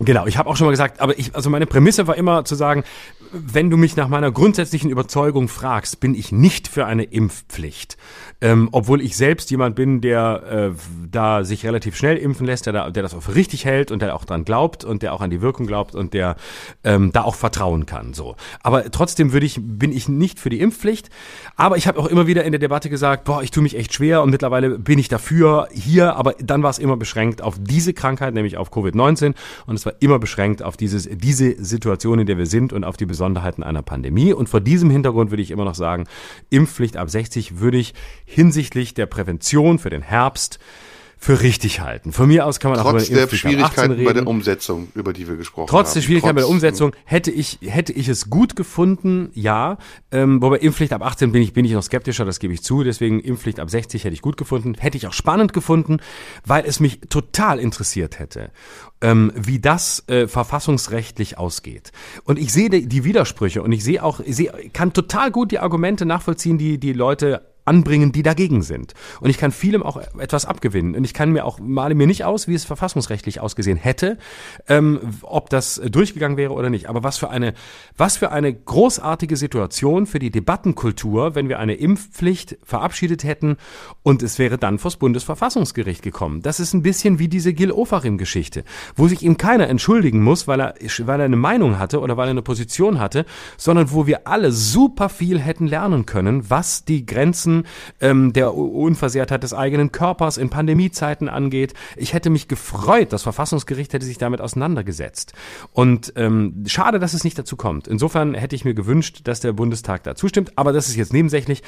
Genau, 0.00 0.26
ich 0.26 0.38
habe 0.38 0.48
auch 0.48 0.56
schon 0.56 0.66
mal 0.66 0.70
gesagt, 0.70 1.00
aber 1.00 1.18
ich, 1.18 1.34
also 1.34 1.50
meine 1.50 1.66
Prämisse 1.66 2.06
war 2.06 2.16
immer 2.16 2.44
zu 2.44 2.54
sagen, 2.54 2.82
wenn 3.32 3.70
du 3.70 3.76
mich 3.76 3.96
nach 3.96 4.08
meiner 4.08 4.30
grundsätzlichen 4.30 4.90
Überzeugung 4.90 5.48
fragst, 5.48 6.00
bin 6.00 6.14
ich 6.14 6.32
nicht 6.32 6.68
für 6.68 6.86
eine 6.86 7.04
Impfpflicht. 7.04 7.96
Ähm, 8.40 8.68
obwohl 8.72 9.00
ich 9.00 9.16
selbst 9.16 9.50
jemand 9.50 9.76
bin, 9.76 10.00
der 10.00 10.72
äh, 10.74 10.80
da 11.10 11.44
sich 11.44 11.64
relativ 11.64 11.96
schnell 11.96 12.16
impfen 12.16 12.44
lässt, 12.44 12.66
der, 12.66 12.72
da, 12.72 12.90
der 12.90 13.02
das 13.02 13.14
auch 13.14 13.22
für 13.22 13.34
richtig 13.34 13.64
hält 13.64 13.90
und 13.90 14.02
der 14.02 14.14
auch 14.14 14.24
dran 14.24 14.44
glaubt 14.44 14.84
und 14.84 15.02
der 15.02 15.12
auch 15.12 15.20
an 15.20 15.30
die 15.30 15.40
Wirkung 15.40 15.66
glaubt 15.66 15.94
und 15.94 16.12
der 16.12 16.36
ähm, 16.82 17.12
da 17.12 17.22
auch 17.22 17.36
vertrauen 17.36 17.86
kann. 17.86 18.14
So, 18.14 18.36
aber 18.62 18.90
trotzdem 18.90 19.32
würde 19.32 19.46
ich 19.46 19.60
bin 19.62 19.92
ich 19.92 20.08
nicht 20.08 20.40
für 20.40 20.50
die 20.50 20.60
Impfpflicht. 20.60 21.08
Aber 21.56 21.76
ich 21.76 21.86
habe 21.86 22.00
auch 22.00 22.06
immer 22.06 22.26
wieder 22.26 22.44
in 22.44 22.52
der 22.52 22.58
Debatte 22.58 22.90
gesagt, 22.90 23.24
boah, 23.24 23.42
ich 23.42 23.52
tue 23.52 23.62
mich 23.62 23.76
echt 23.76 23.94
schwer 23.94 24.22
und 24.22 24.30
mittlerweile 24.30 24.78
bin 24.78 24.98
ich 24.98 25.08
dafür 25.08 25.68
hier. 25.72 26.16
Aber 26.16 26.34
dann 26.40 26.62
war 26.62 26.70
es 26.70 26.78
immer 26.78 26.96
beschränkt 26.96 27.42
auf 27.42 27.56
diese 27.60 27.94
Krankheit, 27.94 28.34
nämlich 28.34 28.56
auf 28.56 28.72
Covid-19 28.72 29.34
und 29.66 29.74
es 29.76 29.86
war 29.86 29.94
immer 30.00 30.18
beschränkt 30.18 30.62
auf 30.62 30.76
dieses 30.76 31.08
diese 31.12 31.62
Situation, 31.64 32.18
in 32.18 32.26
der 32.26 32.38
wir 32.38 32.46
sind 32.46 32.72
und 32.72 32.84
auf 32.84 32.96
die 32.96 33.06
Besonderheiten 33.22 33.62
einer 33.62 33.82
Pandemie. 33.82 34.32
Und 34.32 34.48
vor 34.48 34.60
diesem 34.60 34.90
Hintergrund 34.90 35.30
würde 35.30 35.44
ich 35.44 35.52
immer 35.52 35.64
noch 35.64 35.76
sagen, 35.76 36.08
Impfpflicht 36.50 36.96
ab 36.96 37.08
60 37.08 37.60
würde 37.60 37.78
ich 37.78 37.94
hinsichtlich 38.24 38.94
der 38.94 39.06
Prävention 39.06 39.78
für 39.78 39.90
den 39.90 40.02
Herbst 40.02 40.58
für 41.22 41.40
richtig 41.40 41.78
halten. 41.78 42.10
Von 42.10 42.26
mir 42.26 42.44
aus 42.46 42.58
kann 42.58 42.72
man 42.72 42.80
Trotz 42.80 43.04
auch 43.04 43.10
über 43.10 43.26
der 43.26 43.36
Schwierigkeiten 43.36 44.04
bei 44.04 44.12
der 44.12 44.26
Umsetzung, 44.26 44.88
über 44.96 45.12
die 45.12 45.28
wir 45.28 45.36
gesprochen 45.36 45.68
Trotz 45.68 45.90
haben. 45.90 45.94
der 45.94 46.00
Schwierigkeiten 46.00 46.34
bei 46.34 46.40
der 46.40 46.48
Umsetzung 46.48 46.96
hätte 47.04 47.30
ich 47.30 47.60
hätte 47.62 47.92
ich 47.92 48.08
es 48.08 48.28
gut 48.28 48.56
gefunden, 48.56 49.30
ja. 49.34 49.78
Ähm, 50.10 50.42
wobei 50.42 50.56
Impfpflicht 50.56 50.92
ab 50.92 51.00
18 51.00 51.30
bin 51.30 51.40
ich 51.40 51.52
bin 51.52 51.64
ich 51.64 51.70
noch 51.74 51.84
skeptischer, 51.84 52.24
das 52.24 52.40
gebe 52.40 52.52
ich 52.52 52.64
zu. 52.64 52.82
Deswegen 52.82 53.20
Impfpflicht 53.20 53.60
ab 53.60 53.70
60 53.70 54.02
hätte 54.02 54.14
ich 54.14 54.20
gut 54.20 54.36
gefunden, 54.36 54.74
hätte 54.76 54.96
ich 54.96 55.06
auch 55.06 55.12
spannend 55.12 55.52
gefunden, 55.52 55.98
weil 56.44 56.64
es 56.66 56.80
mich 56.80 56.98
total 57.08 57.60
interessiert 57.60 58.18
hätte, 58.18 58.50
ähm, 59.00 59.30
wie 59.36 59.60
das 59.60 60.02
äh, 60.08 60.26
verfassungsrechtlich 60.26 61.38
ausgeht. 61.38 61.92
Und 62.24 62.36
ich 62.36 62.52
sehe 62.52 62.68
die, 62.68 62.88
die 62.88 63.04
Widersprüche 63.04 63.62
und 63.62 63.70
ich 63.70 63.84
sehe 63.84 64.02
auch, 64.02 64.18
ich 64.18 64.34
sehe, 64.34 64.52
kann 64.72 64.92
total 64.92 65.30
gut 65.30 65.52
die 65.52 65.60
Argumente 65.60 66.04
nachvollziehen, 66.04 66.58
die 66.58 66.78
die 66.78 66.92
Leute 66.92 67.51
anbringen, 67.64 68.12
die 68.12 68.22
dagegen 68.22 68.62
sind. 68.62 68.94
Und 69.20 69.30
ich 69.30 69.38
kann 69.38 69.52
vielem 69.52 69.82
auch 69.82 69.96
etwas 70.18 70.44
abgewinnen. 70.46 70.96
Und 70.96 71.04
ich 71.04 71.14
kann 71.14 71.30
mir 71.30 71.44
auch, 71.44 71.58
male 71.60 71.94
mir 71.94 72.06
nicht 72.06 72.24
aus, 72.24 72.48
wie 72.48 72.54
es 72.54 72.64
verfassungsrechtlich 72.64 73.40
ausgesehen 73.40 73.76
hätte, 73.76 74.18
ähm, 74.68 75.00
ob 75.22 75.50
das 75.50 75.80
durchgegangen 75.84 76.36
wäre 76.36 76.52
oder 76.52 76.70
nicht. 76.70 76.88
Aber 76.88 77.02
was 77.02 77.18
für 77.18 77.30
eine, 77.30 77.54
was 77.96 78.16
für 78.16 78.32
eine 78.32 78.52
großartige 78.52 79.36
Situation 79.36 80.06
für 80.06 80.18
die 80.18 80.30
Debattenkultur, 80.30 81.34
wenn 81.34 81.48
wir 81.48 81.58
eine 81.58 81.74
Impfpflicht 81.74 82.58
verabschiedet 82.64 83.24
hätten 83.24 83.56
und 84.02 84.22
es 84.22 84.38
wäre 84.38 84.58
dann 84.58 84.78
vors 84.78 84.96
Bundesverfassungsgericht 84.96 86.02
gekommen. 86.02 86.42
Das 86.42 86.60
ist 86.60 86.74
ein 86.74 86.82
bisschen 86.82 87.18
wie 87.18 87.28
diese 87.28 87.52
Gil 87.52 87.70
Ofarim-Geschichte, 87.72 88.64
wo 88.96 89.08
sich 89.08 89.22
ihm 89.22 89.36
keiner 89.36 89.68
entschuldigen 89.68 90.22
muss, 90.22 90.48
weil 90.48 90.60
er, 90.60 90.74
weil 91.04 91.20
er 91.20 91.26
eine 91.26 91.36
Meinung 91.36 91.78
hatte 91.78 92.00
oder 92.00 92.16
weil 92.16 92.28
er 92.28 92.32
eine 92.32 92.42
Position 92.42 92.98
hatte, 92.98 93.24
sondern 93.56 93.92
wo 93.92 94.06
wir 94.06 94.26
alle 94.26 94.52
super 94.52 95.08
viel 95.08 95.38
hätten 95.38 95.66
lernen 95.66 96.06
können, 96.06 96.50
was 96.50 96.84
die 96.84 97.06
Grenzen 97.06 97.51
Grenzen 97.52 97.66
ähm, 98.00 98.32
der 98.32 98.54
Unversehrtheit 98.54 99.42
des 99.42 99.54
eigenen 99.54 99.92
Körpers 99.92 100.36
in 100.36 100.50
Pandemiezeiten 100.50 101.28
angeht. 101.28 101.74
Ich 101.96 102.14
hätte 102.14 102.30
mich 102.30 102.48
gefreut, 102.48 103.12
das 103.12 103.22
Verfassungsgericht 103.22 103.92
hätte 103.92 104.06
sich 104.06 104.18
damit 104.18 104.40
auseinandergesetzt. 104.40 105.32
Und 105.72 106.12
ähm, 106.16 106.64
schade, 106.66 106.98
dass 106.98 107.14
es 107.14 107.24
nicht 107.24 107.38
dazu 107.38 107.56
kommt. 107.56 107.88
Insofern 107.88 108.34
hätte 108.34 108.56
ich 108.56 108.64
mir 108.64 108.74
gewünscht, 108.74 109.20
dass 109.24 109.40
der 109.40 109.52
Bundestag 109.52 110.02
da 110.04 110.14
zustimmt, 110.14 110.52
aber 110.56 110.72
das 110.72 110.88
ist 110.88 110.96
jetzt 110.96 111.12
nebensächlich. 111.12 111.62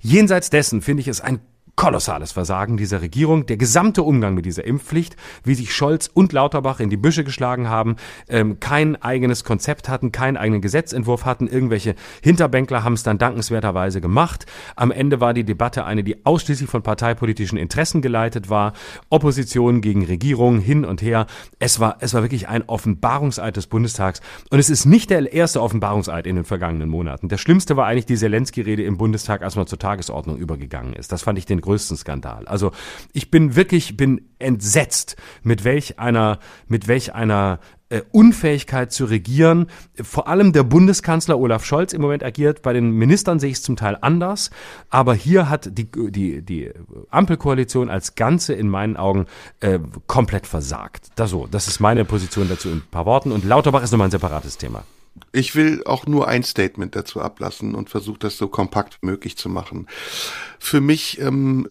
Jenseits 0.00 0.50
dessen 0.50 0.82
finde 0.82 1.02
ich 1.02 1.08
es 1.08 1.20
ein 1.20 1.40
kolossales 1.76 2.32
Versagen 2.32 2.78
dieser 2.78 3.02
Regierung. 3.02 3.44
Der 3.44 3.58
gesamte 3.58 4.02
Umgang 4.02 4.34
mit 4.34 4.46
dieser 4.46 4.64
Impfpflicht, 4.64 5.14
wie 5.44 5.54
sich 5.54 5.74
Scholz 5.74 6.10
und 6.12 6.32
Lauterbach 6.32 6.80
in 6.80 6.88
die 6.88 6.96
Büsche 6.96 7.22
geschlagen 7.22 7.68
haben, 7.68 7.96
ähm, 8.28 8.58
kein 8.60 9.00
eigenes 9.00 9.44
Konzept 9.44 9.90
hatten, 9.90 10.10
keinen 10.10 10.38
eigenen 10.38 10.62
Gesetzentwurf 10.62 11.26
hatten. 11.26 11.46
Irgendwelche 11.46 11.94
Hinterbänkler 12.22 12.82
haben 12.82 12.94
es 12.94 13.02
dann 13.02 13.18
dankenswerterweise 13.18 14.00
gemacht. 14.00 14.46
Am 14.74 14.90
Ende 14.90 15.20
war 15.20 15.34
die 15.34 15.44
Debatte 15.44 15.84
eine, 15.84 16.02
die 16.02 16.24
ausschließlich 16.24 16.68
von 16.68 16.82
parteipolitischen 16.82 17.58
Interessen 17.58 18.00
geleitet 18.00 18.48
war. 18.48 18.72
Opposition 19.10 19.82
gegen 19.82 20.06
Regierung 20.06 20.60
hin 20.60 20.86
und 20.86 21.02
her. 21.02 21.26
Es 21.58 21.78
war, 21.78 21.98
es 22.00 22.14
war 22.14 22.22
wirklich 22.22 22.48
ein 22.48 22.66
Offenbarungseid 22.66 23.54
des 23.54 23.66
Bundestags. 23.66 24.22
Und 24.50 24.58
es 24.58 24.70
ist 24.70 24.86
nicht 24.86 25.10
der 25.10 25.30
erste 25.30 25.60
Offenbarungseid 25.60 26.26
in 26.26 26.36
den 26.36 26.46
vergangenen 26.46 26.88
Monaten. 26.88 27.28
Der 27.28 27.36
schlimmste 27.36 27.76
war 27.76 27.86
eigentlich 27.86 28.06
die 28.06 28.16
Zelensky-Rede 28.16 28.82
im 28.82 28.96
Bundestag, 28.96 29.42
als 29.42 29.56
man 29.56 29.66
zur 29.66 29.78
Tagesordnung 29.78 30.38
übergegangen 30.38 30.94
ist. 30.94 31.12
Das 31.12 31.22
fand 31.22 31.38
ich 31.38 31.44
den 31.44 31.60
größten 31.66 31.96
Skandal. 31.98 32.48
Also 32.48 32.72
ich 33.12 33.30
bin 33.30 33.54
wirklich, 33.56 33.96
bin 33.96 34.30
entsetzt, 34.38 35.16
mit 35.42 35.64
welch 35.64 35.98
einer, 35.98 36.38
mit 36.66 36.88
welch 36.88 37.14
einer 37.14 37.60
äh, 37.88 38.02
Unfähigkeit 38.10 38.92
zu 38.92 39.04
regieren. 39.04 39.66
Vor 40.00 40.28
allem 40.28 40.52
der 40.52 40.64
Bundeskanzler 40.64 41.38
Olaf 41.38 41.64
Scholz 41.64 41.92
im 41.92 42.00
Moment 42.00 42.24
agiert. 42.24 42.62
Bei 42.62 42.72
den 42.72 42.90
Ministern 42.90 43.38
sehe 43.38 43.50
ich 43.50 43.58
es 43.58 43.62
zum 43.62 43.76
Teil 43.76 43.96
anders. 44.00 44.50
Aber 44.90 45.14
hier 45.14 45.48
hat 45.48 45.70
die, 45.78 45.88
die, 45.92 46.42
die 46.42 46.72
Ampelkoalition 47.10 47.90
als 47.90 48.14
Ganze 48.14 48.54
in 48.54 48.68
meinen 48.68 48.96
Augen 48.96 49.26
äh, 49.60 49.78
komplett 50.06 50.46
versagt. 50.46 51.08
Das 51.16 51.30
so, 51.30 51.46
das 51.46 51.68
ist 51.68 51.80
meine 51.80 52.04
Position 52.04 52.48
dazu 52.48 52.68
in 52.68 52.78
ein 52.78 52.84
paar 52.90 53.06
Worten. 53.06 53.32
Und 53.32 53.44
Lauterbach 53.44 53.82
ist 53.82 53.92
nochmal 53.92 54.08
ein 54.08 54.12
separates 54.12 54.58
Thema. 54.58 54.84
Ich 55.32 55.54
will 55.54 55.82
auch 55.84 56.06
nur 56.06 56.28
ein 56.28 56.42
Statement 56.42 56.96
dazu 56.96 57.20
ablassen 57.20 57.74
und 57.74 57.90
versuche 57.90 58.18
das 58.18 58.36
so 58.36 58.48
kompakt 58.48 58.98
wie 59.00 59.06
möglich 59.06 59.36
zu 59.36 59.48
machen. 59.48 59.86
Für 60.58 60.80
mich 60.80 61.20
ähm, 61.20 61.68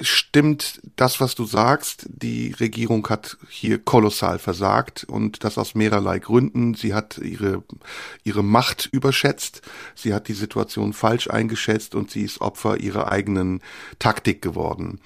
stimmt 0.00 0.80
das, 0.96 1.20
was 1.20 1.34
du 1.34 1.44
sagst. 1.44 2.06
Die 2.08 2.52
Regierung 2.52 3.08
hat 3.08 3.36
hier 3.48 3.78
kolossal 3.78 4.38
versagt 4.38 5.04
und 5.04 5.44
das 5.44 5.58
aus 5.58 5.74
mehrerlei 5.74 6.18
Gründen. 6.18 6.74
Sie 6.74 6.94
hat 6.94 7.18
ihre, 7.18 7.62
ihre 8.24 8.44
Macht 8.44 8.88
überschätzt. 8.92 9.62
Sie 9.94 10.14
hat 10.14 10.28
die 10.28 10.34
Situation 10.34 10.92
falsch 10.92 11.28
eingeschätzt 11.28 11.94
und 11.94 12.10
sie 12.10 12.22
ist 12.22 12.40
Opfer 12.40 12.78
ihrer 12.78 13.10
eigenen 13.10 13.60
Taktik 13.98 14.42
geworden. 14.42 15.00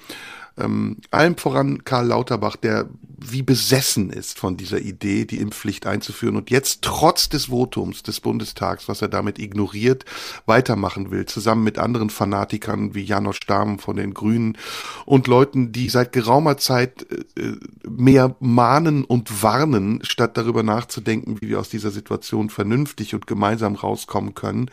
Ähm, 0.58 0.98
allem 1.10 1.36
voran 1.36 1.84
Karl 1.84 2.06
Lauterbach, 2.06 2.56
der 2.56 2.88
wie 3.24 3.42
besessen 3.42 4.10
ist 4.10 4.38
von 4.38 4.56
dieser 4.56 4.80
Idee, 4.80 5.24
die 5.24 5.38
Impfpflicht 5.38 5.86
einzuführen 5.86 6.36
und 6.36 6.50
jetzt 6.50 6.82
trotz 6.82 7.28
des 7.28 7.46
Votums 7.46 8.02
des 8.02 8.20
Bundestags, 8.20 8.88
was 8.88 9.02
er 9.02 9.08
damit 9.08 9.38
ignoriert, 9.38 10.04
weitermachen 10.46 11.10
will, 11.10 11.26
zusammen 11.26 11.62
mit 11.64 11.78
anderen 11.78 12.10
Fanatikern 12.10 12.94
wie 12.94 13.04
Janosch 13.04 13.36
Stamm 13.42 13.78
von 13.78 13.96
den 13.96 14.14
Grünen 14.14 14.56
und 15.04 15.26
Leuten, 15.26 15.72
die 15.72 15.88
seit 15.88 16.12
geraumer 16.12 16.56
Zeit 16.56 17.06
äh, 17.36 17.52
mehr 17.88 18.36
mahnen 18.40 19.04
und 19.04 19.42
warnen, 19.42 20.00
statt 20.04 20.36
darüber 20.36 20.62
nachzudenken, 20.62 21.40
wie 21.40 21.48
wir 21.48 21.60
aus 21.60 21.68
dieser 21.68 21.90
Situation 21.90 22.50
vernünftig 22.50 23.14
und 23.14 23.26
gemeinsam 23.26 23.74
rauskommen 23.74 24.34
können. 24.34 24.70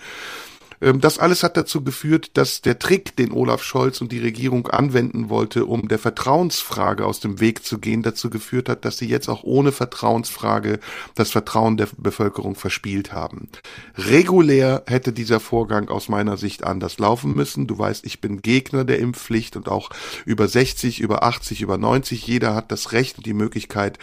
Ähm, 0.81 1.01
das 1.01 1.19
alles 1.19 1.43
hat 1.43 1.57
dazu 1.57 1.83
geführt, 1.83 2.31
dass 2.35 2.61
der 2.61 2.79
Trick, 2.79 3.15
den 3.15 3.31
Olaf 3.31 3.63
Scholz 3.63 4.01
und 4.01 4.11
die 4.11 4.19
Regierung 4.19 4.67
anwenden 4.67 5.29
wollte, 5.29 5.65
um 5.65 5.87
der 5.87 5.99
Vertrauensfrage 5.99 7.05
aus 7.05 7.19
dem 7.19 7.39
Weg 7.39 7.65
zu 7.65 7.79
gehen, 7.79 8.03
dazu 8.03 8.29
geführt 8.29 8.69
hat, 8.69 8.85
dass 8.85 8.97
sie 8.97 9.07
jetzt 9.07 9.29
auch 9.29 9.43
ohne 9.43 9.71
Vertrauensfrage 9.71 10.79
das 11.15 11.31
Vertrauen 11.31 11.77
der 11.77 11.87
Bevölkerung 11.97 12.55
verspielt 12.55 13.11
haben. 13.11 13.49
Regulär 13.97 14.83
hätte 14.87 15.13
dieser 15.13 15.39
Vorgang 15.39 15.89
aus 15.89 16.09
meiner 16.09 16.37
Sicht 16.37 16.63
anders 16.63 16.99
laufen 16.99 17.35
müssen. 17.35 17.67
Du 17.67 17.77
weißt, 17.77 18.05
ich 18.05 18.21
bin 18.21 18.41
Gegner 18.41 18.85
der 18.85 18.99
Impfpflicht 18.99 19.55
und 19.55 19.67
auch 19.67 19.89
über 20.25 20.47
60, 20.47 20.99
über 20.99 21.23
80, 21.23 21.61
über 21.61 21.77
90. 21.77 22.25
Jeder 22.25 22.55
hat 22.55 22.71
das 22.71 22.91
Recht 22.91 23.17
und 23.17 23.25
die 23.25 23.33
Möglichkeit, 23.33 23.99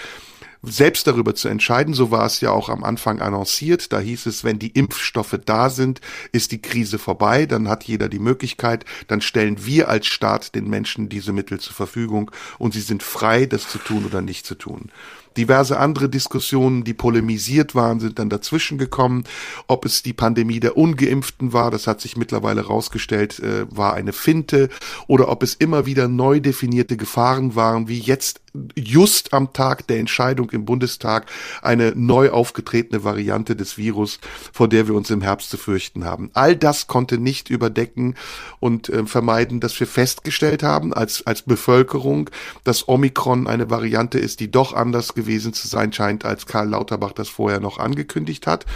selbst 0.67 1.07
darüber 1.07 1.35
zu 1.35 1.49
entscheiden. 1.49 1.95
So 1.95 2.11
war 2.11 2.27
es 2.27 2.41
ja 2.41 2.51
auch 2.51 2.69
am 2.69 2.85
Anfang 2.85 3.21
annonciert. 3.21 3.93
Da 3.93 4.01
hieß 4.01 4.27
es, 4.27 4.45
wenn 4.45 4.59
die 4.59 4.71
Impfstoffe 4.71 5.39
da 5.45 5.71
sind, 5.71 6.01
ist 6.33 6.53
die 6.53 6.61
Krise 6.61 6.99
vorbei. 6.99 7.47
Dann 7.47 7.69
hat 7.69 7.85
jeder 7.85 8.09
die 8.09 8.19
Möglichkeit. 8.19 8.85
Dann 9.09 9.21
stellen 9.21 9.65
wir 9.65 9.89
als 9.89 10.07
Staat 10.07 10.55
den 10.55 10.69
Menschen 10.69 11.09
diese 11.09 11.33
Mittel 11.33 11.61
zur 11.61 11.75
Verfügung 11.75 12.31
und 12.59 12.75
sie 12.75 12.81
sind 12.81 13.03
frei, 13.03 13.47
das 13.47 13.69
zu 13.69 13.79
tun 13.79 14.05
oder 14.05 14.21
nicht 14.21 14.47
zu 14.47 14.55
tun. 14.55 14.91
Diverse 15.37 15.79
andere 15.79 16.09
Diskussionen, 16.09 16.85
die 16.85 16.95
polemisiert 16.95 17.75
waren, 17.75 18.01
sind 18.01 18.19
dann 18.19 18.31
dazwischen 18.31 18.79
gekommen. 18.79 19.25
Ob 19.67 19.85
es 19.85 20.03
die 20.03 20.15
Pandemie 20.15 20.61
der 20.61 20.77
Ungeimpften 20.77 21.53
war, 21.53 21.71
das 21.71 21.87
hat 21.87 22.01
sich 22.01 22.17
mittlerweile 22.17 22.63
rausgestellt, 22.63 23.39
äh, 23.41 23.67
war 23.71 23.95
eine 23.95 24.13
Finte. 24.13 24.71
Oder 25.07 25.29
ob 25.29 25.43
es 25.43 25.55
immer 25.55 25.85
wieder 25.85 26.09
neu 26.09 26.41
definierte 26.41 26.97
Gefahren 26.97 27.55
waren, 27.55 27.89
wie 27.89 27.99
jetzt 27.99 28.41
just 28.77 29.33
am 29.33 29.53
Tag 29.53 29.87
der 29.87 29.99
Entscheidung 29.99 30.51
im 30.51 30.65
Bundestag 30.65 31.27
eine 31.62 31.93
neu 31.95 32.31
aufgetretene 32.31 33.05
Variante 33.05 33.57
des 33.57 33.78
Virus, 33.78 34.19
vor 34.53 34.69
der 34.69 34.87
wir 34.89 34.95
uns 34.95 35.11
im 35.11 35.23
Herbst 35.23 35.51
zu 35.51 35.57
fürchten 35.57 36.05
haben. 36.05 36.31
All 36.35 36.57
das 36.57 36.87
konnte 36.87 37.19
nicht 37.19 37.51
überdecken 37.51 38.15
und 38.61 38.89
äh, 38.89 39.07
vermeiden, 39.07 39.61
dass 39.61 39.78
wir 39.78 39.87
festgestellt 39.87 40.62
haben 40.62 40.93
als, 40.93 41.27
als 41.27 41.43
Bevölkerung, 41.43 42.31
dass 42.65 42.89
Omikron 42.89 43.47
eine 43.47 43.70
Variante 43.70 44.19
ist, 44.19 44.41
die 44.41 44.51
doch 44.51 44.73
anders 44.73 45.15
gewesen 45.15 45.53
zu 45.53 45.69
sein 45.69 45.93
scheint, 45.93 46.24
als 46.24 46.47
Karl 46.47 46.69
Lauterbach 46.69 47.12
das 47.12 47.28
vorher 47.28 47.61
noch 47.61 47.78
angekündigt 47.78 48.47
hat 48.47 48.66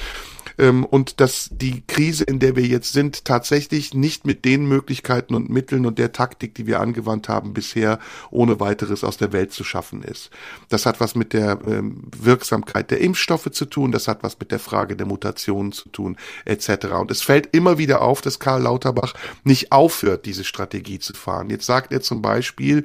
ähm, 0.58 0.84
und 0.84 1.20
dass 1.20 1.48
die 1.52 1.82
Krise, 1.86 2.24
in 2.24 2.38
der 2.38 2.56
wir 2.56 2.66
jetzt 2.66 2.92
sind, 2.92 3.24
tatsächlich 3.24 3.94
nicht 3.94 4.26
mit 4.26 4.44
den 4.44 4.66
Möglichkeiten 4.66 5.34
und 5.34 5.50
Mitteln 5.50 5.86
und 5.86 5.98
der 5.98 6.12
Taktik, 6.12 6.54
die 6.54 6.66
wir 6.66 6.80
angewandt 6.80 7.28
haben, 7.28 7.52
bisher 7.52 7.98
ohne 8.30 8.60
weiteres 8.60 9.04
aus 9.04 9.16
der 9.16 9.32
Welt 9.32 9.52
zu 9.52 9.64
schaffen 9.64 10.02
ist. 10.02 10.30
Das 10.68 10.86
hat 10.86 11.00
was 11.00 11.14
mit 11.14 11.32
der 11.32 11.58
ähm, 11.66 12.02
Wirksamkeit 12.16 12.90
der 12.90 13.00
Impfstoffe 13.00 13.50
zu 13.50 13.64
tun, 13.64 13.92
das 13.92 14.08
hat 14.08 14.22
was 14.22 14.38
mit 14.38 14.50
der 14.50 14.58
Frage 14.58 14.96
der 14.96 15.06
Mutationen 15.06 15.72
zu 15.72 15.88
tun, 15.88 16.16
etc. 16.44 16.86
Und 16.98 17.10
es 17.10 17.22
fällt 17.22 17.48
immer 17.54 17.78
wieder 17.78 18.02
auf, 18.02 18.20
dass 18.20 18.38
Karl 18.38 18.62
Lauterbach 18.62 19.14
nicht 19.44 19.72
aufhört, 19.72 20.26
diese 20.26 20.44
Strategie 20.44 20.98
zu 20.98 21.14
fahren. 21.14 21.50
Jetzt 21.50 21.66
sagt 21.66 21.92
er 21.92 22.00
zum 22.00 22.22
Beispiel, 22.22 22.84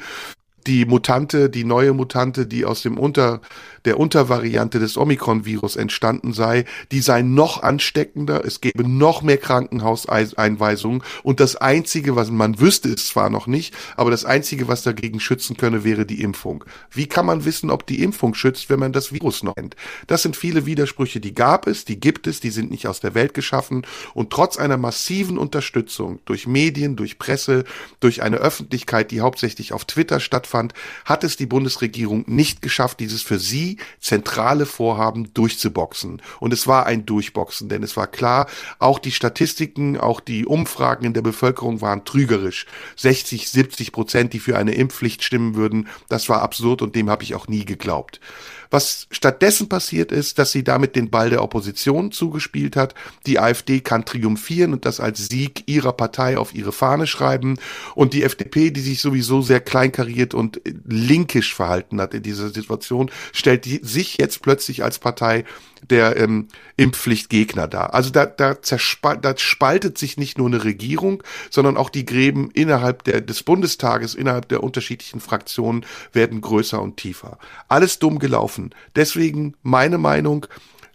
die 0.67 0.85
Mutante, 0.85 1.49
die 1.49 1.63
neue 1.63 1.93
Mutante, 1.93 2.47
die 2.47 2.65
aus 2.65 2.81
dem 2.81 2.97
Unter 2.97 3.41
der 3.85 3.99
Untervariante 3.99 4.79
des 4.79 4.97
Omikron-Virus 4.97 5.75
entstanden 5.75 6.33
sei, 6.33 6.65
die 6.91 7.01
sei 7.01 7.21
noch 7.21 7.61
ansteckender, 7.61 8.43
es 8.43 8.59
gäbe 8.61 8.87
noch 8.87 9.21
mehr 9.21 9.37
Krankenhauseinweisungen 9.37 11.03
und 11.23 11.39
das 11.39 11.55
Einzige, 11.55 12.15
was 12.15 12.31
man 12.31 12.59
wüsste, 12.59 12.89
ist 12.89 13.07
zwar 13.07 13.29
noch 13.29 13.47
nicht, 13.47 13.75
aber 13.95 14.11
das 14.11 14.25
Einzige, 14.25 14.67
was 14.67 14.81
dagegen 14.81 15.19
schützen 15.19 15.55
könne, 15.55 15.83
wäre 15.83 16.05
die 16.05 16.21
Impfung. 16.21 16.65
Wie 16.91 17.07
kann 17.07 17.25
man 17.25 17.45
wissen, 17.45 17.69
ob 17.69 17.85
die 17.85 18.01
Impfung 18.01 18.33
schützt, 18.33 18.69
wenn 18.69 18.79
man 18.79 18.91
das 18.91 19.13
Virus 19.13 19.43
noch 19.43 19.55
kennt? 19.55 19.75
Das 20.07 20.23
sind 20.23 20.35
viele 20.35 20.65
Widersprüche, 20.65 21.19
die 21.19 21.35
gab 21.35 21.67
es, 21.67 21.85
die 21.85 21.99
gibt 21.99 22.27
es, 22.27 22.39
die 22.39 22.49
sind 22.49 22.71
nicht 22.71 22.87
aus 22.87 22.99
der 22.99 23.13
Welt 23.13 23.33
geschaffen 23.33 23.85
und 24.13 24.31
trotz 24.31 24.57
einer 24.57 24.77
massiven 24.77 25.37
Unterstützung 25.37 26.19
durch 26.25 26.47
Medien, 26.47 26.95
durch 26.95 27.19
Presse, 27.19 27.65
durch 27.99 28.23
eine 28.23 28.37
Öffentlichkeit, 28.37 29.11
die 29.11 29.21
hauptsächlich 29.21 29.73
auf 29.73 29.85
Twitter 29.85 30.19
stattfand, 30.56 30.73
hat 31.03 31.23
es 31.23 31.38
die 31.38 31.45
Bundesregierung 31.45 32.23
nicht 32.27 32.61
geschafft, 32.61 32.99
dieses 32.99 33.22
für 33.22 33.40
sie 33.40 33.77
zentrale 33.99 34.65
Vorhaben 34.65 35.34
durchzuboxen. 35.34 36.22
Und 36.40 36.53
es 36.53 36.68
war 36.68 36.86
ein 36.86 37.06
Durchboxen, 37.06 37.69
denn 37.69 37.84
es 37.84 37.98
war 37.98 38.07
klar, 38.07 38.48
auch 38.80 38.99
die 38.99 39.11
Statistiken, 39.11 39.98
auch 39.98 40.19
die 40.19 40.45
Umfragen 40.45 41.06
in 41.06 41.14
der 41.14 41.22
Bevölkerung 41.22 41.82
waren 41.82 42.06
trügerisch. 42.06 42.65
60, 42.95 43.49
70 43.49 43.91
Prozent, 43.91 44.34
die 44.34 44.40
für 44.40 44.57
eine 44.57 44.73
Impfpflicht 44.73 45.23
stimmen 45.23 45.56
würden, 45.56 45.88
das 46.10 46.30
war 46.30 46.41
absurd 46.41 46.82
und 46.82 46.95
dem 46.95 47.10
habe 47.10 47.23
ich 47.23 47.36
auch 47.36 47.48
nie 47.48 47.65
geglaubt. 47.65 48.19
Was 48.69 49.07
stattdessen 49.11 49.69
passiert 49.69 50.11
ist, 50.11 50.39
dass 50.39 50.51
sie 50.51 50.63
damit 50.63 50.95
den 50.95 51.09
Ball 51.09 51.29
der 51.29 51.43
Opposition 51.43 52.11
zugespielt 52.11 52.75
hat. 52.75 52.95
Die 53.25 53.39
AfD 53.39 53.81
kann 53.81 54.05
triumphieren 54.05 54.73
und 54.73 54.85
das 54.85 54.99
als 54.99 55.27
Sieg 55.27 55.63
ihrer 55.67 55.93
Partei 55.93 56.37
auf 56.37 56.53
ihre 56.53 56.71
Fahne 56.71 57.07
schreiben. 57.07 57.57
Und 57.95 58.13
die 58.13 58.23
FDP, 58.23 58.71
die 58.71 58.81
sich 58.81 59.01
sowieso 59.01 59.41
sehr 59.41 59.61
kleinkariert 59.61 60.33
und 60.33 60.61
linkisch 60.85 61.53
verhalten 61.53 62.01
hat 62.01 62.13
in 62.13 62.23
dieser 62.23 62.49
Situation, 62.49 63.11
stellt 63.33 63.65
sich 63.65 64.17
jetzt 64.17 64.41
plötzlich 64.41 64.83
als 64.83 64.99
Partei 64.99 65.45
der 65.87 66.17
ähm, 66.17 66.47
Impfpflichtgegner 66.77 67.67
dar. 67.67 67.93
Also 67.93 68.09
da, 68.09 68.25
da, 68.25 68.61
zerspal 68.61 69.17
da 69.17 69.37
spaltet 69.37 69.97
sich 69.97 70.17
nicht 70.17 70.37
nur 70.37 70.47
eine 70.47 70.63
Regierung, 70.63 71.23
sondern 71.49 71.77
auch 71.77 71.89
die 71.89 72.05
Gräben 72.05 72.51
innerhalb 72.51 73.03
der, 73.03 73.21
des 73.21 73.43
Bundestages, 73.43 74.15
innerhalb 74.15 74.49
der 74.49 74.63
unterschiedlichen 74.63 75.19
Fraktionen 75.19 75.85
werden 76.13 76.41
größer 76.41 76.81
und 76.81 76.97
tiefer. 76.97 77.37
Alles 77.67 77.99
dumm 77.99 78.19
gelaufen. 78.19 78.73
Deswegen 78.95 79.55
meine 79.61 79.97
Meinung, 79.97 80.47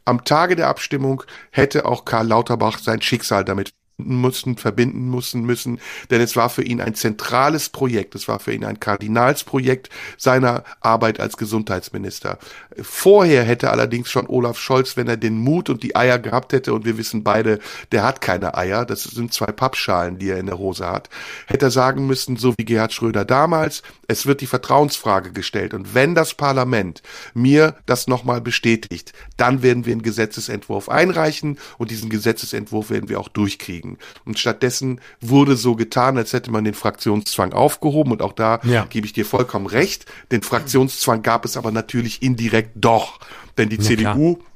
am 0.05 0.25
Tage 0.25 0.57
der 0.57 0.69
Abstimmung 0.69 1.23
hätte 1.51 1.85
auch 1.85 2.05
Karl 2.05 2.27
Lauterbach 2.27 2.79
sein 2.79 3.03
Schicksal 3.03 3.45
damit 3.45 3.73
mussten, 4.07 4.57
verbinden 4.57 5.09
mussten 5.09 5.43
müssen, 5.43 5.81
denn 6.11 6.21
es 6.21 6.37
war 6.37 6.51
für 6.51 6.63
ihn 6.63 6.81
ein 6.81 6.95
zentrales 6.95 7.69
Projekt, 7.69 8.15
es 8.15 8.29
war 8.29 8.39
für 8.39 8.53
ihn 8.53 8.65
ein 8.65 8.81
Kardinalsprojekt 8.81 9.91
seiner 10.17 10.65
Arbeit 10.81 11.21
als 11.21 11.37
Gesundheitsminister. 11.37 12.39
Vorher 12.81 13.45
hätte 13.45 13.71
allerdings 13.71 14.11
schon 14.11 14.29
Olaf 14.29 14.59
Scholz, 14.59 14.97
wenn 14.97 15.09
er 15.09 15.17
den 15.17 15.39
Mut 15.39 15.71
und 15.71 15.83
die 15.83 15.97
Eier 15.97 16.19
gehabt 16.19 16.53
hätte, 16.53 16.73
und 16.73 16.85
wir 16.85 16.99
wissen 16.99 17.25
beide, 17.25 17.59
der 17.93 18.05
hat 18.05 18.21
keine 18.21 18.57
Eier, 18.57 18.85
das 18.85 19.05
sind 19.05 19.33
zwei 19.33 19.53
Pappschalen, 19.53 20.19
die 20.19 20.31
er 20.31 20.39
in 20.39 20.47
der 20.47 20.59
Hose 20.59 20.87
hat, 20.87 21.09
hätte 21.47 21.67
er 21.67 21.71
sagen 21.71 22.07
müssen, 22.07 22.37
so 22.37 22.55
wie 22.57 22.65
Gerhard 22.65 22.93
Schröder 22.93 23.25
damals, 23.25 23.83
es 24.09 24.27
wird 24.27 24.41
die 24.41 24.47
Vertrauensfrage 24.47 25.33
gestellt. 25.33 25.75
Und 25.75 25.95
wenn 25.95 26.15
das 26.15 26.35
Parlament 26.35 27.03
mir 27.35 27.77
das 27.87 28.07
nochmal 28.07 28.41
bestätigt, 28.41 29.13
dann 29.37 29.63
werden 29.63 29.87
wir 29.87 29.93
einen 29.93 30.03
Gesetzesentwurf 30.03 30.89
einreichen 30.89 31.59
und 31.79 31.91
diesen 31.91 32.11
Gesetzesentwurf 32.11 32.91
werden 32.91 33.09
wir 33.09 33.21
auch 33.21 33.29
durchkriegen 33.29 33.90
kriegen. 33.91 33.99
Und 34.25 34.39
stattdessen 34.39 35.01
wurde 35.21 35.57
so 35.57 35.75
getan, 35.75 36.17
als 36.17 36.33
hätte 36.33 36.51
man 36.51 36.65
den 36.65 36.75
Fraktionszwang 36.75 37.53
aufgehoben. 37.53 38.13
Und 38.13 38.23
auch 38.23 38.33
da 38.33 38.61
ja. 38.65 38.85
gebe 38.85 39.07
ich 39.07 39.13
dir 39.13 39.25
vollkommen 39.25 39.67
recht. 39.67 40.07
Den 40.31 40.43
Fraktionszwang 40.43 41.23
gab 41.23 41.45
es 41.45 41.57
aber 41.57 41.73
natürlich 41.73 42.23
indirekt 42.23 42.73
doch. 42.75 43.19
Denn 43.59 43.69
die 43.69 43.77
ja, 43.77 43.83
CDU 43.83 44.37
klar 44.37 44.47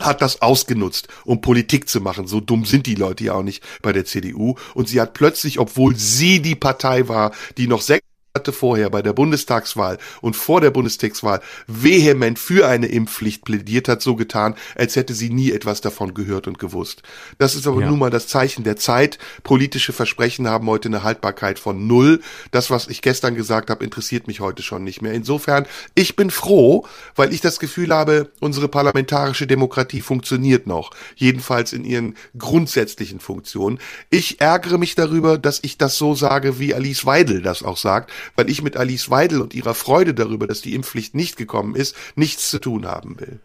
hat 0.00 0.22
das 0.22 0.42
ausgenutzt, 0.42 1.08
um 1.24 1.40
Politik 1.40 1.88
zu 1.88 2.00
machen. 2.00 2.28
So 2.28 2.38
dumm 2.38 2.64
sind 2.64 2.86
die 2.86 2.94
Leute 2.94 3.24
ja 3.24 3.32
auch 3.32 3.42
nicht 3.42 3.64
bei 3.82 3.92
der 3.92 4.04
CDU. 4.04 4.54
Und 4.74 4.88
sie 4.88 5.00
hat 5.00 5.12
plötzlich, 5.12 5.58
obwohl 5.58 5.96
sie 5.96 6.40
die 6.40 6.54
Partei 6.54 7.08
war, 7.08 7.32
die 7.56 7.66
noch 7.66 7.80
sechs 7.80 8.06
Monate 8.38 8.52
vorher 8.52 8.88
bei 8.88 9.02
der 9.02 9.12
Bundestagswahl 9.12 9.98
und 10.20 10.36
vor 10.36 10.60
der 10.60 10.70
Bundestagswahl 10.70 11.40
vehement 11.66 12.38
für 12.38 12.68
eine 12.68 12.86
Impfpflicht 12.86 13.44
plädiert 13.44 13.88
hat, 13.88 14.00
so 14.00 14.14
getan, 14.14 14.54
als 14.76 14.94
hätte 14.94 15.12
sie 15.12 15.28
nie 15.28 15.50
etwas 15.50 15.80
davon 15.80 16.14
gehört 16.14 16.46
und 16.46 16.60
gewusst. 16.60 17.02
Das 17.38 17.56
ist 17.56 17.66
aber 17.66 17.80
ja. 17.80 17.90
nun 17.90 17.98
mal 17.98 18.10
das 18.10 18.28
Zeichen 18.28 18.62
der 18.62 18.76
Zeit. 18.76 19.18
Politische 19.42 19.92
Versprechen 19.92 20.46
haben 20.46 20.68
heute 20.68 20.88
eine 20.88 21.02
Haltbarkeit 21.02 21.58
von 21.58 21.88
null. 21.88 22.20
Das, 22.52 22.70
was 22.70 22.86
ich 22.86 23.02
gestern 23.02 23.34
gesagt 23.34 23.70
habe, 23.70 23.84
interessiert 23.84 24.28
mich 24.28 24.38
heute 24.38 24.62
schon 24.62 24.84
nicht 24.84 25.02
mehr. 25.02 25.14
Insofern, 25.14 25.66
ich 25.96 26.14
bin 26.14 26.30
froh, 26.30 26.86
weil 27.16 27.32
ich 27.32 27.40
das 27.40 27.58
Gefühl 27.58 27.92
habe, 27.92 28.30
unsere 28.38 28.68
parlamentarische 28.68 29.48
Demokratie 29.48 30.00
funktioniert 30.00 30.68
noch. 30.68 30.92
Jedenfalls 31.16 31.72
in 31.72 31.84
ihren 31.84 32.14
grundsätzlichen 32.38 33.18
Funktionen. 33.18 33.80
Ich 34.10 34.40
ärgere 34.40 34.78
mich 34.78 34.94
darüber, 34.94 35.38
dass 35.38 35.58
ich 35.62 35.76
das 35.76 35.96
so 35.96 36.14
sage, 36.14 36.60
wie 36.60 36.72
Alice 36.72 37.04
Weidel 37.04 37.42
das 37.42 37.64
auch 37.64 37.76
sagt, 37.76 38.12
weil 38.36 38.50
ich 38.50 38.62
mit 38.62 38.76
Alice 38.76 39.10
Weidel 39.10 39.40
und 39.40 39.54
ihrer 39.54 39.74
Freude 39.74 40.14
darüber, 40.14 40.46
dass 40.46 40.60
die 40.60 40.74
Impfpflicht 40.74 41.14
nicht 41.14 41.36
gekommen 41.36 41.74
ist, 41.74 41.96
nichts 42.16 42.50
zu 42.50 42.58
tun 42.58 42.86
haben 42.86 43.18
will. 43.20 43.40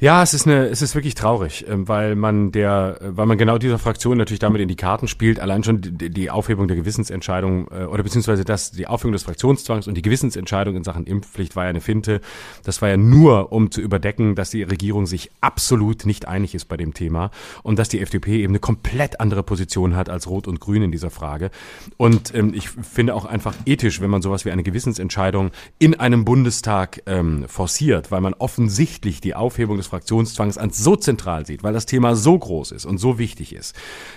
Ja, 0.00 0.22
es 0.22 0.32
ist 0.32 0.46
eine, 0.46 0.68
es 0.68 0.80
ist 0.80 0.94
wirklich 0.94 1.16
traurig, 1.16 1.66
ähm, 1.68 1.88
weil 1.88 2.14
man 2.14 2.52
der, 2.52 3.00
weil 3.00 3.26
man 3.26 3.36
genau 3.36 3.58
dieser 3.58 3.80
Fraktion 3.80 4.16
natürlich 4.16 4.38
damit 4.38 4.60
in 4.60 4.68
die 4.68 4.76
Karten 4.76 5.08
spielt. 5.08 5.40
Allein 5.40 5.64
schon 5.64 5.80
die, 5.80 6.08
die 6.08 6.30
Aufhebung 6.30 6.68
der 6.68 6.76
Gewissensentscheidung 6.76 7.66
äh, 7.72 7.82
oder 7.82 8.04
beziehungsweise 8.04 8.44
das, 8.44 8.70
die 8.70 8.86
Aufhebung 8.86 9.10
des 9.10 9.24
Fraktionszwangs 9.24 9.88
und 9.88 9.96
die 9.96 10.02
Gewissensentscheidung 10.02 10.76
in 10.76 10.84
Sachen 10.84 11.04
Impfpflicht 11.04 11.56
war 11.56 11.64
ja 11.64 11.70
eine 11.70 11.80
Finte. 11.80 12.20
Das 12.62 12.80
war 12.80 12.88
ja 12.90 12.96
nur, 12.96 13.50
um 13.50 13.72
zu 13.72 13.80
überdecken, 13.80 14.36
dass 14.36 14.50
die 14.50 14.62
Regierung 14.62 15.06
sich 15.06 15.32
absolut 15.40 16.06
nicht 16.06 16.28
einig 16.28 16.54
ist 16.54 16.66
bei 16.66 16.76
dem 16.76 16.94
Thema 16.94 17.32
und 17.64 17.80
dass 17.80 17.88
die 17.88 18.00
FDP 18.00 18.44
eben 18.44 18.52
eine 18.52 18.60
komplett 18.60 19.18
andere 19.18 19.42
Position 19.42 19.96
hat 19.96 20.08
als 20.08 20.28
Rot 20.28 20.46
und 20.46 20.60
Grün 20.60 20.84
in 20.84 20.92
dieser 20.92 21.10
Frage. 21.10 21.50
Und 21.96 22.32
ähm, 22.36 22.54
ich 22.54 22.70
finde 22.70 23.16
auch 23.16 23.24
einfach 23.24 23.56
ethisch, 23.66 24.00
wenn 24.00 24.10
man 24.10 24.22
sowas 24.22 24.44
wie 24.44 24.52
eine 24.52 24.62
Gewissensentscheidung 24.62 25.50
in 25.80 25.98
einem 25.98 26.24
Bundestag 26.24 27.02
ähm, 27.06 27.46
forciert, 27.48 28.12
weil 28.12 28.20
man 28.20 28.34
offensichtlich 28.34 29.20
die 29.20 29.34
Aufhebung 29.34 29.76
des 29.76 29.87
Fraktionszwangs 29.88 30.58
als 30.58 30.78
so 30.78 30.96
zentral 30.96 31.46
sieht, 31.46 31.62
weil 31.62 31.72
das 31.72 31.86
Thema 31.86 32.14
so 32.14 32.38
groß 32.38 32.72
ist 32.72 32.86
und 32.86 32.98
so 32.98 33.18
wichtig 33.18 33.54
ist, 33.54 33.74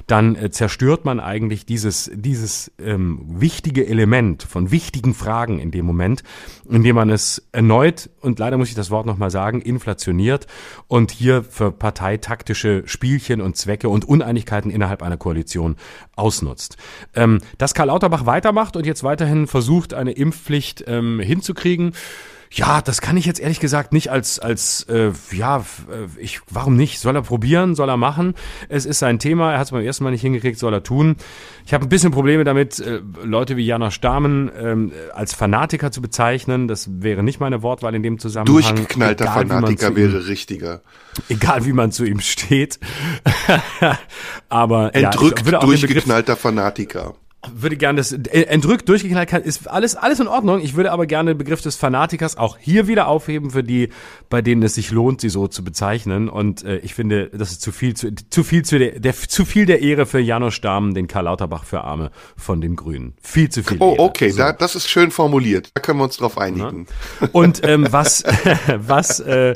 dann 0.08 0.36
äh, 0.36 0.52
zerstört 0.52 1.06
man 1.06 1.20
eigentlich 1.20 1.66
dieses, 1.66 2.12
dieses 2.14 2.72
ähm, 2.80 3.22
wichtige 3.28 3.88
Element 3.88 4.44
von 4.44 4.72
wichtigen 4.72 5.14
Fragen 5.14 5.60
in 5.60 5.72
dem 5.72 5.86
Moment, 5.86 6.24
indem 6.70 6.96
man 6.96 7.10
es 7.10 7.48
erneut, 7.52 8.10
und 8.22 8.40
leider 8.40 8.58
muss 8.58 8.70
ich 8.70 8.76
das 8.76 8.92
Wort 8.92 9.06
nochmal 9.06 9.32
sagen, 9.32 9.62
inflationiert 9.62 10.48
und 10.88 11.12
hier 11.12 11.44
für 11.44 11.72
parteitaktische 11.72 12.84
Spielchen 12.86 13.42
und 13.42 13.58
Zwecke 13.58 13.90
und 13.90 14.06
Uneinigkeiten 14.06 14.70
innerhalb 14.70 15.02
einer 15.02 15.18
Koalition 15.18 15.76
ausnutzt. 16.16 16.78
Ähm, 17.16 17.40
dass 17.58 17.74
Karl 17.74 17.88
Lauterbach 17.88 18.26
weitermacht 18.26 18.76
und 18.76 18.86
jetzt 18.86 19.04
weiterhin 19.04 19.48
versucht, 19.48 19.94
eine 19.94 20.12
Impfpflicht 20.12 20.84
ähm, 20.88 21.20
hinzukriegen, 21.20 21.94
ja, 22.54 22.82
das 22.82 23.00
kann 23.00 23.16
ich 23.16 23.26
jetzt 23.26 23.40
ehrlich 23.40 23.62
gesagt 23.62 23.94
nicht 23.94 24.10
als 24.12 24.38
als 24.38 24.84
äh, 24.90 25.12
ja, 25.32 25.60
äh, 25.60 25.64
ich 26.18 26.42
warum 26.50 26.76
nicht? 26.76 27.00
Soll 27.00 27.16
er 27.16 27.22
probieren, 27.22 27.76
soll 27.76 27.88
er 27.88 27.96
machen? 27.96 28.36
Es 28.68 28.86
ist 28.86 29.00
sein 29.00 29.20
Thema, 29.20 29.54
er 29.54 29.60
hat 29.60 29.68
es 29.68 29.72
beim 29.72 29.86
ersten 29.86 30.04
Mal 30.04 30.12
nicht 30.12 30.22
hingekriegt, 30.22 30.60
soll 30.60 30.74
er 30.74 30.84
tun. 30.84 31.16
Ich 31.66 31.74
habe 31.74 31.86
ein 31.86 31.90
bisschen 31.90 32.12
Probleme 32.12 32.44
damit, 32.44 32.80
äh, 32.80 33.00
Leute 33.24 33.56
wie 33.56 33.66
Jana 33.66 33.90
Stamen 33.90 34.52
ähm, 34.60 34.92
als 35.14 35.34
Fanatiker 35.34 35.94
zu 35.94 36.02
bezeichnen. 36.02 36.68
Das 36.68 36.90
wäre 36.92 37.24
nicht 37.24 37.40
meine 37.40 37.62
Wortwahl 37.62 37.96
in 37.96 38.04
dem 38.04 38.20
Zusammenhang. 38.20 38.54
Durchgeknallter 38.54 39.26
egal, 39.26 39.48
Fanatiker 39.48 39.96
wäre 39.96 40.28
richtiger. 40.28 40.82
Egal 41.30 41.66
wie 41.66 41.74
man 41.74 41.94
zu 41.94 42.04
ihm 42.04 42.20
steht. 42.20 42.80
Aber 44.50 44.94
entrückt 44.94 45.50
ja, 45.50 45.60
durchgeknallter 45.60 46.36
Fanatiker 46.36 47.16
würde 47.54 47.76
gerne 47.76 47.98
das 47.98 48.12
äh, 48.12 48.44
entrückt 48.44 48.88
durchgeknallt 48.88 49.30
kann, 49.30 49.42
ist 49.42 49.68
alles 49.68 49.96
alles 49.96 50.20
in 50.20 50.28
Ordnung. 50.28 50.62
Ich 50.62 50.76
würde 50.76 50.92
aber 50.92 51.08
gerne 51.08 51.34
den 51.34 51.38
Begriff 51.38 51.62
des 51.62 51.76
Fanatikers 51.76 52.38
auch 52.38 52.58
hier 52.60 52.88
wieder 52.88 53.08
aufheben 53.08 53.52
für 53.52 53.64
die, 53.64 53.90
bei 54.30 54.42
denen 54.42 54.62
es 54.64 54.76
sich 54.76 54.92
lohnt, 54.92 55.22
sie 55.22 55.30
so 55.30 55.48
zu 55.48 55.64
bezeichnen. 55.64 56.30
Und 56.30 56.64
äh, 56.64 56.78
ich 56.78 56.94
finde, 56.94 57.30
das 57.34 57.52
ist 57.52 57.62
zu 57.62 57.72
viel 57.72 57.96
zu, 57.96 58.14
zu 58.30 58.44
viel 58.44 58.64
zu 58.64 58.78
der, 58.78 59.00
der 59.00 59.16
zu 59.16 59.46
viel 59.46 59.66
der 59.66 59.82
Ehre 59.82 60.06
für 60.06 60.20
Janusz 60.20 60.54
Stamm, 60.54 60.94
den 60.94 61.08
Karl 61.08 61.26
Lauterbach 61.26 61.64
für 61.64 61.84
Arme 61.84 62.12
von 62.38 62.62
den 62.62 62.76
Grünen. 62.76 63.14
Viel 63.22 63.50
zu 63.50 63.64
viel. 63.64 63.78
Oh, 63.80 63.96
okay, 63.98 64.30
so. 64.30 64.38
da, 64.38 64.54
das 64.54 64.76
ist 64.76 64.88
schön 64.88 65.12
formuliert. 65.12 65.72
Da 65.74 65.82
können 65.82 66.00
wir 66.00 66.04
uns 66.04 66.18
drauf 66.18 66.38
einigen. 66.38 66.86
Ja. 67.20 67.30
Und 67.32 67.62
ähm, 67.64 67.88
was 67.90 68.24
was 68.78 69.20
äh, 69.20 69.54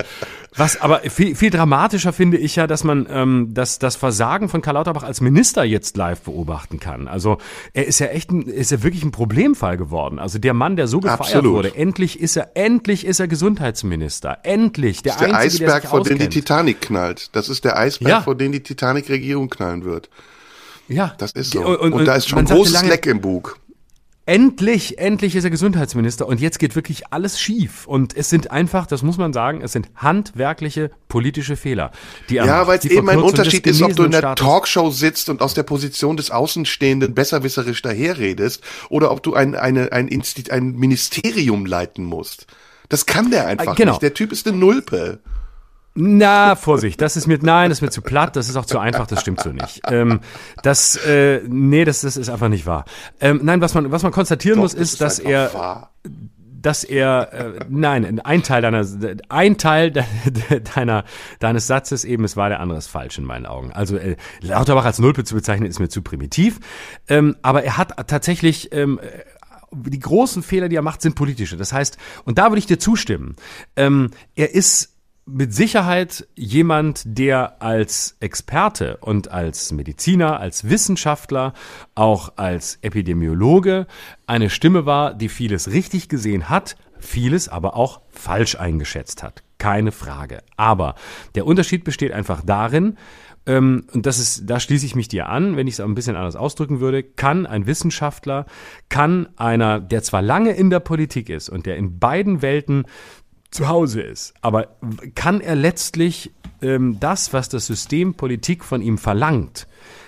was 0.58 0.80
aber 0.80 1.02
viel, 1.10 1.36
viel 1.36 1.50
dramatischer 1.50 2.14
finde 2.14 2.38
ich 2.38 2.56
ja, 2.56 2.66
dass 2.66 2.84
man 2.84 3.08
ähm, 3.10 3.50
das, 3.52 3.78
das 3.80 3.96
Versagen 3.96 4.48
von 4.48 4.62
Karl 4.62 4.76
Lauterbach 4.76 5.04
als 5.04 5.20
Minister 5.20 5.64
jetzt 5.64 5.98
live 5.98 6.22
beobachten 6.22 6.80
kann. 6.80 7.08
Also 7.08 7.40
er 7.74 7.88
ist 7.88 8.00
ja 8.00 8.08
echt 8.08 8.32
ein, 8.32 8.44
ist 8.44 8.72
ja 8.72 8.82
wirklich 8.82 9.04
ein 9.04 9.12
Problemfall 9.12 9.76
geworden. 9.76 10.18
Also 10.18 10.40
der 10.40 10.54
Mann, 10.54 10.78
der 10.78 10.88
so 10.88 11.00
gefeiert 11.00 11.22
Absolut. 11.22 11.54
wurde, 11.54 11.76
endlich 11.76 12.20
ist 12.20 12.38
er, 12.38 12.52
endlich 12.56 13.06
ist 13.06 13.20
er 13.20 13.28
Gesundheitsminister. 13.28 14.40
Endlich. 14.44 15.04
Der, 15.04 15.14
das 15.14 15.22
ist 15.22 15.28
der 15.28 15.38
Einzige, 15.38 15.66
Eisberg, 15.66 15.82
der 15.82 15.90
vor 15.90 16.04
dem 16.04 16.20
die 16.20 16.30
Titanic 16.30 16.82
knallt. 16.82 17.36
Das 17.36 17.50
ist 17.50 17.66
der 17.66 17.78
Eisberg, 17.78 18.10
ja. 18.10 18.22
vor 18.22 18.36
dem 18.36 18.52
die 18.52 18.64
Titanic-Regierung 18.64 19.50
knallen 19.50 19.84
wird. 19.84 20.10
Ja. 20.88 21.16
Das 21.18 21.32
ist 21.32 21.52
so. 21.52 21.66
Und, 21.66 21.78
und, 21.78 21.94
und 21.94 22.06
da 22.06 22.16
ist 22.16 22.30
schon 22.30 22.46
großes 22.46 22.84
Leck 22.86 23.06
im 23.08 23.20
Bug. 23.20 23.60
Endlich, 24.28 24.98
endlich 24.98 25.36
ist 25.36 25.44
er 25.44 25.52
Gesundheitsminister 25.52 26.28
und 26.28 26.42
jetzt 26.42 26.58
geht 26.58 26.76
wirklich 26.76 27.14
alles 27.14 27.40
schief. 27.40 27.86
Und 27.86 28.18
es 28.18 28.28
sind 28.28 28.50
einfach, 28.50 28.88
das 28.88 29.04
muss 29.04 29.18
man 29.18 29.34
sagen, 29.34 29.62
es 29.62 29.72
sind 29.72 29.90
handwerkliche 29.96 30.90
politische 31.08 31.56
Fehler. 31.56 31.92
Die 32.30 32.36
ja, 32.36 32.66
weil 32.66 32.80
es 32.80 32.86
eben 32.86 33.08
ein 33.08 33.20
Unterschied 33.20 33.68
ist, 33.68 33.84
ob 33.84 33.96
du 33.96 34.04
in 34.04 34.12
der 34.12 34.20
Status 34.20 34.44
Talkshow 34.44 34.90
sitzt 34.90 35.30
und 35.30 35.44
aus 35.44 35.54
der 35.54 35.62
Position 35.62 36.18
des 36.18 36.32
Außenstehenden 36.32 37.14
besserwisserisch 37.14 37.84
daherredest 37.84 38.64
oder 38.90 39.12
ob 39.12 39.22
du 39.22 39.36
ein, 39.36 39.54
eine, 39.54 39.92
ein, 39.92 40.08
Insti 40.08 40.50
ein 40.50 40.74
Ministerium 40.76 41.68
leiten 41.68 42.04
musst. 42.04 42.48
Das 42.90 43.06
kann 43.06 43.30
der 43.30 43.46
einfach 43.46 43.76
genau. 43.76 43.92
nicht. 43.92 44.02
Der 44.02 44.16
Typ 44.16 44.32
ist 44.32 44.48
eine 44.48 44.58
Nulpe. 44.58 45.20
Na, 45.98 46.58
Vorsicht, 46.58 47.00
das 47.00 47.16
ist 47.16 47.26
mir, 47.26 47.40
nein, 47.42 47.70
das 47.70 47.78
ist 47.78 47.82
mir 47.82 47.90
zu 47.90 48.02
platt, 48.02 48.36
das 48.36 48.50
ist 48.50 48.58
auch 48.58 48.66
zu 48.66 48.80
einfach, 48.80 49.08
das 49.08 49.22
stimmt 49.22 49.40
so 49.40 49.54
nicht. 49.54 49.82
Ähm, 49.88 50.20
das, 50.62 50.98
äh, 50.98 51.42
nee, 51.48 51.86
das, 51.86 52.02
das 52.02 52.18
ist 52.18 52.28
einfach 52.30 52.50
nicht 52.50 52.66
wahr. 52.66 52.84
Ähm, 53.22 53.40
nein, 53.44 53.62
was 53.62 53.74
man, 53.74 53.90
was 53.92 54.04
man 54.04 54.12
konstatieren 54.12 54.58
Doch, 54.58 54.64
muss, 54.64 54.74
ist, 54.74 54.94
ist 54.94 55.02
dass 55.02 55.20
er, 55.20 55.54
wahr. 55.54 55.92
dass 56.44 56.84
er, 56.84 57.32
äh, 57.32 57.66
nein, 57.70 58.20
ein 58.20 58.44
Teil 58.44 58.62
deiner, 58.62 58.86
ein 59.30 59.58
Teil 59.58 59.92
de, 59.92 60.04
de, 60.26 60.60
deiner, 60.60 61.06
deines 61.40 61.68
Satzes 61.68 62.04
eben, 62.04 62.26
es 62.26 62.36
war 62.36 62.50
der 62.50 62.60
andere 62.60 62.78
ist 62.78 62.88
falsch 62.88 63.18
in 63.18 63.24
meinen 63.24 63.46
Augen. 63.46 63.72
Also, 63.72 63.96
äh, 63.96 64.18
Lauterbach 64.42 64.84
als 64.84 65.00
Nulpe 65.00 65.24
zu 65.24 65.34
bezeichnen, 65.34 65.70
ist 65.70 65.80
mir 65.80 65.88
zu 65.88 66.02
primitiv. 66.02 66.60
Ähm, 67.08 67.38
aber 67.42 67.64
er 67.64 67.78
hat 67.78 68.10
tatsächlich, 68.10 68.74
ähm, 68.74 69.00
die 69.72 70.00
großen 70.00 70.44
Fehler, 70.44 70.68
die 70.68 70.76
er 70.76 70.82
macht, 70.82 71.02
sind 71.02 71.16
politische. 71.16 71.56
Das 71.56 71.72
heißt, 71.72 71.98
und 72.26 72.38
da 72.38 72.50
würde 72.50 72.60
ich 72.60 72.66
dir 72.66 72.80
zustimmen, 72.80 73.38
ähm, 73.78 74.12
er 74.36 74.54
ist 74.54 74.95
mit 75.26 75.54
Sicherheit 75.54 76.28
jemand, 76.36 77.02
der 77.06 77.62
als 77.62 78.16
Experte 78.20 78.98
und 78.98 79.32
als 79.32 79.72
Mediziner, 79.72 80.40
als 80.40 80.70
Wissenschaftler, 80.70 81.54
auch 81.96 82.34
als 82.36 82.78
Epidemiologe 82.82 83.88
eine 84.28 84.50
Stimme 84.52 84.86
war, 84.86 85.16
die 85.16 85.30
vieles 85.30 85.72
richtig 85.72 86.10
gesehen 86.10 86.50
hat, 86.50 86.78
vieles 87.00 87.50
aber 87.50 87.76
auch 87.76 88.02
falsch 88.10 88.56
eingeschätzt 88.56 89.24
hat. 89.24 89.44
Keine 89.58 89.92
Frage. 89.92 90.44
Aber 90.58 90.96
der 91.34 91.48
Unterschied 91.48 91.84
besteht 91.84 92.12
einfach 92.12 92.42
darin, 92.46 92.98
ähm, 93.48 93.86
und 93.94 94.06
das 94.06 94.20
ist, 94.20 94.50
da 94.50 94.60
schließe 94.60 94.86
ich 94.86 94.96
mich 94.96 95.08
dir 95.08 95.30
an, 95.30 95.56
wenn 95.56 95.68
ich 95.68 95.76
es 95.76 95.80
ein 95.80 95.96
bisschen 95.96 96.16
anders 96.16 96.36
ausdrücken 96.36 96.80
würde, 96.80 97.04
kann 97.04 97.46
ein 97.46 97.68
Wissenschaftler, 97.68 98.46
kann 98.90 99.30
einer, 99.38 99.80
der 99.80 100.04
zwar 100.04 100.22
lange 100.22 100.52
in 100.52 100.70
der 100.70 100.80
Politik 100.80 101.30
ist 101.30 101.50
und 101.50 101.66
der 101.66 101.78
in 101.78 102.00
beiden 102.00 102.42
Welten 102.42 102.86
zu 103.56 103.68
Hause 103.68 104.02
ist. 104.02 104.34
Aber 104.42 104.76
kann 105.16 105.42
er 105.42 105.56
letztlich 105.56 106.32
ähm, 106.62 107.00
das, 107.00 107.34
was 107.34 107.50
das 107.50 107.66
System 107.66 108.14
Politik 108.14 108.64
von 108.64 108.82
ihm 108.82 108.98
verlangt, 108.98 109.68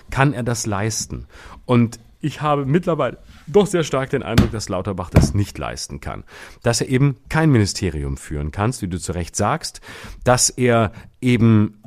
kann 0.10 0.34
er 0.34 0.44
das 0.44 0.66
leisten? 0.66 1.28
Und 1.66 2.00
ich 2.20 2.42
habe 2.42 2.66
mittlerweile 2.66 3.20
doch 3.46 3.68
sehr 3.68 3.84
stark 3.84 4.10
den 4.10 4.24
Eindruck, 4.24 4.52
dass 4.52 4.70
Lauterbach 4.70 5.10
das 5.10 5.34
nicht 5.34 5.58
leisten 5.58 6.02
kann. 6.02 6.24
Dass 6.64 6.82
er 6.82 6.90
eben 6.90 7.18
kein 7.30 7.52
Ministerium 7.52 8.18
führen 8.18 8.52
kann, 8.52 8.74
wie 8.82 8.88
du 8.88 9.00
zu 9.00 9.14
Recht 9.14 9.36
sagst, 9.36 9.82
dass 10.24 10.50
er 10.50 10.92
eben 11.22 11.82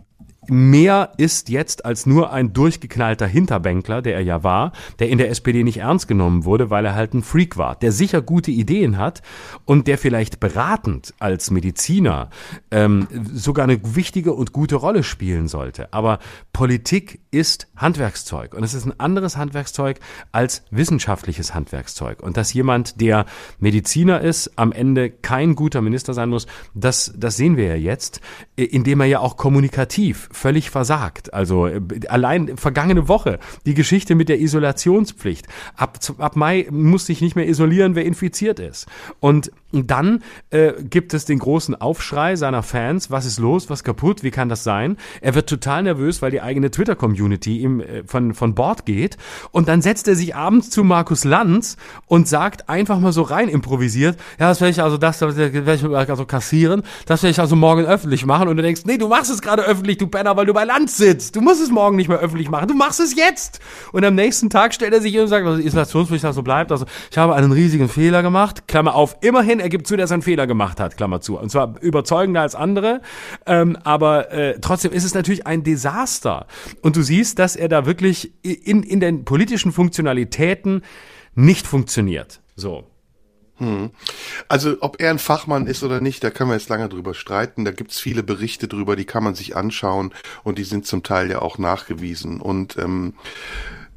mehr 0.47 1.13
ist 1.19 1.49
jetzt 1.49 1.85
als 1.85 2.07
nur 2.07 2.33
ein 2.33 2.53
durchgeknallter 2.53 3.27
Hinterbänkler, 3.27 4.03
der 4.03 4.15
er 4.15 4.23
ja 4.23 4.43
war, 4.43 4.73
der 4.99 5.09
in 5.11 5.19
der 5.19 5.31
SPD 5.31 5.63
nicht 5.63 5.79
ernst 5.79 6.09
genommen 6.09 6.45
wurde, 6.45 6.71
weil 6.71 6.87
er 6.87 6.95
halt 6.95 7.15
ein 7.15 7.23
Freak 7.23 7.57
war, 7.57 7.77
der 7.77 7.93
sicher 7.93 8.23
gute 8.23 8.51
Ideen 8.51 8.97
hat 8.97 9.23
und 9.67 9.87
der 9.87 9.99
vielleicht 9.99 10.41
beratend 10.41 11.15
als 11.19 11.51
Mediziner 11.51 12.31
ähm, 12.71 13.07
sogar 13.33 13.65
eine 13.65 13.79
wichtige 13.95 14.33
und 14.33 14.53
gute 14.53 14.77
Rolle 14.77 15.03
spielen 15.03 15.47
sollte. 15.47 15.93
Aber 15.93 16.19
Politik 16.53 17.21
ist 17.31 17.69
Handwerkszeug 17.77 18.55
und 18.55 18.65
es 18.65 18.75
ist 18.75 18.87
ein 18.87 18.99
anderes 18.99 19.37
Handwerkszeug 19.37 20.01
als 20.33 20.65
wissenschaftliches 20.71 21.55
Handwerkszeug. 21.55 22.23
Und 22.23 22.37
dass 22.37 22.53
jemand, 22.55 23.01
der 23.01 23.27
Mediziner 23.59 24.21
ist, 24.21 24.53
am 24.57 24.73
Ende 24.73 25.11
kein 25.11 25.55
guter 25.55 25.83
Minister 25.83 26.15
sein 26.15 26.31
muss, 26.31 26.47
das, 26.75 27.13
das 27.17 27.37
sehen 27.37 27.57
wir 27.57 27.67
ja 27.67 27.75
jetzt, 27.77 28.21
indem 28.57 29.01
er 29.01 29.07
ja 29.07 29.21
auch 29.21 29.37
kommunikativ 29.37 30.30
völlig 30.31 30.71
versagt. 30.71 31.35
Also 31.35 31.67
äh, 31.67 31.81
allein 32.09 32.57
vergangene 32.57 33.09
Woche 33.09 33.39
die 33.67 33.75
Geschichte 33.75 34.15
mit 34.15 34.29
der 34.29 34.41
Isolationspflicht. 34.41 35.47
Ab, 35.77 35.99
ab 36.19 36.37
Mai 36.37 36.67
muss 36.71 37.07
sich 37.07 37.21
nicht 37.21 37.37
mehr 37.37 37.49
isolieren, 37.49 37.95
wer 37.95 38.05
infiziert 38.05 38.59
ist. 38.59 38.87
Und 39.21 39.51
dann 39.73 40.23
äh, 40.51 40.73
gibt 40.83 41.15
es 41.15 41.25
den 41.25 41.39
großen 41.39 41.81
Aufschrei 41.81 42.37
seiner 42.37 42.63
Fans. 42.63 43.11
Was 43.11 43.27
ist 43.27 43.39
los? 43.39 43.71
Was 43.71 43.85
kaputt? 43.85 44.23
Wie 44.23 44.31
kann 44.31 44.49
das 44.49 44.65
sein? 44.65 44.97
Er 45.21 45.35
wird 45.35 45.49
total 45.49 45.85
nervös, 45.85 46.23
weil 46.23 46.31
die 46.31 46.41
eigene 46.41 46.71
Twitter-Community 46.71 47.59
ihm 47.59 47.81
äh, 47.81 48.03
von, 48.05 48.35
von 48.35 48.55
Bord 48.55 48.87
geht. 48.87 49.17
Und 49.53 49.69
dann 49.69 49.83
setzt 49.83 50.09
er 50.09 50.17
sich 50.17 50.35
abends 50.35 50.71
zu 50.71 50.83
Markus 50.83 51.25
Lanz 51.25 51.77
und 52.07 52.29
sagt 52.29 52.69
einfach 52.69 52.99
mal 52.99 53.13
so 53.13 53.23
rein 53.23 53.49
improvisiert, 53.49 54.19
ja, 54.39 54.49
das 54.49 54.61
werde 54.61 54.73
ich 54.73 54.83
also 54.83 54.97
das, 54.97 55.19
das 55.19 55.37
werde 55.37 55.75
ich 55.75 55.85
also 56.11 56.25
kassieren, 56.25 56.83
das 57.07 57.23
werde 57.23 57.31
ich 57.31 57.41
also 57.41 57.57
morgen 57.57 57.85
öffentlich 57.85 58.27
machen. 58.27 58.49
Und 58.49 58.57
du 58.57 58.63
denkst, 58.63 58.83
nee, 58.87 58.99
du 58.99 59.09
machst 59.09 59.31
es 59.31 59.41
gerade 59.41 59.63
öffentlich, 59.63 59.99
du 59.99 60.09
Penner, 60.09 60.37
weil 60.37 60.47
du 60.47 60.55
bei 60.55 60.65
Lanz 60.65 60.97
sitzt. 60.97 61.37
Du 61.37 61.41
musst 61.41 61.63
es 61.63 61.71
morgen 61.71 61.97
nicht 61.97 62.09
mehr 62.09 62.19
öffentlich 62.19 62.51
machen. 62.51 62.69
Du 62.69 62.75
machst 62.75 63.01
es 63.01 63.15
jetzt. 63.15 63.61
Und 63.93 64.05
am 64.05 64.15
nächsten 64.15 64.51
Tag 64.51 64.75
stellt 64.75 64.93
er 64.93 65.01
sich 65.01 65.13
hin 65.13 65.23
und 65.23 65.29
sagt, 65.29 65.47
also 65.47 65.61
Isolationspflicht 65.61 66.27
so 66.33 66.43
bleibt. 66.43 66.73
Also 66.73 66.87
ich 67.11 67.19
habe 67.19 67.35
einen 67.35 67.53
riesigen 67.53 67.89
Fehler 67.89 68.23
gemacht. 68.23 68.67
Klammer 68.67 68.95
auf, 68.95 69.17
immerhin 69.21 69.60
er 69.61 69.69
gibt 69.69 69.87
zu, 69.87 69.97
dass 69.97 70.11
er 70.11 70.15
einen 70.15 70.23
Fehler 70.23 70.47
gemacht 70.47 70.81
hat, 70.81 70.97
Klammer 70.97 71.21
zu. 71.21 71.39
Und 71.39 71.51
zwar 71.51 71.81
überzeugender 71.81 72.41
als 72.41 72.55
andere. 72.55 73.01
Ähm, 73.47 73.77
aber 73.85 74.33
äh, 74.33 74.59
trotzdem 74.61 74.93
ist 74.93 75.05
es 75.05 75.15
natürlich 75.15 75.47
ein 75.47 75.63
Desaster. 75.63 76.47
Und 76.83 76.97
du 76.97 77.03
siehst, 77.03 77.39
dass 77.39 77.57
er 77.57 77.69
da 77.69 77.87
wirklich 77.87 78.33
in, 78.43 78.83
in 78.83 79.01
den 79.01 79.25
politischen 79.25 79.73
Funktionalitäten 79.73 80.83
nicht 81.35 81.67
funktioniert. 81.67 82.41
So. 82.57 82.85
Hm. 83.61 83.91
Also 84.49 84.79
ob 84.81 85.01
er 85.01 85.11
ein 85.11 85.19
Fachmann 85.19 85.67
ist 85.67 85.83
oder 85.83 86.01
nicht, 86.01 86.25
da 86.25 86.31
können 86.31 86.51
wir 86.51 86.55
jetzt 86.57 86.71
lange 86.71 86.89
drüber 86.89 87.13
streiten. 87.13 87.65
Da 87.65 87.73
gibt's 87.73 88.01
viele 88.01 88.23
Berichte 88.23 88.69
drüber, 88.69 88.97
die 88.97 89.05
kann 89.05 89.23
man 89.23 89.35
sich 89.35 89.55
anschauen 89.55 90.13
und 90.45 90.59
die 90.59 90.65
sind 90.65 90.87
zum 90.87 91.03
Teil 91.03 91.31
ja 91.31 91.43
auch 91.43 91.59
nachgewiesen. 91.59 92.41
Und 92.41 92.79
ähm, 92.79 93.15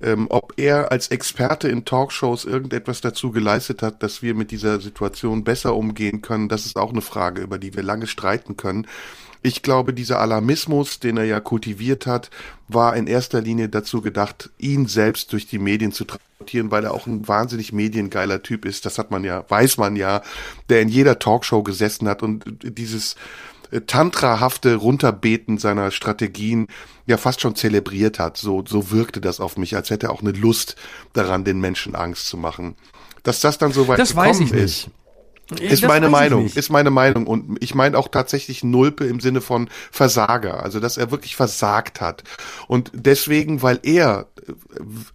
ähm, 0.04 0.28
ob 0.30 0.54
er 0.58 0.92
als 0.92 1.08
Experte 1.08 1.70
in 1.70 1.86
Talkshows 1.86 2.46
irgendetwas 2.46 3.02
dazu 3.02 3.32
geleistet 3.32 3.82
hat, 3.82 4.04
dass 4.04 4.22
wir 4.22 4.36
mit 4.36 4.52
dieser 4.52 4.80
Situation 4.82 5.44
besser 5.44 5.76
umgehen 5.76 6.22
können, 6.22 6.50
das 6.50 6.66
ist 6.66 6.78
auch 6.78 6.92
eine 6.92 7.02
Frage, 7.02 7.42
über 7.42 7.58
die 7.58 7.74
wir 7.76 7.84
lange 7.84 8.08
streiten 8.08 8.58
können. 8.58 8.88
Ich 9.46 9.62
glaube, 9.62 9.94
dieser 9.94 10.20
Alarmismus, 10.20 11.00
den 11.00 11.18
er 11.18 11.26
ja 11.26 11.42
kultiviert 11.42 12.08
hat, 12.08 12.30
war 12.70 12.96
in 12.96 13.08
erster 13.08 13.42
Linie 13.42 13.68
dazu 13.68 14.02
gedacht, 14.02 14.52
ihn 14.58 14.88
selbst 14.88 15.34
durch 15.34 15.48
die 15.48 15.60
Medien 15.60 15.92
zu 15.92 16.06
transportieren, 16.06 16.72
weil 16.72 16.86
er 16.86 16.94
auch 16.94 17.08
ein 17.08 17.28
wahnsinnig 17.28 17.74
mediengeiler 17.74 18.42
Typ 18.42 18.64
ist. 18.64 18.86
Das 18.86 18.98
hat 18.98 19.12
man 19.12 19.26
ja, 19.26 19.44
weiß 19.50 19.78
man 19.78 19.98
ja, 19.98 20.22
der 20.70 20.82
in 20.82 20.88
jeder 20.88 21.20
Talkshow 21.20 21.62
gesessen 21.62 22.08
hat 22.08 22.24
und 22.24 22.46
dieses 22.62 23.16
tantrahafte 23.82 24.76
Runterbeten 24.76 25.58
seiner 25.58 25.91
Strategien 25.91 26.68
ja 27.06 27.18
fast 27.18 27.41
schon 27.41 27.56
zelebriert 27.56 28.20
hat. 28.20 28.38
So, 28.38 28.64
so 28.68 28.91
wirkte 28.91 29.22
das 29.22 29.40
auf 29.40 29.58
mich, 29.58 29.76
als 29.76 29.90
hätte 29.90 30.08
er 30.08 30.14
auch 30.14 30.22
eine 30.22 30.32
Lust 30.32 30.76
daran, 31.14 31.44
den 31.44 31.60
Menschen 31.60 31.95
Angst 31.95 32.28
zu 32.28 32.38
machen. 32.38 32.76
Dass 33.24 33.40
das 33.40 33.58
dann 33.58 33.72
so 33.72 33.88
weit 33.88 34.00
das 34.00 34.10
gekommen 34.10 34.28
weiß 34.28 34.40
ich 34.41 34.52
ist. 34.52 34.88
nicht. 34.88 34.91
Ist 35.52 35.84
Das 35.84 35.90
meine 35.90 36.10
Meinung, 36.10 36.45
ist 36.45 36.70
meine 36.70 36.90
Meinung. 36.90 37.28
Und 37.28 37.57
ich 37.61 37.76
meine 37.76 37.98
auch 37.98 38.07
tatsächlich 38.07 38.64
Nulpe 38.64 39.06
im 39.06 39.20
Sinne 39.20 39.41
von 39.41 39.70
Versager. 39.91 40.64
Also, 40.64 40.80
dass 40.80 40.98
er 40.98 41.11
wirklich 41.11 41.36
versagt 41.36 41.99
hat. 41.99 42.24
Und 42.68 42.91
deswegen, 42.94 43.61
weil 43.61 43.80
er, 43.84 44.28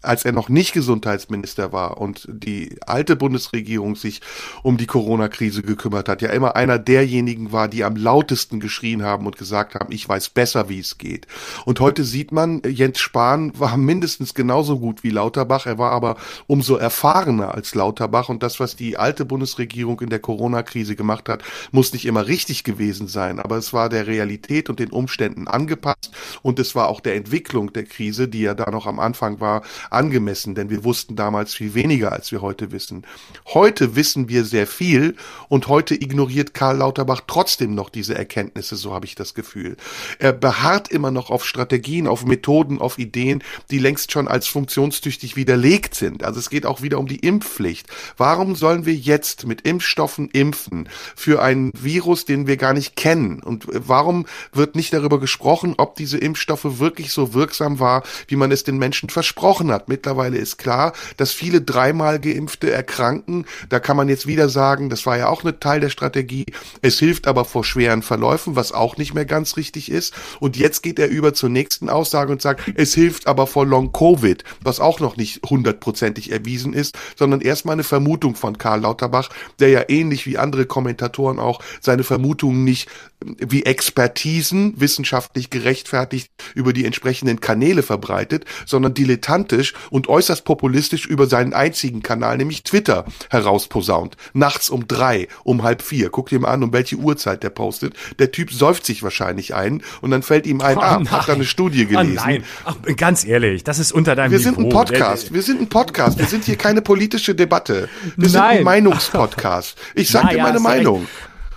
als 0.02 0.26
er 0.26 0.32
noch 0.32 0.50
nicht 0.50 0.74
Gesundheitsminister 0.74 1.72
war 1.72 1.98
und 1.98 2.28
die 2.30 2.78
alte 2.86 3.16
Bundesregierung 3.16 3.96
sich 3.96 4.20
um 4.62 4.76
die 4.76 4.86
Corona-Krise 4.86 5.62
gekümmert 5.62 6.10
hat, 6.10 6.20
ja 6.20 6.28
immer 6.28 6.56
einer 6.56 6.78
derjenigen 6.78 7.50
war, 7.52 7.68
die 7.68 7.84
am 7.84 7.96
lautesten 7.96 8.60
geschrien 8.60 9.02
haben 9.02 9.26
und 9.26 9.38
gesagt 9.38 9.74
haben, 9.74 9.92
ich 9.92 10.06
weiß 10.06 10.28
besser, 10.30 10.68
wie 10.68 10.80
es 10.80 10.98
geht. 10.98 11.26
Und 11.64 11.80
heute 11.80 12.04
sieht 12.04 12.32
man, 12.32 12.60
Jens 12.66 13.00
Spahn 13.00 13.58
war 13.58 13.78
mindestens 13.78 14.34
genauso 14.34 14.78
gut 14.78 15.02
wie 15.02 15.10
Lauterbach. 15.10 15.64
Er 15.66 15.78
war 15.78 15.92
aber 15.92 16.16
umso 16.46 16.76
erfahrener 16.76 17.54
als 17.54 17.74
Lauterbach. 17.74 18.28
Und 18.28 18.42
das, 18.42 18.60
was 18.60 18.76
die 18.76 18.98
alte 18.98 19.24
Bundesregierung 19.24 20.00
in 20.00 20.10
der 20.10 20.17
Corona-Krise 20.18 20.96
gemacht 20.96 21.28
hat, 21.28 21.42
muss 21.70 21.92
nicht 21.92 22.06
immer 22.06 22.26
richtig 22.26 22.64
gewesen 22.64 23.08
sein. 23.08 23.40
Aber 23.40 23.56
es 23.56 23.72
war 23.72 23.88
der 23.88 24.06
Realität 24.06 24.68
und 24.70 24.78
den 24.78 24.90
Umständen 24.90 25.48
angepasst. 25.48 26.10
Und 26.42 26.58
es 26.58 26.74
war 26.74 26.88
auch 26.88 27.00
der 27.00 27.16
Entwicklung 27.16 27.72
der 27.72 27.84
Krise, 27.84 28.28
die 28.28 28.42
ja 28.42 28.54
da 28.54 28.70
noch 28.70 28.86
am 28.86 29.00
Anfang 29.00 29.40
war, 29.40 29.62
angemessen. 29.90 30.54
Denn 30.54 30.70
wir 30.70 30.84
wussten 30.84 31.16
damals 31.16 31.54
viel 31.54 31.74
weniger, 31.74 32.12
als 32.12 32.32
wir 32.32 32.42
heute 32.42 32.72
wissen. 32.72 33.06
Heute 33.46 33.96
wissen 33.96 34.28
wir 34.28 34.44
sehr 34.44 34.66
viel. 34.66 35.16
Und 35.48 35.68
heute 35.68 35.94
ignoriert 35.94 36.54
Karl 36.54 36.78
Lauterbach 36.78 37.22
trotzdem 37.26 37.74
noch 37.74 37.90
diese 37.90 38.14
Erkenntnisse, 38.14 38.76
so 38.76 38.92
habe 38.92 39.06
ich 39.06 39.14
das 39.14 39.34
Gefühl. 39.34 39.76
Er 40.18 40.32
beharrt 40.32 40.88
immer 40.88 41.10
noch 41.10 41.30
auf 41.30 41.44
Strategien, 41.44 42.06
auf 42.06 42.24
Methoden, 42.24 42.80
auf 42.80 42.98
Ideen, 42.98 43.42
die 43.70 43.78
längst 43.78 44.12
schon 44.12 44.28
als 44.28 44.46
funktionstüchtig 44.46 45.36
widerlegt 45.36 45.94
sind. 45.94 46.24
Also 46.24 46.38
es 46.38 46.50
geht 46.50 46.66
auch 46.66 46.82
wieder 46.82 46.98
um 46.98 47.06
die 47.06 47.18
Impfpflicht. 47.18 47.86
Warum 48.16 48.56
sollen 48.56 48.86
wir 48.86 48.94
jetzt 48.94 49.46
mit 49.46 49.66
Impfstoffen 50.08 50.28
impfen 50.32 50.88
für 51.14 51.42
ein 51.42 51.72
Virus, 51.74 52.24
den 52.24 52.46
wir 52.46 52.56
gar 52.56 52.72
nicht 52.72 52.96
kennen? 52.96 53.40
Und 53.40 53.66
warum 53.68 54.26
wird 54.52 54.76
nicht 54.76 54.92
darüber 54.92 55.20
gesprochen, 55.20 55.74
ob 55.76 55.96
diese 55.96 56.18
Impfstoffe 56.18 56.78
wirklich 56.78 57.12
so 57.12 57.34
wirksam 57.34 57.78
war, 57.80 58.02
wie 58.28 58.36
man 58.36 58.50
es 58.50 58.64
den 58.64 58.78
Menschen 58.78 59.10
versprochen 59.10 59.70
hat? 59.70 59.88
Mittlerweile 59.88 60.38
ist 60.38 60.56
klar, 60.58 60.92
dass 61.16 61.32
viele 61.32 61.60
dreimal 61.60 62.18
Geimpfte 62.18 62.70
erkranken. 62.70 63.44
Da 63.68 63.80
kann 63.80 63.96
man 63.96 64.08
jetzt 64.08 64.26
wieder 64.26 64.48
sagen, 64.48 64.88
das 64.88 65.04
war 65.06 65.18
ja 65.18 65.28
auch 65.28 65.42
eine 65.42 65.60
Teil 65.60 65.80
der 65.80 65.90
Strategie. 65.90 66.46
Es 66.82 66.98
hilft 66.98 67.26
aber 67.26 67.44
vor 67.44 67.64
schweren 67.64 68.02
Verläufen, 68.02 68.56
was 68.56 68.72
auch 68.72 68.96
nicht 68.96 69.14
mehr 69.14 69.26
ganz 69.26 69.56
richtig 69.56 69.90
ist. 69.90 70.14
Und 70.40 70.56
jetzt 70.56 70.82
geht 70.82 70.98
er 70.98 71.08
über 71.08 71.34
zur 71.34 71.50
nächsten 71.50 71.88
Aussage 71.88 72.32
und 72.32 72.40
sagt, 72.40 72.72
es 72.74 72.94
hilft 72.94 73.26
aber 73.26 73.46
vor 73.46 73.66
Long 73.66 73.92
Covid, 73.92 74.44
was 74.62 74.80
auch 74.80 75.00
noch 75.00 75.16
nicht 75.16 75.42
hundertprozentig 75.48 76.32
erwiesen 76.32 76.72
ist, 76.72 76.96
sondern 77.16 77.40
erstmal 77.40 77.74
eine 77.74 77.84
Vermutung 77.84 78.34
von 78.34 78.56
Karl 78.58 78.80
Lauterbach, 78.80 79.28
der 79.58 79.68
ja 79.68 79.80
ähnlich 79.98 80.26
wie 80.26 80.38
andere 80.38 80.66
Kommentatoren 80.66 81.38
auch 81.38 81.60
seine 81.80 82.04
Vermutungen 82.04 82.64
nicht 82.64 82.88
wie 83.20 83.64
Expertisen 83.64 84.74
wissenschaftlich 84.80 85.50
gerechtfertigt 85.50 86.30
über 86.54 86.72
die 86.72 86.84
entsprechenden 86.84 87.40
Kanäle 87.40 87.82
verbreitet, 87.82 88.44
sondern 88.64 88.94
dilettantisch 88.94 89.74
und 89.90 90.08
äußerst 90.08 90.44
populistisch 90.44 91.04
über 91.04 91.26
seinen 91.26 91.52
einzigen 91.52 92.02
Kanal, 92.02 92.36
nämlich 92.36 92.62
Twitter, 92.62 93.06
herausposaunt. 93.28 94.16
Nachts 94.34 94.70
um 94.70 94.86
drei, 94.86 95.26
um 95.42 95.64
halb 95.64 95.82
vier. 95.82 96.10
Guck 96.10 96.28
dir 96.28 96.38
mal 96.38 96.48
an, 96.48 96.62
um 96.62 96.72
welche 96.72 96.94
Uhrzeit 96.94 97.42
der 97.42 97.50
postet. 97.50 97.94
Der 98.20 98.30
Typ 98.30 98.52
säuft 98.52 98.86
sich 98.86 99.02
wahrscheinlich 99.02 99.52
ein 99.54 99.82
und 100.00 100.12
dann 100.12 100.22
fällt 100.22 100.46
ihm 100.46 100.60
ein, 100.60 100.76
Oh 100.78 100.80
ah, 100.80 101.10
hat 101.10 101.28
da 101.28 101.32
eine 101.32 101.44
Studie 101.44 101.86
Oh 101.86 101.88
gelesen. 101.98 102.14
nein, 102.14 102.44
Ach, 102.64 102.76
ganz 102.96 103.24
ehrlich, 103.24 103.64
das 103.64 103.80
ist 103.80 103.90
unter 103.90 104.14
deinem 104.14 104.30
Wir 104.30 104.38
Niveau. 104.38 104.50
sind 104.54 104.64
ein 104.64 104.68
Podcast. 104.68 105.32
Wir 105.34 105.42
sind 105.42 105.60
ein 105.60 105.68
Podcast. 105.68 106.18
Wir 106.18 106.26
sind 106.26 106.44
hier 106.44 106.56
keine 106.56 106.82
politische 106.82 107.34
Debatte. 107.34 107.88
Wir 108.16 108.28
sind 108.28 108.40
Nein. 108.40 108.58
ein 108.58 108.64
Meinungspodcast. 108.64 109.76
Ich 109.94 110.08
sag 110.10 110.24
Na 110.24 110.30
dir 110.30 110.36
ja, 110.38 110.42
meine 110.44 110.54
recht. 110.56 110.64
Meinung. 110.64 111.06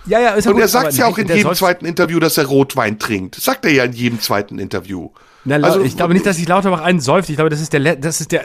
Ja, 0.04 0.18
ja, 0.20 0.30
ist 0.30 0.46
ja 0.46 0.50
Und 0.50 0.54
gut, 0.56 0.62
er 0.62 0.68
sagt 0.68 0.94
ja 0.94 1.06
auch 1.06 1.16
in 1.18 1.28
jedem 1.28 1.54
zweiten 1.54 1.84
Interview, 1.86 2.18
dass 2.18 2.36
er 2.36 2.46
Rotwein 2.46 2.98
trinkt. 2.98 3.36
Sagt 3.36 3.64
er 3.64 3.70
ja 3.72 3.84
in 3.84 3.92
jedem 3.92 4.20
zweiten 4.20 4.58
Interview. 4.58 5.10
Na, 5.44 5.56
Lau- 5.56 5.80
ich 5.80 5.96
glaube 5.96 6.12
nicht, 6.14 6.24
dass 6.26 6.36
sich 6.36 6.46
Lauterbach 6.48 6.80
einen 6.82 7.00
säuft. 7.00 7.28
Ich 7.28 7.34
glaube, 7.36 7.50
das 7.50 7.60
ist 7.60 7.72
der, 7.72 7.96
das 7.96 8.20
ist 8.20 8.30
der, 8.30 8.44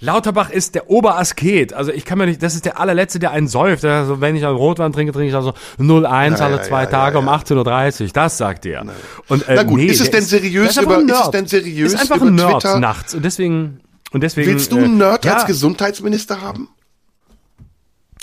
Lauterbach 0.00 0.50
ist 0.50 0.74
der 0.76 0.88
Oberasket. 0.90 1.72
Also 1.72 1.92
ich 1.92 2.04
kann 2.04 2.18
mir 2.18 2.26
nicht, 2.26 2.40
das 2.42 2.54
ist 2.54 2.64
der 2.64 2.78
allerletzte, 2.78 3.18
der 3.18 3.32
einen 3.32 3.48
säuft. 3.48 3.84
Also 3.84 4.20
wenn 4.20 4.36
ich 4.36 4.44
einen 4.46 4.56
Rotwein 4.56 4.92
trinke, 4.92 5.12
trinke 5.12 5.28
ich 5.28 5.34
also 5.34 5.54
01 5.78 6.38
Ja, 6.40 6.44
alle 6.46 6.56
ja, 6.56 6.62
zwei 6.62 6.82
ja, 6.84 6.86
Tage 6.90 7.14
ja, 7.14 7.18
um 7.20 7.26
ja. 7.26 7.36
18.30 7.36 8.02
Uhr. 8.02 8.08
Das 8.12 8.38
sagt 8.38 8.66
er. 8.66 8.84
Und, 9.28 9.48
äh, 9.48 9.54
Na 9.56 9.62
gut, 9.64 9.78
nee, 9.78 9.86
ist 9.86 10.00
es 10.00 10.10
denn 10.10 10.22
seriös 10.24 10.76
über- 10.76 10.98
ist 11.00 11.10
es 11.24 11.30
denn 11.30 11.46
seriös 11.46 11.92
Ist 11.94 12.00
einfach 12.00 12.16
über 12.16 12.26
ein 12.26 12.34
Nerd 12.36 12.62
Twitter? 12.62 12.78
nachts. 12.80 13.14
Und 13.14 13.24
deswegen, 13.24 13.80
und 14.12 14.22
deswegen. 14.22 14.50
Willst 14.50 14.70
du 14.72 14.76
einen 14.78 14.94
äh, 15.00 15.04
Nerd 15.04 15.24
ja, 15.24 15.34
als 15.34 15.46
Gesundheitsminister 15.46 16.40
haben? 16.40 16.68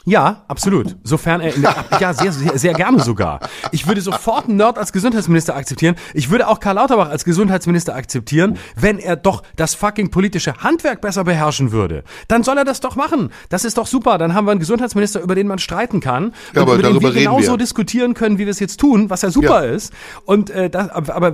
Ja, 0.05 0.43
absolut. 0.49 0.97
Sofern 1.03 1.39
er 1.39 1.55
in 1.55 1.61
der, 1.61 1.75
ja, 1.99 2.13
sehr, 2.13 2.33
sehr, 2.33 2.57
sehr 2.57 2.73
gerne 2.73 3.01
sogar. 3.01 3.39
Ich 3.71 3.87
würde 3.87 4.01
sofort 4.01 4.49
einen 4.49 4.57
Nerd 4.57 4.77
als 4.77 4.91
Gesundheitsminister 4.91 5.55
akzeptieren. 5.55 5.95
Ich 6.13 6.29
würde 6.29 6.49
auch 6.49 6.59
Karl 6.59 6.75
Lauterbach 6.75 7.09
als 7.09 7.23
Gesundheitsminister 7.23 7.95
akzeptieren, 7.95 8.57
wenn 8.75 8.99
er 8.99 9.15
doch 9.15 9.43
das 9.55 9.75
fucking 9.75 10.11
politische 10.11 10.55
Handwerk 10.57 10.99
besser 10.99 11.23
beherrschen 11.23 11.71
würde. 11.71 12.03
Dann 12.27 12.43
soll 12.43 12.57
er 12.57 12.65
das 12.65 12.81
doch 12.81 12.97
machen. 12.97 13.31
Das 13.47 13.63
ist 13.63 13.77
doch 13.77 13.87
super. 13.87 14.17
Dann 14.17 14.33
haben 14.33 14.45
wir 14.45 14.51
einen 14.51 14.59
Gesundheitsminister, 14.59 15.21
über 15.21 15.35
den 15.35 15.47
man 15.47 15.59
streiten 15.59 16.01
kann. 16.01 16.33
Ja, 16.53 16.63
und 16.63 16.69
aber 16.69 16.73
über 16.73 16.83
den 16.83 17.01
wir 17.01 17.11
genauso 17.11 17.53
wir. 17.53 17.57
diskutieren 17.57 18.13
können, 18.13 18.37
wie 18.37 18.43
wir 18.43 18.51
es 18.51 18.59
jetzt 18.59 18.81
tun, 18.81 19.09
was 19.09 19.21
ja 19.21 19.29
super 19.29 19.65
ist. 19.65 19.93
Und 20.25 20.49
äh, 20.49 20.69
das, 20.69 20.89
aber, 20.89 21.31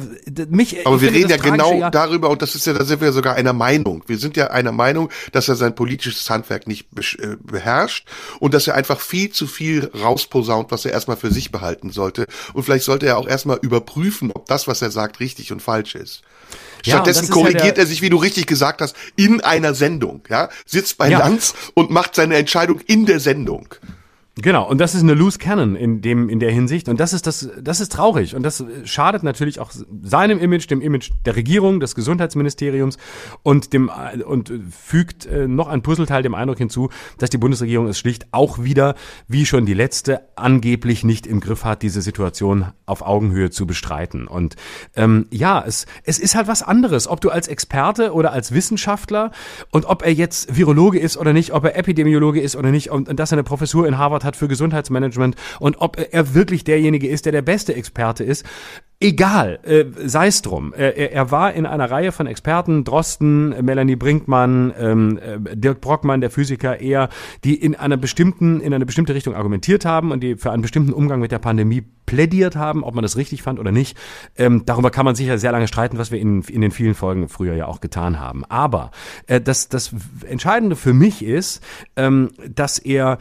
mich. 0.50 0.86
Aber 0.86 1.02
wir 1.02 1.12
reden 1.12 1.30
ja 1.30 1.38
genau 1.38 1.90
darüber, 1.90 2.30
und 2.30 2.44
das 2.44 2.54
ist 2.54 2.68
ja, 2.68 2.74
da 2.74 2.86
sind 2.86 3.02
wir 3.02 3.08
ja 3.08 3.14
sogar 3.14 3.34
einer 3.34 3.54
Meinung. 3.54 4.04
Wir 4.06 4.20
sind 4.20 4.38
ja 4.38 4.52
einer 4.52 4.72
Meinung, 4.72 5.10
dass 5.32 5.50
er 5.50 5.56
sein 5.56 5.74
politisches 5.74 6.30
Handwerk 6.30 6.68
nicht 6.68 6.88
äh, 7.18 7.36
beherrscht 7.42 8.08
und 8.40 8.54
dass 8.60 8.68
er 8.68 8.76
einfach 8.76 9.00
viel 9.00 9.30
zu 9.30 9.48
viel 9.48 9.90
rausposaunt, 10.04 10.70
was 10.70 10.84
er 10.84 10.92
erstmal 10.92 11.16
für 11.16 11.32
sich 11.32 11.50
behalten 11.50 11.92
sollte. 11.92 12.28
Und 12.54 12.64
vielleicht 12.64 12.84
sollte 12.84 13.06
er 13.06 13.18
auch 13.18 13.28
erstmal 13.28 13.58
überprüfen, 13.62 14.32
ob 14.34 14.48
das, 14.48 14.68
was 14.68 14.82
er 14.82 14.92
sagt, 14.92 15.22
richtig 15.22 15.54
und 15.54 15.62
falsch 15.62 15.96
ist. 15.96 16.24
Ja, 16.84 16.96
Stattdessen 16.96 17.28
ja 17.28 17.32
korrigiert 17.32 17.78
der- 17.78 17.84
er 17.84 17.88
sich, 17.88 18.02
wie 18.02 18.10
du 18.10 18.18
richtig 18.18 18.48
gesagt 18.48 18.82
hast, 18.82 18.96
in 19.16 19.40
einer 19.40 19.74
Sendung, 19.74 20.24
ja, 20.30 20.50
sitzt 20.66 20.98
bei 20.98 21.10
Ja. 21.10 21.20
Lanz 21.20 21.54
und 21.74 21.90
macht 21.90 22.16
seine 22.16 22.36
Entscheidung 22.36 22.82
in 22.82 23.06
der 23.06 23.22
Sendung. 23.22 23.68
Genau, 24.42 24.70
und 24.70 24.80
das 24.80 24.96
ist 24.96 25.02
eine 25.02 25.16
loose 25.16 25.38
cannon 25.38 25.76
in 25.76 26.02
dem 26.02 26.30
in 26.30 26.40
der 26.40 26.52
Hinsicht. 26.52 26.88
Und 26.88 27.00
das 27.00 27.14
ist 27.14 27.28
das 27.28 27.50
das 27.62 27.82
ist 27.82 27.92
traurig. 27.92 28.36
Und 28.36 28.44
das 28.44 28.64
schadet 28.86 29.24
natürlich 29.24 29.60
auch 29.60 29.72
seinem 30.02 30.40
Image, 30.40 30.70
dem 30.70 30.82
Image 30.82 31.12
der 31.26 31.36
Regierung, 31.36 31.80
des 31.80 31.94
Gesundheitsministeriums 31.94 32.98
und 33.44 33.74
dem 33.74 33.92
und 34.26 34.52
fügt 34.72 35.26
äh, 35.26 35.48
noch 35.48 35.68
ein 35.68 35.82
Puzzleteil 35.82 36.24
dem 36.24 36.36
Eindruck 36.36 36.58
hinzu, 36.58 36.90
dass 37.18 37.30
die 37.30 37.38
Bundesregierung 37.38 37.88
es 37.88 38.00
schlicht 38.00 38.28
auch 38.32 38.64
wieder 38.64 38.96
wie 39.28 39.46
schon 39.46 39.66
die 39.66 39.74
letzte 39.74 40.22
angeblich 40.38 41.04
nicht 41.04 41.28
im 41.28 41.42
Griff 41.42 41.66
hat, 41.66 41.82
diese 41.82 42.02
Situation 42.02 42.68
auf 42.86 43.02
Augenhöhe 43.02 43.50
zu 43.50 43.68
bestreiten. 43.68 44.26
Und 44.26 44.56
ähm, 44.96 45.28
ja, 45.32 45.62
es 45.66 45.86
es 46.04 46.18
ist 46.18 46.36
halt 46.36 46.48
was 46.48 46.64
anderes, 46.64 47.08
ob 47.08 47.20
du 47.20 47.30
als 47.30 47.50
Experte 47.50 48.14
oder 48.14 48.32
als 48.32 48.54
Wissenschaftler 48.54 49.32
und 49.72 49.86
ob 49.86 50.06
er 50.06 50.14
jetzt 50.14 50.56
Virologe 50.56 51.00
ist 51.00 51.18
oder 51.18 51.34
nicht, 51.34 51.52
ob 51.52 51.66
er 51.66 51.76
Epidemiologe 51.76 52.40
ist 52.40 52.56
oder 52.56 52.72
nicht 52.72 52.90
und, 52.90 53.10
und 53.10 53.20
dass 53.20 53.34
er 53.34 53.38
eine 53.38 53.44
Professur 53.44 53.86
in 53.86 53.98
Harvard 53.98 54.24
hat 54.24 54.29
für 54.36 54.48
Gesundheitsmanagement 54.48 55.36
und 55.60 55.82
ob 55.82 55.98
er 55.98 56.34
wirklich 56.34 56.64
derjenige 56.64 57.08
ist, 57.08 57.26
der 57.26 57.32
der 57.32 57.42
beste 57.42 57.76
Experte 57.76 58.24
ist. 58.24 58.46
Egal, 59.02 59.60
äh, 59.64 59.86
sei 60.08 60.28
es 60.28 60.42
drum. 60.42 60.74
Er, 60.74 60.98
er 61.14 61.32
war 61.32 61.54
in 61.54 61.66
einer 61.66 61.90
Reihe 61.90 62.12
von 62.12 62.28
Experten, 62.28 62.84
Drosten, 62.84 63.56
Melanie 63.64 63.96
Brinkmann, 63.96 64.74
ähm, 64.78 65.18
äh, 65.20 65.56
Dirk 65.56 65.80
Brockmann, 65.80 66.20
der 66.20 66.30
Physiker, 66.30 66.82
eher, 66.82 67.08
die 67.46 67.56
in 67.56 67.76
einer 67.76 67.96
bestimmten, 67.96 68.60
in 68.60 68.74
eine 68.74 68.86
bestimmte 68.86 69.16
Richtung 69.16 69.36
argumentiert 69.36 69.86
haben 69.86 70.12
und 70.12 70.22
die 70.22 70.36
für 70.36 70.52
einen 70.52 70.62
bestimmten 70.62 70.92
Umgang 70.92 71.22
mit 71.22 71.32
der 71.32 71.40
Pandemie 71.40 71.82
plädiert 72.06 72.58
haben, 72.58 72.84
ob 72.84 72.94
man 72.94 73.02
das 73.02 73.16
richtig 73.16 73.42
fand 73.42 73.58
oder 73.58 73.72
nicht. 73.72 73.98
Ähm, 74.36 74.64
darüber 74.66 74.92
kann 74.92 75.06
man 75.06 75.16
sicher 75.16 75.38
sehr 75.38 75.54
lange 75.54 75.70
streiten, 75.70 75.98
was 75.98 76.12
wir 76.12 76.20
in, 76.20 76.42
in 76.42 76.60
den 76.60 76.72
vielen 76.72 76.94
Folgen 76.94 77.30
früher 77.30 77.56
ja 77.56 77.68
auch 77.68 77.80
getan 77.80 78.20
haben. 78.20 78.44
Aber 78.46 78.92
äh, 79.28 79.40
das, 79.40 79.70
das 79.70 79.96
Entscheidende 80.28 80.76
für 80.76 80.94
mich 80.94 81.24
ist, 81.24 81.64
ähm, 81.96 82.32
dass 82.54 82.80
er 82.80 83.18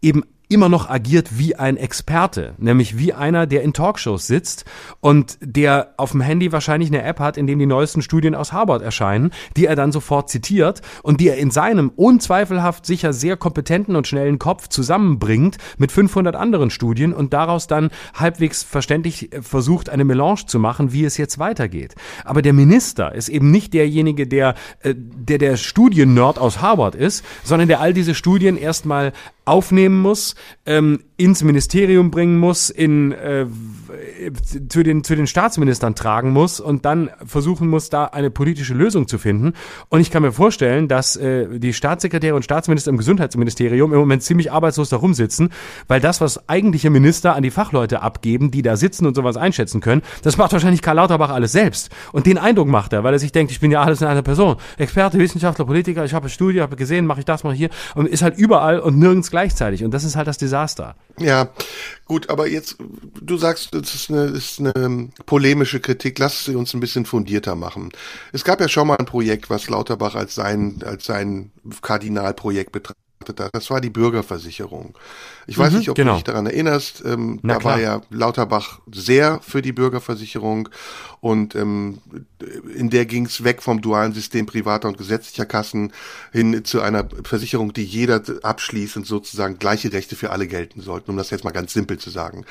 eben 0.00 0.22
immer 0.48 0.68
noch 0.68 0.88
agiert 0.88 1.38
wie 1.38 1.56
ein 1.56 1.76
Experte, 1.76 2.54
nämlich 2.58 2.98
wie 2.98 3.12
einer, 3.12 3.46
der 3.46 3.62
in 3.62 3.72
Talkshows 3.72 4.26
sitzt 4.26 4.64
und 5.00 5.38
der 5.40 5.94
auf 5.96 6.12
dem 6.12 6.20
Handy 6.20 6.52
wahrscheinlich 6.52 6.90
eine 6.90 7.02
App 7.02 7.20
hat, 7.20 7.36
in 7.36 7.46
dem 7.46 7.58
die 7.58 7.66
neuesten 7.66 8.02
Studien 8.02 8.34
aus 8.34 8.52
Harvard 8.52 8.82
erscheinen, 8.82 9.30
die 9.56 9.66
er 9.66 9.76
dann 9.76 9.92
sofort 9.92 10.30
zitiert 10.30 10.80
und 11.02 11.20
die 11.20 11.28
er 11.28 11.36
in 11.36 11.50
seinem 11.50 11.90
unzweifelhaft 11.90 12.86
sicher 12.86 13.12
sehr 13.12 13.36
kompetenten 13.36 13.94
und 13.94 14.06
schnellen 14.06 14.38
Kopf 14.38 14.68
zusammenbringt 14.68 15.58
mit 15.76 15.92
500 15.92 16.34
anderen 16.34 16.70
Studien 16.70 17.12
und 17.12 17.32
daraus 17.32 17.66
dann 17.66 17.90
halbwegs 18.14 18.62
verständlich 18.62 19.30
versucht, 19.40 19.90
eine 19.90 20.04
Melange 20.04 20.46
zu 20.46 20.58
machen, 20.58 20.92
wie 20.92 21.04
es 21.04 21.16
jetzt 21.16 21.38
weitergeht. 21.38 21.94
Aber 22.24 22.42
der 22.42 22.52
Minister 22.52 23.14
ist 23.14 23.28
eben 23.28 23.50
nicht 23.50 23.74
derjenige, 23.74 24.26
der 24.26 24.54
äh, 24.82 24.94
der, 24.96 25.38
der 25.38 25.56
Studiennerd 25.56 26.38
aus 26.38 26.60
Harvard 26.60 26.94
ist, 26.94 27.24
sondern 27.44 27.68
der 27.68 27.80
all 27.80 27.92
diese 27.92 28.14
Studien 28.14 28.56
erstmal 28.56 29.12
aufnehmen 29.48 30.00
muss, 30.00 30.34
ähm, 30.66 31.00
ins 31.16 31.42
Ministerium 31.42 32.10
bringen 32.10 32.38
muss, 32.38 32.70
in, 32.70 33.12
äh, 33.12 33.46
zu, 34.68 34.82
den, 34.82 35.04
zu 35.04 35.16
den 35.16 35.26
Staatsministern 35.26 35.94
tragen 35.94 36.30
muss 36.30 36.60
und 36.60 36.84
dann 36.84 37.10
versuchen 37.24 37.68
muss, 37.68 37.90
da 37.90 38.04
eine 38.04 38.30
politische 38.30 38.74
Lösung 38.74 39.08
zu 39.08 39.18
finden. 39.18 39.54
Und 39.88 40.00
ich 40.00 40.10
kann 40.10 40.22
mir 40.22 40.32
vorstellen, 40.32 40.88
dass 40.88 41.16
äh, 41.16 41.58
die 41.58 41.72
Staatssekretäre 41.72 42.34
und 42.34 42.42
Staatsminister 42.42 42.90
im 42.90 42.96
Gesundheitsministerium 42.96 43.92
im 43.92 43.98
Moment 43.98 44.22
ziemlich 44.22 44.52
arbeitslos 44.52 44.88
da 44.88 44.96
rumsitzen, 44.96 45.50
weil 45.86 46.00
das, 46.00 46.20
was 46.20 46.48
eigentliche 46.48 46.90
Minister 46.90 47.34
an 47.34 47.42
die 47.42 47.50
Fachleute 47.50 48.02
abgeben, 48.02 48.50
die 48.50 48.62
da 48.62 48.76
sitzen 48.76 49.06
und 49.06 49.14
sowas 49.14 49.36
einschätzen 49.36 49.80
können, 49.80 50.02
das 50.22 50.36
macht 50.36 50.52
wahrscheinlich 50.52 50.82
Karl 50.82 50.96
Lauterbach 50.96 51.30
alles 51.30 51.52
selbst. 51.52 51.90
Und 52.12 52.26
den 52.26 52.38
Eindruck 52.38 52.68
macht 52.68 52.92
er, 52.92 53.04
weil 53.04 53.12
er 53.12 53.18
sich 53.18 53.32
denkt, 53.32 53.52
ich 53.52 53.60
bin 53.60 53.70
ja 53.70 53.82
alles 53.82 54.00
in 54.00 54.06
einer 54.06 54.22
Person. 54.22 54.56
Experte, 54.76 55.18
Wissenschaftler, 55.18 55.64
Politiker, 55.64 56.04
ich 56.04 56.14
habe 56.14 56.28
Studie, 56.28 56.60
habe 56.60 56.76
gesehen, 56.76 57.06
mache 57.06 57.20
ich 57.20 57.26
das 57.26 57.44
mal 57.44 57.54
hier 57.54 57.70
und 57.94 58.08
ist 58.08 58.22
halt 58.22 58.36
überall 58.36 58.80
und 58.80 58.98
nirgends 58.98 59.30
gleichzeitig. 59.30 59.84
Und 59.84 59.92
das 59.92 60.04
ist 60.04 60.16
halt 60.16 60.28
das 60.28 60.38
Desaster. 60.38 60.94
Ja, 61.20 61.50
gut, 62.04 62.30
aber 62.30 62.48
jetzt, 62.48 62.76
du 63.20 63.36
sagst, 63.36 63.74
das 63.74 63.94
ist 63.94 64.10
eine, 64.10 64.24
ist 64.24 64.60
eine 64.60 65.10
polemische 65.26 65.80
Kritik. 65.80 66.18
Lass 66.18 66.44
sie 66.44 66.54
uns 66.54 66.74
ein 66.74 66.80
bisschen 66.80 67.06
fundierter 67.06 67.54
machen. 67.54 67.90
Es 68.32 68.44
gab 68.44 68.60
ja 68.60 68.68
schon 68.68 68.86
mal 68.88 68.96
ein 68.96 69.06
Projekt, 69.06 69.50
was 69.50 69.68
Lauterbach 69.68 70.14
als 70.14 70.34
sein, 70.34 70.80
als 70.84 71.04
sein 71.04 71.50
Kardinalprojekt 71.82 72.72
betrachtet 72.72 73.07
hat. 73.28 73.54
Das 73.54 73.70
war 73.70 73.80
die 73.80 73.90
Bürgerversicherung. 73.90 74.96
Ich 75.46 75.58
weiß 75.58 75.72
mhm, 75.72 75.78
nicht, 75.78 75.90
ob 75.90 75.96
genau. 75.96 76.12
du 76.12 76.16
dich 76.16 76.24
daran 76.24 76.46
erinnerst. 76.46 77.02
Ähm, 77.04 77.40
da 77.42 77.56
klar. 77.56 77.74
war 77.74 77.80
ja 77.80 78.02
Lauterbach 78.10 78.80
sehr 78.92 79.40
für 79.42 79.62
die 79.62 79.72
Bürgerversicherung 79.72 80.68
und 81.20 81.54
ähm, 81.54 81.98
in 82.74 82.90
der 82.90 83.06
ging 83.06 83.26
es 83.26 83.42
weg 83.42 83.62
vom 83.62 83.80
dualen 83.80 84.12
System 84.12 84.46
privater 84.46 84.88
und 84.88 84.98
gesetzlicher 84.98 85.46
Kassen 85.46 85.92
hin 86.32 86.64
zu 86.64 86.80
einer 86.80 87.08
Versicherung, 87.24 87.72
die 87.72 87.84
jeder 87.84 88.22
abschließt 88.42 88.96
und 88.96 89.06
sozusagen 89.06 89.58
gleiche 89.58 89.92
Rechte 89.92 90.14
für 90.16 90.30
alle 90.30 90.46
gelten 90.46 90.80
sollten, 90.80 91.10
um 91.10 91.16
das 91.16 91.30
jetzt 91.30 91.44
mal 91.44 91.50
ganz 91.50 91.72
simpel 91.72 91.98
zu 91.98 92.10
sagen. 92.10 92.44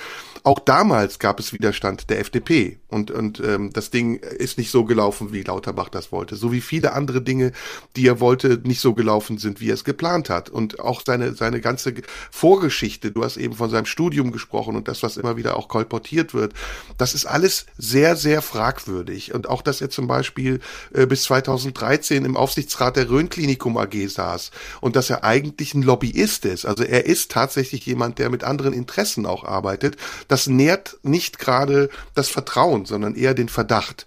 Auch 0.44 0.60
damals 0.60 1.20
gab 1.20 1.40
es 1.40 1.54
Widerstand 1.54 2.10
der 2.10 2.20
FDP 2.20 2.80
und, 2.90 3.12
und 3.12 3.40
ähm, 3.40 3.72
das 3.72 3.90
Ding 3.90 4.16
ist 4.18 4.58
nicht 4.58 4.72
so 4.72 4.84
gelaufen, 4.84 5.32
wie 5.32 5.44
Lauterbach 5.44 5.90
das 5.90 6.12
wollte. 6.12 6.36
So 6.36 6.52
wie 6.52 6.62
viele 6.62 6.94
andere 6.94 7.22
Dinge, 7.22 7.52
die 7.96 8.08
er 8.08 8.20
wollte, 8.20 8.60
nicht 8.64 8.82
so 8.82 8.94
gelaufen 8.94 9.38
sind, 9.38 9.62
wie 9.62 9.70
er 9.70 9.76
es 9.76 9.84
geplant 9.84 10.30
hat. 10.30 10.50
Und 10.50 10.67
auch 10.80 11.02
seine, 11.06 11.34
seine 11.34 11.62
ganze 11.62 11.94
Vorgeschichte 12.32 12.78
Geschichte, 12.88 13.12
du 13.12 13.24
hast 13.24 13.38
eben 13.38 13.54
von 13.54 13.70
seinem 13.70 13.86
Studium 13.86 14.32
gesprochen 14.32 14.76
und 14.76 14.88
das, 14.88 15.04
was 15.04 15.18
immer 15.18 15.36
wieder 15.36 15.58
auch 15.58 15.68
kolportiert 15.68 16.34
wird, 16.34 16.54
das 16.98 17.14
ist 17.14 17.26
alles 17.26 17.66
sehr, 17.78 18.16
sehr 18.16 18.42
fragwürdig. 18.42 19.34
Und 19.34 19.50
auch, 19.50 19.62
dass 19.62 19.82
er 19.82 19.90
zum 19.90 20.08
Beispiel 20.08 20.60
äh, 20.94 21.06
bis 21.06 21.24
2013 21.24 22.24
im 22.24 22.38
Aufsichtsrat 22.38 22.96
der 22.96 23.10
Rhön-Klinikum 23.10 23.78
AG 23.78 24.08
saß 24.08 24.52
und 24.80 24.96
dass 24.96 25.10
er 25.10 25.24
eigentlich 25.24 25.74
ein 25.74 25.82
Lobbyist 25.82 26.46
ist. 26.46 26.66
Also 26.66 26.84
er 26.84 27.06
ist 27.06 27.32
tatsächlich 27.32 27.86
jemand, 27.86 28.20
der 28.20 28.30
mit 28.30 28.44
anderen 28.44 28.74
Interessen 28.74 29.26
auch 29.26 29.44
arbeitet. 29.44 29.98
Das 30.28 30.48
nährt 30.48 30.98
nicht 31.04 31.40
gerade 31.40 31.90
das 32.16 32.30
Vertrauen, 32.30 32.86
sondern 32.86 33.16
eher 33.16 33.34
den 33.34 33.50
Verdacht. 33.50 34.06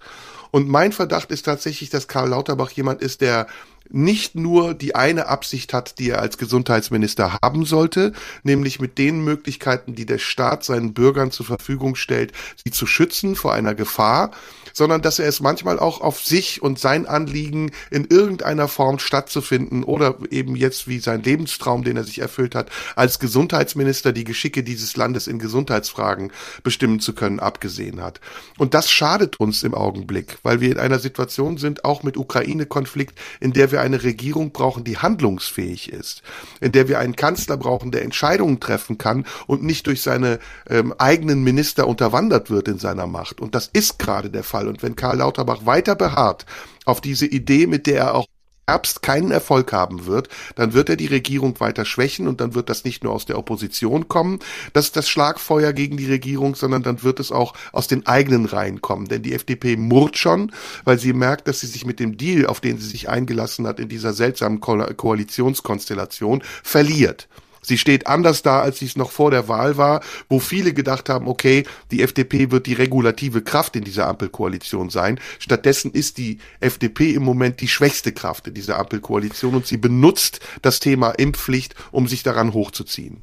Und 0.51 0.69
mein 0.69 0.93
Verdacht 0.93 1.31
ist 1.31 1.45
tatsächlich, 1.45 1.91
dass 1.91 2.09
Karl 2.09 2.31
Lauterbach 2.31 2.71
jemand 2.73 3.03
ist, 3.03 3.21
der 3.21 3.47
nicht 3.91 4.35
nur 4.35 4.75
die 4.75 4.95
eine 4.95 5.27
Absicht 5.27 5.73
hat, 5.73 5.99
die 5.99 6.11
er 6.11 6.21
als 6.21 6.39
Gesundheitsminister 6.39 7.39
haben 7.43 7.65
sollte, 7.65 8.13
nämlich 8.43 8.81
mit 8.81 8.99
den 8.99 9.23
Möglichkeiten, 9.25 9.95
die 9.95 10.07
der 10.07 10.19
Staat 10.19 10.65
seinen 10.65 10.95
Bürgern 10.95 11.31
zur 11.31 11.47
Verfügung 11.47 11.97
stellt, 11.97 12.33
sie 12.65 12.71
zu 12.71 12.87
schützen 12.87 13.37
vor 13.37 13.53
einer 13.53 13.75
Gefahr, 13.75 14.31
sondern 14.73 15.03
dass 15.03 15.19
er 15.19 15.29
es 15.29 15.41
manchmal 15.41 15.79
auch 15.79 16.01
auf 16.01 16.21
sich 16.21 16.63
und 16.63 16.79
sein 16.79 17.07
Anliegen 17.07 17.73
in 17.91 18.05
irgendeiner 18.05 18.69
Form 18.69 18.99
stattzufinden 18.99 19.85
oder 19.85 20.19
eben 20.31 20.57
jetzt 20.57 20.89
wie 20.89 20.99
sein 20.99 21.23
Lebenstraum, 21.23 21.85
den 21.85 21.97
er 21.97 22.05
sich 22.05 22.21
erfüllt 22.21 22.55
hat, 22.55 22.71
als 22.97 23.19
Gesundheitsminister 23.19 24.13
die 24.13 24.25
Geschicke 24.25 24.63
dieses 24.63 24.97
Landes 24.97 25.27
in 25.27 25.39
Gesundheitsfragen 25.39 26.33
bestimmen 26.63 27.01
zu 27.01 27.15
können, 27.15 27.41
abgesehen 27.41 28.03
hat. 28.03 28.21
Und 28.59 28.75
das 28.75 28.91
schadet 28.91 29.39
uns 29.39 29.63
im 29.63 29.75
Augenblick, 29.75 30.39
weil 30.43 30.61
wir 30.61 30.71
in 30.71 30.79
einer 30.79 30.99
Situation 30.99 31.59
sind, 31.59 31.85
auch 31.85 32.03
mit 32.03 32.17
Ukraine-Konflikt, 32.17 33.19
in 33.41 33.53
der 33.53 33.73
wir 33.73 33.81
eine 33.81 34.03
Regierung 34.03 34.53
brauchen, 34.53 34.85
die 34.85 34.99
handlungsfähig 34.99 35.93
ist, 35.93 36.23
in 36.61 36.73
der 36.73 36.89
wir 36.89 36.99
einen 36.99 37.17
Kanzler 37.17 37.57
brauchen, 37.57 37.91
der 37.91 38.03
Entscheidungen 38.03 38.61
treffen 38.61 38.99
kann 38.99 39.27
und 39.47 39.63
nicht 39.63 39.87
durch 39.87 40.03
seine 40.03 40.39
ähm, 40.69 40.95
eigenen 40.99 41.43
Minister 41.43 41.87
unterwandert 41.87 42.51
wird 42.51 42.69
in 42.69 42.79
seiner 42.79 43.07
Macht. 43.07 43.41
Und 43.41 43.55
das 43.55 43.69
ist 43.73 43.99
gerade 43.99 44.31
der 44.31 44.45
Fall 44.45 44.61
Fall. 44.61 44.69
Und 44.71 44.83
wenn 44.83 44.97
Karl 44.97 45.19
Lauterbach 45.19 45.67
weiter 45.67 45.95
beharrt 45.95 46.47
auf 46.85 47.01
diese 47.01 47.27
Idee, 47.27 47.67
mit 47.67 47.87
der 47.87 47.99
er 47.99 48.15
auch 48.15 48.27
Herbst 48.71 49.03
keinen 49.03 49.33
Erfolg 49.33 49.73
haben 49.73 50.07
wird, 50.07 50.29
dann 50.55 50.75
wird 50.75 50.89
er 50.89 50.95
die 50.95 51.09
Regierung 51.09 51.59
weiter 51.59 51.85
schwächen 51.85 52.29
und 52.29 52.41
dann 52.41 52.55
wird 52.55 52.71
das 52.71 52.85
nicht 52.85 53.03
nur 53.03 53.13
aus 53.13 53.27
der 53.27 53.37
Opposition 53.37 54.07
kommen, 54.07 54.39
das 54.73 54.87
ist 54.87 54.97
das 54.97 55.09
Schlagfeuer 55.09 55.73
gegen 55.73 55.97
die 55.97 56.07
Regierung, 56.07 56.55
sondern 56.55 56.85
dann 56.85 57.03
wird 57.03 57.19
es 57.19 57.33
auch 57.33 57.55
aus 57.73 57.89
den 57.89 58.07
eigenen 58.07 58.47
Reihen 58.47 58.81
kommen. 58.81 59.09
Denn 59.09 59.23
die 59.23 59.35
FDP 59.35 59.77
murrt 59.77 60.17
schon, 60.17 60.53
weil 60.85 61.01
sie 61.01 61.13
merkt, 61.13 61.49
dass 61.49 61.61
sie 61.61 61.67
sich 61.67 61.85
mit 61.85 61.99
dem 61.99 62.17
Deal, 62.17 62.47
auf 62.47 62.61
den 62.61 62.79
sie 62.79 62.87
sich 62.87 63.09
eingelassen 63.09 63.67
hat 63.67 63.81
in 63.81 63.89
dieser 63.89 64.13
seltsamen 64.13 64.61
Ko 64.61 64.77
Koalitionskonstellation, 64.97 66.45
verliert. 66.63 67.27
Sie 67.63 67.79
steht 67.79 68.07
anders 68.07 68.43
da, 68.43 68.61
als 68.61 68.79
sie 68.79 68.87
es 68.87 68.97
noch 68.97 69.11
vor 69.11 69.31
der 69.31 69.49
Wahl 69.49 69.77
war, 69.77 70.01
wo 70.29 70.41
viele 70.41 70.73
gedacht 70.73 71.09
haben, 71.09 71.29
okay, 71.29 71.65
die 71.91 72.03
FDP 72.03 72.51
wird 72.51 72.67
die 72.67 72.75
regulative 72.75 73.43
Kraft 73.43 73.77
in 73.77 73.85
dieser 73.85 74.09
Ampelkoalition 74.09 74.91
sein. 74.91 75.21
Stattdessen 75.39 75.93
ist 75.93 76.19
die 76.19 76.39
FDP 76.61 77.13
im 77.13 77.23
Moment 77.23 77.61
die 77.61 77.69
schwächste 77.69 78.13
Kraft 78.13 78.47
in 78.49 78.55
dieser 78.55 78.79
Ampelkoalition 78.79 79.55
und 79.55 79.67
sie 79.67 79.77
benutzt 79.77 80.41
das 80.63 80.81
Thema 80.81 81.11
Impfpflicht, 81.11 81.75
um 81.93 82.09
sich 82.09 82.23
daran 82.23 82.55
hochzuziehen. 82.55 83.23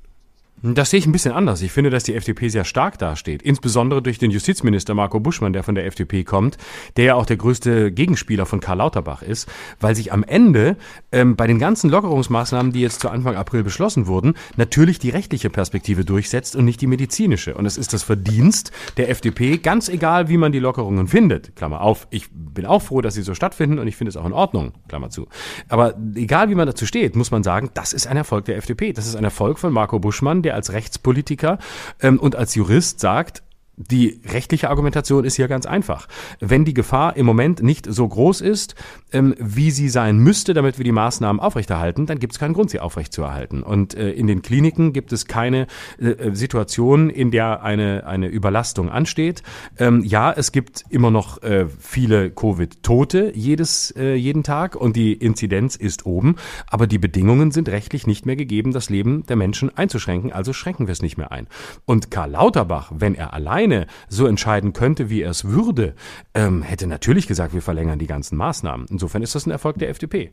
Das 0.63 0.89
sehe 0.89 0.97
ich 0.97 1.05
ein 1.05 1.11
bisschen 1.11 1.33
anders. 1.33 1.61
Ich 1.61 1.71
finde, 1.71 1.91
dass 1.91 2.03
die 2.03 2.15
FDP 2.15 2.49
sehr 2.49 2.63
stark 2.63 2.97
dasteht. 2.97 3.43
Insbesondere 3.43 4.01
durch 4.01 4.17
den 4.17 4.31
Justizminister 4.31 4.95
Marco 4.95 5.19
Buschmann, 5.19 5.53
der 5.53 5.61
von 5.61 5.75
der 5.75 5.85
FDP 5.85 6.23
kommt, 6.23 6.57
der 6.95 7.05
ja 7.05 7.15
auch 7.15 7.27
der 7.27 7.37
größte 7.37 7.91
Gegenspieler 7.91 8.47
von 8.47 8.59
Karl 8.59 8.79
Lauterbach 8.79 9.21
ist, 9.21 9.47
weil 9.79 9.95
sich 9.95 10.11
am 10.11 10.23
Ende 10.23 10.75
ähm, 11.11 11.35
bei 11.35 11.45
den 11.45 11.59
ganzen 11.59 11.91
Lockerungsmaßnahmen, 11.91 12.71
die 12.71 12.81
jetzt 12.81 13.01
zu 13.01 13.09
Anfang 13.09 13.35
April 13.35 13.63
beschlossen 13.63 14.07
wurden, 14.07 14.33
natürlich 14.55 14.97
die 14.97 15.11
rechtliche 15.11 15.51
Perspektive 15.51 16.03
durchsetzt 16.03 16.55
und 16.55 16.65
nicht 16.65 16.81
die 16.81 16.87
medizinische. 16.87 17.53
Und 17.53 17.67
es 17.67 17.77
ist 17.77 17.93
das 17.93 18.01
Verdienst 18.01 18.71
der 18.97 19.09
FDP, 19.09 19.57
ganz 19.59 19.89
egal, 19.89 20.27
wie 20.27 20.37
man 20.37 20.51
die 20.51 20.59
Lockerungen 20.59 21.07
findet. 21.07 21.55
Klammer 21.55 21.81
auf, 21.81 22.07
ich 22.09 22.29
bin 22.31 22.65
auch 22.65 22.81
froh, 22.81 23.01
dass 23.01 23.13
sie 23.13 23.21
so 23.21 23.35
stattfinden 23.35 23.77
und 23.77 23.87
ich 23.87 23.95
finde 23.95 24.09
es 24.09 24.17
auch 24.17 24.25
in 24.25 24.33
Ordnung. 24.33 24.73
Klammer 24.87 25.11
zu. 25.11 25.27
Aber 25.69 25.93
egal, 26.15 26.49
wie 26.49 26.55
man 26.55 26.65
dazu 26.65 26.87
steht, 26.87 27.15
muss 27.15 27.29
man 27.29 27.43
sagen, 27.43 27.69
das 27.75 27.93
ist 27.93 28.07
ein 28.07 28.17
Erfolg 28.17 28.45
der 28.45 28.57
FDP. 28.57 28.91
Das 28.91 29.05
ist 29.05 29.15
ein 29.15 29.23
Erfolg 29.23 29.59
von 29.59 29.71
Marco 29.71 29.99
Buschmann, 29.99 30.41
der 30.47 30.55
als 30.55 30.71
Rechtspolitiker 30.71 31.59
ähm, 32.01 32.19
und 32.19 32.35
als 32.37 32.55
Jurist 32.55 33.01
sagt, 33.01 33.43
die 33.77 34.19
rechtliche 34.25 34.69
Argumentation 34.71 35.23
ist 35.23 35.35
hier 35.35 35.47
ganz 35.47 35.67
einfach. 35.67 36.07
Wenn 36.39 36.65
die 36.65 36.73
Gefahr 36.73 37.15
im 37.15 37.27
Moment 37.27 37.61
nicht 37.61 37.85
so 37.85 38.07
groß 38.07 38.41
ist, 38.41 38.73
ähm, 39.13 39.35
wie 39.37 39.69
sie 39.69 39.87
sein 39.87 40.17
müsste, 40.17 40.55
damit 40.55 40.79
wir 40.79 40.83
die 40.83 40.91
Maßnahmen 40.91 41.39
aufrechterhalten, 41.39 42.07
dann 42.07 42.17
gibt 42.17 42.33
es 42.33 42.39
keinen 42.39 42.55
Grund, 42.55 42.71
sie 42.71 42.79
aufrechtzuerhalten. 42.79 43.61
Und 43.61 43.93
äh, 43.93 44.11
in 44.11 44.25
den 44.25 44.41
Kliniken 44.41 44.93
gibt 44.93 45.13
es 45.13 45.27
keine 45.27 45.67
äh, 45.99 46.31
Situation, 46.33 47.11
in 47.11 47.29
der 47.29 47.61
eine, 47.61 48.07
eine 48.07 48.27
Überlastung 48.27 48.89
ansteht. 48.89 49.43
Ähm, 49.77 50.03
ja, 50.03 50.31
es 50.31 50.51
gibt 50.51 50.83
immer 50.89 51.11
noch 51.11 51.43
äh, 51.43 51.67
viele 51.79 52.31
Covid-Tote 52.31 53.33
jedes, 53.35 53.91
äh, 53.91 54.15
jeden 54.15 54.41
Tag 54.41 54.75
und 54.75 54.95
die 54.95 55.13
Inzidenz 55.13 55.75
ist 55.75 56.07
oben, 56.07 56.35
aber 56.67 56.87
die 56.87 56.97
Bedingungen 56.97 57.51
sind 57.51 57.69
rechtlich 57.69 58.07
nicht 58.07 58.25
mehr 58.25 58.35
gegeben, 58.35 58.73
das 58.73 58.89
Leben 58.89 59.23
der 59.27 59.35
Menschen 59.35 59.75
einzuschränken, 59.77 60.33
also 60.33 60.51
schränken 60.51 60.87
wir 60.87 60.93
es 60.93 61.03
nicht 61.03 61.17
mehr 61.17 61.31
ein. 61.31 61.47
Und 61.85 62.09
Karl 62.09 62.31
Lauterbach, 62.31 62.91
wenn 62.95 63.13
er 63.13 63.33
allein 63.33 63.66
alleine 63.67 63.87
so 64.07 64.27
entscheiden 64.27 64.73
könnte, 64.73 65.09
wie 65.09 65.21
er 65.21 65.31
es 65.31 65.45
würde, 65.45 65.95
ähm, 66.33 66.61
hätte 66.61 66.87
natürlich 66.87 67.27
gesagt, 67.27 67.53
wir 67.53 67.61
verlängern 67.61 67.99
die 67.99 68.07
ganzen 68.07 68.37
Maßnahmen. 68.37 68.87
Insofern 68.89 69.21
ist 69.21 69.35
das 69.35 69.45
ein 69.45 69.51
Erfolg 69.51 69.77
der 69.77 69.89
FDP. 69.89 70.31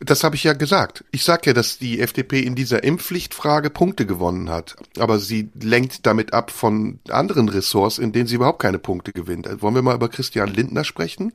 Das 0.00 0.24
habe 0.24 0.34
ich 0.34 0.44
ja 0.44 0.54
gesagt. 0.54 1.04
Ich 1.10 1.24
sage 1.24 1.42
ja, 1.46 1.52
dass 1.52 1.78
die 1.78 2.00
FDP 2.00 2.40
in 2.40 2.54
dieser 2.54 2.82
Impfpflichtfrage 2.82 3.68
Punkte 3.68 4.06
gewonnen 4.06 4.48
hat. 4.48 4.76
Aber 4.98 5.18
sie 5.18 5.50
lenkt 5.60 6.06
damit 6.06 6.32
ab 6.32 6.50
von 6.50 7.00
anderen 7.10 7.50
Ressorts, 7.50 7.98
in 7.98 8.12
denen 8.12 8.26
sie 8.26 8.36
überhaupt 8.36 8.62
keine 8.62 8.78
Punkte 8.78 9.12
gewinnt. 9.12 9.46
Wollen 9.60 9.74
wir 9.74 9.82
mal 9.82 9.94
über 9.94 10.08
Christian 10.08 10.48
Lindner 10.48 10.84
sprechen? 10.84 11.32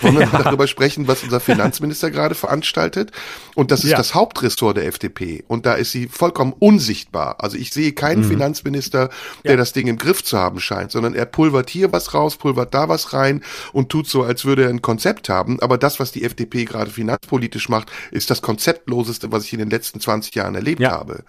Wollen 0.00 0.14
wir 0.14 0.22
ja. 0.22 0.28
mal 0.32 0.42
darüber 0.42 0.66
sprechen, 0.66 1.08
was 1.08 1.22
unser 1.22 1.40
Finanzminister 1.40 2.10
gerade 2.12 2.34
veranstaltet? 2.34 3.10
Und 3.54 3.70
das 3.70 3.84
ist 3.84 3.90
ja. 3.90 3.96
das 3.96 4.14
Hauptressort 4.14 4.76
der 4.76 4.86
FDP. 4.86 5.44
Und 5.48 5.66
da 5.66 5.74
ist 5.74 5.92
sie 5.92 6.08
vollkommen 6.08 6.54
unsichtbar. 6.58 7.36
Also 7.38 7.56
ich 7.56 7.70
sehe 7.72 7.92
keinen 7.92 8.22
mhm. 8.22 8.28
Finanzminister, 8.28 9.10
der 9.44 9.52
ja. 9.52 9.56
das 9.56 9.72
Ding 9.72 9.86
im 9.86 9.98
Griff 9.98 10.24
zu 10.24 10.38
haben 10.38 10.60
scheint, 10.60 10.92
sondern 10.92 11.14
er 11.14 11.26
pulvert 11.26 11.70
hier 11.70 11.92
was 11.92 12.14
raus, 12.14 12.36
pulvert 12.36 12.74
da 12.74 12.88
was 12.88 13.12
rein 13.12 13.42
und 13.72 13.90
tut 13.90 14.08
so, 14.08 14.22
als 14.22 14.44
würde 14.44 14.64
er 14.64 14.70
ein 14.70 14.82
Konzept 14.82 15.28
haben. 15.28 15.60
Aber 15.60 15.78
das, 15.78 16.00
was 16.00 16.12
die 16.12 16.24
FDP 16.24 16.64
gerade 16.64 16.90
finanzpolitisch 16.90 17.68
macht, 17.68 17.90
ist 18.10 18.30
das 18.30 18.42
konzeptloseste, 18.42 19.32
was 19.32 19.44
ich 19.44 19.52
in 19.52 19.58
den 19.58 19.70
letzten 19.70 20.00
20 20.00 20.34
Jahren 20.34 20.54
erlebt 20.54 20.84
habe. 20.84 21.24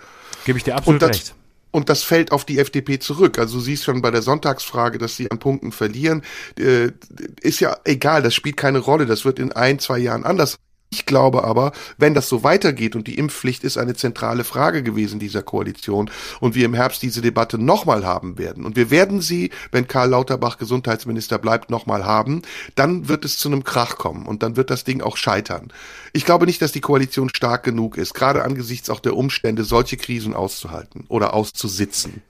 Gebe 0.45 0.57
ich 0.57 0.63
dir 0.63 0.75
absolut 0.75 1.01
das, 1.01 1.09
recht. 1.09 1.35
Und 1.73 1.89
das 1.89 2.03
fällt 2.03 2.31
auf 2.31 2.45
die 2.45 2.59
FDP 2.59 2.99
zurück. 2.99 3.39
Also 3.39 3.57
du 3.57 3.63
siehst 3.63 3.83
schon 3.83 4.03
bei 4.03 4.11
der 4.11 4.21
Sonntagsfrage, 4.21 4.99
dass 4.99 5.17
sie 5.17 5.31
an 5.31 5.39
Punkten 5.39 5.71
verlieren. 5.71 6.21
Äh, 6.59 6.91
ist 7.41 7.59
ja 7.61 7.77
egal, 7.83 8.21
das 8.21 8.35
spielt 8.35 8.57
keine 8.57 8.77
Rolle. 8.77 9.07
Das 9.07 9.25
wird 9.25 9.39
in 9.39 9.51
ein, 9.51 9.79
zwei 9.79 9.97
Jahren 9.97 10.23
anders 10.23 10.59
ich 10.93 11.07
glaube 11.07 11.43
aber, 11.43 11.71
wenn 11.97 12.13
das 12.13 12.29
so 12.29 12.43
weitergeht 12.43 12.95
und 12.95 13.07
die 13.07 13.17
Impfpflicht 13.17 13.63
ist 13.63 13.79
eine 13.79 13.95
zentrale 13.95 14.43
Frage 14.43 14.83
gewesen 14.83 15.17
dieser 15.17 15.41
Koalition 15.41 16.11
und 16.39 16.53
wir 16.53 16.65
im 16.65 16.75
Herbst 16.75 17.01
diese 17.01 17.21
Debatte 17.21 17.57
nochmal 17.57 18.05
haben 18.05 18.37
werden 18.37 18.63
und 18.63 18.75
wir 18.75 18.91
werden 18.91 19.19
sie, 19.19 19.49
wenn 19.71 19.87
Karl 19.87 20.09
Lauterbach 20.09 20.59
Gesundheitsminister 20.59 21.39
bleibt, 21.39 21.71
nochmal 21.71 22.05
haben, 22.05 22.43
dann 22.75 23.07
wird 23.07 23.25
es 23.25 23.39
zu 23.39 23.47
einem 23.47 23.63
Krach 23.63 23.97
kommen 23.97 24.27
und 24.27 24.43
dann 24.43 24.55
wird 24.55 24.69
das 24.69 24.83
Ding 24.83 25.01
auch 25.01 25.17
scheitern. 25.17 25.73
Ich 26.13 26.25
glaube 26.25 26.45
nicht, 26.45 26.61
dass 26.61 26.71
die 26.71 26.81
Koalition 26.81 27.29
stark 27.29 27.63
genug 27.63 27.97
ist, 27.97 28.13
gerade 28.13 28.43
angesichts 28.43 28.91
auch 28.91 28.99
der 28.99 29.17
Umstände, 29.17 29.63
solche 29.63 29.97
Krisen 29.97 30.35
auszuhalten 30.35 31.05
oder 31.07 31.33
auszusitzen. 31.33 32.21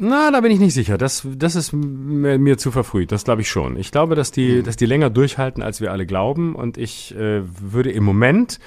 Na, 0.00 0.30
da 0.30 0.40
bin 0.40 0.52
ich 0.52 0.60
nicht 0.60 0.74
sicher. 0.74 0.96
Das, 0.96 1.26
das 1.26 1.56
ist 1.56 1.72
mir, 1.72 2.56
zu 2.56 2.70
verfrüht. 2.70 3.10
Das 3.10 3.24
glaube 3.24 3.42
ich 3.42 3.50
schon. 3.50 3.76
Ich 3.76 3.90
glaube, 3.90 4.14
dass 4.14 4.30
die, 4.30 4.56
mhm. 4.56 4.64
dass 4.64 4.76
die 4.76 4.86
länger 4.86 5.10
durchhalten, 5.10 5.62
als 5.62 5.80
wir 5.80 5.90
alle 5.90 6.06
glauben. 6.06 6.54
Und 6.54 6.78
ich 6.78 7.14
äh, 7.16 7.42
würde 7.44 7.90
im 7.90 8.04
Moment 8.04 8.60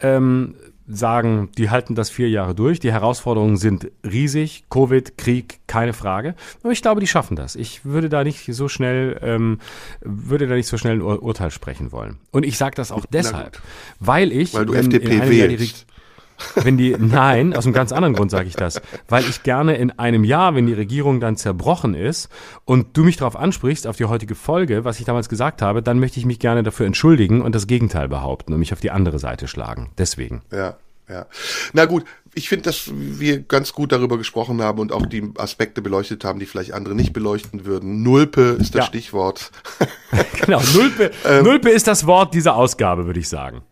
ähm, 0.00 0.56
sagen, 0.86 1.48
die 1.56 1.70
halten 1.70 1.94
das 1.94 2.10
vier 2.10 2.28
Jahre 2.28 2.54
durch. 2.54 2.80
Die 2.80 2.92
Herausforderungen 2.92 3.56
sind 3.56 3.90
riesig. 4.04 4.64
Covid, 4.68 5.16
Krieg, 5.16 5.60
keine 5.66 5.94
Frage. 5.94 6.34
Aber 6.62 6.72
ich 6.72 6.82
glaube, 6.82 7.00
die 7.00 7.06
schaffen 7.06 7.34
das. 7.34 7.56
Ich 7.56 7.86
würde 7.86 8.10
da 8.10 8.22
nicht 8.22 8.44
so 8.44 8.68
schnell, 8.68 9.18
ähm, 9.22 9.60
würde 10.02 10.46
da 10.46 10.54
nicht 10.54 10.66
so 10.66 10.76
schnell 10.76 10.96
ein 10.96 11.02
Ur 11.02 11.22
Urteil 11.22 11.50
sprechen 11.50 11.92
wollen. 11.92 12.18
Und 12.30 12.44
ich 12.44 12.58
sage 12.58 12.76
das 12.76 12.92
auch 12.92 13.06
deshalb, 13.06 13.58
weil 14.00 14.32
ich, 14.32 14.52
weil 14.52 14.66
du 14.66 14.74
FDP 14.74 15.30
wählst. 15.30 15.86
Wenn 16.56 16.76
die, 16.76 16.96
nein, 16.98 17.54
aus 17.54 17.64
einem 17.64 17.74
ganz 17.74 17.92
anderen 17.92 18.14
Grund 18.14 18.30
sage 18.30 18.48
ich 18.48 18.56
das. 18.56 18.80
Weil 19.08 19.24
ich 19.24 19.42
gerne 19.42 19.76
in 19.76 19.90
einem 19.98 20.24
Jahr, 20.24 20.54
wenn 20.54 20.66
die 20.66 20.72
Regierung 20.72 21.20
dann 21.20 21.36
zerbrochen 21.36 21.94
ist 21.94 22.28
und 22.64 22.96
du 22.96 23.04
mich 23.04 23.16
darauf 23.16 23.36
ansprichst, 23.36 23.86
auf 23.86 23.96
die 23.96 24.04
heutige 24.06 24.34
Folge, 24.34 24.84
was 24.84 24.98
ich 24.98 25.06
damals 25.06 25.28
gesagt 25.28 25.62
habe, 25.62 25.82
dann 25.82 25.98
möchte 25.98 26.18
ich 26.18 26.26
mich 26.26 26.38
gerne 26.38 26.62
dafür 26.62 26.86
entschuldigen 26.86 27.42
und 27.42 27.54
das 27.54 27.66
Gegenteil 27.66 28.08
behaupten 28.08 28.52
und 28.52 28.58
mich 28.58 28.72
auf 28.72 28.80
die 28.80 28.90
andere 28.90 29.18
Seite 29.18 29.48
schlagen. 29.48 29.90
Deswegen. 29.98 30.42
Ja. 30.52 30.76
Ja. 31.08 31.26
Na 31.74 31.84
gut, 31.84 32.04
ich 32.34 32.48
finde, 32.48 32.64
dass 32.64 32.90
wir 32.94 33.40
ganz 33.40 33.74
gut 33.74 33.92
darüber 33.92 34.16
gesprochen 34.16 34.62
haben 34.62 34.78
und 34.78 34.90
auch 34.90 35.04
die 35.04 35.32
Aspekte 35.36 35.82
beleuchtet 35.82 36.24
haben, 36.24 36.38
die 36.38 36.46
vielleicht 36.46 36.72
andere 36.72 36.94
nicht 36.94 37.12
beleuchten 37.12 37.66
würden. 37.66 38.02
Nulpe 38.02 38.56
ist 38.58 38.74
das 38.74 38.80
ja. 38.80 38.86
Stichwort. 38.86 39.50
genau, 40.40 40.62
Nulpe, 40.74 41.10
ähm, 41.26 41.44
Nulpe 41.44 41.68
ist 41.68 41.86
das 41.86 42.06
Wort 42.06 42.32
dieser 42.32 42.56
Ausgabe, 42.56 43.04
würde 43.04 43.20
ich 43.20 43.28
sagen. 43.28 43.62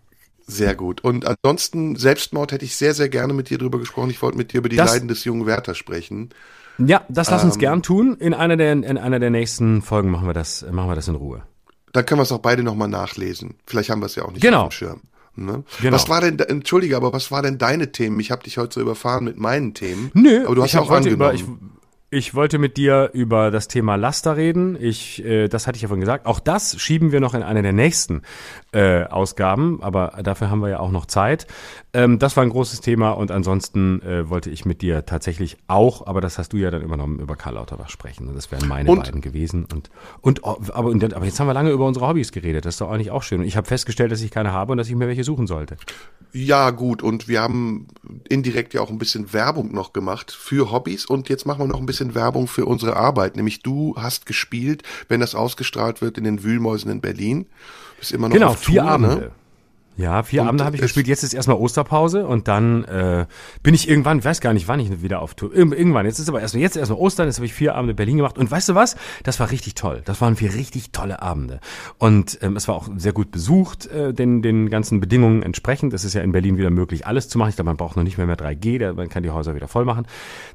Sehr 0.53 0.75
gut. 0.75 1.03
Und 1.03 1.27
ansonsten, 1.27 1.97
Selbstmord 1.97 2.53
hätte 2.53 2.65
ich 2.65 2.77
sehr, 2.77 2.95
sehr 2.95 3.09
gerne 3.09 3.33
mit 3.33 3.51
dir 3.51 3.59
drüber 3.59 3.79
gesprochen. 3.79 4.11
Ich 4.11 4.23
wollte 4.23 4.37
mit 4.37 4.53
dir 4.53 4.59
über 4.59 4.69
die 4.69 4.77
das, 4.77 4.93
Leiden 4.93 5.09
des 5.09 5.25
jungen 5.25 5.47
Werther 5.47 5.75
sprechen. 5.75 6.31
Ja, 6.79 7.03
das 7.09 7.31
lass 7.31 7.45
uns 7.45 7.55
ähm, 7.55 7.61
gern 7.61 7.83
tun. 7.83 8.17
In 8.19 8.35
einer 8.35 8.57
der, 8.57 8.73
in 8.73 8.99
einer 8.99 9.19
der 9.19 9.31
nächsten 9.31 9.83
Folgen 9.83 10.11
machen 10.11 10.27
wir 10.27 10.35
das, 10.35 10.65
machen 10.71 10.89
wir 10.89 10.95
das 10.95 11.09
in 11.09 11.15
Ruhe. 11.15 11.43
Dann 11.93 12.07
können 12.07 12.19
wir 12.19 12.23
es 12.23 12.33
auch 12.33 12.39
beide 12.39 12.63
nochmal 12.63 12.89
nachlesen. 12.89 13.57
Vielleicht 13.67 13.91
haben 13.91 14.01
wir 14.01 14.07
es 14.07 14.15
ja 14.15 14.25
auch 14.25 14.33
nicht 14.33 14.43
genau. 14.43 14.63
auf 14.63 14.69
dem 14.71 14.73
Schirm. 14.73 15.01
Ne? 15.35 15.65
Genau. 15.81 15.95
Was 15.95 16.09
war 16.09 16.21
denn, 16.21 16.39
entschuldige, 16.39 16.97
aber 16.97 17.13
was 17.13 17.31
war 17.31 17.43
denn 17.43 17.57
deine 17.59 17.93
Themen? 17.93 18.21
Ich 18.21 18.31
habe 18.31 18.43
dich 18.43 18.59
heute 18.59 18.75
so 18.75 18.81
überfahren 18.81 19.25
mit 19.25 19.39
meinen 19.39 19.73
Themen. 19.73 20.11
Nö, 20.15 20.45
aber 20.45 20.55
du 20.55 20.63
hast 20.63 20.73
ja 20.73 20.81
auch 20.81 20.91
angenommen. 20.91 21.15
Über, 21.15 21.35
ich, 21.35 21.45
ich 22.13 22.35
wollte 22.35 22.59
mit 22.59 22.77
dir 22.77 23.09
über 23.15 23.51
das 23.51 23.69
Thema 23.69 23.97
Laster 23.97 24.37
reden. 24.37 24.77
Ich, 24.79 25.25
äh, 25.25 25.49
das 25.49 25.67
hatte 25.67 25.77
ich 25.77 25.83
ja 25.83 25.89
vorhin 25.89 26.03
gesagt. 26.03 26.27
Auch 26.27 26.41
das 26.41 26.79
schieben 26.79 27.11
wir 27.11 27.21
noch 27.21 27.33
in 27.33 27.43
eine 27.43 27.63
der 27.63 27.73
nächsten 27.73 28.21
äh, 28.73 29.05
Ausgaben, 29.05 29.83
aber 29.83 30.19
dafür 30.23 30.51
haben 30.51 30.61
wir 30.61 30.69
ja 30.69 30.81
auch 30.81 30.91
noch 30.91 31.07
Zeit. 31.07 31.47
Ähm, 31.95 32.19
das 32.19 32.37
war 32.37 32.43
ein 32.43 32.49
großes 32.49 32.81
Thema 32.81 33.11
und 33.11 33.31
ansonsten 33.31 34.01
äh, 34.01 34.31
wollte 34.31 34.49
ich 34.49 34.65
mit 34.65 34.81
dir 34.81 35.05
tatsächlich 35.05 35.59
auch, 35.69 36.07
aber 36.07 36.23
das 36.23 36.39
hast 36.39 36.55
du 36.55 36.57
ja 36.57 36.71
dann 36.71 36.81
übernommen, 36.81 37.19
über 37.19 37.37
Karl 37.37 37.55
Lauterbach 37.55 37.91
sprechen. 37.91 38.29
Und 38.29 38.35
das 38.35 38.51
wären 38.51 38.67
meine 38.67 38.91
und? 38.91 39.05
beiden 39.05 39.21
gewesen. 39.21 39.67
Und, 39.71 39.91
und, 40.23 40.43
oh, 40.43 40.59
aber, 40.73 40.91
aber 40.91 41.25
jetzt 41.27 41.39
haben 41.39 41.47
wir 41.47 41.55
lange 41.55 41.71
über 41.71 41.87
unsere 41.87 42.09
Hobbys 42.09 42.33
geredet. 42.33 42.65
Das 42.65 42.77
ist 42.77 42.81
doch 42.81 42.91
eigentlich 42.91 43.11
auch 43.11 43.23
schön. 43.23 43.41
Und 43.41 43.47
ich 43.47 43.59
habe 43.59 43.67
festgestellt, 43.67 44.11
dass 44.11 44.23
ich 44.23 44.31
keine 44.31 44.53
habe 44.53 44.73
und 44.73 44.79
dass 44.79 44.89
ich 44.89 44.95
mir 44.95 45.07
welche 45.07 45.23
suchen 45.23 45.47
sollte. 45.47 45.77
Ja, 46.33 46.71
gut. 46.71 47.03
Und 47.03 47.29
wir 47.29 47.43
haben 47.43 47.89
indirekt 48.27 48.73
ja 48.73 48.81
auch 48.81 48.89
ein 48.89 48.97
bisschen 48.97 49.35
Werbung 49.35 49.75
noch 49.75 49.93
gemacht 49.93 50.33
für 50.33 50.73
Hobbys. 50.73 51.05
Und 51.05 51.29
jetzt 51.29 51.45
machen 51.45 51.61
wir 51.61 51.67
noch 51.67 51.81
ein 51.81 51.87
bisschen 51.87 52.15
Werbung 52.15 52.49
für 52.49 52.65
unsere 52.65 52.97
Arbeit. 52.97 53.37
Nämlich 53.37 53.63
du 53.63 53.97
hast 53.99 54.25
gespielt, 54.25 54.83
wenn 55.09 55.21
das 55.21 55.35
ausgestrahlt 55.35 56.01
wird, 56.01 56.17
in 56.17 56.25
den 56.25 56.43
Wühlmäusen 56.43 56.91
in 56.91 57.03
Berlin. 57.03 57.45
Bist 57.99 58.13
immer 58.13 58.31
noch 58.31 58.35
genau, 58.35 58.49
auf 58.49 58.65
Tour, 58.65 58.73
vier 58.73 58.85
Abende. 58.85 59.17
Ne? 59.17 59.31
Ja, 59.97 60.23
vier 60.23 60.43
und 60.43 60.49
Abende 60.49 60.65
habe 60.65 60.77
ich 60.77 60.83
gespielt. 60.83 61.07
Jetzt 61.07 61.23
ist 61.23 61.35
erstmal 61.35 61.59
Osterpause 61.59 62.27
und 62.27 62.49
dann 62.49 62.85
äh, 62.85 63.27
bin 63.63 63.75
ich 63.75 63.89
irgendwann, 63.89 64.25
weiß 64.25 64.41
gar 64.41 64.55
nicht, 64.55 64.67
wann 64.67 64.81
ich 64.81 65.03
wieder 65.03 65.21
auf 65.21 65.35
Tour. 65.35 65.55
Irgendwann. 65.55 66.07
Jetzt 66.07 66.19
ist 66.19 66.31
aber 66.31 66.41
erstmal 66.41 66.63
jetzt 66.63 66.77
erstmal 66.77 66.99
Ostern. 66.99 67.27
Jetzt 67.27 67.37
habe 67.37 67.47
ich 67.47 67.53
vier 67.53 67.75
Abende 67.75 67.93
Berlin 67.93 68.17
gemacht 68.17 68.39
und 68.39 68.51
weißt 68.51 68.71
du 68.71 68.75
was? 68.75 68.97
Das 69.23 69.39
war 69.39 69.51
richtig 69.51 69.75
toll. 69.75 70.01
Das 70.07 70.21
waren 70.23 70.37
vier 70.37 70.55
richtig 70.55 70.93
tolle 70.93 71.21
Abende 71.21 71.61
und 71.99 72.39
ähm, 72.41 72.57
es 72.57 72.69
war 72.69 72.75
auch 72.75 72.89
sehr 72.97 73.13
gut 73.13 73.31
besucht, 73.31 73.87
äh, 73.87 74.15
den 74.15 74.41
den 74.41 74.71
ganzen 74.71 75.01
Bedingungen 75.01 75.43
entsprechend. 75.43 75.93
Es 75.93 76.05
ist 76.05 76.15
ja 76.15 76.23
in 76.23 76.33
Berlin 76.33 76.57
wieder 76.57 76.71
möglich, 76.71 77.07
alles 77.07 77.29
zu 77.29 77.37
machen. 77.37 77.51
Ich 77.51 77.57
glaube, 77.57 77.67
man 77.67 77.77
braucht 77.77 77.97
noch 77.97 78.03
nicht 78.03 78.17
mehr 78.17 78.27
mehr 78.27 78.39
3G. 78.39 78.79
Da, 78.79 78.95
man 78.95 79.11
kann 79.11 79.23
die 79.23 79.31
Häuser 79.31 79.55
wieder 79.55 79.69
voll 79.69 79.85
machen. 79.85 80.07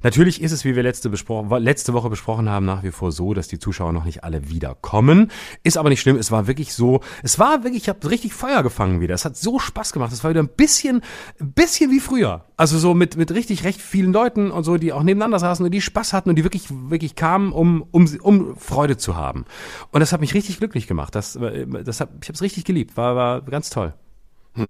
Natürlich 0.02 0.42
ist 0.42 0.52
es, 0.52 0.66
wie 0.66 0.76
wir 0.76 0.82
letzte 0.82 1.10
besprochen, 1.10 1.50
letzte 1.62 1.94
Woche 1.94 2.10
besprochen 2.10 2.50
haben, 2.50 2.66
nach 2.66 2.82
wie 2.82 2.92
vor 2.92 3.12
so, 3.12 3.36
dass 3.36 3.48
die 3.48 3.60
Zuschauer 3.60 3.94
noch 3.94 4.06
nicht 4.06 4.24
alle 4.24 4.50
wiederkommen. 4.50 5.30
Ist 5.64 5.78
aber 5.78 5.90
nicht 5.90 6.02
schlimm. 6.02 6.18
Es 6.18 6.32
war 6.32 6.48
wirklich 6.48 6.74
so. 6.74 7.02
Es 7.22 7.38
war 7.38 7.64
wirklich, 7.64 7.84
ich 7.84 7.90
habe 7.90 8.10
richtig 8.10 8.34
Feuer 8.34 8.64
gefangen 8.64 9.00
wieder. 9.00 9.14
Es 9.14 9.27
hat 9.28 9.38
so 9.38 9.60
Spaß 9.60 9.94
gemacht. 9.94 10.12
Das 10.12 10.24
war 10.24 10.32
wieder 10.32 10.42
ein 10.42 10.50
bisschen, 10.50 11.02
ein 11.40 11.52
bisschen 11.52 11.92
wie 11.92 12.00
früher. 12.00 12.46
Also 12.58 12.80
so 12.80 12.94
mit, 12.94 13.18
mit 13.18 13.32
richtig 13.32 13.64
recht 13.64 13.82
vielen 13.82 14.12
Leuten 14.12 14.52
und 14.52 14.64
so, 14.64 14.78
die 14.78 14.92
auch 14.94 15.04
nebeneinander 15.04 15.40
saßen 15.40 15.64
und 15.66 15.72
die 15.72 15.82
Spaß 15.82 16.14
hatten 16.14 16.30
und 16.30 16.36
die 16.36 16.44
wirklich, 16.44 16.66
wirklich 16.70 17.16
kamen, 17.16 17.52
um, 17.52 17.86
um, 17.92 18.08
um 18.22 18.58
Freude 18.58 18.98
zu 18.98 19.16
haben. 19.16 19.46
Und 19.92 20.00
das 20.00 20.12
hat 20.12 20.22
mich 20.22 20.34
richtig 20.34 20.58
glücklich 20.58 20.88
gemacht. 20.88 21.14
Das, 21.16 21.34
das 21.34 22.02
hab, 22.02 22.10
ich 22.22 22.30
habe 22.30 22.36
es 22.36 22.42
richtig 22.42 22.66
geliebt. 22.66 22.98
War, 22.98 23.16
war 23.16 23.42
ganz 23.42 23.70
toll. 23.70 23.94
Hm. 24.56 24.66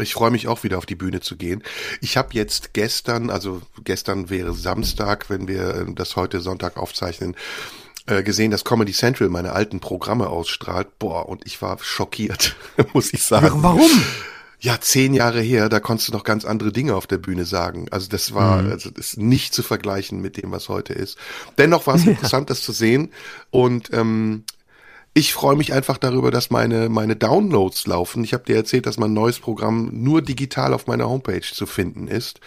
Ich 0.00 0.14
freue 0.14 0.30
mich 0.30 0.48
auch 0.48 0.62
wieder 0.64 0.78
auf 0.78 0.86
die 0.86 0.96
Bühne 0.96 1.20
zu 1.20 1.36
gehen. 1.36 1.62
Ich 2.00 2.16
habe 2.16 2.30
jetzt 2.32 2.74
gestern, 2.74 3.30
also 3.30 3.62
gestern 3.84 4.30
wäre 4.30 4.52
Samstag, 4.52 5.30
wenn 5.30 5.48
wir 5.48 5.86
das 5.94 6.16
heute 6.16 6.40
Sonntag 6.40 6.76
aufzeichnen, 6.76 7.36
äh, 8.08 8.22
gesehen, 8.22 8.50
dass 8.50 8.64
Comedy 8.64 8.92
Central 8.92 9.28
meine 9.28 9.52
alten 9.52 9.80
Programme 9.80 10.28
ausstrahlt. 10.28 10.98
Boah, 10.98 11.28
und 11.28 11.46
ich 11.46 11.60
war 11.62 11.78
schockiert, 11.80 12.56
muss 12.92 13.12
ich 13.12 13.22
sagen. 13.22 13.62
Warum? 13.62 13.90
ja, 14.60 14.80
zehn 14.80 15.14
Jahre 15.14 15.40
her, 15.40 15.68
da 15.68 15.78
konntest 15.78 16.08
du 16.08 16.12
noch 16.12 16.24
ganz 16.24 16.44
andere 16.44 16.72
Dinge 16.72 16.96
auf 16.96 17.06
der 17.06 17.18
Bühne 17.18 17.44
sagen. 17.44 17.86
Also 17.90 18.08
das 18.08 18.34
war, 18.34 18.62
mhm. 18.62 18.72
also 18.72 18.90
das 18.90 19.10
ist 19.10 19.18
nicht 19.18 19.54
zu 19.54 19.62
vergleichen 19.62 20.20
mit 20.20 20.36
dem, 20.36 20.50
was 20.50 20.68
heute 20.68 20.92
ist. 20.92 21.16
Dennoch 21.58 21.86
war 21.86 21.94
es 21.94 22.04
ja. 22.06 22.10
interessant, 22.10 22.50
das 22.50 22.62
zu 22.62 22.72
sehen. 22.72 23.10
Und 23.50 23.90
ähm, 23.92 24.44
ich 25.18 25.34
freue 25.34 25.56
mich 25.56 25.72
einfach 25.72 25.98
darüber, 25.98 26.30
dass 26.30 26.50
meine, 26.50 26.88
meine 26.88 27.16
Downloads 27.16 27.88
laufen. 27.88 28.22
Ich 28.22 28.32
habe 28.32 28.44
dir 28.44 28.54
erzählt, 28.54 28.86
dass 28.86 28.98
mein 28.98 29.12
neues 29.12 29.40
Programm 29.40 29.90
nur 29.92 30.22
digital 30.22 30.72
auf 30.72 30.86
meiner 30.86 31.08
Homepage 31.08 31.40
zu 31.40 31.66
finden 31.66 32.06
ist. 32.06 32.38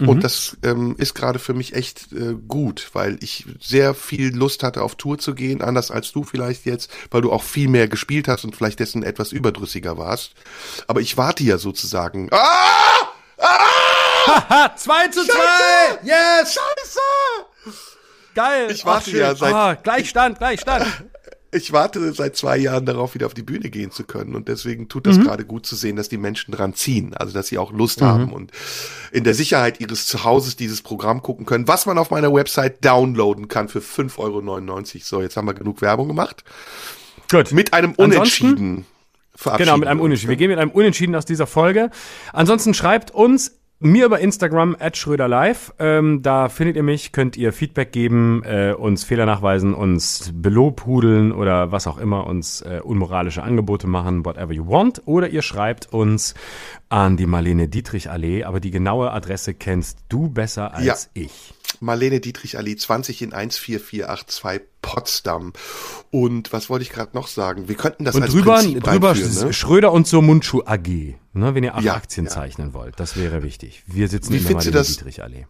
Mhm. 0.00 0.08
Und 0.08 0.24
das 0.24 0.56
ähm, 0.62 0.94
ist 0.96 1.14
gerade 1.14 1.40
für 1.40 1.54
mich 1.54 1.74
echt 1.74 2.12
äh, 2.12 2.34
gut, 2.46 2.90
weil 2.92 3.18
ich 3.20 3.46
sehr 3.60 3.94
viel 3.94 4.34
Lust 4.34 4.62
hatte, 4.62 4.82
auf 4.82 4.94
Tour 4.94 5.18
zu 5.18 5.34
gehen, 5.34 5.60
anders 5.60 5.90
als 5.90 6.12
du 6.12 6.22
vielleicht 6.22 6.66
jetzt, 6.66 6.88
weil 7.10 7.22
du 7.22 7.32
auch 7.32 7.42
viel 7.42 7.68
mehr 7.68 7.88
gespielt 7.88 8.28
hast 8.28 8.44
und 8.44 8.54
vielleicht 8.54 8.78
dessen 8.78 9.02
etwas 9.02 9.32
überdrüssiger 9.32 9.98
warst. 9.98 10.34
Aber 10.86 11.00
ich 11.00 11.16
warte 11.16 11.42
ja 11.42 11.58
sozusagen. 11.58 12.28
Ah! 12.30 13.08
Ah! 13.38 14.76
2 14.76 15.08
zu 15.08 15.24
2! 15.24 15.32
Yes! 16.04 16.54
Scheiße! 16.54 17.00
Geil! 18.36 18.70
Ich 18.70 18.84
warte 18.84 19.10
Ach, 19.10 19.16
ja 19.16 19.34
seit. 19.34 19.54
Oh, 19.54 19.82
Gleichstand, 19.82 20.38
Gleichstand! 20.38 20.86
Ich 21.54 21.72
warte 21.72 22.12
seit 22.12 22.36
zwei 22.36 22.56
Jahren 22.56 22.84
darauf, 22.86 23.14
wieder 23.14 23.26
auf 23.26 23.34
die 23.34 23.42
Bühne 23.42 23.70
gehen 23.70 23.90
zu 23.90 24.04
können. 24.04 24.34
Und 24.34 24.48
deswegen 24.48 24.88
tut 24.88 25.06
das 25.06 25.18
mhm. 25.18 25.24
gerade 25.24 25.44
gut 25.44 25.66
zu 25.66 25.76
sehen, 25.76 25.96
dass 25.96 26.08
die 26.08 26.18
Menschen 26.18 26.52
dran 26.52 26.74
ziehen. 26.74 27.14
Also, 27.14 27.32
dass 27.32 27.48
sie 27.48 27.58
auch 27.58 27.72
Lust 27.72 28.00
mhm. 28.00 28.06
haben 28.06 28.32
und 28.32 28.50
in 29.12 29.24
der 29.24 29.34
Sicherheit 29.34 29.80
ihres 29.80 30.06
Zuhauses 30.06 30.56
dieses 30.56 30.82
Programm 30.82 31.22
gucken 31.22 31.46
können, 31.46 31.68
was 31.68 31.86
man 31.86 31.98
auf 31.98 32.10
meiner 32.10 32.32
Website 32.32 32.84
downloaden 32.84 33.48
kann 33.48 33.68
für 33.68 33.80
5,99 33.80 34.18
Euro. 34.18 35.00
So, 35.02 35.22
jetzt 35.22 35.36
haben 35.36 35.46
wir 35.46 35.54
genug 35.54 35.80
Werbung 35.80 36.08
gemacht. 36.08 36.44
Gut. 37.30 37.52
Mit 37.52 37.72
einem 37.72 37.92
Unentschieden. 37.92 38.86
Genau, 39.56 39.76
mit 39.76 39.88
einem 39.88 40.00
Unentschieden. 40.00 40.30
Wir 40.30 40.36
gehen 40.36 40.50
mit 40.50 40.58
einem 40.58 40.70
Unentschieden 40.70 41.14
aus 41.14 41.24
dieser 41.24 41.46
Folge. 41.46 41.90
Ansonsten 42.32 42.74
schreibt 42.74 43.10
uns 43.10 43.52
mir 43.84 44.06
über 44.06 44.18
Instagram 44.18 44.76
at 44.80 44.96
schröderlive. 44.96 45.74
Ähm, 45.78 46.22
da 46.22 46.48
findet 46.48 46.76
ihr 46.76 46.82
mich, 46.82 47.12
könnt 47.12 47.36
ihr 47.36 47.52
Feedback 47.52 47.92
geben, 47.92 48.42
äh, 48.44 48.72
uns 48.72 49.04
Fehler 49.04 49.26
nachweisen, 49.26 49.74
uns 49.74 50.32
belobhudeln 50.34 51.32
oder 51.32 51.70
was 51.70 51.86
auch 51.86 51.98
immer, 51.98 52.26
uns 52.26 52.62
äh, 52.62 52.80
unmoralische 52.82 53.42
Angebote 53.42 53.86
machen, 53.86 54.24
whatever 54.24 54.52
you 54.52 54.66
want. 54.66 55.02
Oder 55.04 55.28
ihr 55.28 55.42
schreibt 55.42 55.92
uns 55.92 56.34
an 56.88 57.18
die 57.18 57.26
Marlene 57.26 57.68
Dietrich 57.68 58.10
Allee, 58.10 58.44
aber 58.44 58.58
die 58.58 58.70
genaue 58.70 59.12
Adresse 59.12 59.52
kennst 59.52 59.98
du 60.08 60.30
besser 60.30 60.72
als 60.74 61.10
ja. 61.14 61.22
ich. 61.22 61.52
Marlene 61.80 62.20
Dietrich 62.20 62.58
Allee 62.58 62.76
20 62.76 63.22
in 63.22 63.30
14482 63.30 64.68
Potsdam. 64.84 65.52
Und 66.10 66.52
was 66.52 66.68
wollte 66.68 66.82
ich 66.82 66.90
gerade 66.90 67.12
noch 67.14 67.26
sagen? 67.26 67.68
Wir 67.68 67.74
könnten 67.74 68.04
das 68.04 68.14
und 68.14 68.22
als 68.22 68.32
drüber, 68.32 68.56
Prinzip 68.56 68.84
drüber 68.84 69.14
ne? 69.14 69.52
Schröder 69.52 69.92
und 69.92 70.06
zur 70.06 70.22
Mundschuh 70.22 70.62
AG, 70.66 71.16
ne, 71.32 71.54
wenn 71.54 71.64
ihr 71.64 71.74
ja, 71.80 71.94
Aktien 71.94 72.26
ja. 72.26 72.32
zeichnen 72.32 72.74
wollt. 72.74 73.00
Das 73.00 73.16
wäre 73.16 73.42
wichtig. 73.42 73.82
Wir 73.86 74.08
sitzen 74.08 74.32
Wie 74.32 74.38
in 74.38 74.44
der 74.44 74.52
Marlene 74.52 74.82
Dietrich 74.82 75.22
Allee. 75.22 75.46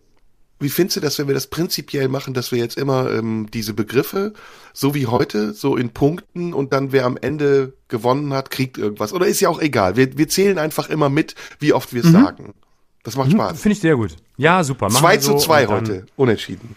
Wie 0.61 0.69
findest 0.69 0.97
du 0.97 1.01
das, 1.01 1.19
wenn 1.19 1.27
wir 1.27 1.35
das 1.35 1.49
prinzipiell 1.49 2.09
machen, 2.09 2.33
dass 2.33 2.53
wir 2.53 2.59
jetzt 2.59 2.79
immer 2.79 3.11
ähm, 3.11 3.49
diese 3.53 3.75
Begriffe, 3.75 4.33
so 4.73 4.95
wie 4.95 5.09
heute, 5.09 5.53
so 5.53 5.77
in 5.77 5.91
Punkten 5.91 6.55
und 6.55 6.73
dann 6.73 6.93
wer 6.93 7.07
am 7.07 7.17
Ende 7.17 7.75
gewonnen 7.89 8.33
hat, 8.33 8.51
kriegt 8.51 8.79
irgendwas? 8.79 9.13
Oder 9.13 9.27
ist 9.27 9.41
ja 9.41 9.49
auch 9.49 9.61
egal. 9.61 9.97
Wir, 9.97 10.17
wir 10.17 10.29
zählen 10.29 10.59
einfach 10.59 10.89
immer 10.89 11.09
mit, 11.09 11.35
wie 11.59 11.73
oft 11.73 11.93
wir 11.93 12.05
es 12.05 12.11
mhm. 12.11 12.13
sagen. 12.13 12.55
Das 13.05 13.17
macht 13.17 13.29
mhm, 13.29 13.35
Spaß. 13.35 13.61
Finde 13.61 13.75
ich 13.75 13.81
sehr 13.81 13.97
gut. 13.97 14.17
Ja, 14.37 14.65
super. 14.65 14.89
2 14.89 15.19
zu 15.19 15.37
2 15.37 15.67
heute. 15.69 16.07
Unentschieden. 16.17 16.75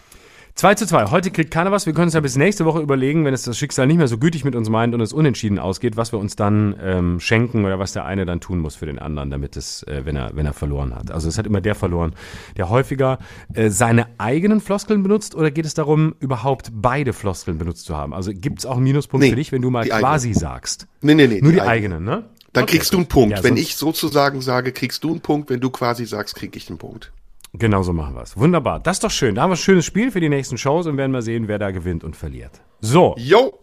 2 0.58 0.74
zu 0.74 0.86
2. 0.86 1.12
Heute 1.12 1.30
kriegt 1.30 1.52
keiner 1.52 1.70
was. 1.70 1.86
Wir 1.86 1.92
können 1.92 2.06
uns 2.06 2.14
ja 2.14 2.20
bis 2.20 2.34
nächste 2.36 2.64
Woche 2.64 2.80
überlegen, 2.80 3.24
wenn 3.24 3.32
es 3.32 3.44
das 3.44 3.56
Schicksal 3.56 3.86
nicht 3.86 3.96
mehr 3.96 4.08
so 4.08 4.18
gütig 4.18 4.44
mit 4.44 4.56
uns 4.56 4.68
meint 4.68 4.92
und 4.92 5.00
es 5.00 5.12
unentschieden 5.12 5.60
ausgeht, 5.60 5.96
was 5.96 6.12
wir 6.12 6.18
uns 6.18 6.34
dann 6.34 6.74
ähm, 6.82 7.20
schenken 7.20 7.64
oder 7.64 7.78
was 7.78 7.92
der 7.92 8.06
eine 8.06 8.26
dann 8.26 8.40
tun 8.40 8.58
muss 8.58 8.74
für 8.74 8.86
den 8.86 8.98
anderen, 8.98 9.30
damit 9.30 9.56
es, 9.56 9.84
äh, 9.84 10.04
wenn 10.04 10.16
er, 10.16 10.32
wenn 10.34 10.46
er 10.46 10.52
verloren 10.52 10.96
hat. 10.96 11.12
Also 11.12 11.28
es 11.28 11.38
hat 11.38 11.46
immer 11.46 11.60
der 11.60 11.76
verloren, 11.76 12.12
der 12.56 12.70
häufiger 12.70 13.18
äh, 13.54 13.70
seine 13.70 14.08
eigenen 14.18 14.60
Floskeln 14.60 15.04
benutzt 15.04 15.36
oder 15.36 15.52
geht 15.52 15.64
es 15.64 15.74
darum, 15.74 16.16
überhaupt 16.18 16.72
beide 16.74 17.12
Floskeln 17.12 17.56
benutzt 17.56 17.84
zu 17.84 17.96
haben? 17.96 18.12
Also 18.12 18.32
gibt 18.34 18.58
es 18.58 18.66
auch 18.66 18.78
einen 18.78 18.84
Minuspunkt 18.84 19.22
nee, 19.22 19.30
für 19.30 19.36
dich, 19.36 19.52
wenn 19.52 19.62
du 19.62 19.70
mal 19.70 19.86
quasi 19.86 20.30
eigene. 20.30 20.40
sagst? 20.40 20.88
Nee, 21.02 21.14
nee, 21.14 21.28
nee. 21.28 21.40
Nur 21.40 21.52
die, 21.52 21.60
die 21.60 21.62
eigenen, 21.62 22.02
ne? 22.02 22.24
Dann 22.52 22.64
okay. 22.64 22.76
kriegst 22.76 22.92
du 22.92 22.98
einen 22.98 23.06
Punkt. 23.06 23.36
Ja, 23.36 23.44
wenn 23.44 23.56
ich 23.56 23.76
sozusagen 23.76 24.40
sage, 24.40 24.72
kriegst 24.72 25.04
du 25.04 25.10
einen 25.10 25.20
Punkt. 25.20 25.50
Wenn 25.50 25.60
du 25.60 25.70
quasi 25.70 26.06
sagst, 26.06 26.34
krieg 26.34 26.56
ich 26.56 26.68
einen 26.68 26.78
Punkt. 26.78 27.12
Genau 27.52 27.82
so 27.82 27.92
machen 27.92 28.14
wir 28.14 28.22
es. 28.22 28.36
Wunderbar. 28.36 28.80
Das 28.80 28.96
ist 28.96 29.04
doch 29.04 29.10
schön. 29.10 29.34
Da 29.34 29.42
haben 29.42 29.50
wir 29.50 29.54
ein 29.54 29.58
schönes 29.58 29.84
Spiel 29.84 30.10
für 30.10 30.20
die 30.20 30.28
nächsten 30.28 30.58
Shows 30.58 30.86
und 30.86 30.96
werden 30.96 31.12
mal 31.12 31.22
sehen, 31.22 31.48
wer 31.48 31.58
da 31.58 31.70
gewinnt 31.70 32.04
und 32.04 32.16
verliert. 32.16 32.60
So. 32.80 33.14
Jo. 33.18 33.58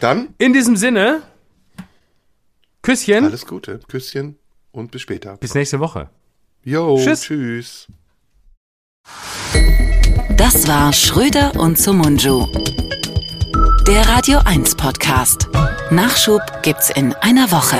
Dann. 0.00 0.34
In 0.38 0.52
diesem 0.52 0.76
Sinne. 0.76 1.22
Küsschen. 2.82 3.24
Alles 3.24 3.46
Gute. 3.46 3.80
Küsschen 3.88 4.36
und 4.72 4.90
bis 4.90 5.02
später. 5.02 5.36
Bis 5.36 5.54
nächste 5.54 5.78
Woche. 5.78 6.10
Jo. 6.64 6.98
Tschüss. 6.98 7.22
Tschüss. 7.22 7.88
Das 10.36 10.66
war 10.66 10.92
Schröder 10.92 11.54
und 11.58 11.78
Sumunju. 11.78 12.46
Der 13.86 14.08
Radio 14.08 14.40
1 14.44 14.76
Podcast. 14.76 15.48
Nachschub 15.92 16.62
gibt's 16.62 16.88
in 16.88 17.12
einer 17.20 17.50
Woche. 17.50 17.76